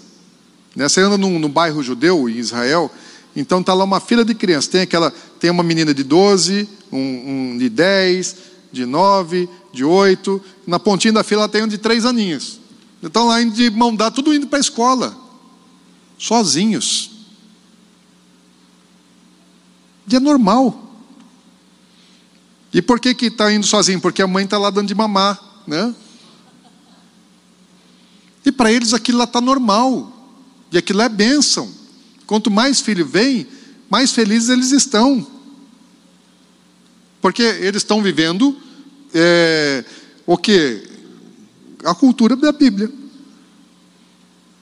Né? 0.74 0.88
Você 0.88 1.00
anda 1.00 1.18
num, 1.18 1.38
num 1.38 1.48
bairro 1.48 1.82
judeu 1.82 2.28
em 2.28 2.36
Israel, 2.36 2.90
então 3.34 3.60
está 3.60 3.72
lá 3.72 3.84
uma 3.84 4.00
fila 4.00 4.24
de 4.24 4.34
crianças. 4.34 4.68
Tem 4.68 4.80
aquela 4.82 5.10
tem 5.38 5.50
uma 5.50 5.62
menina 5.62 5.94
de 5.94 6.02
12, 6.02 6.68
um, 6.92 7.52
um 7.52 7.58
de 7.58 7.68
10, 7.68 8.36
de 8.72 8.84
9, 8.84 9.48
de 9.72 9.84
8. 9.84 10.42
Na 10.66 10.78
pontinha 10.78 11.12
da 11.12 11.24
fila 11.24 11.48
tem 11.48 11.62
um 11.62 11.68
de 11.68 11.78
3 11.78 12.04
aninhos. 12.04 12.60
Estão 13.02 13.26
lá 13.28 13.40
indo 13.40 13.54
de 13.54 13.70
mão 13.70 13.94
dada, 13.94 14.14
tudo 14.14 14.34
indo 14.34 14.46
para 14.46 14.58
a 14.58 14.60
escola. 14.60 15.16
Sozinhos. 16.18 17.10
E 20.06 20.16
é 20.16 20.20
normal. 20.20 20.88
E 22.72 22.82
por 22.82 23.00
que 23.00 23.14
que 23.14 23.26
está 23.26 23.52
indo 23.52 23.66
sozinho? 23.66 24.00
Porque 24.00 24.22
a 24.22 24.26
mãe 24.26 24.44
está 24.44 24.58
lá 24.58 24.70
dando 24.70 24.88
de 24.88 24.94
mamar, 24.94 25.40
né? 25.66 25.94
E 28.44 28.52
para 28.52 28.70
eles 28.70 28.92
aquilo 28.92 29.18
lá 29.18 29.24
está 29.24 29.40
normal. 29.40 30.12
E 30.70 30.78
aquilo 30.78 31.00
é 31.02 31.08
bênção. 31.08 31.79
Quanto 32.30 32.48
mais 32.48 32.80
filho 32.80 33.04
vem, 33.04 33.44
mais 33.90 34.12
felizes 34.12 34.50
eles 34.50 34.70
estão. 34.70 35.26
Porque 37.20 37.42
eles 37.42 37.82
estão 37.82 38.00
vivendo 38.00 38.56
é, 39.12 39.84
o 40.24 40.36
que? 40.38 40.88
A 41.84 41.92
cultura 41.92 42.36
da 42.36 42.52
Bíblia. 42.52 42.88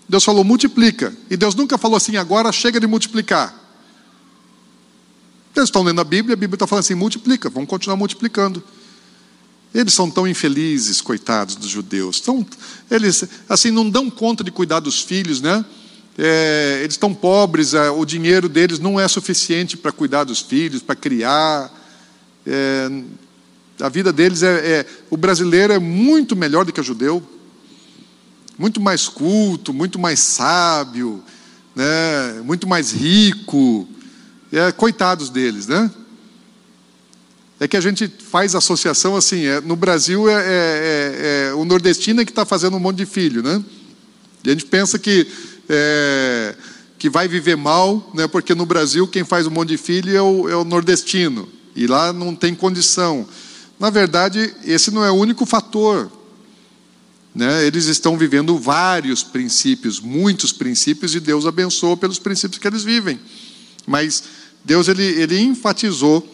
Deus 0.09 0.25
falou 0.25 0.43
multiplica. 0.45 1.15
E 1.29 1.37
Deus 1.37 1.55
nunca 1.55 1.77
falou 1.77 1.99
assim, 1.99 2.17
agora 2.17 2.51
chega 2.53 2.81
de 2.81 2.87
multiplicar. 2.87 3.55
Eles 5.55 5.69
estão 5.69 5.83
lendo 5.83 6.01
a 6.01 6.05
Bíblia, 6.05 6.33
a 6.33 6.37
Bíblia 6.39 6.57
está 6.57 6.67
falando 6.67 6.85
assim: 6.85 6.95
multiplica, 6.95 7.51
vamos 7.51 7.69
continuar 7.69 7.99
multiplicando. 7.99 8.65
Eles 9.75 9.93
são 9.93 10.11
tão 10.11 10.27
infelizes, 10.27 11.03
coitados 11.03 11.55
dos 11.55 11.69
judeus. 11.69 12.19
Tão, 12.19 12.47
eles 12.91 13.25
assim 13.47 13.71
não 13.71 13.91
dão 13.91 14.09
conta 14.09 14.43
de 14.43 14.51
cuidar 14.51 14.81
dos 14.81 15.03
filhos, 15.03 15.43
né? 15.43 15.63
É, 16.21 16.81
eles 16.81 16.95
estão 16.95 17.15
pobres, 17.15 17.75
é, 17.75 17.91
o 17.91 18.05
dinheiro 18.05 18.49
deles 18.49 18.81
não 18.81 18.99
é 18.99 19.07
suficiente 19.07 19.77
para 19.77 19.93
cuidar 19.93 20.25
dos 20.25 20.41
filhos, 20.41 20.83
para 20.83 20.97
criar. 20.97 21.73
É, 22.45 22.91
A 23.81 23.89
vida 23.89 24.13
deles 24.13 24.43
é, 24.43 24.57
é 24.81 24.87
o 25.09 25.17
brasileiro 25.17 25.73
é 25.73 25.79
muito 25.79 26.35
melhor 26.35 26.65
do 26.65 26.73
que 26.73 26.81
o 26.81 26.85
judeu, 26.85 27.23
muito 28.59 28.81
mais 28.81 29.09
culto, 29.09 29.73
muito 29.73 29.97
mais 30.01 30.19
sábio, 30.19 31.23
né? 31.77 32.43
Muito 32.45 32.67
mais 32.67 32.91
rico. 32.91 33.89
É, 34.51 34.73
coitados 34.73 35.31
deles, 35.31 35.69
né? 35.69 35.89
É 37.61 37.69
que 37.69 37.77
a 37.77 37.81
gente 37.81 38.09
faz 38.09 38.57
associação 38.57 39.15
assim, 39.15 39.45
é, 39.45 39.61
no 39.61 39.77
Brasil 39.77 40.29
é, 40.29 40.35
é, 41.51 41.55
o 41.55 41.65
nordestino 41.65 42.21
é 42.21 42.25
que 42.25 42.33
está 42.33 42.45
fazendo 42.45 42.77
um 42.77 42.81
monte 42.81 42.97
de 42.97 43.07
filho, 43.07 43.43
né? 43.43 43.63
E 44.43 44.51
a 44.51 44.53
gente 44.53 44.67
pensa 44.67 44.99
que, 44.99 45.27
é, 45.69 46.55
que 46.99 47.09
vai 47.09 47.29
viver 47.29 47.57
mal, 47.57 48.11
né, 48.15 48.27
porque 48.27 48.55
no 48.55 48.67
Brasil 48.67 49.07
quem 49.07 49.25
faz 49.25 49.47
um 49.47 49.51
monte 49.51 49.71
de 49.71 49.79
filho 49.79 50.17
é 50.17 50.23
o, 50.23 50.49
é 50.49 50.57
o 50.57 50.65
nordestino, 50.65 51.49
e 51.77 51.87
lá 51.87 52.13
não 52.13 52.35
tem 52.35 52.55
condição. 52.55 53.27
Na 53.79 53.91
verdade, 53.91 54.55
esse 54.65 54.91
não 54.91 55.05
é 55.05 55.11
o 55.11 55.15
único 55.15 55.47
fator. 55.47 56.11
Né? 57.35 57.65
Eles 57.65 57.87
estão 57.87 58.19
vivendo 58.19 58.59
vários 58.59 59.23
princípios, 59.23 60.01
muitos 60.01 60.53
princípios, 60.53 61.15
e 61.15 61.21
Deus 61.21 61.47
abençoa 61.47 61.97
pelos 61.97 62.19
princípios 62.19 62.59
que 62.59 62.67
eles 62.67 62.83
vivem. 62.83 63.21
Mas 63.87 64.25
Deus 64.65 64.89
ele, 64.89 65.05
ele 65.05 65.39
enfatizou 65.39 66.27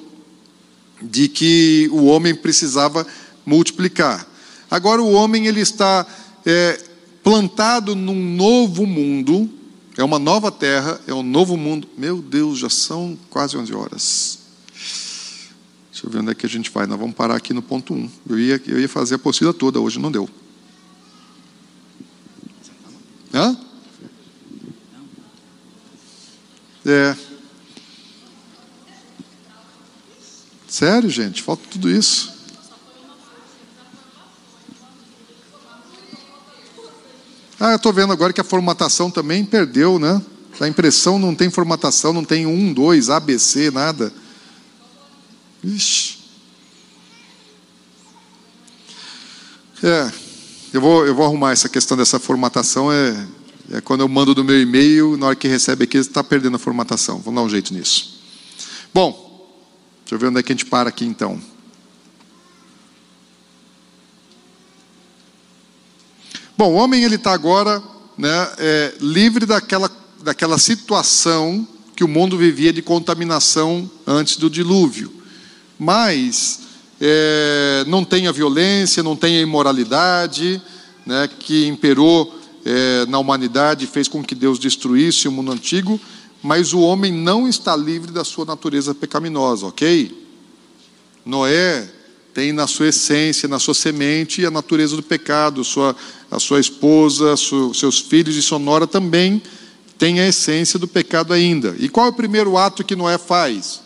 de 1.02 1.28
que 1.28 1.90
o 1.92 2.06
homem 2.06 2.34
precisava 2.34 3.06
multiplicar. 3.44 4.26
Agora 4.70 5.02
o 5.02 5.12
homem 5.12 5.46
ele 5.46 5.60
está 5.60 6.06
é, 6.46 6.80
plantado 7.24 7.96
num 7.96 8.36
novo 8.36 8.86
mundo, 8.86 9.50
é 9.96 10.04
uma 10.04 10.18
nova 10.18 10.52
terra, 10.52 11.00
é 11.06 11.14
um 11.14 11.22
novo 11.22 11.56
mundo. 11.56 11.88
Meu 11.96 12.20
Deus, 12.20 12.58
já 12.58 12.68
são 12.68 13.18
quase 13.30 13.56
11 13.56 13.74
horas. 13.74 14.38
Deixa 15.90 16.06
eu 16.06 16.10
ver 16.10 16.18
onde 16.18 16.32
é 16.32 16.34
que 16.34 16.44
a 16.44 16.48
gente 16.48 16.70
vai. 16.70 16.86
Nós 16.86 16.98
vamos 16.98 17.16
parar 17.16 17.36
aqui 17.36 17.54
no 17.54 17.62
ponto 17.62 17.94
1. 17.94 18.10
Eu 18.28 18.38
ia, 18.38 18.62
eu 18.66 18.78
ia 18.78 18.88
fazer 18.88 19.14
a 19.14 19.16
apostila 19.16 19.54
toda, 19.54 19.80
hoje 19.80 19.98
não 19.98 20.12
deu. 20.12 20.28
Hã? 23.32 23.56
É. 26.84 27.16
Sério, 30.68 31.08
gente, 31.08 31.42
falta 31.42 31.62
tudo 31.70 31.88
isso. 31.88 32.33
Ah, 37.66 37.76
estou 37.76 37.94
vendo 37.94 38.12
agora 38.12 38.30
que 38.30 38.40
a 38.42 38.44
formatação 38.44 39.10
também 39.10 39.42
perdeu, 39.42 39.98
né? 39.98 40.20
A 40.60 40.68
impressão 40.68 41.18
não 41.18 41.34
tem 41.34 41.48
formatação, 41.48 42.12
não 42.12 42.22
tem 42.22 42.44
um, 42.44 42.74
dois, 42.74 43.08
ABC, 43.08 43.70
nada. 43.70 44.12
Ixi. 45.62 46.18
É, 49.82 50.12
eu 50.74 50.80
vou, 50.82 51.06
eu 51.06 51.14
vou 51.14 51.24
arrumar 51.24 51.52
essa 51.52 51.66
questão 51.70 51.96
dessa 51.96 52.18
formatação. 52.18 52.92
É, 52.92 53.26
é 53.72 53.80
quando 53.80 54.02
eu 54.02 54.08
mando 54.08 54.34
do 54.34 54.44
meu 54.44 54.60
e-mail, 54.60 55.16
na 55.16 55.28
hora 55.28 55.34
que 55.34 55.48
recebe 55.48 55.84
aqui, 55.84 55.96
está 55.96 56.22
perdendo 56.22 56.56
a 56.56 56.58
formatação. 56.58 57.18
Vamos 57.20 57.40
dar 57.40 57.46
um 57.46 57.48
jeito 57.48 57.72
nisso. 57.72 58.20
Bom, 58.92 59.24
Deixa 60.04 60.16
eu 60.16 60.18
ver 60.18 60.26
onde 60.26 60.40
é 60.40 60.42
que 60.42 60.52
a 60.52 60.54
gente 60.54 60.66
para 60.66 60.90
aqui 60.90 61.06
então. 61.06 61.40
Bom, 66.56 66.72
o 66.72 66.74
homem 66.74 67.04
ele 67.04 67.16
está 67.16 67.32
agora 67.32 67.82
né, 68.16 68.48
é, 68.58 68.94
livre 69.00 69.46
daquela, 69.46 69.90
daquela 70.22 70.58
situação 70.58 71.66
que 71.96 72.04
o 72.04 72.08
mundo 72.08 72.36
vivia 72.36 72.72
de 72.72 72.82
contaminação 72.82 73.90
antes 74.06 74.36
do 74.36 74.48
dilúvio. 74.50 75.12
Mas 75.78 76.60
é, 77.00 77.84
não 77.86 78.04
tem 78.04 78.26
a 78.26 78.32
violência, 78.32 79.02
não 79.02 79.16
tem 79.16 79.36
a 79.36 79.40
imoralidade 79.40 80.60
né, 81.04 81.28
que 81.38 81.66
imperou 81.66 82.40
é, 82.64 83.04
na 83.06 83.18
humanidade 83.18 83.86
fez 83.86 84.08
com 84.08 84.22
que 84.22 84.34
Deus 84.34 84.58
destruísse 84.58 85.28
o 85.28 85.32
mundo 85.32 85.52
antigo 85.52 86.00
mas 86.44 86.74
o 86.74 86.80
homem 86.80 87.10
não 87.10 87.48
está 87.48 87.74
livre 87.74 88.12
da 88.12 88.22
sua 88.22 88.44
natureza 88.44 88.94
pecaminosa, 88.94 89.64
ok? 89.64 90.14
Noé 91.24 91.90
tem 92.34 92.52
na 92.52 92.66
sua 92.66 92.88
essência, 92.88 93.48
na 93.48 93.60
sua 93.60 93.74
semente, 93.74 94.44
a 94.44 94.50
natureza 94.50 94.96
do 94.96 95.02
pecado, 95.02 95.62
sua, 95.62 95.94
a 96.28 96.40
sua 96.40 96.58
esposa, 96.58 97.36
sua, 97.36 97.72
seus 97.72 98.00
filhos 98.00 98.34
e 98.34 98.42
sua 98.42 98.58
nora 98.58 98.88
também 98.88 99.40
têm 99.96 100.18
a 100.18 100.26
essência 100.26 100.76
do 100.76 100.88
pecado 100.88 101.32
ainda. 101.32 101.76
E 101.78 101.88
qual 101.88 102.06
é 102.06 102.10
o 102.10 102.12
primeiro 102.12 102.58
ato 102.58 102.82
que 102.82 102.96
Noé 102.96 103.16
faz? 103.18 103.80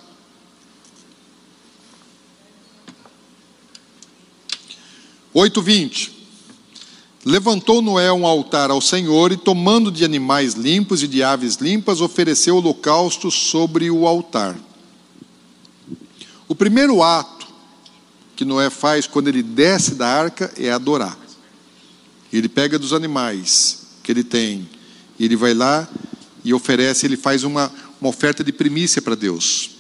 Oito 5.35 5.61
vinte. 5.61 6.17
Levantou 7.25 7.83
Noé 7.83 8.11
um 8.11 8.27
altar 8.27 8.71
ao 8.71 8.81
Senhor 8.81 9.31
e, 9.31 9.37
tomando 9.37 9.93
de 9.93 10.07
animais 10.07 10.55
limpos 10.55 11.03
e 11.03 11.07
de 11.07 11.23
aves 11.23 11.57
limpas, 11.57 12.01
ofereceu 12.01 12.57
holocausto 12.57 13.31
sobre 13.31 13.91
o 13.91 14.07
altar. 14.07 14.59
O 16.49 16.55
primeiro 16.55 17.03
ato 17.03 17.38
que 18.39 18.45
Noé 18.45 18.71
faz 18.71 19.05
quando 19.05 19.27
ele 19.27 19.43
desce 19.43 19.97
da 19.97 20.07
arca 20.07 20.49
é 20.57 20.71
adorar. 20.71 21.19
Ele 22.33 22.49
pega 22.49 22.79
dos 22.79 22.93
animais 22.93 23.81
que 24.01 24.13
ele 24.13 24.23
tem, 24.23 24.71
ele 25.19 25.35
vai 25.35 25.53
lá 25.53 25.89
e 26.45 26.55
oferece, 26.55 27.05
ele 27.05 27.17
faz 27.17 27.43
uma, 27.43 27.69
uma 28.01 28.09
oferta 28.09 28.45
de 28.45 28.53
primícia 28.53 29.03
para 29.03 29.17
Deus. 29.17 29.71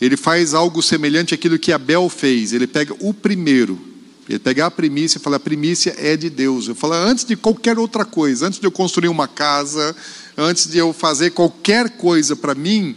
Ele 0.00 0.16
faz 0.16 0.54
algo 0.54 0.82
semelhante 0.82 1.34
àquilo 1.34 1.58
que 1.58 1.72
Abel 1.72 2.08
fez, 2.08 2.54
ele 2.54 2.66
pega 2.66 2.96
o 2.98 3.12
primeiro 3.12 3.78
ele 4.26 4.38
pegar 4.38 4.64
a 4.64 4.70
primícia 4.70 5.18
e 5.18 5.20
falar: 5.20 5.36
a 5.36 5.40
primícia 5.40 5.94
é 5.98 6.16
de 6.16 6.30
Deus. 6.30 6.66
Eu 6.66 6.74
falo, 6.74 6.94
antes 6.94 7.26
de 7.26 7.36
qualquer 7.36 7.78
outra 7.78 8.06
coisa, 8.06 8.46
antes 8.46 8.58
de 8.58 8.66
eu 8.66 8.72
construir 8.72 9.08
uma 9.08 9.28
casa, 9.28 9.94
antes 10.38 10.66
de 10.66 10.78
eu 10.78 10.94
fazer 10.94 11.32
qualquer 11.32 11.90
coisa 11.98 12.34
para 12.34 12.54
mim, 12.54 12.96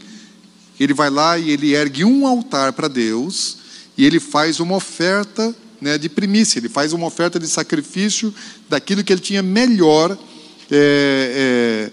ele 0.79 0.93
vai 0.93 1.09
lá 1.09 1.37
e 1.37 1.51
ele 1.51 1.75
ergue 1.75 2.05
um 2.05 2.25
altar 2.25 2.71
para 2.71 2.87
Deus 2.87 3.66
e 3.97 4.05
ele 4.05 4.19
faz 4.19 4.59
uma 4.59 4.75
oferta 4.75 5.55
né, 5.81 5.97
de 5.97 6.09
primícia, 6.09 6.59
ele 6.59 6.69
faz 6.69 6.93
uma 6.93 7.07
oferta 7.07 7.39
de 7.39 7.47
sacrifício 7.47 8.33
daquilo 8.69 9.03
que 9.03 9.11
ele 9.11 9.21
tinha 9.21 9.41
melhor 9.41 10.17
é, 10.69 11.91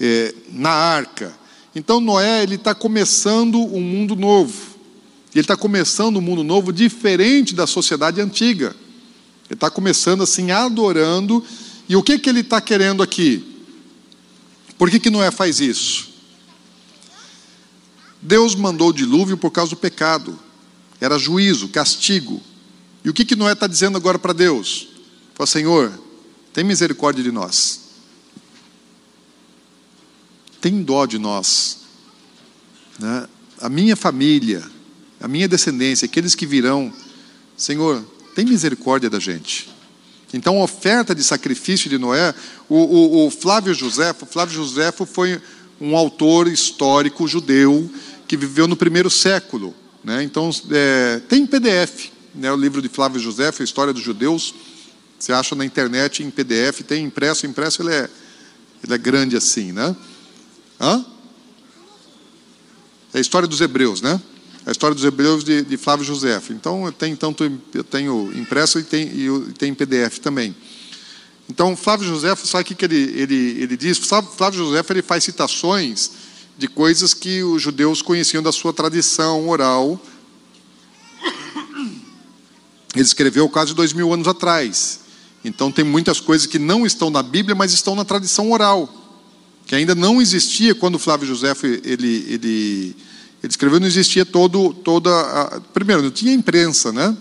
é, 0.00 0.04
é, 0.04 0.34
na 0.50 0.70
arca. 0.70 1.34
Então 1.74 2.00
Noé 2.00 2.42
ele 2.42 2.54
está 2.54 2.74
começando 2.74 3.58
um 3.58 3.80
mundo 3.80 4.14
novo. 4.14 4.74
Ele 5.34 5.40
está 5.42 5.56
começando 5.56 6.18
um 6.18 6.20
mundo 6.20 6.44
novo 6.44 6.72
diferente 6.72 7.54
da 7.54 7.66
sociedade 7.66 8.20
antiga. 8.20 8.76
Ele 9.46 9.54
está 9.54 9.68
começando 9.68 10.22
assim, 10.22 10.52
adorando. 10.52 11.44
E 11.88 11.96
o 11.96 12.02
que, 12.02 12.18
que 12.18 12.30
ele 12.30 12.40
está 12.40 12.60
querendo 12.60 13.02
aqui? 13.02 13.44
Por 14.78 14.88
que, 14.88 15.00
que 15.00 15.10
Noé 15.10 15.32
faz 15.32 15.60
isso? 15.60 16.08
Deus 18.22 18.54
mandou 18.54 18.90
o 18.90 18.92
dilúvio 18.92 19.36
por 19.36 19.50
causa 19.50 19.70
do 19.70 19.76
pecado. 19.76 20.38
Era 21.00 21.18
juízo, 21.18 21.68
castigo. 21.68 22.42
E 23.04 23.10
o 23.10 23.12
que, 23.12 23.24
que 23.24 23.36
Noé 23.36 23.52
está 23.52 23.66
dizendo 23.66 23.96
agora 23.96 24.18
para 24.18 24.32
Deus? 24.32 24.88
Fala, 25.34 25.46
Senhor, 25.46 25.92
tem 26.52 26.64
misericórdia 26.64 27.22
de 27.22 27.30
nós. 27.30 27.80
Tem 30.60 30.82
dó 30.82 31.04
de 31.04 31.18
nós. 31.18 31.78
Né? 32.98 33.28
A 33.60 33.68
minha 33.68 33.96
família, 33.96 34.62
a 35.20 35.28
minha 35.28 35.48
descendência, 35.48 36.06
aqueles 36.06 36.34
que 36.34 36.46
virão, 36.46 36.92
Senhor, 37.56 38.02
tem 38.34 38.44
misericórdia 38.44 39.10
da 39.10 39.20
gente. 39.20 39.68
Então, 40.32 40.60
a 40.60 40.64
oferta 40.64 41.14
de 41.14 41.22
sacrifício 41.22 41.88
de 41.88 41.96
Noé, 41.96 42.34
o, 42.68 42.76
o, 42.76 43.26
o 43.26 43.30
Flávio 43.30 43.72
Josefo, 43.72 44.26
Flávio 44.26 44.54
Josefo 44.54 45.06
foi 45.06 45.40
um 45.80 45.96
autor 45.96 46.48
histórico 46.48 47.28
judeu 47.28 47.88
que 48.26 48.36
viveu 48.36 48.66
no 48.66 48.76
primeiro 48.76 49.08
século. 49.08 49.74
Né? 50.04 50.22
Então, 50.22 50.50
é, 50.70 51.20
tem 51.28 51.46
PDF, 51.46 52.10
né? 52.34 52.52
o 52.52 52.56
livro 52.56 52.82
de 52.82 52.88
Flávio 52.88 53.18
Josefo, 53.18 53.62
a 53.62 53.64
História 53.64 53.92
dos 53.92 54.02
Judeus, 54.02 54.54
você 55.18 55.32
acha 55.32 55.54
na 55.54 55.64
internet 55.64 56.22
em 56.22 56.30
PDF, 56.30 56.82
tem 56.86 57.04
impresso, 57.04 57.46
impresso 57.46 57.82
ele 57.82 57.94
é, 57.94 58.10
ele 58.82 58.92
é 58.92 58.98
grande 58.98 59.36
assim, 59.36 59.72
né? 59.72 59.96
Hã? 60.78 61.04
É 63.14 63.18
a 63.18 63.20
história 63.20 63.48
dos 63.48 63.60
hebreus, 63.60 64.02
né? 64.02 64.20
a 64.66 64.70
história 64.70 64.94
dos 64.94 65.04
hebreus 65.04 65.44
de, 65.44 65.62
de 65.62 65.76
Flávio 65.76 66.04
José. 66.04 66.40
Então, 66.50 66.86
eu 66.86 66.92
tenho, 66.92 67.16
tanto, 67.16 67.60
eu 67.74 67.84
tenho 67.84 68.32
impresso 68.34 68.78
e 68.78 68.82
tem, 68.82 69.06
e 69.06 69.52
tem 69.58 69.74
PDF 69.74 70.18
também. 70.18 70.54
Então, 71.48 71.76
Flávio 71.76 72.08
José, 72.08 72.34
sabe 72.36 72.62
o 72.62 72.66
que, 72.66 72.74
que 72.74 72.84
ele, 72.84 73.12
ele, 73.14 73.62
ele 73.62 73.76
diz? 73.76 73.98
Flávio 73.98 74.58
José 74.58 74.82
ele 74.88 75.02
faz 75.02 75.24
citações 75.24 76.10
de 76.56 76.68
coisas 76.68 77.12
que 77.14 77.42
os 77.42 77.60
judeus 77.60 78.02
conheciam 78.02 78.42
da 78.42 78.52
sua 78.52 78.72
tradição 78.72 79.48
oral. 79.48 80.00
Ele 82.94 83.04
escreveu 83.04 83.48
quase 83.48 83.74
dois 83.74 83.92
mil 83.92 84.12
anos 84.12 84.28
atrás. 84.28 85.00
Então, 85.44 85.70
tem 85.70 85.84
muitas 85.84 86.20
coisas 86.20 86.46
que 86.46 86.58
não 86.58 86.86
estão 86.86 87.10
na 87.10 87.22
Bíblia, 87.22 87.54
mas 87.54 87.72
estão 87.72 87.94
na 87.94 88.04
tradição 88.04 88.50
oral, 88.50 88.88
que 89.66 89.74
ainda 89.74 89.94
não 89.94 90.22
existia 90.22 90.74
quando 90.74 90.98
Flávio 90.98 91.26
José 91.26 91.54
ele, 91.84 92.24
ele 92.28 92.96
Ele 93.44 93.50
escreveu, 93.50 93.78
não 93.78 93.86
existia 93.86 94.24
todo, 94.24 94.72
toda. 94.72 95.10
A, 95.10 95.60
primeiro, 95.60 96.02
não 96.02 96.10
tinha 96.10 96.32
imprensa, 96.32 96.90
né? 96.90 97.14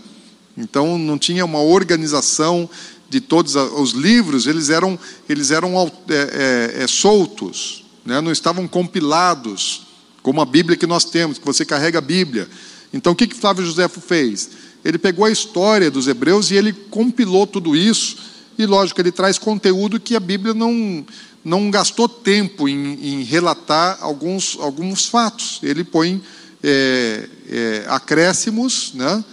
Então 0.57 0.97
não 0.97 1.17
tinha 1.17 1.43
uma 1.43 1.59
organização 1.59 2.69
de 3.09 3.19
todos 3.19 3.55
os 3.55 3.91
livros, 3.91 4.47
eles 4.47 4.69
eram, 4.69 4.97
eles 5.27 5.51
eram 5.51 5.77
é, 5.77 6.13
é, 6.13 6.83
é, 6.83 6.87
soltos, 6.87 7.82
né? 8.05 8.21
não 8.21 8.31
estavam 8.31 8.67
compilados, 8.67 9.83
como 10.21 10.41
a 10.41 10.45
Bíblia 10.45 10.77
que 10.77 10.87
nós 10.87 11.05
temos, 11.05 11.37
que 11.37 11.45
você 11.45 11.65
carrega 11.65 11.97
a 11.97 12.01
Bíblia. 12.01 12.47
Então 12.93 13.13
o 13.13 13.15
que, 13.15 13.27
que 13.27 13.35
Flávio 13.35 13.65
Josefo 13.65 13.99
fez? 14.01 14.49
Ele 14.83 14.97
pegou 14.97 15.25
a 15.25 15.31
história 15.31 15.89
dos 15.89 16.07
hebreus 16.07 16.51
e 16.51 16.55
ele 16.55 16.73
compilou 16.73 17.47
tudo 17.47 17.75
isso, 17.75 18.17
e 18.57 18.65
lógico, 18.65 19.01
ele 19.01 19.11
traz 19.11 19.37
conteúdo 19.37 19.99
que 19.99 20.15
a 20.15 20.19
Bíblia 20.19 20.53
não, 20.53 21.05
não 21.43 21.71
gastou 21.71 22.07
tempo 22.07 22.69
em, 22.69 22.93
em 23.01 23.23
relatar 23.23 23.97
alguns, 23.99 24.57
alguns 24.59 25.07
fatos. 25.07 25.59
Ele 25.63 25.83
põe 25.83 26.21
é, 26.63 27.27
é, 27.49 27.85
acréscimos, 27.87 28.93
né? 28.93 29.23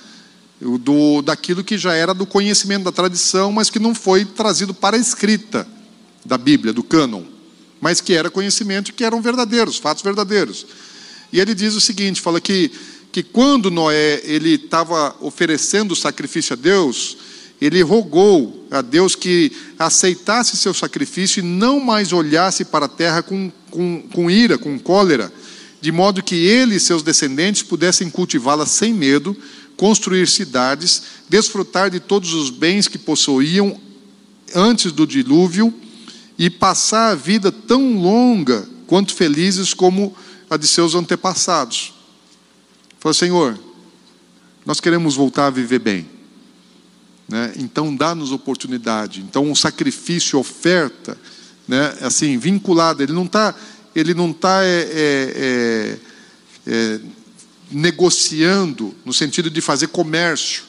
do, 0.60 1.22
daquilo 1.22 1.64
que 1.64 1.78
já 1.78 1.94
era 1.94 2.12
do 2.12 2.26
conhecimento 2.26 2.84
da 2.84 2.92
tradição, 2.92 3.51
mas 3.51 3.70
que 3.70 3.78
não 3.78 3.94
foi 3.94 4.24
trazido 4.24 4.74
para 4.74 4.97
a 4.97 5.01
escrita 5.01 5.66
da 6.24 6.36
Bíblia, 6.36 6.72
do 6.72 6.82
cânon, 6.82 7.22
mas 7.81 8.01
que 8.01 8.12
era 8.12 8.31
conhecimento 8.31 8.93
que 8.93 9.05
eram 9.05 9.23
verdadeiros, 9.23 9.78
fatos 9.78 10.02
verdadeiros. 10.02 10.66
E 11.32 11.40
ele 11.40 11.55
diz 11.55 11.74
o 11.74 11.81
seguinte, 11.81 12.20
fala 12.20 12.40
que, 12.40 12.70
que 13.11 13.23
quando 13.23 13.70
Noé 13.70 14.20
ele 14.24 14.55
estava 14.55 15.16
oferecendo 15.20 15.93
o 15.93 15.97
sacrifício 15.97 16.52
a 16.55 16.57
Deus, 16.57 17.16
ele 17.61 17.82
rogou 17.82 18.66
a 18.70 18.81
Deus 18.81 19.15
que 19.15 19.52
aceitasse 19.78 20.57
seu 20.57 20.74
sacrifício 20.74 21.40
e 21.40 21.47
não 21.47 21.78
mais 21.78 22.12
olhasse 22.12 22.65
para 22.65 22.86
a 22.86 22.89
terra 22.89 23.23
com, 23.23 23.52
com, 23.70 24.02
com 24.12 24.31
ira, 24.31 24.59
com 24.59 24.78
cólera, 24.78 25.32
de 25.81 25.93
modo 25.93 26.23
que 26.23 26.35
ele 26.35 26.77
e 26.77 26.81
seus 26.81 27.02
descendentes 27.02 27.62
pudessem 27.62 28.11
cultivá-la 28.11 28.66
sem 28.66 28.93
medo, 28.93 29.36
construir 29.77 30.27
cidades, 30.28 31.02
desfrutar 31.28 31.90
de 31.90 32.01
todos 32.01 32.35
os 32.35 32.51
bens 32.51 32.86
que 32.89 32.98
possuíam 32.98 33.81
antes 34.55 34.93
do 34.93 35.07
dilúvio 35.07 35.73
e 36.40 36.48
passar 36.48 37.10
a 37.10 37.14
vida 37.14 37.52
tão 37.52 38.00
longa 38.00 38.66
quanto 38.86 39.14
felizes 39.14 39.74
como 39.74 40.16
a 40.48 40.56
de 40.56 40.66
seus 40.66 40.94
antepassados. 40.94 41.92
Falou, 42.98 43.12
Senhor, 43.12 43.60
nós 44.64 44.80
queremos 44.80 45.16
voltar 45.16 45.48
a 45.48 45.50
viver 45.50 45.80
bem. 45.80 46.08
Né? 47.28 47.52
Então 47.58 47.94
dá-nos 47.94 48.32
oportunidade. 48.32 49.20
Então 49.20 49.52
o 49.52 49.54
sacrifício, 49.54 50.38
oferta, 50.38 51.18
né? 51.68 51.94
assim, 52.00 52.38
vinculada, 52.38 53.02
ele 53.02 53.12
não 53.12 53.26
está 53.26 53.54
ele 53.94 54.14
não 54.14 54.30
está 54.30 54.64
é, 54.64 54.80
é, 54.80 55.98
é, 56.66 56.72
é 56.72 57.00
negociando 57.70 58.94
no 59.04 59.12
sentido 59.12 59.50
de 59.50 59.60
fazer 59.60 59.88
comércio, 59.88 60.62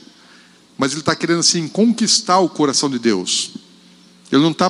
mas 0.78 0.92
ele 0.92 1.00
está 1.00 1.16
querendo 1.16 1.40
assim 1.40 1.66
conquistar 1.70 2.40
o 2.40 2.50
coração 2.50 2.90
de 2.90 3.00
Deus. 3.00 3.52
Ele 4.30 4.42
não 4.42 4.52
está 4.52 4.70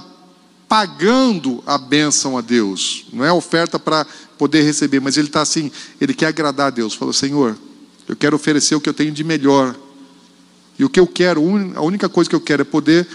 pagando 0.72 1.62
a 1.68 1.78
bênção 1.78 2.38
a 2.38 2.42
Deus, 2.42 3.04
não 3.12 3.26
é 3.26 3.34
oferta 3.34 3.78
para 3.78 4.08
poder 4.38 4.62
receber, 4.62 5.02
mas 5.02 5.18
ele 5.18 5.28
está 5.28 5.42
assim, 5.42 5.70
ele 6.00 6.14
quer 6.14 6.28
agradar 6.28 6.68
a 6.68 6.70
Deus. 6.70 6.94
Falou, 6.94 7.14
Senhor, 7.14 7.58
eu 8.08 8.16
quero 8.16 8.38
oferecer 8.38 8.74
o 8.76 8.80
que 8.80 8.88
eu 8.88 8.94
tenho 8.94 9.12
de 9.12 9.22
melhor. 9.22 9.76
E 10.80 10.86
o 10.86 10.90
que 10.90 10.98
eu 10.98 11.06
quero, 11.06 11.44
a 11.76 11.82
única 11.82 12.08
coisa 12.08 12.30
que 12.30 12.36
eu 12.38 12.40
quero 12.40 12.62
é 12.62 12.64
poder 12.64 13.06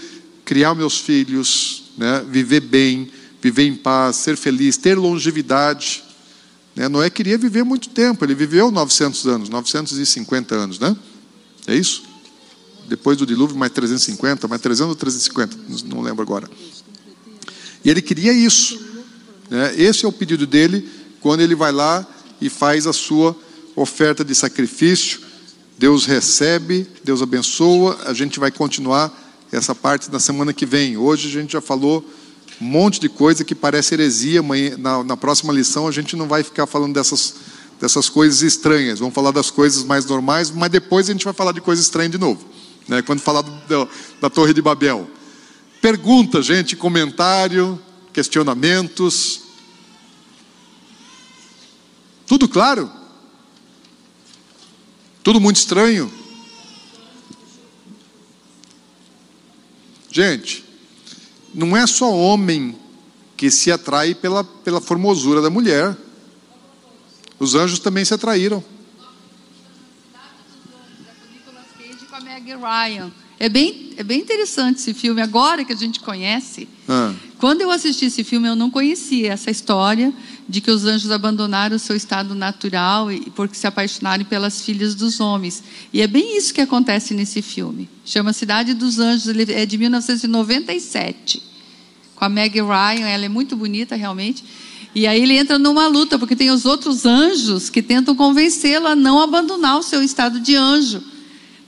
criar 0.45 0.75
meus 0.75 0.99
filhos, 0.99 1.85
né, 1.97 2.23
viver 2.29 2.59
bem, 2.59 3.11
viver 3.41 3.63
em 3.63 3.75
paz, 3.75 4.17
ser 4.17 4.37
feliz, 4.37 4.77
ter 4.77 4.93
longevidade. 4.93 6.03
Né? 6.75 6.87
Noé 6.87 7.09
queria 7.09 7.39
viver 7.39 7.63
muito 7.63 7.89
tempo, 7.89 8.23
ele 8.23 8.35
viveu 8.35 8.69
900 8.69 9.25
anos, 9.25 9.49
950 9.49 10.53
anos, 10.53 10.77
né? 10.77 10.95
É 11.65 11.75
isso? 11.75 12.03
Depois 12.87 13.17
do 13.17 13.25
dilúvio, 13.25 13.57
mais 13.57 13.71
350, 13.71 14.47
mais 14.47 14.61
300 14.61 14.89
ou 14.89 14.95
350, 14.95 15.57
não 15.87 16.01
lembro 16.01 16.21
agora. 16.21 16.47
E 17.87 17.89
ele 17.89 18.01
queria 18.01 18.33
isso. 18.33 18.77
Né? 19.49 19.73
Esse 19.77 20.03
é 20.03 20.07
o 20.09 20.11
pedido 20.11 20.45
dele 20.45 20.85
quando 21.21 21.39
ele 21.39 21.55
vai 21.55 21.71
lá 21.71 22.05
e 22.41 22.49
faz 22.49 22.85
a 22.85 22.91
sua 22.91 23.33
oferta 23.77 24.25
de 24.25 24.35
sacrifício. 24.35 25.21
Deus 25.77 26.05
recebe, 26.05 26.85
Deus 27.01 27.21
abençoa. 27.21 27.97
A 28.05 28.13
gente 28.13 28.41
vai 28.41 28.51
continuar 28.51 29.09
essa 29.53 29.73
parte 29.73 30.11
na 30.11 30.19
semana 30.19 30.51
que 30.51 30.65
vem. 30.65 30.97
Hoje 30.97 31.29
a 31.29 31.31
gente 31.31 31.53
já 31.53 31.61
falou 31.61 32.05
um 32.59 32.65
monte 32.65 32.99
de 32.99 33.07
coisa 33.07 33.45
que 33.45 33.55
parece 33.55 33.93
heresia. 33.93 34.43
Na, 34.77 35.01
na 35.05 35.15
próxima 35.15 35.53
lição 35.53 35.87
a 35.87 35.91
gente 35.91 36.13
não 36.17 36.27
vai 36.27 36.43
ficar 36.43 36.67
falando 36.67 36.93
dessas, 36.93 37.35
dessas 37.79 38.09
coisas 38.09 38.41
estranhas, 38.41 38.99
vamos 38.99 39.15
falar 39.15 39.31
das 39.31 39.49
coisas 39.49 39.85
mais 39.85 40.05
normais, 40.05 40.51
mas 40.51 40.69
depois 40.69 41.09
a 41.09 41.13
gente 41.13 41.23
vai 41.23 41.33
falar 41.33 41.53
de 41.53 41.61
coisa 41.61 41.81
estranha 41.81 42.09
de 42.09 42.17
novo, 42.17 42.45
né? 42.85 43.01
quando 43.01 43.21
falar 43.21 43.43
do, 43.43 43.51
do, 43.65 43.89
da 44.19 44.29
Torre 44.29 44.53
de 44.53 44.61
Babel. 44.61 45.09
Pergunta, 45.81 46.41
gente, 46.41 46.75
comentário, 46.75 47.81
questionamentos. 48.11 49.41
Tudo 52.25 52.49
claro? 52.49 52.91
Tudo 55.23 55.39
muito 55.39 55.57
estranho? 55.57 56.11
Gente, 60.11 60.65
não 61.53 61.77
é 61.77 61.85
só 61.85 62.11
homem 62.11 62.75
que 63.35 63.51
se 63.51 63.71
atrai 63.71 64.15
pela, 64.15 64.43
pela 64.43 64.81
formosura 64.81 65.41
da 65.41 65.49
mulher. 65.49 65.95
Os 67.37 67.53
anjos 67.53 67.77
também 67.79 68.03
se 68.03 68.13
atraíram. 68.13 68.63
É 73.39 73.47
bem, 73.47 73.91
é 73.97 74.03
bem 74.03 74.19
interessante 74.19 74.79
esse 74.79 74.93
filme, 74.93 75.21
agora 75.21 75.63
que 75.63 75.71
a 75.71 75.75
gente 75.75 75.99
conhece. 75.99 76.67
Ah. 76.89 77.13
Quando 77.37 77.61
eu 77.61 77.69
assisti 77.69 78.05
esse 78.05 78.23
filme, 78.23 78.47
eu 78.47 78.55
não 78.55 78.71
conhecia 78.71 79.31
essa 79.31 79.51
história 79.51 80.11
de 80.49 80.59
que 80.59 80.71
os 80.71 80.85
anjos 80.85 81.11
abandonaram 81.11 81.75
o 81.75 81.79
seu 81.79 81.95
estado 81.95 82.33
natural 82.33 83.11
e 83.11 83.29
porque 83.31 83.55
se 83.55 83.67
apaixonaram 83.67 84.25
pelas 84.25 84.63
filhas 84.63 84.95
dos 84.95 85.19
homens. 85.19 85.63
E 85.93 86.01
é 86.01 86.07
bem 86.07 86.35
isso 86.35 86.51
que 86.51 86.61
acontece 86.61 87.13
nesse 87.13 87.43
filme. 87.43 87.87
Chama 88.03 88.33
Cidade 88.33 88.73
dos 88.73 88.97
Anjos, 88.97 89.27
ele 89.27 89.51
é 89.53 89.67
de 89.67 89.77
1997. 89.77 91.43
Com 92.15 92.25
a 92.25 92.29
Meg 92.29 92.59
Ryan, 92.59 93.07
ela 93.07 93.25
é 93.25 93.29
muito 93.29 93.55
bonita 93.55 93.95
realmente. 93.95 94.43
E 94.95 95.05
aí 95.05 95.21
ele 95.21 95.37
entra 95.37 95.59
numa 95.59 95.85
luta, 95.85 96.17
porque 96.17 96.35
tem 96.35 96.49
os 96.49 96.65
outros 96.65 97.05
anjos 97.05 97.69
que 97.69 97.83
tentam 97.83 98.15
convencê-lo 98.15 98.87
a 98.87 98.95
não 98.95 99.21
abandonar 99.21 99.77
o 99.77 99.83
seu 99.83 100.01
estado 100.01 100.39
de 100.39 100.55
anjo. 100.55 101.03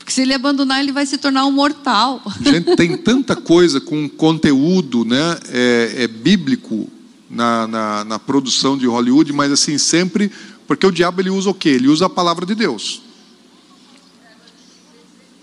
Porque 0.10 0.15
se 0.15 0.22
ele 0.23 0.34
abandonar, 0.34 0.80
ele 0.80 0.91
vai 0.91 1.06
se 1.06 1.19
tornar 1.19 1.45
um 1.45 1.52
mortal. 1.52 2.19
Gente, 2.41 2.76
tem 2.76 2.98
tanta 2.98 3.36
coisa 3.36 3.80
com 3.80 4.10
conteúdo 4.10 5.06
né, 5.06 5.38
é, 5.49 5.94
é 5.98 6.07
bíblico 6.07 6.90
na, 7.30 7.68
na, 7.68 8.03
na, 8.03 8.18
produção 8.18 8.76
de 8.76 8.88
Hollywood, 8.88 9.31
mas 9.31 9.52
assim, 9.52 9.77
sempre. 9.77 10.31
Porque 10.65 10.84
o 10.84 10.91
diabo 10.91 11.22
ele 11.22 11.30
usa 11.30 11.52
o 11.52 11.53
quê? 11.53 11.69
Ele 11.69 11.88
usa 11.88 12.07
a 12.07 12.10
palavra 12.10 12.44
de 12.44 12.56
Deus. 12.56 13.03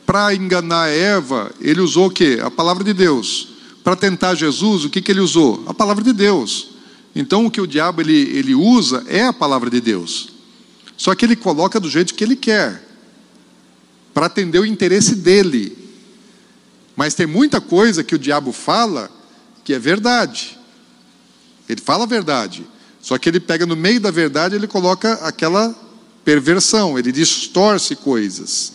Para 0.05 0.35
enganar 0.35 0.89
Eva, 0.89 1.53
ele 1.61 1.81
usou 1.81 2.07
o 2.07 2.11
quê? 2.11 2.41
A 2.43 2.51
palavra 2.51 2.83
de 2.83 2.93
Deus. 2.93 3.51
Para 3.85 3.95
tentar 3.95 4.35
Jesus, 4.35 4.85
o 4.85 4.91
que, 4.91 5.01
que 5.01 5.13
ele 5.13 5.21
usou? 5.21 5.63
A 5.69 5.75
palavra 5.75 6.03
de 6.03 6.13
Deus. 6.13 6.71
Então, 7.15 7.47
o 7.47 7.51
que 7.53 7.61
o 7.61 7.69
diabo 7.69 8.01
ele, 8.01 8.37
ele 8.37 8.53
usa 8.57 9.05
é 9.07 9.27
a 9.27 9.33
palavra 9.33 9.71
de 9.71 9.81
Deus. 9.81 10.31
Só 10.97 11.15
que 11.15 11.25
ele 11.25 11.37
coloca 11.37 11.79
do 11.79 11.89
jeito 11.89 12.15
que 12.15 12.25
ele 12.25 12.35
quer 12.35 12.86
para 14.17 14.25
atender 14.29 14.59
o 14.59 14.65
interesse 14.65 15.15
dele. 15.15 15.77
Mas 16.97 17.13
tem 17.13 17.27
muita 17.27 17.61
coisa 17.61 18.03
que 18.03 18.15
o 18.15 18.19
diabo 18.19 18.51
fala 18.51 19.11
que 19.63 19.75
é 19.75 19.79
verdade. 19.79 20.59
Ele 21.69 21.83
fala 21.83 22.05
a 22.05 22.07
verdade. 22.07 22.67
Só 23.03 23.19
que 23.19 23.29
ele 23.29 23.39
pega 23.39 23.67
no 23.67 23.77
meio 23.77 24.01
da 24.01 24.11
verdade, 24.11 24.55
ele 24.55 24.67
coloca 24.67 25.13
aquela 25.17 25.77
perversão, 26.25 26.99
ele 26.99 27.13
distorce 27.13 27.95
coisas. 27.95 28.73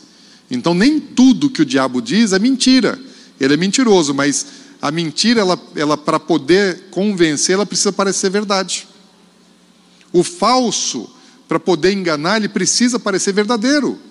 Então 0.51 0.75
nem 0.75 0.99
tudo 0.99 1.49
que 1.49 1.63
o 1.63 1.65
diabo 1.65 2.03
diz 2.03 2.33
é 2.33 2.37
mentira. 2.37 2.99
Ele 3.39 3.55
é 3.55 3.57
mentiroso, 3.57 4.13
mas 4.13 4.45
a 4.79 4.91
mentira, 4.91 5.41
ela, 5.41 5.59
ela 5.75 5.97
para 5.97 6.19
poder 6.19 6.89
convencer, 6.91 7.55
ela 7.55 7.65
precisa 7.65 7.91
parecer 7.91 8.29
verdade. 8.29 8.87
O 10.13 10.23
falso, 10.23 11.09
para 11.47 11.59
poder 11.59 11.93
enganar, 11.93 12.37
ele 12.37 12.47
precisa 12.47 12.99
parecer 12.99 13.33
verdadeiro. 13.33 14.10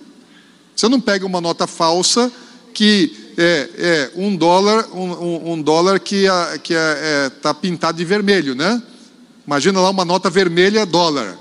Você 0.75 0.89
não 0.89 1.01
pega 1.01 1.27
uma 1.27 1.41
nota 1.41 1.67
falsa 1.67 2.31
que 2.73 3.33
é, 3.37 3.71
é 3.77 4.13
um 4.17 4.35
dólar, 4.37 4.89
um, 4.95 5.53
um 5.53 5.63
dólar 5.63 6.01
que 6.01 6.25
está 6.25 6.59
que 6.59 6.75
é, 6.75 6.79
é, 6.79 7.31
tá 7.31 7.53
pintado 7.53 7.99
de 7.99 8.05
vermelho, 8.05 8.55
né? 8.55 8.83
Imagina 9.47 9.81
lá 9.81 9.91
uma 9.91 10.05
nota 10.05 10.31
vermelha, 10.31 10.87
dólar. 10.87 11.39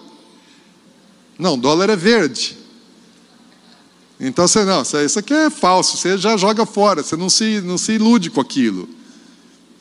Não, 1.38 1.58
dólar 1.58 1.90
é 1.90 1.96
verde. 1.96 2.58
Então 4.20 4.48
você 4.48 4.66
não, 4.66 4.82
isso 4.82 5.20
aqui 5.20 5.34
é 5.34 5.50
falso, 5.50 5.96
você 5.96 6.18
já 6.18 6.36
joga 6.36 6.66
fora, 6.66 7.02
você 7.02 7.16
não 7.16 7.30
se, 7.30 7.62
não 7.62 7.78
se 7.78 7.94
ilude 7.94 8.30
com 8.30 8.42
aquilo. 8.42 8.90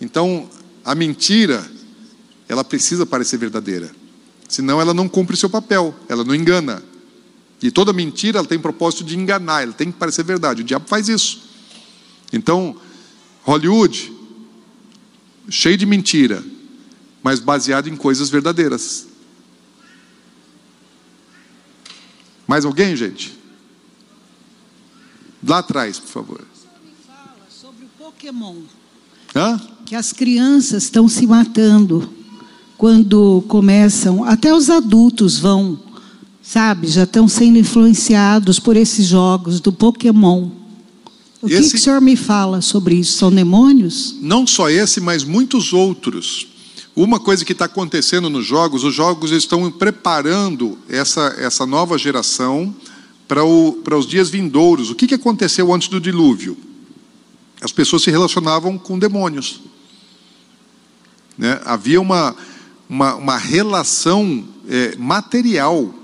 Então, 0.01 0.49
a 0.85 0.95
mentira, 0.95 1.69
ela 2.49 2.63
precisa 2.63 3.05
parecer 3.05 3.37
verdadeira. 3.37 3.91
Senão 4.49 4.81
ela 4.81 4.95
não 4.95 5.09
cumpre 5.09 5.37
seu 5.37 5.51
papel, 5.51 5.95
ela 6.09 6.23
não 6.23 6.35
engana. 6.35 6.83
E 7.61 7.71
toda 7.71 7.93
mentira 7.93 8.39
ela 8.39 8.47
tem 8.47 8.59
propósito 8.59 9.05
de 9.05 9.17
enganar, 9.17 9.63
ela 9.63 9.73
tem 9.73 9.91
que 9.91 9.99
parecer 9.99 10.25
verdade. 10.25 10.63
O 10.63 10.65
diabo 10.65 10.89
faz 10.89 11.09
isso. 11.09 11.43
Então, 12.33 12.77
Hollywood, 13.43 14.13
cheio 15.49 15.77
de 15.77 15.87
mentira, 15.87 16.45
mas 17.23 17.41
baseado 17.41 17.89
em 17.89 17.97
coisas 17.97 18.31
verdadeiras. 18.31 19.07
Mais 22.47 22.65
alguém, 22.65 22.95
gente? 22.97 23.37
Lá 25.47 25.59
atrás, 25.59 25.99
por 25.99 26.09
favor. 26.09 26.41
Fala 27.07 27.47
sobre 27.49 27.85
o 27.85 27.89
Pokémon. 27.99 28.57
Hã? 29.35 29.61
Que 29.85 29.95
as 29.95 30.13
crianças 30.13 30.85
estão 30.85 31.09
se 31.09 31.27
matando 31.27 32.19
quando 32.79 33.43
começam, 33.49 34.23
até 34.23 34.55
os 34.55 34.71
adultos 34.71 35.39
vão, 35.39 35.79
sabe, 36.49 36.89
já 36.89 37.03
estão 37.03 37.29
sendo 37.29 37.59
influenciados 37.59 38.59
por 38.59 38.75
esses 38.75 39.07
jogos 39.07 39.61
do 39.61 39.71
Pokémon. 39.71 40.49
O 41.43 41.47
que, 41.47 41.53
Esse- 41.55 41.71
que 41.73 41.77
o 41.77 41.79
senhor 41.79 42.01
me 42.01 42.17
fala 42.17 42.63
sobre 42.63 42.95
isso? 42.95 43.19
São 43.19 43.31
demônios? 43.31 44.17
Não 44.23 44.47
só 44.47 44.71
esse, 44.71 44.99
mas 44.99 45.25
muitos 45.25 45.75
outros. 45.75 46.49
Uma 46.97 47.21
coisa 47.21 47.45
que 47.45 47.53
está 47.53 47.67
acontecendo 47.67 48.31
nos 48.31 48.47
jogos, 48.47 48.83
os 48.83 48.95
jogos 48.95 49.31
estão 49.31 49.71
preparando 49.71 50.79
essa, 50.89 51.37
essa 51.39 51.67
nova 51.67 51.99
geração 51.99 52.75
para, 53.29 53.45
o, 53.45 53.75
para 53.85 53.97
os 53.97 54.07
dias 54.07 54.31
vindouros. 54.31 54.91
O 54.91 54.95
que, 54.95 55.07
que 55.07 55.15
aconteceu 55.15 55.73
antes 55.73 55.89
do 55.89 56.01
dilúvio? 56.01 56.57
As 57.61 57.73
pessoas 57.73 58.03
se 58.03 58.11
relacionavam 58.11 58.79
com 58.79 58.99
demônios. 58.99 59.61
Né? 61.37 61.61
Havia 61.67 62.01
uma, 62.01 62.35
uma, 62.89 63.15
uma 63.17 63.37
relação 63.37 64.45
eh, 64.69 64.97
material, 64.99 65.95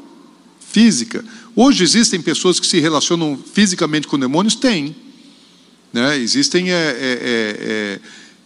física. 0.74 1.24
Hoje 1.54 1.84
existem 1.84 2.20
pessoas 2.20 2.58
que 2.58 2.66
se 2.66 2.80
relacionam 2.80 3.38
fisicamente 3.54 4.08
com 4.08 4.18
demônios? 4.18 4.56
Tem. 4.56 4.96
Né? 5.92 6.18
Existem 6.18 6.72
é, 6.72 6.74
é, 6.74 6.80
é, 6.80 8.00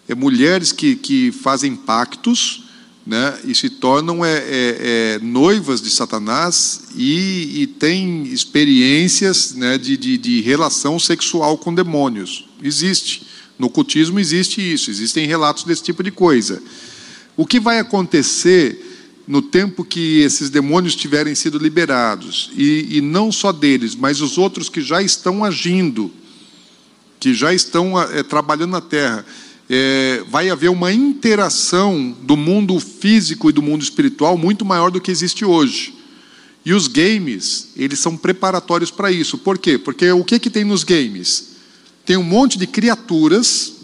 é, 0.07 0.13
é, 0.13 0.15
mulheres 0.15 0.71
que, 0.71 0.95
que 0.95 1.33
fazem 1.33 1.75
pactos 1.75 2.65
né? 3.07 3.39
e 3.47 3.55
se 3.55 3.71
tornam 3.71 4.19
é, 4.23 5.19
noivas 5.23 5.81
de 5.81 5.89
Satanás 5.89 6.83
e, 6.95 7.63
e 7.63 7.67
têm 7.67 8.25
experiências 8.25 9.55
né? 9.55 9.79
de, 9.79 9.97
de, 9.97 10.19
de 10.19 10.43
relação 10.43 10.99
sexual 10.99 11.57
com 11.57 11.75
demônios. 11.75 12.45
Existe. 12.63 13.27
No 13.59 13.69
ocultismo 13.69 14.21
existe 14.21 14.61
isso, 14.61 14.91
existem 14.91 15.27
relatos 15.27 15.65
desse 15.65 15.83
tipo 15.83 16.03
de 16.03 16.11
coisa. 16.11 16.63
O 17.37 17.47
que 17.47 17.59
vai 17.59 17.79
acontecer 17.79 18.98
no 19.29 19.43
tempo 19.43 19.85
que 19.85 20.23
esses 20.23 20.49
demônios 20.49 20.97
tiverem 20.97 21.35
sido 21.35 21.59
liberados, 21.59 22.51
e, 22.57 22.97
e 22.97 23.01
não 23.03 23.31
só 23.31 23.53
deles, 23.53 23.95
mas 23.95 24.23
os 24.23 24.39
outros 24.39 24.71
que 24.71 24.81
já 24.81 25.03
estão 25.03 25.45
agindo, 25.45 26.11
que 27.21 27.35
já 27.35 27.53
estão 27.53 28.01
é, 28.01 28.23
trabalhando 28.23 28.71
na 28.71 28.81
Terra, 28.81 29.27
é, 29.69 30.25
vai 30.31 30.49
haver 30.49 30.71
uma 30.71 30.91
interação 30.91 32.17
do 32.23 32.39
mundo 32.39 32.81
físico 32.81 33.51
e 33.51 33.53
do 33.53 33.61
mundo 33.61 33.83
espiritual 33.83 34.39
muito 34.39 34.65
maior 34.65 34.91
do 34.91 34.99
que 34.99 35.11
existe 35.11 35.45
hoje. 35.45 35.95
E 36.65 36.73
os 36.73 36.89
games, 36.89 37.69
eles 37.77 37.99
são 37.99 38.17
preparatórios 38.17 38.91
para 38.91 39.13
isso. 39.13 39.37
Por 39.37 39.59
quê? 39.59 39.77
Porque 39.77 40.11
o 40.11 40.25
que, 40.25 40.39
que 40.39 40.49
tem 40.49 40.65
nos 40.65 40.85
games? 40.85 41.51
Tem 42.07 42.17
um 42.17 42.23
monte 42.23 42.59
de 42.59 42.67
criaturas, 42.67 43.75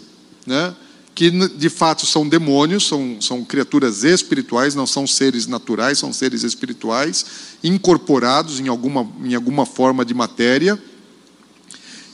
né, 0.43 0.75
que 1.15 1.31
de 1.31 1.69
fato 1.69 2.05
são 2.05 2.27
demônios, 2.27 2.87
são, 2.87 3.21
são 3.21 3.43
criaturas 3.45 4.03
espirituais, 4.03 4.75
não 4.75 4.85
são 4.85 5.07
seres 5.07 5.47
naturais, 5.47 5.97
são 5.97 6.11
seres 6.11 6.43
espirituais, 6.43 7.25
incorporados 7.63 8.59
em 8.59 8.67
alguma, 8.67 9.09
em 9.23 9.33
alguma 9.33 9.65
forma 9.65 10.03
de 10.03 10.13
matéria 10.13 10.77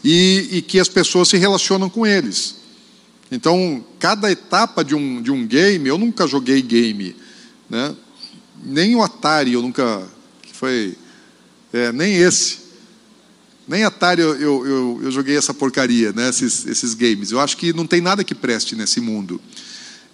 e, 0.03 0.49
e, 0.52 0.61
que 0.61 0.80
as 0.80 0.88
pessoas 0.88 1.30
se 1.30 1.38
relacionam 1.38 1.90
com 1.90 2.06
eles. 2.06 2.57
Então, 3.32 3.84
cada 3.98 4.32
etapa 4.32 4.84
de 4.84 4.94
um, 4.94 5.19
de 5.19 5.32
um 5.32 5.48
game, 5.48 5.90
eu 5.90 5.98
nunca 5.98 6.28
joguei 6.28 6.61
game, 6.61 7.15
né? 7.68 7.95
nem 8.64 8.95
o 8.95 9.02
Atari, 9.02 9.53
eu 9.53 9.61
nunca. 9.61 10.07
Foi, 10.53 10.95
é, 11.73 11.91
nem 11.91 12.15
esse. 12.15 12.60
Nem 13.68 13.84
Atari 13.84 14.22
eu, 14.22 14.36
eu, 14.36 14.66
eu, 14.66 15.00
eu 15.04 15.12
joguei 15.12 15.38
essa 15.38 15.54
porcaria, 15.54 16.12
né? 16.12 16.30
esses, 16.30 16.66
esses 16.66 16.94
games. 16.94 17.32
Eu 17.32 17.40
acho 17.40 17.56
que 17.58 17.72
não 17.74 17.86
tem 17.86 18.02
nada 18.02 18.24
que 18.24 18.36
preste 18.36 18.76
nesse 18.76 19.00
mundo 19.00 19.40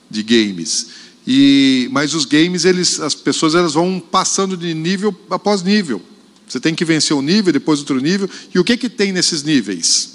de 0.10 0.22
games. 0.24 0.88
E, 1.26 1.90
mas 1.92 2.14
os 2.14 2.26
games, 2.26 2.66
eles, 2.66 3.00
as 3.00 3.14
pessoas 3.14 3.54
elas 3.54 3.74
vão 3.74 4.00
passando 4.00 4.56
de 4.56 4.74
nível 4.74 5.16
após 5.30 5.62
nível. 5.62 6.02
Você 6.48 6.60
tem 6.60 6.74
que 6.74 6.86
vencer 6.86 7.16
um 7.16 7.22
nível, 7.22 7.52
depois 7.52 7.80
outro 7.80 8.00
nível. 8.00 8.30
E 8.54 8.60
o 8.60 8.64
que, 8.64 8.78
que 8.78 8.90
tem 8.90 9.12
nesses 9.12 9.44
níveis? 9.44 10.12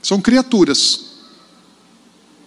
São 0.00 0.20
criaturas. 0.20 1.06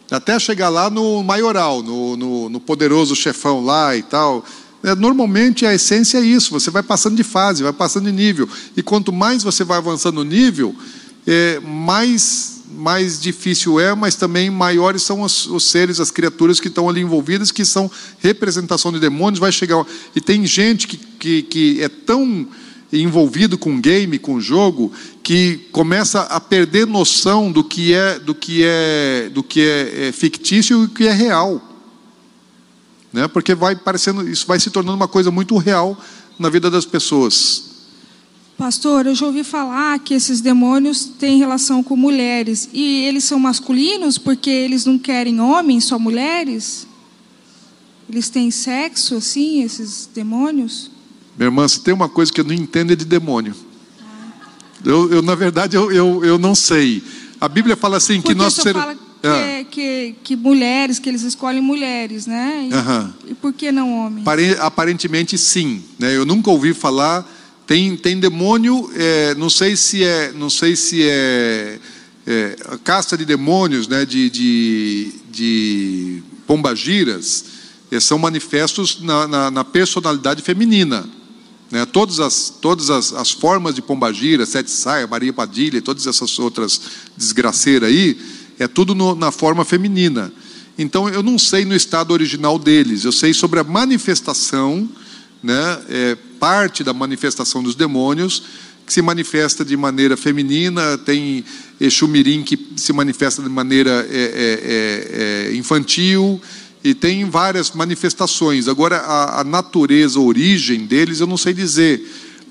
Até 0.10 0.40
chegar 0.40 0.70
lá 0.70 0.90
no 0.90 1.24
maioral, 1.24 1.84
no, 1.84 2.16
no, 2.16 2.50
no 2.50 2.60
poderoso 2.60 3.16
chefão 3.16 3.64
lá 3.64 3.96
e 3.98 4.04
tal. 4.04 4.46
É, 4.84 4.94
normalmente 4.94 5.66
a 5.66 5.74
essência 5.74 6.18
é 6.18 6.22
isso: 6.22 6.52
você 6.52 6.70
vai 6.70 6.84
passando 6.84 7.16
de 7.16 7.24
fase, 7.24 7.64
vai 7.64 7.74
passando 7.74 8.06
de 8.06 8.12
nível. 8.12 8.48
E 8.76 8.84
quanto 8.84 9.14
mais 9.14 9.42
você 9.42 9.64
vai 9.64 9.78
avançando 9.78 10.16
no 10.16 10.24
nível, 10.24 10.76
é, 11.26 11.60
mais, 11.62 12.62
mais 12.76 13.20
difícil 13.20 13.80
é, 13.80 13.96
mas 13.96 14.16
também 14.16 14.50
maiores 14.50 15.02
são 15.02 15.22
os, 15.22 15.48
os, 15.48 15.64
seres, 15.64 16.02
as 16.02 16.12
criaturas 16.12 16.60
que 16.60 16.68
estão 16.68 16.90
ali 16.90 17.00
envolvidas, 17.00 17.52
que 17.52 17.64
são 17.64 17.90
representação 18.20 18.92
de 18.92 19.00
demônios. 19.00 19.40
Vai 19.40 19.54
chegar. 19.54 19.86
E 20.14 20.20
tem 20.20 20.46
gente 20.46 20.88
que, 20.88 20.98
que, 20.98 21.42
que 21.44 21.82
é 21.82 21.88
tão 21.88 22.46
envolvido 22.92 23.58
com 23.58 23.80
game, 23.80 24.20
com 24.20 24.40
jogo, 24.40 24.92
que 25.24 25.62
começa 25.72 26.22
a 26.24 26.40
perder 26.40 26.86
noção 26.86 27.52
do 27.52 27.64
que 27.64 27.94
é 27.94 28.20
do 28.20 28.36
que 28.36 28.64
é 28.64 29.30
do 29.34 29.42
que 29.42 29.62
é, 29.62 30.08
é 30.08 30.12
fictício 30.12 30.82
e 30.82 30.86
o 30.86 30.90
que 30.90 31.08
é 31.08 31.12
real, 31.12 31.73
né? 33.14 33.28
Porque 33.28 33.54
vai 33.54 33.76
parecendo 33.76 34.28
isso 34.28 34.48
vai 34.48 34.60
se 34.60 34.72
tornando 34.72 34.98
uma 34.98 35.08
coisa 35.08 35.30
muito 35.30 35.56
real 35.58 35.96
na 36.38 36.50
vida 36.50 36.70
das 36.70 36.86
pessoas. 36.86 37.72
Pastor, 38.58 39.08
eu 39.08 39.16
já 39.16 39.26
ouvi 39.26 39.44
falar 39.44 39.98
que 40.00 40.14
esses 40.14 40.42
demônios 40.42 41.06
têm 41.06 41.38
relação 41.38 41.84
com 41.84 41.96
mulheres 41.96 42.70
e 42.74 43.04
eles 43.06 43.24
são 43.24 43.40
masculinos 43.40 44.18
porque 44.18 44.50
eles 44.50 44.86
não 44.86 44.98
querem 44.98 45.40
homens, 45.40 45.86
só 45.86 45.98
mulheres. 45.98 46.88
Eles 48.10 48.30
têm 48.30 48.52
sexo, 48.52 49.16
assim, 49.16 49.64
esses 49.64 50.08
demônios? 50.14 50.92
Minha 51.38 51.48
irmã, 51.48 51.68
se 51.68 51.80
tem 51.80 51.94
uma 51.94 52.10
coisa 52.10 52.32
que 52.32 52.42
eu 52.42 52.46
não 52.46 52.54
entendo 52.54 52.94
é 52.94 52.96
de 52.96 53.06
demônio. 53.06 53.56
Eu, 54.86 55.12
eu 55.12 55.22
na 55.22 55.34
verdade, 55.34 55.76
eu, 55.76 55.92
eu, 55.92 56.24
eu 56.24 56.38
não 56.38 56.54
sei. 56.54 57.02
A 57.40 57.48
Bíblia 57.48 57.76
fala 57.76 57.98
assim 57.98 58.22
Porque 58.22 58.34
que 58.34 58.36
nós 58.36 58.54
ser... 58.54 58.74
fala 58.74 58.96
que, 59.32 59.66
que, 59.72 60.16
que, 60.24 60.36
mulheres, 60.36 61.00
que 61.00 61.08
eles 61.10 61.22
escolhem 61.22 61.62
mulheres, 61.62 62.28
né? 62.28 62.70
E, 63.28 63.32
e 63.32 63.34
por 63.34 63.54
que 63.54 63.72
não 63.72 64.06
homens? 64.06 64.26
Pare- 64.26 64.58
Aparentemente 64.60 65.38
sim. 65.38 65.82
Né? 65.98 66.16
Eu 66.16 66.26
nunca 66.26 66.52
ouvi 66.52 66.74
falar. 66.74 67.26
Tem, 67.66 67.96
tem 67.96 68.20
demônio, 68.20 68.92
é, 68.94 69.34
não 69.36 69.50
sei 69.50 69.78
se 69.78 70.04
é, 70.04 70.34
não 70.34 70.50
sei 70.50 70.76
se 70.76 71.02
é, 71.08 71.80
é 72.28 72.56
a 72.66 72.78
casta 72.78 73.18
de 73.18 73.24
demônios, 73.24 73.88
né? 73.88 74.06
de, 74.06 74.30
de, 74.30 75.14
de 75.32 76.24
pombagiras, 76.46 77.46
eh, 77.90 78.02
são 78.02 78.20
manifestos 78.20 79.02
na, 79.02 79.28
na, 79.30 79.50
na 79.50 79.64
personalidade 79.64 80.42
feminina. 80.42 81.08
Né? 81.72 81.86
Todas, 81.86 82.20
as, 82.20 82.50
todas 82.62 82.90
as, 82.90 83.14
as 83.14 83.32
formas 83.32 83.74
de 83.74 83.82
pombagira, 83.82 84.46
Sete 84.46 84.70
Saia, 84.70 85.08
Maria 85.08 85.32
Padilha, 85.32 85.78
e 85.78 85.82
todas 85.82 86.06
essas 86.06 86.38
outras 86.38 86.82
desgraceiras 87.16 87.88
aí, 87.90 88.18
é 88.60 88.68
tudo 88.68 88.94
no- 88.96 89.16
na 89.16 89.32
forma 89.32 89.64
feminina. 89.66 90.32
Então 90.78 91.08
eu 91.10 91.22
não 91.22 91.38
sei 91.38 91.66
no 91.66 91.76
estado 91.76 92.12
original 92.12 92.58
deles, 92.58 93.06
eu 93.06 93.12
sei 93.12 93.34
sobre 93.34 93.60
a 93.60 93.64
manifestação, 93.64 94.90
né, 95.42 95.80
é, 95.90 96.18
parte 96.40 96.84
da 96.84 96.94
manifestação 96.94 97.62
dos 97.62 97.76
demônios, 97.76 98.44
que 98.86 98.92
se 98.92 99.02
manifesta 99.02 99.64
de 99.64 99.78
maneira 99.78 100.18
feminina, 100.18 100.98
tem 100.98 101.44
Exumirim 101.80 102.44
que 102.44 102.58
se 102.76 102.94
manifesta 102.94 103.42
de 103.42 103.50
maneira 103.50 104.08
é, 104.10 104.16
é, 104.16 105.48
é, 105.48 105.52
é, 105.52 105.56
infantil, 105.56 106.42
e 106.84 106.94
tem 106.94 107.30
várias 107.30 107.72
manifestações. 107.72 108.68
Agora, 108.68 108.98
a, 108.98 109.42
a 109.42 109.44
natureza, 109.44 110.20
a 110.20 110.22
origem 110.22 110.86
deles, 110.86 111.20
eu 111.22 111.28
não 111.28 111.38
sei 111.38 111.54
dizer. 111.54 112.02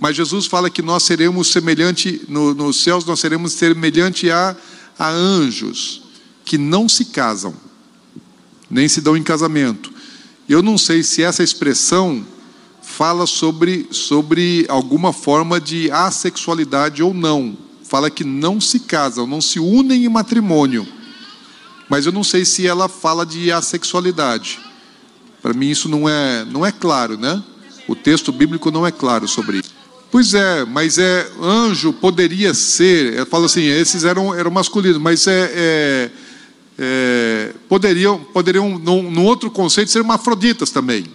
Mas 0.00 0.16
Jesus 0.16 0.46
fala 0.46 0.70
que 0.70 0.80
nós 0.82 1.02
seremos 1.02 1.52
semelhante, 1.52 2.22
no, 2.28 2.54
nos 2.54 2.82
céus 2.82 3.04
nós 3.04 3.20
seremos 3.20 3.52
semelhante 3.52 4.30
a, 4.30 4.56
a 5.02 5.10
anjos 5.10 6.00
que 6.44 6.56
não 6.56 6.88
se 6.88 7.06
casam, 7.06 7.52
nem 8.70 8.86
se 8.86 9.00
dão 9.00 9.16
em 9.16 9.22
casamento. 9.24 9.92
Eu 10.48 10.62
não 10.62 10.78
sei 10.78 11.02
se 11.02 11.24
essa 11.24 11.42
expressão 11.42 12.24
fala 12.80 13.26
sobre, 13.26 13.88
sobre 13.90 14.64
alguma 14.68 15.12
forma 15.12 15.60
de 15.60 15.90
assexualidade 15.90 17.02
ou 17.02 17.12
não. 17.12 17.58
Fala 17.82 18.10
que 18.10 18.22
não 18.22 18.60
se 18.60 18.78
casam, 18.78 19.26
não 19.26 19.40
se 19.40 19.58
unem 19.58 20.04
em 20.04 20.08
matrimônio. 20.08 20.86
Mas 21.88 22.06
eu 22.06 22.12
não 22.12 22.22
sei 22.22 22.44
se 22.44 22.64
ela 22.64 22.88
fala 22.88 23.26
de 23.26 23.50
assexualidade. 23.50 24.60
Para 25.42 25.52
mim 25.52 25.68
isso 25.68 25.88
não 25.88 26.08
é, 26.08 26.44
não 26.44 26.64
é 26.64 26.70
claro, 26.70 27.18
né? 27.18 27.42
O 27.88 27.96
texto 27.96 28.30
bíblico 28.30 28.70
não 28.70 28.86
é 28.86 28.92
claro 28.92 29.26
sobre 29.26 29.58
isso. 29.58 29.81
Pois 30.12 30.34
é, 30.34 30.66
mas 30.66 30.98
é 30.98 31.26
anjo 31.40 31.90
poderia 31.90 32.52
ser. 32.52 33.14
Eu 33.14 33.24
falo 33.24 33.46
assim, 33.46 33.62
esses 33.62 34.04
eram, 34.04 34.34
eram 34.34 34.50
masculinos, 34.50 34.98
mas 34.98 35.26
é, 35.26 35.50
é, 35.54 36.10
é 36.78 37.54
poderiam, 37.66 38.22
poderiam 38.22 38.78
num, 38.78 39.24
outro 39.24 39.50
conceito 39.50 39.90
ser 39.90 40.00
hermafroditas 40.00 40.70
também. 40.70 41.06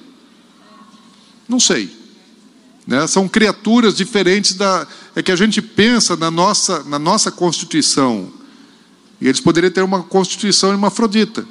Não 1.48 1.60
sei. 1.60 1.96
Né? 2.88 3.06
São 3.06 3.28
criaturas 3.28 3.96
diferentes 3.96 4.56
da. 4.56 4.88
É 5.16 5.22
que 5.22 5.32
a 5.32 5.36
gente 5.36 5.62
pensa 5.62 6.16
na 6.16 6.32
nossa, 6.32 6.84
na 6.86 6.98
nossa 6.98 7.30
constituição. 7.30 8.34
E 9.22 9.28
eles 9.28 9.40
poderiam 9.40 9.72
ter 9.72 9.84
uma 9.84 10.02
constituição 10.02 10.72
hermafrodita. 10.72 11.46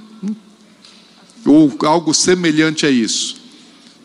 Ou 1.44 1.72
algo 1.82 2.12
semelhante 2.12 2.84
a 2.84 2.90
isso. 2.90 3.36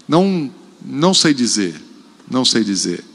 Não, 0.08 0.52
não 0.86 1.12
sei 1.12 1.34
dizer. 1.34 1.82
Não 2.30 2.46
sei 2.46 2.64
dizer. 2.64 3.10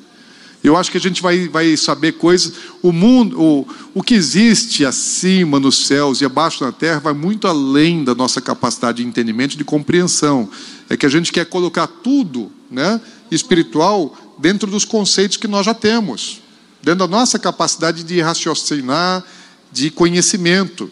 Eu 0.66 0.76
acho 0.76 0.90
que 0.90 0.97
a 0.97 1.01
gente 1.01 1.22
vai, 1.22 1.47
vai 1.47 1.76
saber 1.76 2.14
coisas. 2.14 2.52
O 2.82 2.90
mundo, 2.90 3.40
o, 3.40 3.68
o 3.94 4.02
que 4.02 4.14
existe 4.14 4.84
acima 4.84 5.60
nos 5.60 5.86
céus 5.86 6.20
e 6.20 6.24
abaixo 6.24 6.64
na 6.64 6.72
terra 6.72 6.98
vai 6.98 7.14
muito 7.14 7.47
além 7.47 8.02
da 8.02 8.16
nossa 8.16 8.40
capacidade 8.40 9.01
de 9.01 9.09
entendimento 9.09 9.55
e 9.55 9.59
de 9.59 9.62
compreensão. 9.62 10.51
É 10.90 10.97
que 10.97 11.06
a 11.06 11.09
gente 11.09 11.30
quer 11.30 11.47
colocar 11.47 11.86
tudo, 11.86 12.51
né, 12.68 13.01
espiritual, 13.30 14.34
dentro 14.38 14.68
dos 14.68 14.84
conceitos 14.84 15.36
que 15.36 15.47
nós 15.47 15.64
já 15.64 15.72
temos, 15.72 16.43
dentro 16.82 16.98
da 16.98 17.06
nossa 17.06 17.38
capacidade 17.38 18.02
de 18.02 18.20
raciocinar, 18.20 19.22
de 19.70 19.88
conhecimento. 19.88 20.90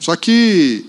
Só 0.00 0.16
que 0.16 0.84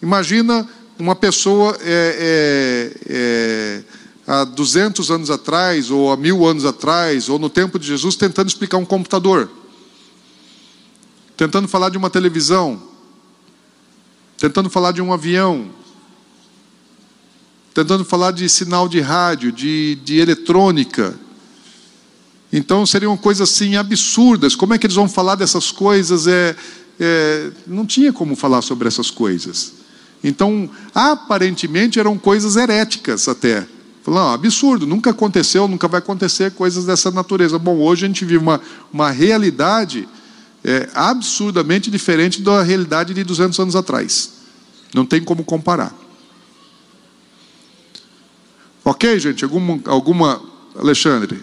imagina 0.00 0.68
uma 0.96 1.16
pessoa 1.16 1.76
é, 1.80 2.92
é, 3.00 3.00
é 3.08 4.03
há 4.26 4.44
200 4.44 5.10
anos 5.10 5.30
atrás, 5.30 5.90
ou 5.90 6.12
há 6.12 6.16
mil 6.16 6.46
anos 6.46 6.64
atrás, 6.64 7.28
ou 7.28 7.38
no 7.38 7.48
tempo 7.48 7.78
de 7.78 7.86
Jesus, 7.86 8.16
tentando 8.16 8.48
explicar 8.48 8.78
um 8.78 8.84
computador, 8.84 9.50
tentando 11.36 11.68
falar 11.68 11.90
de 11.90 11.98
uma 11.98 12.10
televisão, 12.10 12.82
tentando 14.38 14.70
falar 14.70 14.92
de 14.92 15.02
um 15.02 15.12
avião, 15.12 15.70
tentando 17.72 18.04
falar 18.04 18.30
de 18.30 18.48
sinal 18.48 18.88
de 18.88 19.00
rádio, 19.00 19.50
de, 19.50 19.96
de 20.04 20.18
eletrônica. 20.18 21.18
Então 22.52 22.86
seriam 22.86 23.16
coisas 23.16 23.50
assim 23.50 23.76
absurdas. 23.76 24.54
Como 24.54 24.74
é 24.74 24.78
que 24.78 24.86
eles 24.86 24.96
vão 24.96 25.08
falar 25.08 25.34
dessas 25.34 25.72
coisas? 25.72 26.26
É, 26.28 26.54
é, 27.00 27.50
não 27.66 27.84
tinha 27.84 28.12
como 28.12 28.36
falar 28.36 28.62
sobre 28.62 28.86
essas 28.86 29.10
coisas. 29.10 29.72
Então, 30.22 30.70
aparentemente 30.94 32.00
eram 32.00 32.16
coisas 32.16 32.56
heréticas 32.56 33.28
até. 33.28 33.66
Falou, 34.04 34.34
absurdo, 34.34 34.86
nunca 34.86 35.12
aconteceu, 35.12 35.66
nunca 35.66 35.88
vai 35.88 35.98
acontecer 35.98 36.50
coisas 36.50 36.84
dessa 36.84 37.10
natureza. 37.10 37.58
Bom, 37.58 37.78
hoje 37.78 38.04
a 38.04 38.08
gente 38.08 38.22
vive 38.22 38.36
uma, 38.36 38.60
uma 38.92 39.10
realidade 39.10 40.06
é, 40.62 40.90
absurdamente 40.94 41.90
diferente 41.90 42.42
da 42.42 42.62
realidade 42.62 43.14
de 43.14 43.24
200 43.24 43.58
anos 43.58 43.74
atrás. 43.74 44.32
Não 44.92 45.06
tem 45.06 45.24
como 45.24 45.42
comparar. 45.42 45.94
Ok, 48.84 49.18
gente? 49.18 49.42
Alguma, 49.42 49.80
alguma 49.86 50.42
Alexandre? 50.76 51.42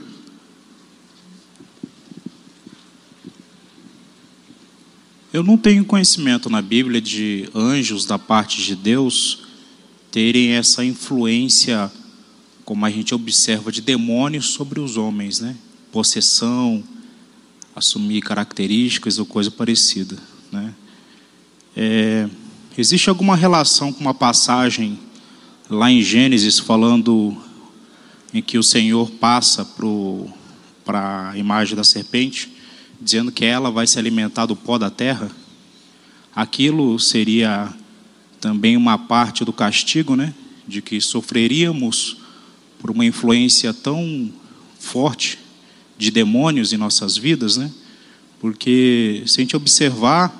Eu 5.34 5.42
não 5.42 5.58
tenho 5.58 5.84
conhecimento 5.84 6.48
na 6.48 6.62
Bíblia 6.62 7.02
de 7.02 7.50
anjos 7.56 8.06
da 8.06 8.20
parte 8.20 8.62
de 8.62 8.76
Deus 8.76 9.46
terem 10.12 10.52
essa 10.52 10.86
influência 10.86 11.92
como 12.72 12.86
a 12.86 12.90
gente 12.90 13.14
observa, 13.14 13.70
de 13.70 13.82
demônios 13.82 14.52
sobre 14.52 14.80
os 14.80 14.96
homens, 14.96 15.42
né? 15.42 15.58
Possessão, 15.92 16.82
assumir 17.76 18.22
características 18.22 19.20
ou 19.20 19.26
coisa 19.26 19.52
parecida, 19.52 20.18
né? 20.50 20.74
É, 21.76 22.30
existe 22.78 23.10
alguma 23.10 23.36
relação 23.36 23.92
com 23.92 24.00
uma 24.00 24.14
passagem 24.14 24.98
lá 25.70 25.92
em 25.92 26.02
Gênesis 26.02 26.60
falando 26.60 27.36
em 28.34 28.42
que 28.42 28.58
o 28.58 28.64
Senhor 28.64 29.12
passa 29.20 29.68
para 30.86 31.32
a 31.32 31.38
imagem 31.38 31.76
da 31.76 31.84
serpente, 31.84 32.54
dizendo 33.02 33.34
que 33.34 33.44
ela 33.44 33.70
vai 33.70 33.86
se 33.86 34.00
alimentar 34.00 34.46
do 34.46 34.56
pó 34.56 34.78
da 34.78 34.90
terra? 34.90 35.30
Aquilo 36.34 36.98
seria 36.98 37.74
também 38.40 38.78
uma 38.78 38.98
parte 38.98 39.44
do 39.44 39.52
castigo, 39.52 40.16
né? 40.16 40.34
De 40.66 40.82
que 40.82 41.02
sofreríamos 41.02 42.21
por 42.82 42.90
uma 42.90 43.06
influência 43.06 43.74
tão 43.74 44.32
forte 44.80 45.38
de 45.98 46.10
demônios 46.10 46.74
em 46.74 46.78
nossas 46.78 47.16
vidas, 47.16 47.58
né? 47.58 47.72
Porque 48.40 49.22
se 49.28 49.40
a 49.40 49.44
gente 49.44 49.56
observar 49.56 50.36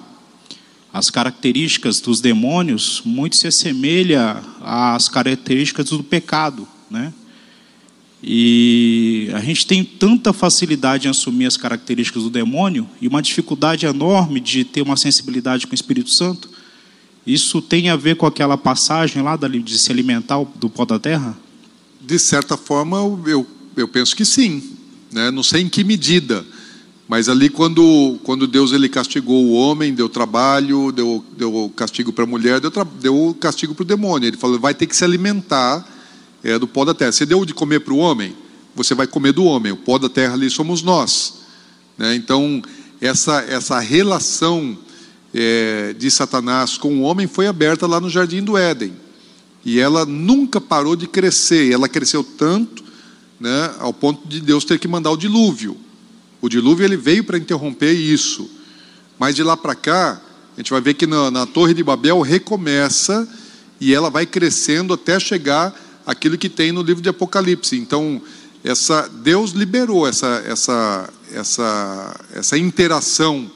as 0.92 1.12
características 1.12 2.02
dos 2.02 2.20
demônios, 2.20 3.02
muito 3.06 3.36
se 3.36 3.48
assemelha 3.48 4.44
às 4.60 5.08
características 5.08 5.90
do 5.90 6.04
pecado, 6.04 6.68
né? 6.90 7.14
E 8.24 9.30
a 9.34 9.40
gente 9.40 9.66
tem 9.66 9.84
tanta 9.84 10.34
facilidade 10.34 11.08
em 11.08 11.12
assumir 11.12 11.46
as 11.46 11.58
características 11.58 12.24
do 12.24 12.30
demônio 12.30 12.88
e 13.00 13.08
uma 13.08 13.22
dificuldade 13.22 13.86
enorme 13.86 14.40
de 14.40 14.64
ter 14.64 14.82
uma 14.82 14.98
sensibilidade 14.98 15.66
com 15.66 15.72
o 15.72 15.76
Espírito 15.76 16.10
Santo. 16.10 16.50
Isso 17.26 17.62
tem 17.62 17.90
a 17.90 17.96
ver 17.96 18.16
com 18.16 18.26
aquela 18.26 18.58
passagem 18.58 19.24
lá 19.24 19.36
de 19.36 19.78
se 19.78 19.92
alimentar 19.92 20.44
do 20.56 20.70
pó 20.70 20.86
da 20.86 21.00
terra? 21.00 21.38
De 22.02 22.18
certa 22.20 22.58
forma, 22.58 22.98
eu, 23.26 23.46
eu 23.78 23.88
penso 23.88 24.16
que 24.16 24.26
sim. 24.26 24.78
Né? 25.12 25.30
Não 25.32 25.44
sei 25.44 25.62
em 25.62 25.70
que 25.70 25.84
medida. 25.84 26.46
Mas 27.08 27.28
ali, 27.28 27.50
quando, 27.50 28.18
quando 28.24 28.48
Deus 28.48 28.72
ele 28.72 28.88
castigou 28.88 29.44
o 29.44 29.52
homem, 29.52 29.94
deu 29.94 30.08
trabalho, 30.08 30.92
deu, 30.94 31.24
deu 31.38 31.72
castigo 31.76 32.14
para 32.14 32.24
a 32.24 32.28
mulher, 32.28 32.62
deu, 32.62 32.72
deu 33.02 33.38
castigo 33.38 33.76
para 33.76 33.84
o 33.84 33.86
demônio. 33.86 34.28
Ele 34.28 34.38
falou: 34.38 34.58
vai 34.58 34.74
ter 34.74 34.88
que 34.88 34.96
se 34.96 35.04
alimentar 35.04 35.86
é, 36.42 36.58
do 36.58 36.68
pó 36.68 36.86
da 36.86 36.94
terra. 36.94 37.12
Você 37.12 37.26
deu 37.26 37.44
de 37.44 37.54
comer 37.54 37.82
para 37.82 37.94
o 37.94 37.98
homem, 37.98 38.34
você 38.74 38.96
vai 38.96 39.08
comer 39.08 39.34
do 39.34 39.44
homem. 39.44 39.74
O 39.74 39.78
pó 39.78 39.98
da 39.98 40.08
terra 40.08 40.36
ali 40.36 40.50
somos 40.50 40.82
nós. 40.82 41.42
Né? 41.98 42.16
Então, 42.16 42.62
essa, 43.02 43.42
essa 43.42 43.78
relação 43.80 44.78
é, 45.34 45.94
de 45.98 46.10
Satanás 46.10 46.78
com 46.78 46.96
o 46.96 47.02
homem 47.02 47.28
foi 47.28 47.46
aberta 47.46 47.86
lá 47.88 48.00
no 48.00 48.10
jardim 48.10 48.42
do 48.42 48.58
Éden. 48.58 48.94
E 49.64 49.80
ela 49.80 50.06
nunca 50.06 50.60
parou 50.60 50.96
de 50.96 51.08
crescer. 51.08 51.72
Ela 51.72 51.88
cresceu 51.88 52.24
tanto, 52.24 52.84
né, 53.40 53.74
ao 53.80 53.94
ponto 53.94 54.28
de 54.28 54.40
Deus 54.40 54.66
ter 54.66 54.80
que 54.80 54.88
mandar 54.88 55.12
o 55.12 55.18
dilúvio. 55.18 55.78
O 56.42 56.50
dilúvio 56.50 56.84
ele 56.84 56.98
veio 56.98 57.24
para 57.24 57.38
interromper 57.38 57.94
isso. 57.94 58.50
Mas 59.20 59.36
de 59.36 59.44
lá 59.44 59.56
para 59.56 59.76
cá, 59.76 60.22
a 60.56 60.60
gente 60.60 60.72
vai 60.72 60.82
ver 60.82 60.96
que 60.96 61.06
na, 61.06 61.30
na 61.30 61.46
Torre 61.46 61.74
de 61.74 61.84
Babel 61.84 62.22
recomeça 62.22 63.28
e 63.80 63.94
ela 63.94 64.10
vai 64.10 64.26
crescendo 64.26 64.94
até 64.94 65.20
chegar 65.20 65.74
aquilo 66.06 66.38
que 66.38 66.50
tem 66.50 66.72
no 66.72 66.82
livro 66.82 67.02
de 67.02 67.10
Apocalipse. 67.10 67.78
Então, 67.78 68.22
essa 68.64 69.08
Deus 69.08 69.52
liberou 69.52 70.08
essa 70.08 70.44
essa 70.46 71.10
essa 71.32 72.20
essa 72.34 72.58
interação 72.58 73.50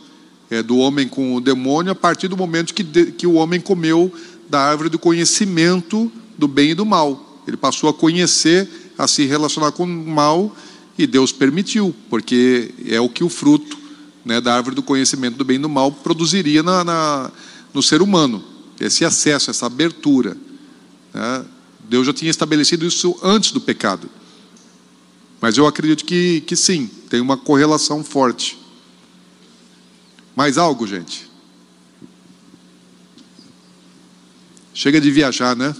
é, 0.49 0.64
do 0.64 0.77
homem 0.77 1.07
com 1.07 1.36
o 1.36 1.41
demônio 1.41 1.91
a 1.91 1.95
partir 1.95 2.27
do 2.27 2.38
momento 2.38 2.73
que, 2.73 2.84
de, 2.84 3.11
que 3.11 3.27
o 3.27 3.34
homem 3.34 3.60
comeu 3.60 4.14
da 4.49 4.59
árvore 4.59 4.89
do 4.89 4.99
conhecimento 4.99 6.11
do 6.38 6.47
bem 6.47 6.72
e 6.72 6.76
do 6.76 6.85
mal. 6.85 7.41
Ele 7.47 7.57
passou 7.57 7.89
a 7.89 7.93
conhecer, 7.93 8.69
a 8.97 9.07
se 9.07 9.26
relacionar 9.26 9.72
com 9.72 9.84
o 9.84 9.88
mal, 9.88 10.55
e 10.97 11.05
Deus 11.05 11.31
permitiu, 11.31 11.93
porque 12.09 12.73
é 12.88 12.99
o 12.99 13.09
que 13.09 13.23
o 13.23 13.30
fruto 13.30 13.77
né, 14.23 14.39
da 14.39 14.55
árvore 14.55 14.76
do 14.76 14.84
conhecimento 14.84 15.38
do 15.38 15.45
bem 15.45 15.57
e 15.57 15.59
do 15.59 15.69
mal 15.69 15.91
produziria 15.91 16.63
na, 16.63 16.84
na 16.84 17.31
no 17.73 17.84
ser 17.84 18.01
humano. 18.01 18.43
Esse 18.80 19.05
acesso, 19.05 19.51
essa 19.51 19.65
abertura. 19.65 20.35
Né? 21.13 21.45
Deus 21.88 22.07
já 22.07 22.13
tinha 22.13 22.31
estabelecido 22.31 22.85
isso 22.85 23.17
antes 23.22 23.51
do 23.51 23.61
pecado. 23.61 24.09
Mas 25.41 25.57
eu 25.57 25.67
acredito 25.67 26.05
que, 26.05 26.41
que 26.41 26.55
sim, 26.55 26.89
tem 27.09 27.19
uma 27.19 27.38
correlação 27.38 28.03
forte. 28.03 28.57
Mais 30.35 30.57
algo, 30.57 30.88
gente? 30.88 31.30
Chega 34.76 34.99
de 34.99 35.10
viajar, 35.10 35.56
né? 35.56 35.73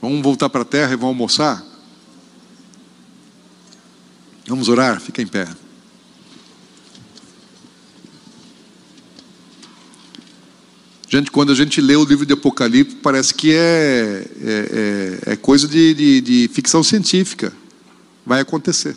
Vamos 0.00 0.22
voltar 0.22 0.48
para 0.48 0.62
a 0.62 0.64
terra 0.64 0.92
e 0.92 0.96
vamos 0.96 1.08
almoçar? 1.08 1.66
Vamos 4.46 4.68
orar? 4.68 5.00
Fica 5.00 5.20
em 5.20 5.26
pé. 5.26 5.48
Gente, 11.08 11.32
quando 11.32 11.50
a 11.50 11.54
gente 11.56 11.80
lê 11.80 11.96
o 11.96 12.04
livro 12.04 12.24
de 12.24 12.32
Apocalipse, 12.32 12.94
parece 13.02 13.34
que 13.34 13.52
é, 13.52 14.24
é, 14.40 15.20
é, 15.26 15.32
é 15.32 15.36
coisa 15.36 15.66
de, 15.66 15.94
de, 15.94 16.20
de 16.20 16.48
ficção 16.54 16.84
científica. 16.84 17.52
Vai 18.24 18.40
acontecer. 18.40 18.96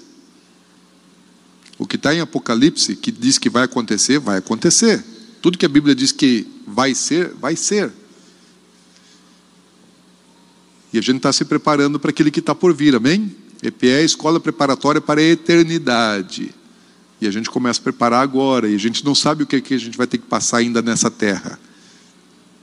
O 1.79 1.87
que 1.87 1.95
está 1.95 2.13
em 2.13 2.19
Apocalipse, 2.19 2.95
que 2.95 3.11
diz 3.11 3.39
que 3.39 3.49
vai 3.49 3.63
acontecer, 3.63 4.19
vai 4.19 4.37
acontecer. 4.37 5.03
Tudo 5.41 5.57
que 5.57 5.65
a 5.65 5.69
Bíblia 5.69 5.95
diz 5.95 6.11
que 6.11 6.47
vai 6.67 6.93
ser, 6.93 7.33
vai 7.33 7.55
ser. 7.55 7.91
E 10.95 10.97
a 10.97 11.01
gente 11.01 11.17
está 11.17 11.33
se 11.33 11.43
preparando 11.43 11.99
para 11.99 12.09
aquele 12.09 12.31
que 12.31 12.39
está 12.39 12.55
por 12.55 12.73
vir, 12.73 12.95
amém? 12.95 13.35
EPE 13.61 13.89
é 13.89 14.03
escola 14.05 14.39
preparatória 14.39 15.01
para 15.01 15.19
a 15.19 15.23
eternidade. 15.25 16.55
E 17.19 17.27
a 17.27 17.31
gente 17.31 17.49
começa 17.49 17.81
a 17.81 17.83
preparar 17.83 18.23
agora, 18.23 18.69
e 18.69 18.75
a 18.75 18.77
gente 18.77 19.03
não 19.03 19.13
sabe 19.13 19.43
o 19.43 19.45
que, 19.45 19.59
que 19.59 19.73
a 19.73 19.77
gente 19.77 19.97
vai 19.97 20.07
ter 20.07 20.19
que 20.19 20.25
passar 20.25 20.59
ainda 20.59 20.81
nessa 20.81 21.11
terra. 21.11 21.59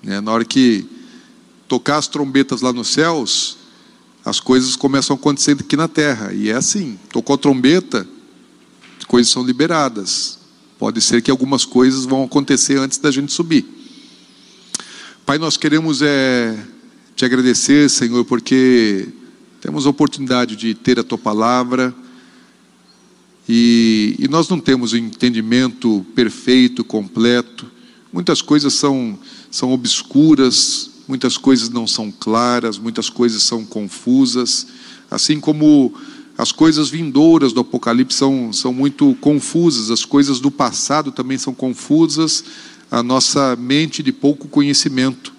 Né? 0.02 0.18
Na 0.22 0.32
hora 0.32 0.46
que 0.46 0.86
tocar 1.68 1.98
as 1.98 2.08
trombetas 2.08 2.62
lá 2.62 2.72
nos 2.72 2.88
céus, 2.88 3.58
as 4.24 4.40
coisas 4.40 4.76
começam 4.76 5.14
a 5.14 5.18
acontecer 5.18 5.50
aqui 5.52 5.76
na 5.76 5.86
terra. 5.86 6.32
E 6.32 6.48
é 6.48 6.54
assim: 6.54 6.98
tocou 7.10 7.34
a 7.34 7.38
trombeta, 7.38 8.08
coisas 9.06 9.30
são 9.30 9.44
liberadas. 9.44 10.38
Pode 10.78 11.02
ser 11.02 11.20
que 11.20 11.30
algumas 11.30 11.66
coisas 11.66 12.06
vão 12.06 12.24
acontecer 12.24 12.78
antes 12.78 12.96
da 12.96 13.10
gente 13.10 13.30
subir. 13.30 13.66
Pai, 15.26 15.36
nós 15.36 15.58
queremos 15.58 16.00
é, 16.00 16.58
te 17.22 17.26
agradecer, 17.26 17.88
Senhor, 17.88 18.24
porque 18.24 19.06
temos 19.60 19.86
a 19.86 19.90
oportunidade 19.90 20.56
de 20.56 20.74
ter 20.74 20.98
a 20.98 21.04
tua 21.04 21.16
palavra 21.16 21.94
e, 23.48 24.16
e 24.18 24.26
nós 24.26 24.48
não 24.48 24.58
temos 24.58 24.92
o 24.92 24.96
entendimento 24.96 26.04
perfeito, 26.16 26.82
completo. 26.82 27.70
Muitas 28.12 28.42
coisas 28.42 28.74
são, 28.74 29.16
são 29.52 29.70
obscuras, 29.70 30.90
muitas 31.06 31.38
coisas 31.38 31.68
não 31.68 31.86
são 31.86 32.10
claras, 32.10 32.76
muitas 32.76 33.08
coisas 33.08 33.44
são 33.44 33.64
confusas, 33.64 34.66
assim 35.08 35.38
como 35.38 35.94
as 36.36 36.50
coisas 36.50 36.90
vindouras 36.90 37.52
do 37.52 37.60
Apocalipse 37.60 38.18
são, 38.18 38.52
são 38.52 38.72
muito 38.72 39.16
confusas, 39.20 39.92
as 39.92 40.04
coisas 40.04 40.40
do 40.40 40.50
passado 40.50 41.12
também 41.12 41.38
são 41.38 41.54
confusas, 41.54 42.42
a 42.90 43.00
nossa 43.00 43.54
mente 43.54 44.02
de 44.02 44.10
pouco 44.10 44.48
conhecimento, 44.48 45.32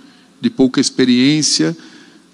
de 0.44 0.50
pouca 0.50 0.82
experiência, 0.82 1.76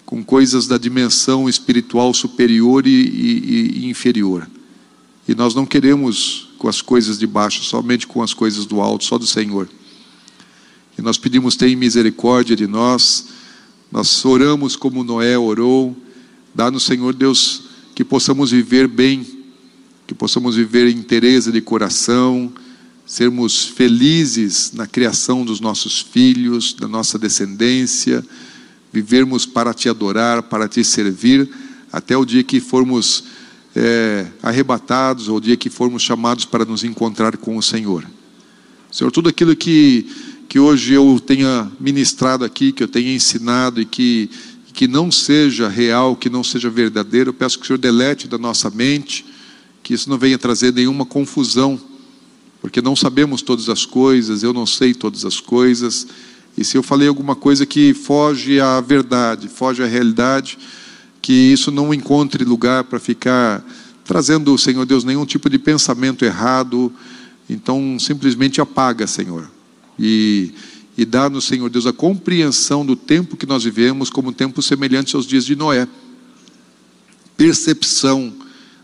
com 0.04 0.24
coisas 0.24 0.66
da 0.66 0.80
dimensão 0.80 1.48
espiritual 1.48 2.12
superior 2.12 2.88
e, 2.88 2.90
e, 2.90 3.82
e 3.82 3.86
inferior. 3.86 4.50
E 5.28 5.36
nós 5.36 5.54
não 5.54 5.64
queremos 5.64 6.50
com 6.58 6.68
as 6.68 6.82
coisas 6.82 7.20
de 7.20 7.28
baixo, 7.28 7.64
somente 7.64 8.08
com 8.08 8.24
as 8.24 8.34
coisas 8.34 8.66
do 8.66 8.82
alto, 8.82 9.06
só 9.06 9.20
do 9.20 9.28
Senhor. 9.28 9.70
E 10.98 11.04
nós 11.04 11.20
pedimos, 11.20 11.56
tem 11.56 11.76
misericórdia 11.76 12.56
de 12.56 12.66
nós. 12.66 13.28
Nós 13.92 14.26
oramos 14.26 14.76
como 14.76 15.04
Noé 15.04 15.38
orou. 15.38 15.96
Dá-nos, 16.56 16.86
Senhor 16.86 17.14
Deus, 17.14 17.62
que 17.94 18.04
possamos 18.04 18.50
viver 18.50 18.88
bem, 18.88 19.24
que 20.08 20.16
possamos 20.16 20.56
viver 20.56 20.88
em 20.88 20.98
interesse 20.98 21.52
de 21.52 21.62
coração, 21.62 22.52
sermos 23.10 23.66
felizes 23.66 24.72
na 24.72 24.86
criação 24.86 25.44
dos 25.44 25.60
nossos 25.60 26.00
filhos, 26.00 26.76
da 26.76 26.88
nossa 26.88 27.18
descendência 27.18 28.24
vivermos 28.94 29.48
para 29.48 29.74
te 29.74 29.90
adorar, 29.90 30.44
para 30.44 30.68
te 30.68 30.84
servir, 30.84 31.50
até 31.92 32.16
o 32.16 32.24
dia 32.24 32.44
que 32.44 32.60
formos 32.60 33.24
é, 33.76 34.28
arrebatados, 34.44 35.28
ou 35.28 35.38
o 35.38 35.42
dia 35.42 35.58
que 35.58 35.72
formos 35.72 36.04
chamados 36.04 36.46
para 36.46 36.64
nos 36.64 36.84
encontrar 36.84 37.36
com 37.36 37.58
o 37.58 37.64
Senhor. 37.64 38.06
Senhor, 38.92 39.10
tudo 39.10 39.28
aquilo 39.28 39.56
que, 39.56 40.06
que 40.48 40.60
hoje 40.60 40.94
eu 40.94 41.20
tenha 41.20 41.68
ministrado 41.80 42.46
aqui, 42.46 42.72
que 42.72 42.84
eu 42.84 42.88
tenha 42.88 43.12
ensinado 43.12 43.82
e 43.82 43.86
que, 43.86 44.30
que 44.72 44.88
não 44.88 45.12
seja 45.12 45.68
real, 45.68 46.16
que 46.16 46.30
não 46.30 46.44
seja 46.44 46.70
verdadeiro, 46.70 47.30
eu 47.30 47.34
peço 47.34 47.58
que 47.58 47.64
o 47.64 47.68
Senhor 47.68 47.80
delete 47.80 48.28
da 48.28 48.38
nossa 48.38 48.70
mente, 48.70 49.26
que 49.82 49.96
isso 49.96 50.08
não 50.12 50.18
venha 50.20 50.38
trazer 50.38 50.72
nenhuma 50.72 51.08
confusão, 51.08 51.89
porque 52.62 52.82
não 52.82 52.96
sabemos 52.96 53.42
todas 53.42 53.70
as 53.70 53.86
coisas, 53.86 54.44
eu 54.44 54.54
não 54.54 54.66
sei 54.66 54.94
todas 54.94 55.26
as 55.26 55.40
coisas, 55.40 56.08
e 56.58 56.64
se 56.64 56.78
eu 56.78 56.84
falei 56.84 57.08
alguma 57.08 57.36
coisa 57.36 57.66
que 57.66 57.94
foge 57.94 58.60
à 58.60 58.82
verdade, 58.82 59.48
foge 59.48 59.82
à 59.82 59.86
realidade, 59.86 60.58
que 61.22 61.34
isso 61.34 61.72
não 61.72 61.94
encontre 61.94 62.44
lugar 62.44 62.84
para 62.84 63.00
ficar 63.00 63.64
trazendo, 64.04 64.58
Senhor 64.58 64.86
Deus, 64.86 65.04
nenhum 65.04 65.26
tipo 65.26 65.50
de 65.50 65.60
pensamento 65.60 66.26
errado. 66.26 66.92
Então, 67.50 67.98
simplesmente 68.00 68.60
apaga, 68.60 69.06
Senhor. 69.06 69.50
E, 69.98 70.52
e 70.98 71.06
dá-nos, 71.06 71.46
Senhor 71.46 71.70
Deus, 71.70 71.86
a 71.86 71.94
compreensão 71.94 72.86
do 72.86 72.96
tempo 72.96 73.38
que 73.38 73.46
nós 73.46 73.64
vivemos 73.64 74.10
como 74.10 74.30
um 74.30 74.34
tempo 74.34 74.62
semelhante 74.62 75.16
aos 75.16 75.26
dias 75.26 75.46
de 75.46 75.56
Noé. 75.56 75.88
Percepção 77.38 78.34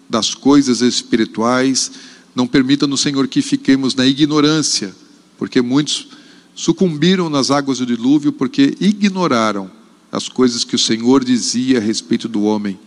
das 0.09 0.33
coisas 0.33 0.81
espirituais. 0.81 1.91
Não 2.35 2.45
permita-nos, 2.45 2.99
Senhor, 2.99 3.27
que 3.29 3.41
fiquemos 3.41 3.95
na 3.95 4.05
ignorância, 4.05 4.93
porque 5.37 5.61
muitos 5.61 6.09
sucumbiram 6.53 7.29
nas 7.29 7.49
águas 7.49 7.79
do 7.79 7.85
dilúvio 7.85 8.31
porque 8.31 8.75
ignoraram 8.79 9.71
as 10.11 10.27
coisas 10.29 10.63
que 10.63 10.75
o 10.75 10.79
Senhor 10.79 11.23
dizia 11.23 11.77
a 11.77 11.81
respeito 11.81 12.27
do 12.27 12.43
homem. 12.43 12.77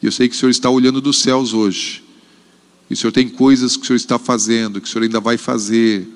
E 0.00 0.06
eu 0.06 0.12
sei 0.12 0.28
que 0.28 0.36
o 0.36 0.38
Senhor 0.38 0.50
está 0.50 0.70
olhando 0.70 1.00
dos 1.00 1.18
céus 1.18 1.52
hoje. 1.52 2.02
E 2.88 2.94
o 2.94 2.96
Senhor 2.96 3.12
tem 3.12 3.28
coisas 3.28 3.76
que 3.76 3.82
o 3.82 3.86
Senhor 3.86 3.96
está 3.96 4.18
fazendo, 4.18 4.80
que 4.80 4.88
o 4.88 4.90
Senhor 4.90 5.04
ainda 5.04 5.20
vai 5.20 5.36
fazer. 5.36 6.08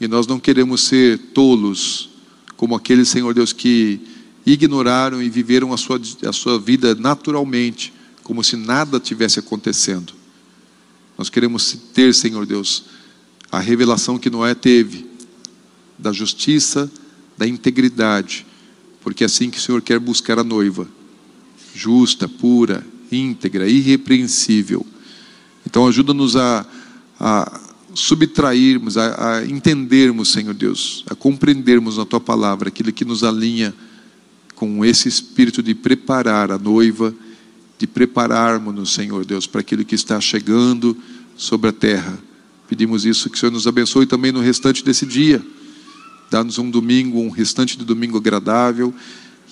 E 0.00 0.06
nós 0.06 0.26
não 0.26 0.38
queremos 0.38 0.82
ser 0.82 1.18
tolos, 1.32 2.10
como 2.56 2.74
aqueles, 2.74 3.08
Senhor 3.08 3.34
Deus, 3.34 3.52
que 3.52 4.00
ignoraram 4.44 5.20
e 5.20 5.28
viveram 5.28 5.72
a 5.72 5.76
sua, 5.76 6.00
a 6.26 6.32
sua 6.32 6.58
vida 6.58 6.94
naturalmente, 6.94 7.92
como 8.22 8.44
se 8.44 8.56
nada 8.56 9.00
tivesse 9.00 9.40
acontecendo. 9.40 10.12
Nós 11.16 11.30
queremos 11.30 11.76
ter, 11.94 12.14
Senhor 12.14 12.44
Deus, 12.44 12.84
a 13.50 13.58
revelação 13.58 14.18
que 14.18 14.30
Noé 14.30 14.54
teve, 14.54 15.06
da 15.98 16.12
justiça, 16.12 16.90
da 17.38 17.46
integridade, 17.46 18.46
porque 19.00 19.24
é 19.24 19.26
assim 19.26 19.50
que 19.50 19.58
o 19.58 19.60
Senhor 19.60 19.80
quer 19.80 19.98
buscar 19.98 20.38
a 20.38 20.44
noiva, 20.44 20.88
justa, 21.74 22.28
pura, 22.28 22.84
íntegra, 23.10 23.68
irrepreensível. 23.68 24.84
Então 25.64 25.86
ajuda-nos 25.86 26.36
a, 26.36 26.66
a 27.18 27.60
subtrairmos, 27.94 28.98
a, 28.98 29.36
a 29.36 29.46
entendermos, 29.46 30.32
Senhor 30.32 30.54
Deus, 30.54 31.04
a 31.08 31.14
compreendermos 31.14 31.96
na 31.96 32.04
Tua 32.04 32.20
palavra 32.20 32.68
aquilo 32.68 32.92
que 32.92 33.04
nos 33.04 33.24
alinha 33.24 33.74
com 34.54 34.84
esse 34.84 35.08
espírito 35.08 35.62
de 35.62 35.74
preparar 35.74 36.50
a 36.50 36.58
noiva, 36.58 37.14
de 37.78 37.86
prepararmos-nos, 37.86 38.92
Senhor 38.92 39.24
Deus, 39.24 39.46
para 39.46 39.60
aquilo 39.60 39.84
que 39.84 39.94
está 39.94 40.20
chegando 40.20 40.96
sobre 41.36 41.70
a 41.70 41.72
terra. 41.72 42.18
Pedimos 42.68 43.04
isso, 43.04 43.30
que 43.30 43.36
o 43.36 43.38
Senhor 43.38 43.52
nos 43.52 43.66
abençoe 43.66 44.06
também 44.06 44.32
no 44.32 44.40
restante 44.40 44.84
desse 44.84 45.06
dia. 45.06 45.44
Dá-nos 46.30 46.58
um 46.58 46.68
domingo, 46.68 47.20
um 47.20 47.30
restante 47.30 47.78
de 47.78 47.84
domingo 47.84 48.16
agradável. 48.16 48.94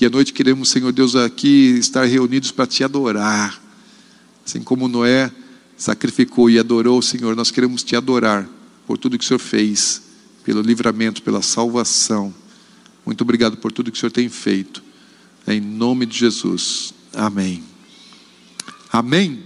E 0.01 0.05
à 0.05 0.11
noite 0.11 0.33
queremos, 0.33 0.71
Senhor 0.71 0.93
Deus, 0.93 1.15
aqui 1.15 1.77
estar 1.79 2.05
reunidos 2.05 2.51
para 2.51 2.67
te 2.67 2.83
adorar. 2.83 3.61
Assim 4.45 4.61
como 4.61 4.89
Noé 4.89 5.31
sacrificou 5.77 6.51
e 6.51 6.59
adorou 6.59 6.99
o 6.99 7.03
Senhor, 7.03 7.37
nós 7.37 7.51
queremos 7.51 7.83
te 7.83 7.95
adorar 7.95 8.49
por 8.87 8.99
tudo 8.99 9.17
que 9.19 9.25
o 9.25 9.27
Senhor 9.27 9.39
fez, 9.39 10.03
pelo 10.45 10.61
livramento, 10.61 11.23
pela 11.23 11.43
salvação. 11.43 12.35
Muito 13.07 13.23
obrigado 13.23 13.57
por 13.57 13.71
tudo 13.71 13.91
que 13.93 13.97
o 13.97 14.01
Senhor 14.01 14.11
tem 14.11 14.29
feito. 14.29 14.83
Em 15.47 15.61
nome 15.61 16.07
de 16.07 16.19
Jesus. 16.19 16.93
Amém. 17.13 17.74
Amém. 18.95 19.45